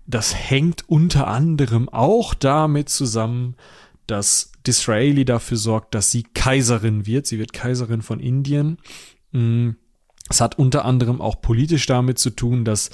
Das 0.07 0.35
hängt 0.35 0.89
unter 0.89 1.29
anderem 1.29 1.89
auch 1.89 2.35
damit 2.35 2.89
zusammen, 2.89 3.57
dass 4.07 4.53
Disraeli 4.67 5.25
dafür 5.25 5.57
sorgt, 5.57 5.95
dass 5.95 6.11
sie 6.11 6.23
Kaiserin 6.23 7.07
wird. 7.07 7.27
Sie 7.27 7.39
wird 7.39 7.53
Kaiserin 7.53 8.03
von 8.03 8.21
Indien. 8.21 8.79
Mm, 9.33 9.71
es 10.29 10.41
hat 10.41 10.59
unter 10.59 10.85
anderem 10.85 11.21
auch 11.21 11.41
politisch 11.41 11.87
damit 11.87 12.19
zu 12.19 12.31
tun, 12.31 12.65
dass 12.65 12.91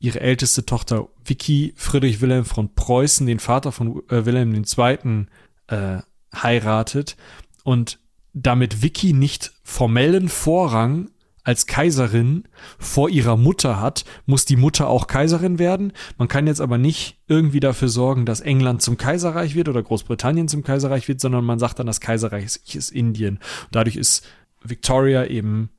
ihre 0.00 0.20
älteste 0.20 0.64
Tochter 0.64 1.08
Vicky 1.24 1.72
Friedrich 1.76 2.20
Wilhelm 2.20 2.44
von 2.44 2.74
Preußen, 2.74 3.26
den 3.26 3.40
Vater 3.40 3.72
von 3.72 4.02
äh, 4.08 4.24
Wilhelm 4.24 4.54
II., 4.54 5.26
äh, 5.68 5.98
heiratet 6.34 7.16
und 7.64 7.98
damit 8.32 8.82
Vicky 8.82 9.12
nicht 9.12 9.52
formellen 9.62 10.28
Vorrang 10.28 11.10
als 11.48 11.66
Kaiserin 11.66 12.44
vor 12.78 13.08
ihrer 13.08 13.38
Mutter 13.38 13.80
hat, 13.80 14.04
muss 14.26 14.44
die 14.44 14.56
Mutter 14.56 14.86
auch 14.86 15.06
Kaiserin 15.06 15.58
werden. 15.58 15.94
Man 16.18 16.28
kann 16.28 16.46
jetzt 16.46 16.60
aber 16.60 16.76
nicht 16.76 17.16
irgendwie 17.26 17.58
dafür 17.58 17.88
sorgen, 17.88 18.26
dass 18.26 18.42
England 18.42 18.82
zum 18.82 18.98
Kaiserreich 18.98 19.54
wird 19.54 19.70
oder 19.70 19.82
Großbritannien 19.82 20.48
zum 20.48 20.62
Kaiserreich 20.62 21.08
wird, 21.08 21.22
sondern 21.22 21.46
man 21.46 21.58
sagt 21.58 21.78
dann, 21.78 21.86
das 21.86 22.02
Kaiserreich 22.02 22.44
ist 22.74 22.92
Indien. 22.92 23.38
dadurch 23.70 23.96
ist 23.96 24.26
Victoria 24.62 25.24
eben 25.24 25.70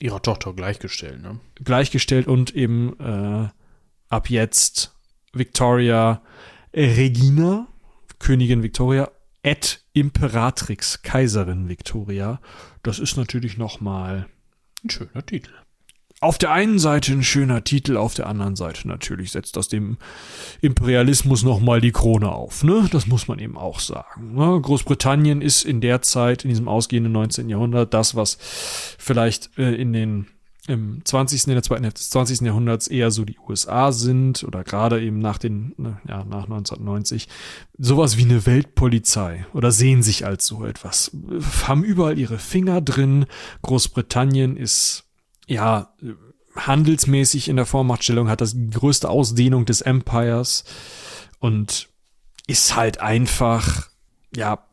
ihrer 0.00 0.22
Tochter 0.22 0.54
gleichgestellt, 0.54 1.20
ne? 1.20 1.38
Gleichgestellt 1.62 2.26
und 2.26 2.54
eben 2.54 2.98
äh, 2.98 3.48
ab 4.08 4.30
jetzt 4.30 4.96
Victoria 5.34 6.22
Regina, 6.72 7.66
Königin 8.18 8.62
Victoria, 8.62 9.10
et 9.42 9.82
Imperatrix, 9.92 11.02
Kaiserin 11.02 11.68
Victoria. 11.68 12.40
Das 12.82 12.98
ist 12.98 13.18
natürlich 13.18 13.58
noch 13.58 13.82
mal 13.82 14.26
ein 14.88 14.90
schöner 14.90 15.24
Titel. 15.24 15.50
Auf 16.20 16.36
der 16.36 16.50
einen 16.50 16.80
Seite 16.80 17.12
ein 17.12 17.22
schöner 17.22 17.62
Titel, 17.62 17.96
auf 17.96 18.14
der 18.14 18.26
anderen 18.26 18.56
Seite 18.56 18.88
natürlich 18.88 19.30
setzt 19.30 19.56
das 19.56 19.68
dem 19.68 19.98
Imperialismus 20.60 21.44
nochmal 21.44 21.80
die 21.80 21.92
Krone 21.92 22.32
auf. 22.32 22.64
Ne? 22.64 22.88
Das 22.90 23.06
muss 23.06 23.28
man 23.28 23.38
eben 23.38 23.56
auch 23.56 23.78
sagen. 23.78 24.34
Ne? 24.34 24.60
Großbritannien 24.60 25.40
ist 25.42 25.64
in 25.64 25.80
der 25.80 26.02
Zeit, 26.02 26.42
in 26.42 26.50
diesem 26.50 26.66
ausgehenden 26.66 27.12
19. 27.12 27.48
Jahrhundert, 27.48 27.94
das, 27.94 28.16
was 28.16 28.36
vielleicht 28.98 29.56
äh, 29.58 29.74
in 29.74 29.92
den 29.92 30.26
im 30.68 31.00
20. 31.02 31.46
in 31.46 31.54
der 31.54 31.62
zweiten 31.62 31.84
Hälfte 31.84 32.00
des 32.00 32.10
20. 32.10 32.42
Jahrhunderts 32.42 32.88
eher 32.88 33.10
so 33.10 33.24
die 33.24 33.38
USA 33.38 33.90
sind 33.90 34.44
oder 34.44 34.64
gerade 34.64 35.02
eben 35.02 35.18
nach 35.18 35.38
den, 35.38 35.74
ne, 35.78 35.98
ja, 36.06 36.24
nach 36.24 36.44
1990, 36.44 37.26
sowas 37.78 38.18
wie 38.18 38.24
eine 38.24 38.44
Weltpolizei 38.44 39.46
oder 39.54 39.72
sehen 39.72 40.02
sich 40.02 40.26
als 40.26 40.46
so 40.46 40.66
etwas, 40.66 41.10
haben 41.66 41.84
überall 41.84 42.18
ihre 42.18 42.38
Finger 42.38 42.82
drin. 42.82 43.24
Großbritannien 43.62 44.58
ist, 44.58 45.04
ja, 45.46 45.94
handelsmäßig 46.54 47.48
in 47.48 47.56
der 47.56 47.66
Vormachtstellung, 47.66 48.28
hat 48.28 48.42
das 48.42 48.52
die 48.52 48.70
größte 48.70 49.08
Ausdehnung 49.08 49.64
des 49.64 49.80
Empires 49.80 50.64
und 51.38 51.88
ist 52.46 52.76
halt 52.76 53.00
einfach, 53.00 53.88
ja, 54.36 54.66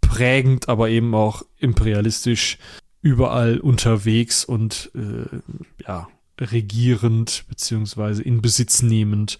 prägend, 0.00 0.68
aber 0.68 0.88
eben 0.88 1.14
auch 1.14 1.42
imperialistisch 1.58 2.58
überall 3.02 3.58
unterwegs 3.58 4.44
und 4.44 4.90
äh, 4.94 5.82
ja, 5.86 6.08
regierend 6.40 7.44
beziehungsweise 7.48 8.22
in 8.22 8.40
Besitz 8.40 8.82
nehmend, 8.82 9.38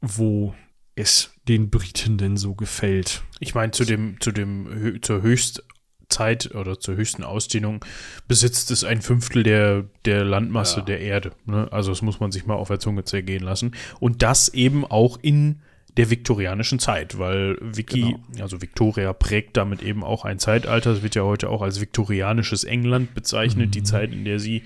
wo 0.00 0.54
es 0.94 1.32
den 1.48 1.70
Briten 1.70 2.16
denn 2.16 2.36
so 2.36 2.54
gefällt. 2.54 3.22
Ich 3.40 3.54
meine, 3.54 3.72
zu 3.72 3.84
dem, 3.84 4.20
zu 4.20 4.30
dem, 4.30 5.00
zur 5.02 5.22
Höchstzeit 5.22 6.54
oder 6.54 6.78
zur 6.78 6.94
höchsten 6.94 7.24
Ausdehnung 7.24 7.84
besitzt 8.28 8.70
es 8.70 8.84
ein 8.84 9.02
Fünftel 9.02 9.42
der, 9.42 9.84
der 10.04 10.24
Landmasse 10.24 10.80
ja. 10.80 10.84
der 10.84 11.00
Erde. 11.00 11.32
Ne? 11.46 11.68
Also 11.72 11.90
das 11.90 12.02
muss 12.02 12.20
man 12.20 12.30
sich 12.30 12.46
mal 12.46 12.54
auf 12.54 12.68
der 12.68 12.78
Zunge 12.78 13.04
zergehen 13.04 13.42
lassen. 13.42 13.74
Und 13.98 14.22
das 14.22 14.48
eben 14.48 14.84
auch 14.84 15.18
in 15.20 15.60
der 15.96 16.10
viktorianischen 16.10 16.80
Zeit, 16.80 17.18
weil 17.18 17.56
Wiki, 17.60 18.00
genau. 18.00 18.42
also 18.42 18.60
Victoria 18.60 19.12
prägt 19.12 19.56
damit 19.56 19.82
eben 19.82 20.02
auch 20.02 20.24
ein 20.24 20.38
Zeitalter. 20.38 20.90
Es 20.90 21.02
wird 21.02 21.14
ja 21.14 21.22
heute 21.22 21.48
auch 21.48 21.62
als 21.62 21.80
viktorianisches 21.80 22.64
England 22.64 23.14
bezeichnet, 23.14 23.68
mhm. 23.68 23.70
die 23.70 23.82
Zeit, 23.84 24.12
in 24.12 24.24
der 24.24 24.40
sie 24.40 24.62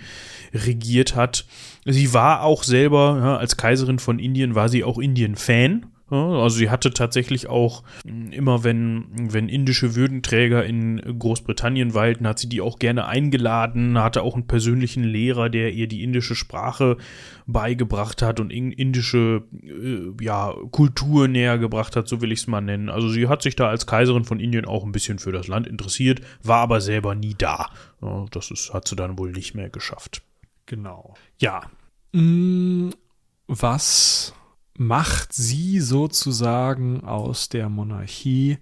regiert 0.55 1.15
hat. 1.15 1.45
Sie 1.85 2.15
war 2.15 2.43
auch 2.43 2.63
selber, 2.63 3.19
ja, 3.23 3.37
als 3.37 3.57
Kaiserin 3.59 3.99
von 3.99 4.19
Indien, 4.19 4.55
war 4.55 4.69
sie 4.71 4.85
auch 4.85 4.99
Indien-Fan. 4.99 5.87
Also 6.11 6.57
sie 6.57 6.71
hatte 6.71 6.91
tatsächlich 6.91 7.49
auch 7.49 7.83
hm, 8.07 8.33
immer, 8.33 8.65
wenn, 8.65 9.05
wenn 9.33 9.49
indische 9.49 9.95
Würdenträger 9.95 10.65
in 10.65 11.01
Großbritannien 11.19 11.95
weilten, 11.95 12.27
hat 12.27 12.39
sie 12.39 12.49
die 12.49 12.61
auch 12.61 12.79
gerne 12.79 13.07
eingeladen, 13.07 13.99
hatte 13.99 14.23
auch 14.23 14.35
einen 14.35 14.47
persönlichen 14.47 15.05
Lehrer, 15.05 15.51
der 15.51 15.73
ihr 15.73 15.87
die 15.87 16.03
indische 16.03 16.35
Sprache 16.35 16.97
beigebracht 17.47 18.23
hat 18.23 18.41
und 18.41 18.51
indische 18.51 19.43
äh, 19.63 20.25
ja, 20.25 20.55
Kultur 20.71 21.29
näher 21.29 21.59
gebracht 21.59 21.97
hat, 21.97 22.09
so 22.09 22.21
will 22.21 22.33
ich 22.33 22.41
es 22.41 22.47
mal 22.47 22.61
nennen. 22.61 22.89
Also 22.89 23.09
sie 23.09 23.29
hat 23.29 23.43
sich 23.43 23.57
da 23.57 23.69
als 23.69 23.87
Kaiserin 23.87 24.25
von 24.25 24.41
Indien 24.41 24.65
auch 24.65 24.85
ein 24.85 24.93
bisschen 24.93 25.19
für 25.19 25.33
das 25.33 25.47
Land 25.47 25.67
interessiert, 25.67 26.21
war 26.43 26.61
aber 26.61 26.81
selber 26.81 27.15
nie 27.15 27.35
da. 27.37 27.71
Das 28.31 28.51
ist, 28.51 28.73
hat 28.73 28.89
sie 28.89 28.97
dann 28.97 29.19
wohl 29.19 29.33
nicht 29.33 29.55
mehr 29.55 29.71
geschafft. 29.71 30.23
Genau. 30.67 31.15
Ja. 31.41 31.63
Hm, 32.15 32.91
was 33.47 34.35
macht 34.79 35.33
sie 35.33 35.81
sozusagen 35.81 37.03
aus 37.05 37.49
der 37.49 37.69
Monarchie 37.69 38.59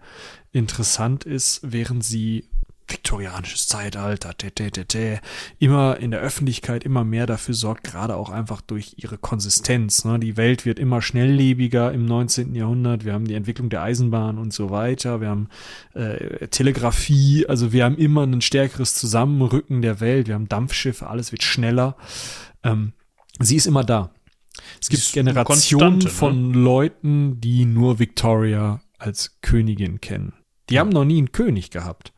interessant 0.52 1.24
ist, 1.24 1.60
während 1.62 2.04
sie 2.04 2.48
viktorianisches 2.88 3.66
Zeitalter, 3.66 4.36
tä, 4.38 4.50
tä, 4.50 4.84
tä, 4.84 5.20
immer 5.58 5.96
in 5.98 6.10
der 6.10 6.20
Öffentlichkeit 6.20 6.84
immer 6.84 7.04
mehr 7.04 7.26
dafür 7.26 7.54
sorgt, 7.54 7.84
gerade 7.84 8.14
auch 8.14 8.30
einfach 8.30 8.60
durch 8.60 8.94
ihre 8.96 9.18
Konsistenz. 9.18 10.04
Ne? 10.04 10.18
Die 10.18 10.36
Welt 10.36 10.64
wird 10.64 10.78
immer 10.78 11.02
schnelllebiger 11.02 11.92
im 11.92 12.04
19. 12.06 12.54
Jahrhundert. 12.54 13.04
Wir 13.04 13.12
haben 13.12 13.26
die 13.26 13.34
Entwicklung 13.34 13.70
der 13.70 13.82
Eisenbahn 13.82 14.38
und 14.38 14.52
so 14.52 14.70
weiter. 14.70 15.20
Wir 15.20 15.28
haben 15.28 15.48
äh, 15.94 16.46
Telegrafie. 16.48 17.46
Also 17.48 17.72
wir 17.72 17.84
haben 17.84 17.98
immer 17.98 18.22
ein 18.22 18.40
stärkeres 18.40 18.94
Zusammenrücken 18.94 19.82
der 19.82 20.00
Welt. 20.00 20.28
Wir 20.28 20.34
haben 20.34 20.48
Dampfschiffe. 20.48 21.08
Alles 21.08 21.32
wird 21.32 21.42
schneller. 21.42 21.96
Ähm, 22.62 22.92
sie 23.40 23.56
ist 23.56 23.66
immer 23.66 23.84
da. 23.84 24.12
Es 24.80 24.88
gibt 24.88 25.12
Generationen 25.12 25.98
ne? 25.98 26.08
von 26.08 26.52
Leuten, 26.52 27.40
die 27.40 27.64
nur 27.64 27.98
Victoria 27.98 28.80
als 28.98 29.38
Königin 29.42 30.00
kennen. 30.00 30.32
Die 30.70 30.78
haben 30.78 30.90
noch 30.90 31.04
nie 31.04 31.18
einen 31.18 31.32
König 31.32 31.70
gehabt. 31.70 32.12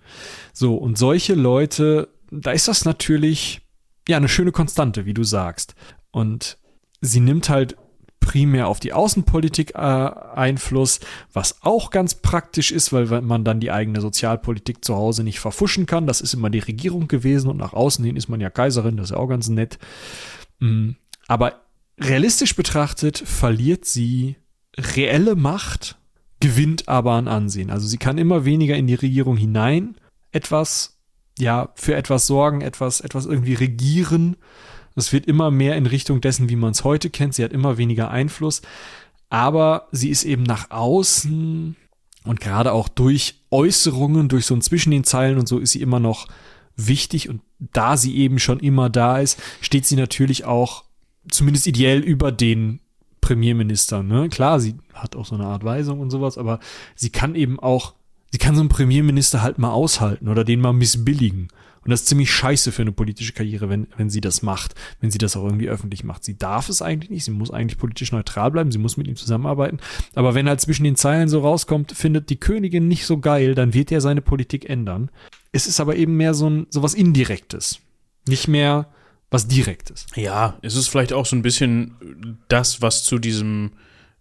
So, 0.52 0.76
und 0.76 0.96
solche 0.96 1.34
Leute, 1.34 2.08
da 2.30 2.52
ist 2.52 2.68
das 2.68 2.84
natürlich, 2.84 3.60
ja, 4.08 4.16
eine 4.16 4.28
schöne 4.28 4.52
Konstante, 4.52 5.04
wie 5.04 5.14
du 5.14 5.24
sagst. 5.24 5.74
Und 6.10 6.58
sie 7.00 7.20
nimmt 7.20 7.48
halt 7.48 7.76
primär 8.20 8.68
auf 8.68 8.80
die 8.80 8.92
Außenpolitik 8.92 9.74
äh, 9.74 9.78
Einfluss, 9.78 11.00
was 11.32 11.62
auch 11.62 11.90
ganz 11.90 12.16
praktisch 12.16 12.72
ist, 12.72 12.92
weil 12.92 13.06
man 13.22 13.44
dann 13.44 13.60
die 13.60 13.70
eigene 13.70 14.00
Sozialpolitik 14.00 14.84
zu 14.84 14.96
Hause 14.96 15.24
nicht 15.24 15.40
verfuschen 15.40 15.86
kann. 15.86 16.06
Das 16.06 16.20
ist 16.20 16.34
immer 16.34 16.50
die 16.50 16.58
Regierung 16.58 17.08
gewesen 17.08 17.48
und 17.48 17.56
nach 17.56 17.72
außen 17.72 18.04
hin 18.04 18.16
ist 18.16 18.28
man 18.28 18.40
ja 18.40 18.50
Kaiserin, 18.50 18.96
das 18.96 19.06
ist 19.06 19.10
ja 19.12 19.16
auch 19.16 19.28
ganz 19.28 19.48
nett. 19.48 19.78
Mm, 20.58 20.90
aber 21.26 21.62
realistisch 22.00 22.54
betrachtet 22.54 23.18
verliert 23.18 23.84
sie 23.84 24.36
reelle 24.76 25.34
Macht, 25.34 25.98
gewinnt 26.40 26.88
aber 26.88 27.12
an 27.12 27.28
Ansehen. 27.28 27.70
Also 27.70 27.86
sie 27.86 27.98
kann 27.98 28.18
immer 28.18 28.44
weniger 28.44 28.76
in 28.76 28.86
die 28.86 28.94
Regierung 28.94 29.36
hinein 29.36 29.96
etwas, 30.30 30.98
ja, 31.38 31.70
für 31.74 31.94
etwas 31.94 32.26
sorgen, 32.26 32.60
etwas, 32.60 33.00
etwas 33.00 33.26
irgendwie 33.26 33.54
regieren. 33.54 34.36
Es 34.94 35.12
wird 35.12 35.26
immer 35.26 35.50
mehr 35.50 35.76
in 35.76 35.86
Richtung 35.86 36.20
dessen, 36.20 36.48
wie 36.48 36.56
man 36.56 36.72
es 36.72 36.84
heute 36.84 37.10
kennt. 37.10 37.34
Sie 37.34 37.44
hat 37.44 37.52
immer 37.52 37.78
weniger 37.78 38.10
Einfluss. 38.10 38.62
Aber 39.30 39.88
sie 39.92 40.10
ist 40.10 40.24
eben 40.24 40.42
nach 40.42 40.70
außen 40.70 41.76
und 42.24 42.40
gerade 42.40 42.72
auch 42.72 42.88
durch 42.88 43.42
Äußerungen, 43.50 44.28
durch 44.28 44.46
so 44.46 44.54
ein 44.54 44.62
zwischen 44.62 44.90
den 44.90 45.04
Zeilen 45.04 45.38
und 45.38 45.48
so 45.48 45.58
ist 45.58 45.72
sie 45.72 45.82
immer 45.82 46.00
noch 46.00 46.28
wichtig. 46.76 47.28
Und 47.28 47.42
da 47.58 47.96
sie 47.96 48.16
eben 48.16 48.38
schon 48.38 48.60
immer 48.60 48.90
da 48.90 49.18
ist, 49.18 49.40
steht 49.60 49.86
sie 49.86 49.96
natürlich 49.96 50.44
auch 50.44 50.84
zumindest 51.30 51.66
ideell 51.66 52.00
über 52.00 52.32
den 52.32 52.80
Premierministern. 53.20 54.06
Ne? 54.06 54.28
Klar, 54.28 54.60
sie 54.60 54.76
hat 54.94 55.16
auch 55.16 55.26
so 55.26 55.34
eine 55.34 55.46
Art 55.46 55.64
Weisung 55.64 56.00
und 56.00 56.10
sowas, 56.10 56.38
aber 56.38 56.60
sie 56.94 57.10
kann 57.10 57.34
eben 57.34 57.58
auch, 57.60 57.94
sie 58.30 58.38
kann 58.38 58.54
so 58.54 58.60
einen 58.60 58.68
Premierminister 58.68 59.42
halt 59.42 59.58
mal 59.58 59.70
aushalten 59.70 60.28
oder 60.28 60.44
den 60.44 60.60
mal 60.60 60.72
missbilligen. 60.72 61.48
Und 61.84 61.92
das 61.92 62.02
ist 62.02 62.08
ziemlich 62.08 62.30
scheiße 62.30 62.72
für 62.72 62.82
eine 62.82 62.92
politische 62.92 63.32
Karriere, 63.32 63.68
wenn, 63.70 63.86
wenn 63.96 64.10
sie 64.10 64.20
das 64.20 64.42
macht, 64.42 64.74
wenn 65.00 65.10
sie 65.10 65.18
das 65.18 65.36
auch 65.36 65.44
irgendwie 65.44 65.68
öffentlich 65.68 66.04
macht. 66.04 66.24
Sie 66.24 66.36
darf 66.36 66.68
es 66.68 66.82
eigentlich 66.82 67.10
nicht, 67.10 67.24
sie 67.24 67.30
muss 67.30 67.50
eigentlich 67.50 67.78
politisch 67.78 68.12
neutral 68.12 68.50
bleiben, 68.50 68.70
sie 68.70 68.78
muss 68.78 68.96
mit 68.96 69.06
ihm 69.06 69.16
zusammenarbeiten. 69.16 69.78
Aber 70.14 70.34
wenn 70.34 70.48
halt 70.48 70.60
zwischen 70.60 70.84
den 70.84 70.96
Zeilen 70.96 71.28
so 71.28 71.40
rauskommt, 71.40 71.92
findet 71.92 72.30
die 72.30 72.40
Königin 72.40 72.88
nicht 72.88 73.06
so 73.06 73.18
geil, 73.18 73.54
dann 73.54 73.74
wird 73.74 73.90
er 73.90 74.00
seine 74.00 74.20
Politik 74.20 74.68
ändern. 74.68 75.10
Es 75.52 75.66
ist 75.66 75.80
aber 75.80 75.96
eben 75.96 76.16
mehr 76.16 76.34
so 76.34 76.50
ein, 76.50 76.66
so 76.68 76.82
was 76.82 76.94
Indirektes. 76.94 77.80
Nicht 78.26 78.48
mehr, 78.48 78.88
was 79.30 79.46
Direktes. 79.46 80.06
Ja, 80.14 80.58
es 80.62 80.74
ist 80.74 80.88
vielleicht 80.88 81.12
auch 81.12 81.26
so 81.26 81.36
ein 81.36 81.42
bisschen 81.42 82.38
das, 82.48 82.80
was 82.80 83.04
zu 83.04 83.18
diesem, 83.18 83.72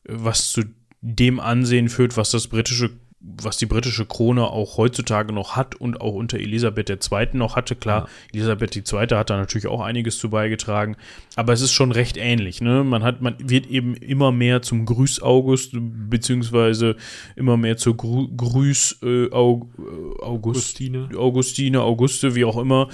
was 0.04 0.52
zu 0.52 0.64
dem 1.02 1.40
Ansehen 1.40 1.90
führt, 1.90 2.18
was 2.18 2.32
das 2.32 2.48
britische 2.48 2.92
was 3.20 3.58
die 3.58 3.66
britische 3.66 4.06
Krone 4.06 4.46
auch 4.46 4.78
heutzutage 4.78 5.34
noch 5.34 5.56
hat 5.56 5.76
und 5.76 6.02
auch 6.02 6.14
unter 6.14 6.38
Elisabeth 6.40 6.90
II. 6.90 7.30
noch 7.34 7.56
hatte. 7.56 7.76
Klar, 7.76 8.04
ja. 8.04 8.10
Elisabeth 8.34 8.76
II. 8.76 9.00
hat 9.00 9.30
da 9.30 9.38
natürlich 9.38 9.68
auch 9.68 9.82
einiges 9.82 10.18
zu 10.20 10.30
beigetragen, 10.30 10.96
aber 11.36 11.54
es 11.54 11.62
ist 11.62 11.74
schon 11.74 11.92
recht 11.92 12.18
ähnlich. 12.18 12.62
Ne? 12.62 12.84
Man 12.84 13.04
hat, 13.04 13.22
man 13.22 13.36
wird 13.40 13.68
eben 13.68 13.96
immer 13.96 14.32
mehr 14.32 14.62
zum 14.62 14.86
Grüß 14.86 15.22
August, 15.22 15.72
beziehungsweise 15.74 16.96
immer 17.36 17.58
mehr 17.58 17.78
zur 17.78 17.98
Grü 17.98 18.28
Grüß 18.36 19.00
äh, 19.04 19.32
Aug 19.32 19.68
äh, 19.78 20.24
August, 20.24 20.58
Augustine. 20.58 21.10
Augustine, 21.18 21.82
Auguste, 21.82 22.36
wie 22.36 22.46
auch 22.46 22.58
immer. 22.58 22.88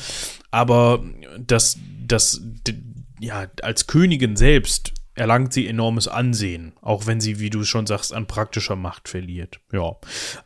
Aber 0.51 1.03
das, 1.45 1.77
das, 2.07 2.41
ja, 3.19 3.47
als 3.61 3.87
Königin 3.87 4.35
selbst 4.35 4.93
erlangt 5.15 5.53
sie 5.53 5.67
enormes 5.67 6.07
Ansehen, 6.07 6.73
auch 6.81 7.05
wenn 7.05 7.21
sie, 7.21 7.39
wie 7.39 7.51
du 7.51 7.63
schon 7.63 7.85
sagst, 7.85 8.13
an 8.13 8.25
praktischer 8.25 8.75
Macht 8.75 9.07
verliert. 9.07 9.59
Ja. 9.71 9.95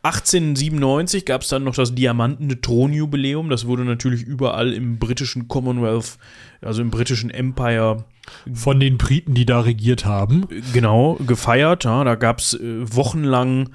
1897 0.02 1.24
gab 1.24 1.42
es 1.42 1.48
dann 1.48 1.64
noch 1.64 1.74
das 1.74 1.94
diamantene 1.94 2.60
Thronjubiläum. 2.60 3.48
Das 3.48 3.66
wurde 3.66 3.84
natürlich 3.84 4.22
überall 4.22 4.72
im 4.74 4.98
britischen 4.98 5.48
Commonwealth, 5.48 6.18
also 6.60 6.82
im 6.82 6.90
britischen 6.90 7.30
Empire 7.30 8.04
von 8.52 8.78
den 8.78 8.98
Briten, 8.98 9.32
die 9.32 9.46
da 9.46 9.60
regiert 9.60 10.04
haben. 10.04 10.46
Genau, 10.74 11.14
gefeiert. 11.14 11.84
Ja, 11.84 12.04
da 12.04 12.14
gab 12.14 12.40
es 12.40 12.52
äh, 12.52 12.94
wochenlang 12.94 13.70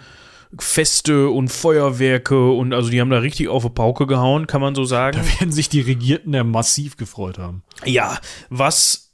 Feste 0.59 1.29
und 1.29 1.49
Feuerwerke 1.49 2.51
und 2.51 2.73
also 2.73 2.89
die 2.89 3.01
haben 3.01 3.09
da 3.09 3.19
richtig 3.19 3.47
auf 3.47 3.63
die 3.63 3.69
Pauke 3.69 4.07
gehauen, 4.07 4.47
kann 4.47 4.61
man 4.61 4.75
so 4.75 4.83
sagen. 4.83 5.17
Da 5.17 5.39
werden 5.39 5.51
sich 5.51 5.69
die 5.69 5.81
Regierten 5.81 6.33
ja 6.33 6.43
massiv 6.43 6.97
gefreut 6.97 7.37
haben. 7.37 7.63
Ja, 7.85 8.19
was 8.49 9.13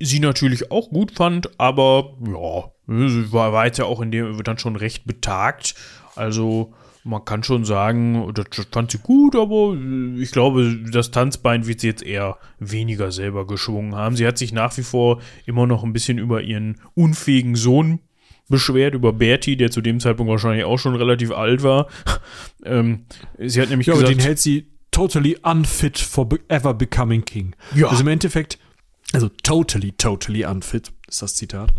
sie 0.00 0.20
natürlich 0.20 0.70
auch 0.70 0.90
gut 0.90 1.12
fand, 1.12 1.58
aber 1.58 2.16
ja, 2.26 2.70
sie 3.08 3.32
war, 3.32 3.66
ja 3.74 3.84
auch 3.84 4.00
in 4.00 4.10
dem 4.10 4.42
dann 4.42 4.58
schon 4.58 4.76
recht 4.76 5.06
betagt. 5.06 5.74
Also 6.16 6.74
man 7.04 7.24
kann 7.24 7.42
schon 7.42 7.64
sagen, 7.64 8.32
das, 8.34 8.46
das 8.54 8.66
fand 8.70 8.90
sie 8.90 8.98
gut, 8.98 9.36
aber 9.36 9.76
ich 10.18 10.32
glaube, 10.32 10.80
das 10.90 11.10
Tanzbein 11.10 11.66
wird 11.66 11.80
sie 11.80 11.88
jetzt 11.88 12.02
eher 12.02 12.38
weniger 12.58 13.12
selber 13.12 13.46
geschwungen 13.46 13.94
haben. 13.94 14.16
Sie 14.16 14.26
hat 14.26 14.38
sich 14.38 14.52
nach 14.52 14.76
wie 14.76 14.82
vor 14.82 15.20
immer 15.46 15.66
noch 15.66 15.84
ein 15.84 15.92
bisschen 15.92 16.18
über 16.18 16.42
ihren 16.42 16.80
unfähigen 16.94 17.56
Sohn 17.56 18.00
beschwert, 18.48 18.94
über 18.94 19.12
Bertie, 19.12 19.56
der 19.56 19.70
zu 19.70 19.80
dem 19.80 20.00
Zeitpunkt 20.00 20.30
wahrscheinlich 20.30 20.64
auch 20.64 20.78
schon 20.78 20.94
relativ 20.94 21.30
alt 21.30 21.62
war. 21.62 21.88
ähm, 22.64 23.06
sie 23.38 23.60
hat 23.60 23.70
nämlich 23.70 23.86
ja, 23.86 23.94
gesagt, 23.94 24.10
den 24.10 24.20
hält 24.20 24.38
sie 24.38 24.70
totally 24.90 25.36
unfit 25.42 25.98
for 25.98 26.28
ever 26.48 26.74
becoming 26.74 27.24
king. 27.24 27.54
Ja. 27.74 27.88
Also 27.88 28.02
im 28.02 28.08
Endeffekt 28.08 28.58
also 29.14 29.28
totally, 29.42 29.92
totally 29.92 30.44
unfit 30.44 30.92
ist 31.06 31.22
das 31.22 31.36
Zitat. 31.36 31.72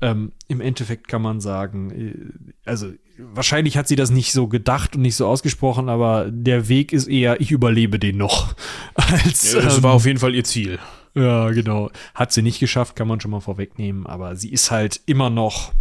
Ähm, 0.00 0.32
Im 0.48 0.60
Endeffekt 0.60 1.06
kann 1.06 1.22
man 1.22 1.40
sagen, 1.40 1.90
äh, 1.90 2.68
also 2.68 2.92
wahrscheinlich 3.16 3.76
hat 3.76 3.86
sie 3.86 3.96
das 3.96 4.10
nicht 4.10 4.32
so 4.32 4.48
gedacht 4.48 4.96
und 4.96 5.02
nicht 5.02 5.14
so 5.14 5.26
ausgesprochen, 5.26 5.88
aber 5.88 6.28
der 6.30 6.68
Weg 6.68 6.92
ist 6.92 7.06
eher, 7.06 7.40
ich 7.40 7.52
überlebe 7.52 7.98
den 8.00 8.16
noch. 8.16 8.56
Als, 8.94 9.52
ja, 9.52 9.60
das 9.60 9.78
ähm, 9.78 9.82
war 9.84 9.92
auf 9.92 10.06
jeden 10.06 10.18
Fall 10.18 10.34
ihr 10.34 10.44
Ziel. 10.44 10.78
Ja, 11.14 11.50
genau. 11.50 11.90
Hat 12.14 12.32
sie 12.32 12.42
nicht 12.42 12.58
geschafft, 12.58 12.96
kann 12.96 13.06
man 13.06 13.20
schon 13.20 13.30
mal 13.30 13.40
vorwegnehmen, 13.40 14.04
aber 14.06 14.34
sie 14.34 14.50
ist 14.50 14.72
halt 14.72 15.00
immer 15.06 15.30
noch 15.30 15.72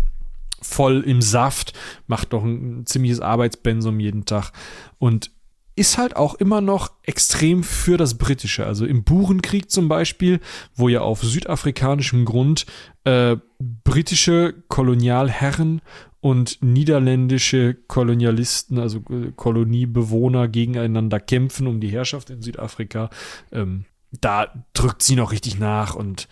voll 0.63 1.01
im 1.01 1.21
Saft, 1.21 1.73
macht 2.07 2.33
doch 2.33 2.43
ein 2.43 2.85
ziemliches 2.85 3.19
Arbeitspensum 3.19 3.99
jeden 3.99 4.25
Tag 4.25 4.51
und 4.97 5.31
ist 5.75 5.97
halt 5.97 6.15
auch 6.15 6.35
immer 6.35 6.61
noch 6.61 6.91
extrem 7.03 7.63
für 7.63 7.97
das 7.97 8.17
Britische. 8.17 8.65
Also 8.65 8.85
im 8.85 9.03
Burenkrieg 9.03 9.71
zum 9.71 9.87
Beispiel, 9.87 10.39
wo 10.75 10.87
ja 10.87 11.01
auf 11.01 11.23
südafrikanischem 11.23 12.25
Grund 12.25 12.65
äh, 13.05 13.37
britische 13.59 14.53
Kolonialherren 14.67 15.81
und 16.21 16.59
niederländische 16.61 17.73
Kolonialisten, 17.73 18.77
also 18.79 18.99
äh, 19.09 19.31
Koloniebewohner 19.35 20.47
gegeneinander 20.47 21.19
kämpfen 21.19 21.67
um 21.67 21.79
die 21.79 21.89
Herrschaft 21.89 22.29
in 22.29 22.41
Südafrika. 22.41 23.09
Ähm, 23.51 23.85
da 24.21 24.65
drückt 24.73 25.01
sie 25.01 25.15
noch 25.15 25.31
richtig 25.31 25.57
nach 25.57 25.95
und 25.95 26.27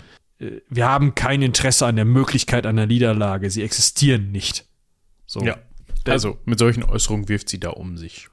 wir 0.70 0.88
haben 0.88 1.16
kein 1.16 1.42
Interesse 1.42 1.86
an 1.86 1.96
der 1.96 2.06
Möglichkeit 2.06 2.66
einer 2.66 2.88
Niederlage. 2.88 3.50
Sie 3.50 3.64
existieren 3.64 4.32
nicht. 4.32 4.66
So. 5.26 5.42
Ja. 5.42 5.58
Also 6.08 6.40
mit 6.46 6.58
solchen 6.58 6.84
Äußerungen 6.84 7.30
wirft 7.30 7.50
sie 7.50 7.60
da 7.60 7.70
um 7.70 7.98
sich. 7.98 8.30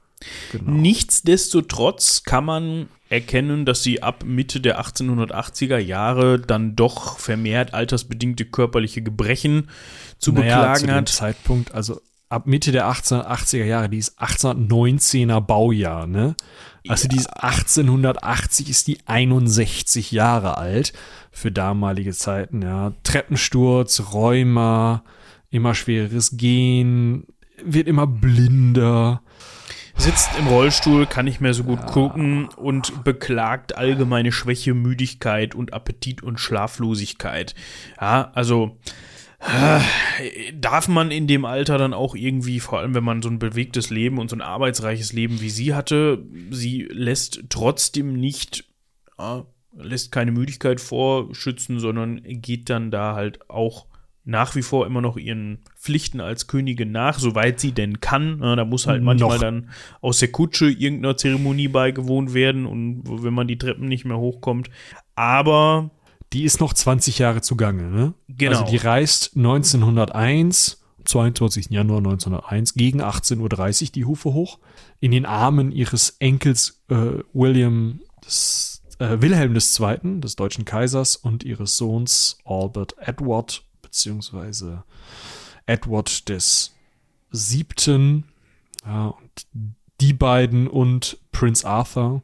Genau. 0.51 0.71
Nichtsdestotrotz 0.71 2.23
kann 2.23 2.45
man 2.45 2.89
erkennen, 3.09 3.65
dass 3.65 3.83
sie 3.83 4.03
ab 4.03 4.23
Mitte 4.25 4.59
der 4.59 4.81
1880er 4.81 5.77
Jahre 5.77 6.39
dann 6.39 6.75
doch 6.75 7.19
vermehrt 7.19 7.73
altersbedingte 7.73 8.45
körperliche 8.45 9.01
Gebrechen 9.01 9.69
zu 10.17 10.31
naja, 10.31 10.57
beklagen 10.57 10.87
zu 10.87 10.93
hat. 10.93 11.09
Zeitpunkt, 11.09 11.73
also 11.73 12.01
ab 12.29 12.45
Mitte 12.45 12.71
der 12.71 12.87
1880er 12.87 13.65
Jahre, 13.65 13.89
die 13.89 13.97
ist 13.97 14.19
1819er 14.21 15.41
Baujahr, 15.41 16.07
ne? 16.07 16.35
Also 16.87 17.03
ja. 17.03 17.09
die 17.09 17.17
ist 17.17 17.27
1880 17.27 18.69
ist 18.69 18.87
die 18.87 18.99
61 19.05 20.11
Jahre 20.11 20.57
alt 20.57 20.93
für 21.31 21.51
damalige 21.51 22.13
Zeiten, 22.13 22.61
ja. 22.61 22.93
Treppensturz, 23.03 24.13
Rheuma, 24.13 25.03
immer 25.49 25.75
schwereres 25.75 26.37
Gehen, 26.37 27.25
wird 27.63 27.87
immer 27.87 28.07
blinder 28.07 29.21
sitzt 29.99 30.29
im 30.39 30.47
Rollstuhl, 30.47 31.05
kann 31.05 31.25
nicht 31.25 31.41
mehr 31.41 31.53
so 31.53 31.63
gut 31.63 31.79
ja. 31.79 31.85
gucken 31.87 32.47
und 32.55 33.03
beklagt 33.03 33.77
allgemeine 33.77 34.31
Schwäche, 34.31 34.73
Müdigkeit 34.73 35.55
und 35.55 35.73
Appetit 35.73 36.23
und 36.23 36.39
Schlaflosigkeit. 36.39 37.53
Ja, 37.99 38.31
also 38.33 38.77
darf 40.53 40.87
man 40.87 41.11
in 41.11 41.27
dem 41.27 41.45
Alter 41.45 41.77
dann 41.77 41.93
auch 41.93 42.15
irgendwie, 42.15 42.59
vor 42.59 42.79
allem 42.79 42.93
wenn 42.93 43.03
man 43.03 43.21
so 43.21 43.29
ein 43.29 43.39
bewegtes 43.39 43.89
Leben 43.89 44.17
und 44.17 44.29
so 44.29 44.35
ein 44.35 44.41
arbeitsreiches 44.41 45.13
Leben 45.13 45.39
wie 45.39 45.49
sie 45.49 45.73
hatte, 45.73 46.25
sie 46.51 46.87
lässt 46.91 47.43
trotzdem 47.49 48.13
nicht, 48.13 48.65
ja, 49.17 49.45
lässt 49.75 50.11
keine 50.11 50.31
Müdigkeit 50.31 50.81
vorschützen, 50.81 51.79
sondern 51.79 52.21
geht 52.23 52.69
dann 52.69 52.91
da 52.91 53.15
halt 53.15 53.49
auch 53.49 53.85
nach 54.25 54.55
wie 54.55 54.61
vor 54.61 54.85
immer 54.85 55.01
noch 55.01 55.17
ihren 55.17 55.59
Pflichten 55.75 56.21
als 56.21 56.47
Königin 56.47 56.91
nach, 56.91 57.17
soweit 57.17 57.59
sie 57.59 57.71
denn 57.71 57.99
kann. 57.99 58.39
da 58.39 58.65
muss 58.65 58.85
halt 58.85 59.01
manchmal 59.01 59.35
noch. 59.35 59.41
dann 59.41 59.69
aus 60.01 60.19
der 60.19 60.31
Kutsche 60.31 60.69
irgendeiner 60.69 61.17
Zeremonie 61.17 61.67
beigewohnt 61.67 62.33
werden 62.33 62.65
und 62.65 63.03
wenn 63.05 63.33
man 63.33 63.47
die 63.47 63.57
Treppen 63.57 63.87
nicht 63.87 64.05
mehr 64.05 64.19
hochkommt. 64.19 64.69
Aber 65.15 65.91
die 66.33 66.43
ist 66.43 66.59
noch 66.59 66.73
20 66.73 67.19
Jahre 67.19 67.41
zugange, 67.41 67.83
ne? 67.83 68.13
Genau. 68.27 68.59
Also 68.59 68.71
die 68.71 68.77
reist 68.77 69.35
1901, 69.35 70.81
22. 71.05 71.69
Januar 71.69 71.99
1901, 71.99 72.73
gegen 72.75 73.01
18.30 73.01 73.83
Uhr 73.83 73.91
die 73.91 74.05
Hufe 74.05 74.33
hoch, 74.33 74.59
in 74.99 75.11
den 75.11 75.25
Armen 75.25 75.71
ihres 75.71 76.17
Enkels 76.19 76.81
äh, 76.89 77.23
William 77.33 78.01
des, 78.25 78.83
äh, 78.99 79.17
Wilhelm 79.19 79.55
II., 79.55 80.21
des 80.21 80.35
deutschen 80.35 80.65
Kaisers, 80.65 81.15
und 81.15 81.43
ihres 81.43 81.77
Sohns 81.77 82.37
Albert 82.45 82.95
Edward 82.99 83.63
beziehungsweise 83.81 84.83
Edward 85.65 86.29
des 86.29 86.75
Siebten. 87.31 88.25
Ja, 88.85 89.07
und 89.07 89.47
die 89.99 90.13
beiden 90.13 90.67
und 90.67 91.17
Prince 91.31 91.67
Arthur 91.67 92.21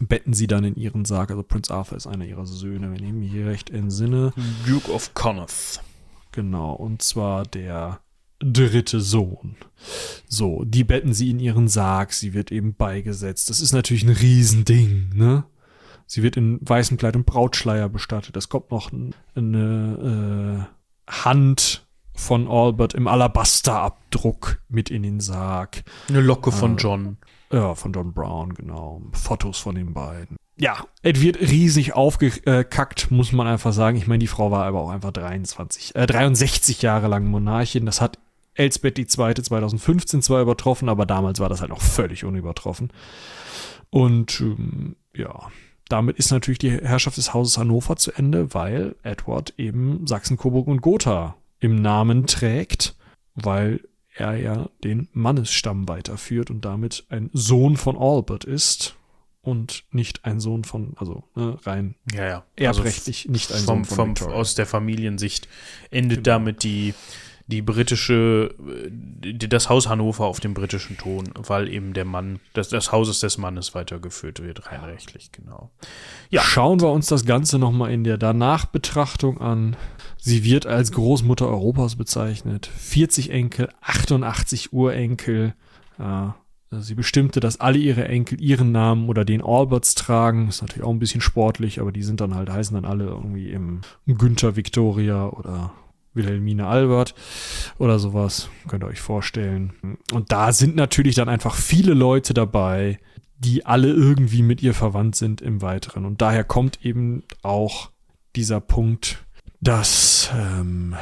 betten 0.00 0.32
sie 0.32 0.46
dann 0.46 0.64
in 0.64 0.76
ihren 0.76 1.04
Sarg. 1.04 1.30
Also 1.30 1.42
Prince 1.42 1.72
Arthur 1.72 1.96
ist 1.96 2.06
einer 2.06 2.24
ihrer 2.24 2.46
Söhne, 2.46 2.90
wenn 2.92 3.04
ich 3.04 3.12
mich 3.12 3.30
hier 3.30 3.46
recht 3.46 3.70
entsinne. 3.70 4.32
Duke 4.66 4.92
of 4.92 5.14
Connaught. 5.14 5.80
Genau, 6.32 6.72
und 6.72 7.02
zwar 7.02 7.44
der 7.44 8.00
dritte 8.40 9.00
Sohn. 9.00 9.56
So, 10.26 10.64
die 10.64 10.84
betten 10.84 11.14
sie 11.14 11.30
in 11.30 11.38
ihren 11.38 11.68
Sarg, 11.68 12.12
sie 12.12 12.34
wird 12.34 12.50
eben 12.52 12.74
beigesetzt. 12.74 13.50
Das 13.50 13.60
ist 13.60 13.72
natürlich 13.72 14.04
ein 14.04 14.10
Riesending, 14.10 15.10
ne? 15.14 15.44
Sie 16.06 16.22
wird 16.22 16.36
in 16.36 16.58
weißem 16.60 16.98
Kleid 16.98 17.16
und 17.16 17.24
Brautschleier 17.24 17.88
bestattet. 17.88 18.36
Es 18.36 18.50
kommt 18.50 18.70
noch 18.70 18.92
eine 19.34 20.68
äh, 21.08 21.10
Hand 21.10 21.86
von 22.14 22.46
Albert 22.46 22.94
im 22.94 23.08
Alabasterabdruck 23.08 24.60
mit 24.68 24.90
in 24.90 25.02
den 25.02 25.20
Sarg. 25.20 25.82
Eine 26.08 26.20
Locke 26.20 26.52
von 26.52 26.74
äh, 26.74 26.80
John. 26.80 27.16
Ja, 27.54 27.76
von 27.76 27.92
John 27.92 28.12
Brown, 28.12 28.52
genau. 28.54 29.00
Fotos 29.12 29.60
von 29.60 29.76
den 29.76 29.94
beiden. 29.94 30.36
Ja, 30.56 30.86
es 31.02 31.20
wird 31.20 31.38
riesig 31.40 31.94
aufgekackt, 31.94 33.12
muss 33.12 33.30
man 33.30 33.46
einfach 33.46 33.72
sagen. 33.72 33.96
Ich 33.96 34.08
meine, 34.08 34.18
die 34.18 34.26
Frau 34.26 34.50
war 34.50 34.64
aber 34.64 34.80
auch 34.80 34.90
einfach 34.90 35.12
23, 35.12 35.94
äh, 35.94 36.06
63 36.06 36.82
Jahre 36.82 37.06
lang 37.06 37.26
Monarchin. 37.26 37.86
Das 37.86 38.00
hat 38.00 38.18
Elsbeth 38.54 38.98
II. 38.98 39.06
2015 39.06 40.20
zwar 40.20 40.42
übertroffen, 40.42 40.88
aber 40.88 41.06
damals 41.06 41.38
war 41.38 41.48
das 41.48 41.60
halt 41.60 41.70
noch 41.70 41.80
völlig 41.80 42.24
unübertroffen. 42.24 42.92
Und 43.90 44.40
ähm, 44.40 44.96
ja, 45.14 45.48
damit 45.88 46.18
ist 46.18 46.32
natürlich 46.32 46.58
die 46.58 46.72
Herrschaft 46.72 47.18
des 47.18 47.34
Hauses 47.34 47.56
Hannover 47.56 47.94
zu 47.94 48.10
Ende, 48.10 48.52
weil 48.52 48.96
Edward 49.04 49.54
eben 49.58 50.08
Sachsen, 50.08 50.36
Coburg 50.36 50.66
und 50.66 50.82
Gotha 50.82 51.36
im 51.60 51.76
Namen 51.76 52.26
trägt, 52.26 52.96
weil 53.36 53.80
er 54.14 54.36
ja 54.36 54.68
den 54.82 55.08
Mannesstamm 55.12 55.88
weiterführt 55.88 56.50
und 56.50 56.64
damit 56.64 57.04
ein 57.08 57.30
Sohn 57.32 57.76
von 57.76 57.96
Albert 57.96 58.44
ist 58.44 58.96
und 59.42 59.84
nicht 59.90 60.24
ein 60.24 60.40
Sohn 60.40 60.64
von, 60.64 60.94
also 60.96 61.24
ne, 61.34 61.58
rein 61.64 61.96
ja, 62.12 62.24
ja. 62.26 62.44
erbrechtlich 62.56 63.22
also 63.22 63.32
nicht 63.32 63.52
ein 63.52 63.64
vom, 63.64 63.84
Sohn 63.84 63.96
von 63.96 64.16
vom, 64.16 64.32
Aus 64.32 64.54
der 64.54 64.66
Familiensicht 64.66 65.48
endet 65.90 66.24
genau. 66.24 66.36
damit 66.36 66.62
die 66.62 66.94
die 67.46 67.60
britische, 67.60 68.54
die, 68.88 69.48
das 69.48 69.68
Haus 69.68 69.88
Hannover 69.88 70.24
auf 70.24 70.40
dem 70.40 70.54
britischen 70.54 70.96
Ton, 70.96 71.24
weil 71.34 71.68
eben 71.68 71.92
der 71.92 72.06
Mann, 72.06 72.40
das, 72.54 72.70
das 72.70 72.90
Hauses 72.90 73.20
des 73.20 73.36
Mannes 73.36 73.74
weitergeführt 73.74 74.42
wird, 74.42 74.70
rein 74.70 74.82
rechtlich, 74.84 75.30
genau. 75.30 75.70
Ja. 76.30 76.40
Schauen 76.42 76.80
wir 76.80 76.90
uns 76.90 77.06
das 77.06 77.26
Ganze 77.26 77.58
nochmal 77.58 77.92
in 77.92 78.02
der 78.02 78.16
Danachbetrachtung 78.16 79.40
an. 79.40 79.76
Sie 80.16 80.42
wird 80.42 80.66
als 80.66 80.92
Großmutter 80.92 81.46
Europas 81.46 81.96
bezeichnet. 81.96 82.66
40 82.78 83.30
Enkel, 83.30 83.68
88 83.82 84.72
Urenkel. 84.72 85.54
Ja, 85.98 86.36
sie 86.70 86.94
bestimmte, 86.94 87.40
dass 87.40 87.60
alle 87.60 87.78
ihre 87.78 88.08
Enkel 88.08 88.40
ihren 88.40 88.72
Namen 88.72 89.10
oder 89.10 89.26
den 89.26 89.42
Alberts 89.42 89.94
tragen. 89.94 90.48
Ist 90.48 90.62
natürlich 90.62 90.84
auch 90.84 90.92
ein 90.92 90.98
bisschen 90.98 91.20
sportlich, 91.20 91.78
aber 91.78 91.92
die 91.92 92.02
sind 92.02 92.22
dann 92.22 92.34
halt, 92.34 92.48
heißen 92.48 92.74
dann 92.74 92.90
alle 92.90 93.04
irgendwie 93.04 93.50
im 93.50 93.82
Günther 94.06 94.56
Victoria 94.56 95.28
oder 95.28 95.72
Wilhelmine 96.14 96.66
Albert 96.66 97.14
oder 97.78 97.98
sowas. 97.98 98.48
Könnt 98.68 98.84
ihr 98.84 98.88
euch 98.88 99.00
vorstellen. 99.00 99.72
Und 100.12 100.32
da 100.32 100.52
sind 100.52 100.76
natürlich 100.76 101.16
dann 101.16 101.28
einfach 101.28 101.54
viele 101.54 101.94
Leute 101.94 102.34
dabei, 102.34 102.98
die 103.38 103.66
alle 103.66 103.88
irgendwie 103.88 104.42
mit 104.42 104.62
ihr 104.62 104.74
verwandt 104.74 105.16
sind 105.16 105.40
im 105.40 105.60
Weiteren. 105.60 106.06
Und 106.06 106.22
daher 106.22 106.44
kommt 106.44 106.84
eben 106.84 107.24
auch 107.42 107.90
dieser 108.36 108.60
Punkt, 108.60 109.24
dass 109.60 110.30
ähm, 110.34 110.94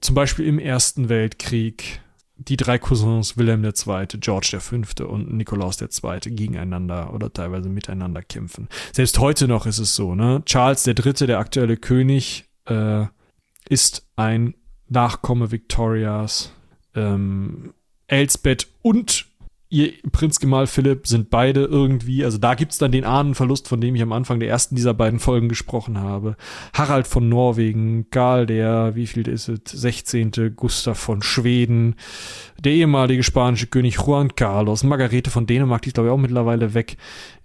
zum 0.00 0.14
Beispiel 0.14 0.46
im 0.46 0.58
Ersten 0.58 1.08
Weltkrieg 1.08 2.00
die 2.36 2.56
drei 2.56 2.78
Cousins 2.78 3.36
Wilhelm 3.36 3.64
II., 3.64 4.06
George 4.18 4.58
V. 4.60 5.04
und 5.06 5.32
Nikolaus 5.32 5.80
II. 5.80 6.18
gegeneinander 6.34 7.14
oder 7.14 7.32
teilweise 7.32 7.68
miteinander 7.68 8.22
kämpfen. 8.22 8.68
Selbst 8.92 9.18
heute 9.18 9.46
noch 9.46 9.66
ist 9.66 9.78
es 9.78 9.94
so, 9.94 10.14
ne? 10.14 10.42
Charles 10.44 10.86
III., 10.86 11.26
der 11.26 11.38
aktuelle 11.38 11.76
König, 11.76 12.44
äh, 12.66 13.06
ist 13.68 14.06
ein 14.16 14.54
Nachkomme 14.88 15.50
Victorias. 15.50 16.52
Ähm, 16.94 17.74
Elsbeth 18.06 18.68
und 18.82 19.26
ihr 19.74 19.92
Prinzgemahl 20.12 20.68
Philipp 20.68 21.08
sind 21.08 21.30
beide 21.30 21.64
irgendwie, 21.64 22.24
also 22.24 22.38
da 22.38 22.54
gibt's 22.54 22.78
dann 22.78 22.92
den 22.92 23.04
Ahnenverlust, 23.04 23.66
von 23.66 23.80
dem 23.80 23.96
ich 23.96 24.02
am 24.02 24.12
Anfang 24.12 24.38
der 24.38 24.48
ersten 24.48 24.76
dieser 24.76 24.94
beiden 24.94 25.18
Folgen 25.18 25.48
gesprochen 25.48 25.98
habe. 25.98 26.36
Harald 26.72 27.08
von 27.08 27.28
Norwegen, 27.28 28.08
Karl 28.10 28.46
der, 28.46 28.94
wie 28.94 29.08
viel 29.08 29.26
ist 29.26 29.48
es, 29.48 29.62
16. 29.66 30.54
Gustav 30.54 30.96
von 30.96 31.22
Schweden, 31.22 31.96
der 32.60 32.72
ehemalige 32.72 33.24
spanische 33.24 33.66
König 33.66 33.96
Juan 33.96 34.36
Carlos, 34.36 34.84
Margarete 34.84 35.30
von 35.30 35.46
Dänemark, 35.46 35.82
die 35.82 35.88
ist 35.88 35.94
glaube 35.94 36.08
ich 36.08 36.12
auch 36.12 36.18
mittlerweile 36.18 36.74
weg, 36.74 36.96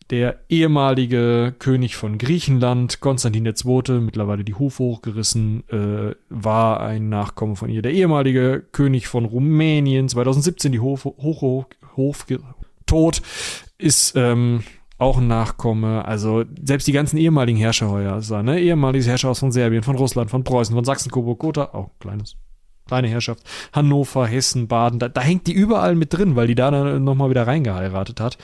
der 0.10 0.40
ehemalige 0.50 1.54
König 1.60 1.96
von 1.96 2.18
Griechenland, 2.18 3.00
Konstantin 3.00 3.46
II., 3.46 4.00
mittlerweile 4.00 4.44
die 4.44 4.56
Hufe 4.56 4.84
hochgerissen, 4.84 5.64
äh, 5.70 6.16
war 6.30 6.80
ein 6.80 7.10
Nachkomme 7.10 7.56
von 7.56 7.70
ihr. 7.70 7.82
Der 7.82 7.94
ehemalige 7.94 8.66
König 8.72 9.08
von 9.08 9.26
Rumänien, 9.26 10.10
2017 10.10 10.72
die 10.72 10.80
Hof, 10.80 11.06
hoch, 11.06 11.42
hoch, 11.96 12.16
tot, 12.88 13.22
ist 13.78 14.14
ähm, 14.16 14.64
auch 14.98 15.20
ein 15.20 15.28
Nachkomme. 15.28 16.06
Also 16.06 16.44
selbst 16.62 16.88
die 16.88 16.92
ganzen 16.92 17.18
ehemaligen 17.18 17.60
Herrscherhäuser, 17.60 18.42
ne? 18.42 18.60
ehemaliges 18.60 19.08
Herrscherhaus 19.08 19.40
von 19.40 19.52
Serbien, 19.52 19.84
von 19.84 19.96
Russland, 19.96 20.32
von 20.32 20.44
Preußen, 20.44 20.76
von 20.76 20.86
Sachsen, 20.86 21.12
Coburg, 21.12 21.40
Gotha, 21.40 21.70
auch 21.74 21.92
kleines 22.00 22.36
kleine 22.88 23.08
Herrschaft, 23.08 23.44
Hannover, 23.72 24.26
Hessen, 24.26 24.68
Baden, 24.68 24.98
da, 24.98 25.10
da, 25.10 25.22
hängt 25.22 25.46
die 25.46 25.54
überall 25.54 25.94
mit 25.94 26.12
drin, 26.12 26.36
weil 26.36 26.48
die 26.48 26.56
da 26.56 26.72
dann 26.72 27.04
nochmal 27.04 27.30
wieder 27.30 27.46
reingeheiratet 27.46 28.20
hat. 28.20 28.40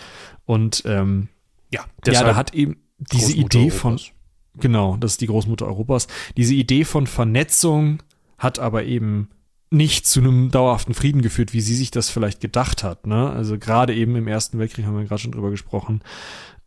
Und 0.46 0.84
ähm, 0.86 1.30
ja, 1.76 2.14
ja, 2.14 2.24
da 2.24 2.36
hat 2.36 2.54
eben 2.54 2.78
diese 2.98 3.34
Großmutter 3.34 3.60
Idee 3.60 3.70
von, 3.72 3.92
Europas. 3.94 4.12
genau, 4.60 4.98
das 4.98 5.12
ist 5.14 5.22
die 5.22 5.28
Großmutter 5.28 5.66
Europas. 5.66 6.08
Diese 6.38 6.54
Idee 6.54 6.86
von 6.86 7.08
Vernetzung 7.08 8.02
hat 8.38 8.60
aber 8.60 8.84
eben 8.84 9.30
nicht 9.70 10.08
zu 10.08 10.20
einem 10.20 10.52
dauerhaften 10.52 10.94
Frieden 10.94 11.22
geführt, 11.22 11.54
wie 11.54 11.62
sie 11.62 11.76
sich 11.76 11.92
das 11.92 12.10
vielleicht 12.10 12.40
gedacht 12.40 12.84
hat. 12.84 13.08
Ne? 13.08 13.30
Also 13.30 13.58
gerade 13.58 13.94
eben 13.94 14.16
im 14.16 14.28
Ersten 14.28 14.60
Weltkrieg 14.60 14.86
haben 14.86 14.98
wir 14.98 15.06
gerade 15.06 15.22
schon 15.22 15.32
drüber 15.32 15.50
gesprochen. 15.50 16.02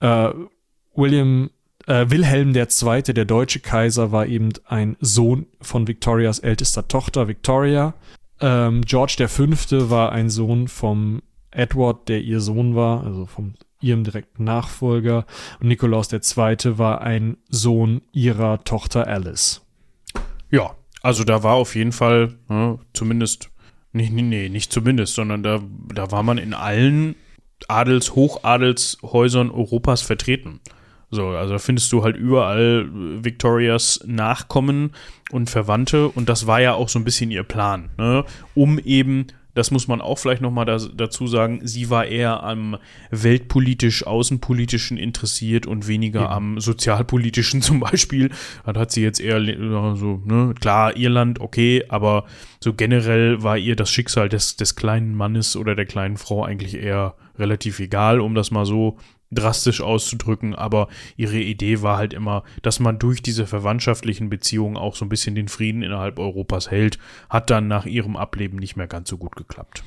Äh, 0.00 0.30
William 0.94 1.50
äh, 1.86 2.10
Wilhelm 2.10 2.54
II., 2.54 3.02
der 3.02 3.24
deutsche 3.24 3.60
Kaiser, 3.60 4.12
war 4.12 4.26
eben 4.26 4.50
ein 4.66 4.96
Sohn 5.00 5.46
von 5.60 5.88
Victorias 5.88 6.38
ältester 6.38 6.86
Tochter 6.86 7.28
Victoria. 7.28 7.94
Ähm, 8.40 8.82
George 8.82 9.26
V. 9.26 9.90
war 9.90 10.12
ein 10.12 10.28
Sohn 10.28 10.68
vom 10.68 11.22
Edward, 11.50 12.08
der 12.08 12.20
ihr 12.22 12.40
Sohn 12.40 12.76
war, 12.76 13.04
also 13.04 13.26
vom 13.26 13.54
ihrem 13.80 14.04
direkten 14.04 14.44
Nachfolger. 14.44 15.26
Und 15.60 15.68
Nikolaus 15.68 16.12
II. 16.12 16.78
war 16.78 17.00
ein 17.00 17.36
Sohn 17.48 18.02
ihrer 18.12 18.64
Tochter 18.64 19.06
Alice. 19.06 19.62
Ja, 20.50 20.74
also 21.02 21.24
da 21.24 21.42
war 21.42 21.54
auf 21.54 21.74
jeden 21.74 21.92
Fall, 21.92 22.34
ja, 22.48 22.78
zumindest, 22.92 23.50
nee, 23.92 24.10
nee, 24.10 24.22
nee, 24.22 24.48
nicht 24.48 24.72
zumindest, 24.72 25.14
sondern 25.14 25.42
da, 25.42 25.60
da 25.94 26.10
war 26.10 26.22
man 26.22 26.38
in 26.38 26.54
allen 26.54 27.14
Adels, 27.66 28.14
Hochadelshäusern 28.14 29.50
Europas 29.50 30.02
vertreten. 30.02 30.60
So, 31.10 31.28
also 31.28 31.54
da 31.54 31.58
findest 31.58 31.90
du 31.92 32.04
halt 32.04 32.16
überall 32.16 32.86
Victorias 32.90 34.00
Nachkommen 34.06 34.92
und 35.30 35.48
Verwandte 35.48 36.08
und 36.08 36.28
das 36.28 36.46
war 36.46 36.60
ja 36.60 36.74
auch 36.74 36.90
so 36.90 36.98
ein 36.98 37.04
bisschen 37.04 37.30
ihr 37.30 37.44
Plan, 37.44 37.88
ne? 37.96 38.24
um 38.54 38.78
eben 38.78 39.28
das 39.58 39.72
muss 39.72 39.88
man 39.88 40.00
auch 40.00 40.18
vielleicht 40.18 40.40
nochmal 40.40 40.66
da, 40.66 40.78
dazu 40.78 41.26
sagen, 41.26 41.60
sie 41.64 41.90
war 41.90 42.06
eher 42.06 42.44
am 42.44 42.76
weltpolitisch, 43.10 44.06
außenpolitischen 44.06 44.96
interessiert 44.96 45.66
und 45.66 45.88
weniger 45.88 46.20
ja. 46.22 46.30
am 46.30 46.60
sozialpolitischen 46.60 47.60
zum 47.68 47.80
Beispiel. 47.80 48.30
Da 48.64 48.78
hat 48.78 48.92
sie 48.92 49.02
jetzt 49.02 49.20
eher 49.20 49.40
so, 49.96 50.22
ne, 50.24 50.54
klar, 50.60 50.96
Irland, 50.96 51.40
okay, 51.40 51.84
aber 51.88 52.24
so 52.60 52.72
generell 52.72 53.42
war 53.42 53.58
ihr 53.58 53.74
das 53.74 53.90
Schicksal 53.90 54.28
des, 54.28 54.54
des 54.54 54.76
kleinen 54.76 55.16
Mannes 55.16 55.56
oder 55.56 55.74
der 55.74 55.86
kleinen 55.86 56.18
Frau 56.18 56.44
eigentlich 56.44 56.74
eher 56.74 57.14
relativ 57.38 57.80
egal, 57.80 58.20
um 58.20 58.34
das 58.34 58.50
mal 58.50 58.66
so 58.66 58.98
drastisch 59.30 59.80
auszudrücken, 59.80 60.54
aber 60.54 60.88
ihre 61.16 61.38
Idee 61.38 61.82
war 61.82 61.98
halt 61.98 62.14
immer, 62.14 62.44
dass 62.62 62.80
man 62.80 62.98
durch 62.98 63.22
diese 63.22 63.46
verwandtschaftlichen 63.46 64.30
Beziehungen 64.30 64.76
auch 64.76 64.96
so 64.96 65.04
ein 65.04 65.10
bisschen 65.10 65.34
den 65.34 65.48
Frieden 65.48 65.82
innerhalb 65.82 66.18
Europas 66.18 66.70
hält, 66.70 66.98
hat 67.28 67.50
dann 67.50 67.68
nach 67.68 67.84
ihrem 67.84 68.16
Ableben 68.16 68.58
nicht 68.58 68.76
mehr 68.76 68.86
ganz 68.86 69.10
so 69.10 69.18
gut 69.18 69.36
geklappt. 69.36 69.84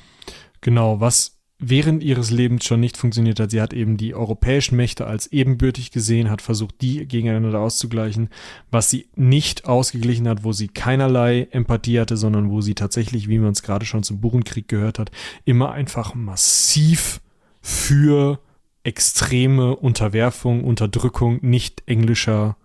Genau, 0.60 1.00
was 1.00 1.42
während 1.62 2.02
ihres 2.02 2.30
Lebens 2.30 2.64
schon 2.64 2.80
nicht 2.80 2.96
funktioniert 2.96 3.38
hat. 3.38 3.52
Sie 3.52 3.60
hat 3.60 3.72
eben 3.72 3.96
die 3.96 4.14
europäischen 4.14 4.76
Mächte 4.76 5.06
als 5.06 5.28
ebenbürtig 5.28 5.92
gesehen, 5.92 6.28
hat 6.28 6.42
versucht, 6.42 6.80
die 6.80 7.06
gegeneinander 7.06 7.60
auszugleichen. 7.60 8.28
Was 8.70 8.90
sie 8.90 9.08
nicht 9.14 9.64
ausgeglichen 9.66 10.28
hat, 10.28 10.42
wo 10.42 10.52
sie 10.52 10.66
keinerlei 10.66 11.46
Empathie 11.52 12.00
hatte, 12.00 12.16
sondern 12.16 12.50
wo 12.50 12.60
sie 12.60 12.74
tatsächlich, 12.74 13.28
wie 13.28 13.38
man 13.38 13.52
es 13.52 13.62
gerade 13.62 13.86
schon 13.86 14.02
zum 14.02 14.20
Burenkrieg 14.20 14.66
gehört 14.66 14.98
hat, 14.98 15.12
immer 15.44 15.70
einfach 15.70 16.14
massiv 16.14 17.20
für 17.62 18.40
extreme 18.84 19.76
Unterwerfung, 19.76 20.64
Unterdrückung 20.64 21.38
nicht 21.42 21.82
englischer 21.86 22.56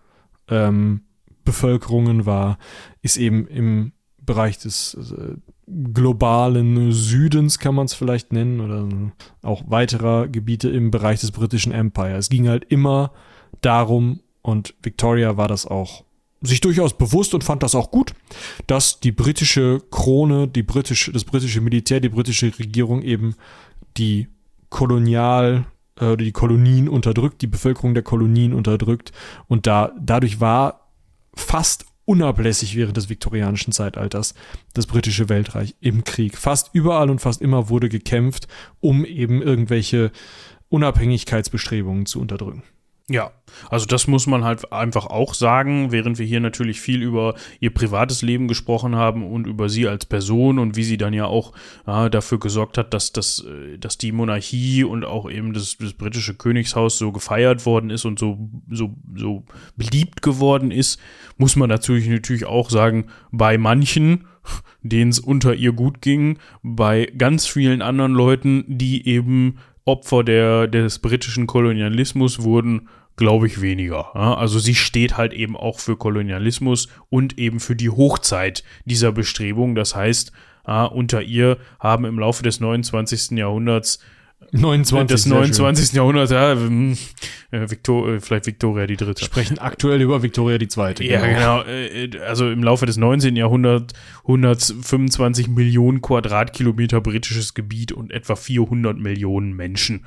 ähm, 0.50 1.02
Bevölkerungen 1.46 2.26
war, 2.26 2.58
ist 3.02 3.18
eben 3.18 3.48
im 3.48 3.94
Bereich 4.18 4.58
des 4.58 4.96
äh, 4.96 5.36
globalen 5.94 6.92
Südens, 6.92 7.60
kann 7.60 7.76
man 7.76 7.86
es 7.86 7.94
vielleicht 7.94 8.34
nennen, 8.34 8.60
oder 8.60 8.88
auch 9.42 9.64
weiterer 9.68 10.28
Gebiete 10.28 10.70
im 10.70 10.92
Bereich 10.92 11.22
des 11.22 11.32
britischen 11.32 11.72
Empire. 11.72 12.18
Es 12.18 12.30
ging 12.30 12.48
halt 12.48 12.66
immer 12.66 13.14
darum, 13.62 14.22
und 14.42 14.76
Victoria 14.82 15.38
war 15.38 15.48
das 15.48 15.66
auch 15.66 16.04
sich 16.42 16.62
durchaus 16.62 16.96
bewusst 16.98 17.34
und 17.34 17.44
fand 17.44 17.64
das 17.64 17.76
auch 17.76 17.92
gut, 17.92 18.14
dass 18.68 19.00
die 19.00 19.12
britische 19.12 19.82
Krone, 19.90 20.48
die 20.48 20.64
britische, 20.64 21.12
das 21.12 21.24
britische 21.24 21.62
Militär, 21.62 22.00
die 22.00 22.10
britische 22.10 22.58
Regierung 22.60 23.02
eben 23.02 23.36
die 23.98 24.28
Kolonial, 24.70 25.66
äh, 26.00 26.18
die 26.18 26.32
Kolonien 26.32 26.90
unterdrückt, 26.90 27.42
die 27.42 27.48
Bevölkerung 27.48 27.94
der 27.94 28.04
Kolonien 28.04 28.54
unterdrückt. 28.54 29.12
Und 29.48 29.68
da, 29.68 29.92
dadurch 30.00 30.40
war 30.40 30.92
fast 31.34 31.86
unablässig 32.06 32.76
während 32.76 32.96
des 32.96 33.10
viktorianischen 33.10 33.74
Zeitalters 33.74 34.34
das 34.74 34.88
britische 34.88 35.28
Weltreich 35.30 35.76
im 35.82 36.04
Krieg. 36.04 36.38
Fast 36.38 36.70
überall 36.74 37.10
und 37.10 37.20
fast 37.20 37.42
immer 37.42 37.70
wurde 37.70 37.90
gekämpft, 37.90 38.48
um 38.80 39.04
eben 39.04 39.42
irgendwelche 39.42 40.12
Unabhängigkeitsbestrebungen 40.70 42.06
zu 42.06 42.22
unterdrücken. 42.22 42.64
Ja, 43.10 43.32
also 43.70 43.86
das 43.86 44.08
muss 44.08 44.28
man 44.28 44.44
halt 44.44 44.74
einfach 44.74 45.06
auch 45.06 45.34
sagen, 45.34 45.94
während 45.94 46.20
wir 46.20 46.26
hier 46.26 46.42
natürlich 46.42 46.82
viel 46.82 47.02
über 47.02 47.36
ihr 47.62 47.74
privates 47.74 48.22
Leben 48.22 48.50
gesprochen 48.50 48.98
haben 48.98 49.26
und 49.26 49.48
über 49.48 49.70
sie 49.70 49.88
als 49.88 50.06
Person 50.06 50.60
und 50.60 50.76
wie 50.76 50.84
sie 50.84 50.98
dann 50.98 51.14
ja 51.14 51.26
auch 51.26 51.54
ja, 51.86 52.10
dafür 52.10 52.38
gesorgt 52.38 52.78
hat, 52.78 52.94
dass, 52.94 53.14
dass, 53.14 53.46
äh, 53.46 53.78
dass 53.78 53.98
die 53.98 54.12
Monarchie 54.12 54.84
und 54.84 55.06
auch 55.06 55.32
eben 55.32 55.54
das, 55.54 55.78
das 55.78 55.94
britische 55.94 56.34
Königshaus 56.34 56.98
so 56.98 57.14
gefeiert 57.14 57.66
worden 57.66 57.92
ist 57.92 58.04
und 58.04 58.20
so, 58.20 58.50
so, 58.70 58.94
so 59.16 59.46
beliebt 59.78 60.22
geworden 60.22 60.70
ist, 60.70 61.00
muss 61.38 61.56
man 61.56 61.70
natürlich 61.70 62.10
natürlich 62.10 62.46
auch 62.46 62.70
sagen, 62.70 63.06
bei 63.32 63.58
manchen, 63.58 64.28
denen 64.82 65.12
es 65.12 65.20
unter 65.20 65.54
ihr 65.54 65.72
gut 65.72 66.02
ging, 66.02 66.40
bei 66.62 67.10
ganz 67.18 67.48
vielen 67.48 67.82
anderen 67.82 68.14
Leuten, 68.14 68.66
die 68.68 69.08
eben 69.08 69.60
Opfer 69.88 70.24
der, 70.24 70.68
des 70.68 71.00
britischen 71.00 71.48
Kolonialismus 71.48 72.44
wurden, 72.44 72.90
glaube 73.16 73.48
ich, 73.48 73.62
weniger. 73.62 74.16
Also 74.16 74.60
sie 74.60 74.76
steht 74.76 75.18
halt 75.18 75.34
eben 75.34 75.56
auch 75.56 75.80
für 75.80 75.96
Kolonialismus 75.96 76.88
und 77.10 77.40
eben 77.40 77.60
für 77.60 77.76
die 77.76 77.90
Hochzeit 77.90 78.64
dieser 78.86 79.12
Bestrebung. 79.12 79.74
Das 79.74 79.96
heißt, 79.96 80.32
unter 80.92 81.22
ihr 81.22 81.58
haben 81.80 82.06
im 82.06 82.20
Laufe 82.20 82.44
des 82.44 82.60
29. 82.60 83.32
Jahrhunderts 83.38 84.00
29, 84.52 85.08
des 85.08 85.26
29. 85.26 85.94
Jahrhunderts, 85.94 86.32
ja, 86.32 86.54
hm, 86.54 86.98
äh, 87.52 87.70
Victor, 87.70 88.08
äh, 88.08 88.20
vielleicht 88.20 88.46
Victoria 88.46 88.88
die 88.88 88.96
Dritte. 88.96 89.26
Sprechen 89.26 89.58
aktuell 89.58 90.02
über 90.02 90.22
Victoria 90.24 90.58
die 90.58 90.68
Zweite. 90.68 91.04
Ja, 91.04 91.26
genau. 91.26 91.64
genau. 91.64 91.70
Äh, 91.70 92.20
also 92.26 92.50
im 92.50 92.64
Laufe 92.64 92.86
des 92.86 92.98
19. 92.98 93.36
Jahrhunderts 93.36 93.94
125 94.22 95.50
Millionen 95.50 96.02
Quadratkilometer 96.02 97.02
britisches 97.02 97.56
Gebiet 97.56 97.92
und 97.92 98.12
etwa 98.12 98.36
400 98.36 98.98
Millionen 98.98 99.54
Menschen. 99.54 100.06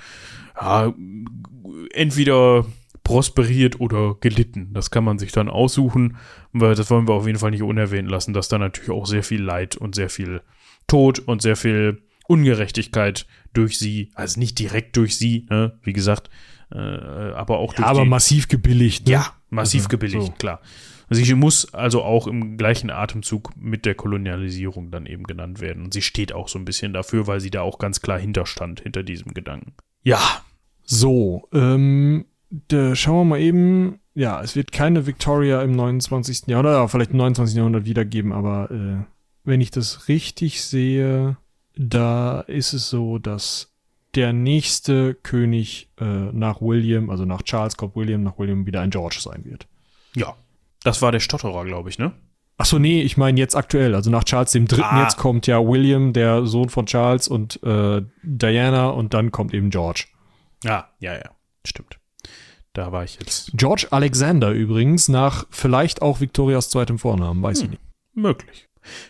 Ja, 0.58 0.94
entweder 1.92 2.64
prosperiert 3.02 3.80
oder 3.80 4.14
gelitten. 4.20 4.70
Das 4.72 4.90
kann 4.90 5.04
man 5.04 5.18
sich 5.18 5.32
dann 5.32 5.48
aussuchen, 5.48 6.16
weil 6.52 6.74
das 6.74 6.90
wollen 6.90 7.08
wir 7.08 7.14
auf 7.14 7.26
jeden 7.26 7.38
Fall 7.38 7.50
nicht 7.50 7.62
unerwähnt 7.62 8.08
lassen, 8.08 8.32
dass 8.32 8.48
da 8.48 8.58
natürlich 8.58 8.90
auch 8.90 9.06
sehr 9.06 9.22
viel 9.22 9.42
Leid 9.42 9.76
und 9.76 9.94
sehr 9.94 10.08
viel 10.08 10.42
Tod 10.86 11.18
und 11.18 11.42
sehr 11.42 11.56
viel 11.56 12.02
Ungerechtigkeit 12.30 13.26
durch 13.52 13.78
sie, 13.78 14.10
also 14.14 14.38
nicht 14.38 14.58
direkt 14.58 14.96
durch 14.96 15.16
sie, 15.16 15.46
ne, 15.50 15.78
wie 15.82 15.92
gesagt, 15.92 16.30
äh, 16.72 16.78
aber 16.78 17.58
auch 17.58 17.74
durch 17.74 17.84
ja, 17.84 17.90
aber 17.90 18.04
die, 18.04 18.08
massiv 18.08 18.46
gebilligt. 18.46 19.06
Ne? 19.06 19.14
Ja, 19.14 19.34
massiv 19.50 19.80
also, 19.80 19.88
gebilligt, 19.88 20.26
so. 20.26 20.32
klar. 20.32 20.60
Sie 21.12 21.34
muss 21.34 21.74
also 21.74 22.02
auch 22.04 22.28
im 22.28 22.56
gleichen 22.56 22.88
Atemzug 22.88 23.50
mit 23.56 23.84
der 23.84 23.96
Kolonialisierung 23.96 24.92
dann 24.92 25.06
eben 25.06 25.24
genannt 25.24 25.60
werden. 25.60 25.82
Und 25.82 25.92
sie 25.92 26.02
steht 26.02 26.32
auch 26.32 26.46
so 26.46 26.56
ein 26.56 26.64
bisschen 26.64 26.92
dafür, 26.92 27.26
weil 27.26 27.40
sie 27.40 27.50
da 27.50 27.62
auch 27.62 27.80
ganz 27.80 28.00
klar 28.00 28.20
hinterstand, 28.20 28.80
hinter 28.82 29.02
diesem 29.02 29.34
Gedanken. 29.34 29.72
Ja. 30.04 30.20
So, 30.84 31.48
ähm, 31.52 32.26
da 32.68 32.94
schauen 32.94 33.16
wir 33.16 33.24
mal 33.24 33.40
eben. 33.40 33.98
Ja, 34.14 34.40
es 34.40 34.54
wird 34.54 34.70
keine 34.70 35.06
Victoria 35.06 35.62
im 35.62 35.72
29. 35.72 36.46
Jahrhundert, 36.46 36.76
oder 36.76 36.88
vielleicht 36.88 37.10
im 37.10 37.16
29. 37.16 37.56
Jahrhundert 37.56 37.86
wiedergeben, 37.86 38.32
aber 38.32 38.70
äh, 38.70 39.04
wenn 39.42 39.60
ich 39.60 39.72
das 39.72 40.06
richtig 40.06 40.62
sehe, 40.62 41.36
da 41.76 42.40
ist 42.40 42.72
es 42.72 42.90
so, 42.90 43.18
dass 43.18 43.72
der 44.14 44.32
nächste 44.32 45.14
König 45.14 45.90
äh, 46.00 46.04
nach 46.04 46.60
William, 46.60 47.10
also 47.10 47.24
nach 47.24 47.42
Charles 47.42 47.76
kommt 47.76 47.96
William, 47.96 48.22
nach 48.22 48.38
William 48.38 48.66
wieder 48.66 48.80
ein 48.80 48.90
George 48.90 49.18
sein 49.20 49.44
wird. 49.44 49.66
Ja, 50.14 50.36
das 50.82 51.00
war 51.02 51.12
der 51.12 51.20
Stotterer, 51.20 51.64
glaube 51.64 51.90
ich, 51.90 51.98
ne? 51.98 52.12
Ach 52.58 52.66
so, 52.66 52.78
nee, 52.78 53.00
ich 53.00 53.16
meine 53.16 53.38
jetzt 53.40 53.56
aktuell, 53.56 53.94
also 53.94 54.10
nach 54.10 54.24
Charles 54.24 54.52
dem 54.52 54.66
Dritten 54.66 54.82
ah. 54.82 55.02
jetzt 55.02 55.16
kommt 55.16 55.46
ja 55.46 55.64
William, 55.64 56.12
der 56.12 56.44
Sohn 56.44 56.68
von 56.68 56.86
Charles 56.86 57.26
und 57.26 57.62
äh, 57.62 58.02
Diana 58.22 58.90
und 58.90 59.14
dann 59.14 59.30
kommt 59.30 59.54
eben 59.54 59.70
George. 59.70 60.06
Ah, 60.66 60.84
ja, 60.98 61.14
ja, 61.14 61.30
stimmt. 61.64 61.98
Da 62.74 62.92
war 62.92 63.02
ich 63.04 63.18
jetzt. 63.18 63.52
George 63.54 63.86
Alexander 63.90 64.50
übrigens, 64.50 65.08
nach 65.08 65.46
vielleicht 65.50 66.02
auch 66.02 66.20
Victorias 66.20 66.68
zweitem 66.68 66.98
Vornamen, 66.98 67.42
weiß 67.42 67.60
hm, 67.60 67.64
ich 67.64 67.70
nicht. 67.70 67.82
Möglich. 68.14 68.68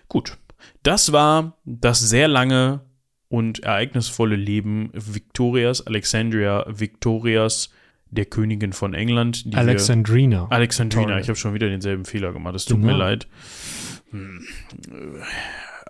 Gut. 0.09 0.39
Das 0.83 1.13
war 1.13 1.59
das 1.65 2.01
sehr 2.01 2.29
lange 2.29 2.81
und 3.29 3.61
ereignisvolle 3.61 4.37
Leben 4.37 4.91
Victorias, 4.93 5.87
Alexandria 5.87 6.65
Victorias, 6.69 7.71
der 8.11 8.27
Königin 8.27 8.73
von 8.73 8.95
England. 8.95 9.45
Alexandrina. 9.53 10.49
Wir, 10.49 10.53
Alexandrina, 10.53 11.21
ich 11.21 11.29
habe 11.29 11.37
schon 11.37 11.55
wieder 11.55 11.69
denselben 11.69 12.05
Fehler 12.05 12.33
gemacht. 12.33 12.55
Es 12.57 12.65
tut 12.65 12.81
genau. 12.81 12.93
mir 12.93 12.99
leid. 12.99 13.29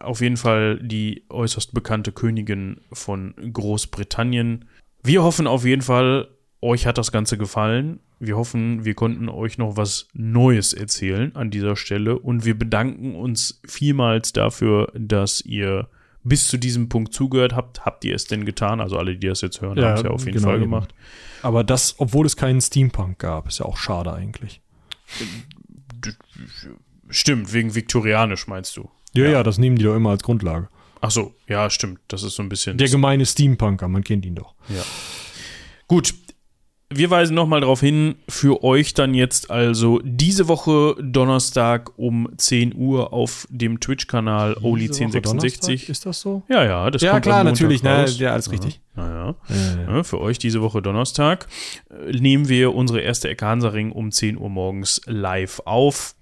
Auf 0.00 0.20
jeden 0.20 0.36
Fall 0.36 0.78
die 0.82 1.24
äußerst 1.30 1.72
bekannte 1.72 2.12
Königin 2.12 2.80
von 2.92 3.34
Großbritannien. 3.52 4.66
Wir 5.02 5.22
hoffen 5.22 5.46
auf 5.46 5.64
jeden 5.64 5.82
Fall, 5.82 6.28
euch 6.60 6.86
hat 6.86 6.98
das 6.98 7.10
Ganze 7.10 7.38
gefallen 7.38 8.00
wir 8.20 8.36
hoffen, 8.36 8.84
wir 8.84 8.94
konnten 8.94 9.28
euch 9.28 9.58
noch 9.58 9.76
was 9.76 10.06
Neues 10.12 10.72
erzählen 10.74 11.34
an 11.34 11.50
dieser 11.50 11.74
Stelle 11.74 12.18
und 12.18 12.44
wir 12.44 12.56
bedanken 12.56 13.14
uns 13.16 13.60
vielmals 13.66 14.32
dafür, 14.32 14.92
dass 14.94 15.40
ihr 15.40 15.88
bis 16.22 16.48
zu 16.48 16.58
diesem 16.58 16.90
Punkt 16.90 17.14
zugehört 17.14 17.56
habt. 17.56 17.86
Habt 17.86 18.04
ihr 18.04 18.14
es 18.14 18.26
denn 18.26 18.44
getan? 18.44 18.80
Also 18.80 18.98
alle, 18.98 19.16
die 19.16 19.26
das 19.26 19.40
jetzt 19.40 19.62
hören, 19.62 19.78
Ja, 19.78 19.88
haben 19.88 19.94
es 19.96 20.02
ja 20.02 20.10
auf 20.10 20.24
jeden 20.26 20.36
genau, 20.36 20.48
Fall 20.48 20.56
eben. 20.56 20.64
gemacht. 20.64 20.94
Aber 21.42 21.64
das, 21.64 21.94
obwohl 21.98 22.26
es 22.26 22.36
keinen 22.36 22.60
Steampunk 22.60 23.18
gab, 23.18 23.48
ist 23.48 23.58
ja 23.58 23.64
auch 23.64 23.78
schade 23.78 24.12
eigentlich. 24.12 24.60
Stimmt, 27.08 27.52
wegen 27.52 27.74
viktorianisch 27.74 28.46
meinst 28.46 28.76
du. 28.76 28.90
Ja, 29.14 29.24
ja, 29.28 29.42
das 29.42 29.56
nehmen 29.58 29.76
die 29.76 29.82
doch 29.84 29.96
immer 29.96 30.10
als 30.10 30.22
Grundlage. 30.22 30.68
Ach 31.00 31.10
so, 31.10 31.34
ja, 31.48 31.70
stimmt. 31.70 32.00
Das 32.08 32.22
ist 32.22 32.34
so 32.36 32.42
ein 32.42 32.50
bisschen. 32.50 32.76
Der 32.76 32.88
gemeine 32.88 33.24
Steampunker, 33.24 33.88
man 33.88 34.04
kennt 34.04 34.26
ihn 34.26 34.34
doch. 34.34 34.54
Ja. 34.68 34.82
Gut. 35.88 36.14
Wir 36.92 37.08
weisen 37.08 37.36
nochmal 37.36 37.60
darauf 37.60 37.78
hin, 37.78 38.16
für 38.28 38.64
euch 38.64 38.94
dann 38.94 39.14
jetzt 39.14 39.48
also 39.48 40.00
diese 40.02 40.48
Woche 40.48 40.96
Donnerstag 41.00 41.96
um 41.96 42.28
10 42.36 42.74
Uhr 42.74 43.12
auf 43.12 43.46
dem 43.48 43.78
Twitch-Kanal 43.78 44.54
Diese 44.54 44.62
Woche 44.64 44.68
Oli1066. 44.74 45.20
Donnerstag, 45.22 45.88
Ist 45.88 46.06
das 46.06 46.20
so? 46.20 46.42
Ja, 46.48 46.64
ja, 46.64 46.90
das 46.90 47.02
Ja, 47.02 47.12
kommt 47.12 47.22
klar, 47.22 47.44
natürlich, 47.44 47.84
ne, 47.84 48.06
ja, 48.18 48.32
alles 48.32 48.50
richtig. 48.50 48.80
Naja. 48.96 49.36
Äh, 49.48 49.84
Ja, 49.86 50.02
für 50.02 50.20
euch 50.20 50.38
diese 50.38 50.62
Woche 50.62 50.82
Donnerstag 50.82 51.46
äh, 51.90 52.10
nehmen 52.10 52.48
wir 52.48 52.74
unsere 52.74 53.00
erste 53.00 53.28
Ecke 53.28 53.46
Hansaring 53.46 53.92
um 53.92 54.10
10 54.10 54.36
Uhr 54.36 54.48
morgens 54.48 55.00
live 55.06 55.62
auf. 55.66 56.16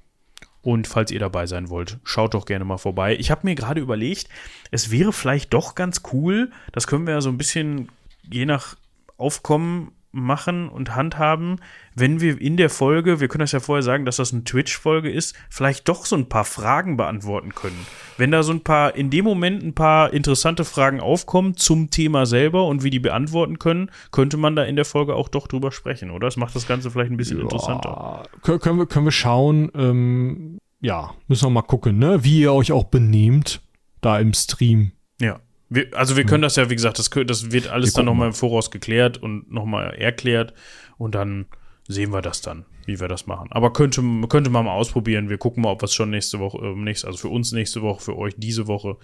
Und 0.60 0.86
falls 0.86 1.10
ihr 1.10 1.20
dabei 1.20 1.46
sein 1.46 1.70
wollt, 1.70 1.96
schaut 2.04 2.34
doch 2.34 2.44
gerne 2.44 2.66
mal 2.66 2.76
vorbei. 2.76 3.16
Ich 3.18 3.30
habe 3.30 3.40
mir 3.44 3.54
gerade 3.54 3.80
überlegt, 3.80 4.28
es 4.70 4.90
wäre 4.90 5.14
vielleicht 5.14 5.54
doch 5.54 5.74
ganz 5.74 6.02
cool, 6.12 6.50
das 6.72 6.86
können 6.86 7.06
wir 7.06 7.14
ja 7.14 7.20
so 7.22 7.30
ein 7.30 7.38
bisschen 7.38 7.88
je 8.30 8.44
nach 8.44 8.76
Aufkommen 9.16 9.92
machen 10.10 10.68
und 10.68 10.94
handhaben, 10.96 11.56
wenn 11.94 12.20
wir 12.20 12.40
in 12.40 12.56
der 12.56 12.70
Folge, 12.70 13.20
wir 13.20 13.28
können 13.28 13.40
das 13.40 13.52
ja 13.52 13.60
vorher 13.60 13.82
sagen, 13.82 14.04
dass 14.04 14.16
das 14.16 14.32
eine 14.32 14.42
Twitch-Folge 14.44 15.10
ist, 15.10 15.36
vielleicht 15.50 15.88
doch 15.88 16.06
so 16.06 16.16
ein 16.16 16.28
paar 16.28 16.44
Fragen 16.44 16.96
beantworten 16.96 17.54
können. 17.54 17.86
Wenn 18.16 18.30
da 18.30 18.42
so 18.42 18.52
ein 18.52 18.62
paar, 18.62 18.94
in 18.94 19.10
dem 19.10 19.24
Moment 19.24 19.62
ein 19.62 19.74
paar 19.74 20.12
interessante 20.12 20.64
Fragen 20.64 21.00
aufkommen 21.00 21.56
zum 21.56 21.90
Thema 21.90 22.24
selber 22.26 22.66
und 22.66 22.82
wie 22.82 22.90
die 22.90 23.00
beantworten 23.00 23.58
können, 23.58 23.90
könnte 24.10 24.38
man 24.38 24.56
da 24.56 24.64
in 24.64 24.76
der 24.76 24.84
Folge 24.86 25.14
auch 25.14 25.28
doch 25.28 25.46
drüber 25.46 25.72
sprechen, 25.72 26.10
oder? 26.10 26.26
Das 26.26 26.36
macht 26.36 26.54
das 26.56 26.66
Ganze 26.66 26.90
vielleicht 26.90 27.10
ein 27.10 27.16
bisschen 27.18 27.40
interessanter. 27.40 27.88
Ja, 27.90 28.22
kö- 28.42 28.58
können, 28.58 28.78
wir, 28.78 28.86
können 28.86 29.04
wir 29.04 29.12
schauen, 29.12 29.70
ähm, 29.74 30.58
ja, 30.80 31.10
müssen 31.26 31.46
wir 31.46 31.50
mal 31.50 31.62
gucken, 31.62 31.98
ne, 31.98 32.24
wie 32.24 32.40
ihr 32.40 32.52
euch 32.52 32.72
auch 32.72 32.84
benehmt, 32.84 33.60
da 34.00 34.18
im 34.18 34.32
Stream. 34.32 34.92
Ja. 35.20 35.40
Wir, 35.70 35.88
also 35.94 36.16
wir 36.16 36.24
können 36.24 36.42
das 36.42 36.56
ja, 36.56 36.70
wie 36.70 36.74
gesagt, 36.74 36.98
das, 36.98 37.10
das 37.10 37.50
wird 37.52 37.68
alles 37.68 37.90
Wir 37.90 37.98
dann 37.98 38.06
nochmal 38.06 38.28
im 38.28 38.34
Voraus 38.34 38.70
geklärt 38.70 39.18
und 39.18 39.50
nochmal 39.50 39.94
erklärt 39.94 40.54
und 40.96 41.14
dann 41.14 41.46
sehen 41.86 42.12
wir 42.12 42.22
das 42.22 42.40
dann, 42.40 42.64
wie 42.86 43.00
wir 43.00 43.08
das 43.08 43.26
machen. 43.26 43.48
Aber 43.50 43.72
könnte, 43.72 44.02
könnte 44.28 44.50
man 44.50 44.64
mal 44.66 44.72
ausprobieren. 44.72 45.28
Wir 45.28 45.38
gucken 45.38 45.62
mal, 45.62 45.70
ob 45.70 45.82
wir 45.82 45.86
es 45.86 45.94
schon 45.94 46.10
nächste 46.10 46.38
Woche, 46.38 46.58
äh, 46.58 46.74
nächste, 46.74 47.06
also 47.06 47.18
für 47.18 47.28
uns 47.28 47.52
nächste 47.52 47.82
Woche, 47.82 48.02
für 48.02 48.16
euch 48.16 48.34
diese 48.36 48.66
Woche 48.66 48.96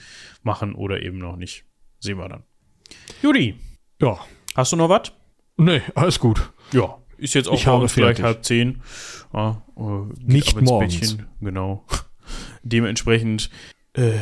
machen 0.43 0.75
oder 0.75 1.03
eben 1.03 1.19
noch 1.19 1.37
nicht. 1.37 1.65
Sehen 2.01 2.19
wir 2.19 2.29
dann. 2.29 2.45
Judy, 3.23 3.55
Ja, 4.01 4.19
hast 4.55 4.73
du 4.73 4.77
noch 4.77 4.89
was? 4.89 5.13
nee, 5.57 5.81
alles 5.95 6.19
gut. 6.19 6.53
Ja, 6.73 6.99
ist 7.17 7.35
jetzt 7.35 7.49
auch 7.49 7.55
Ich 7.55 7.67
uns 7.67 7.95
gleich 7.95 8.23
halb 8.23 8.45
zehn. 8.45 8.83
Ja, 9.33 9.63
äh, 9.77 10.15
geht 10.19 10.29
Nicht 10.29 10.61
morgens. 10.61 11.01
Bettchen. 11.01 11.27
Genau. 11.41 11.85
Dementsprechend 12.63 13.51
äh, 13.95 14.13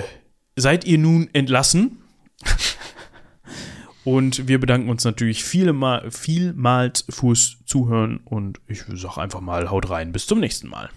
seid 0.57 0.85
ihr 0.85 0.99
nun 0.99 1.29
entlassen. 1.33 2.02
Und 4.05 4.49
wir 4.49 4.59
bedanken 4.59 4.89
uns 4.91 5.05
natürlich 5.05 5.45
vielmal, 5.45 6.11
vielmals 6.11 7.05
fürs 7.09 7.59
Zuhören 7.67 8.17
und 8.25 8.61
ich 8.67 8.83
sag 8.95 9.17
einfach 9.17 9.41
mal, 9.41 9.71
haut 9.71 9.91
rein. 9.91 10.11
Bis 10.11 10.27
zum 10.27 10.41
nächsten 10.41 10.69
Mal. 10.69 10.91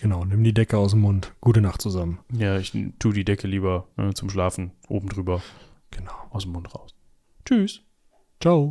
Genau, 0.00 0.24
nimm 0.24 0.42
die 0.42 0.52
Decke 0.54 0.76
aus 0.76 0.90
dem 0.90 1.00
Mund. 1.00 1.32
Gute 1.40 1.60
Nacht 1.60 1.80
zusammen. 1.80 2.18
Ja, 2.32 2.58
ich 2.58 2.72
tu 2.98 3.12
die 3.12 3.24
Decke 3.24 3.46
lieber 3.46 3.86
äh, 3.96 4.12
zum 4.12 4.28
Schlafen 4.28 4.72
oben 4.88 5.08
drüber 5.08 5.40
Genau. 5.90 6.12
aus 6.30 6.42
dem 6.44 6.52
Mund 6.52 6.74
raus. 6.74 6.94
Tschüss. 7.44 7.80
Ciao. 8.40 8.66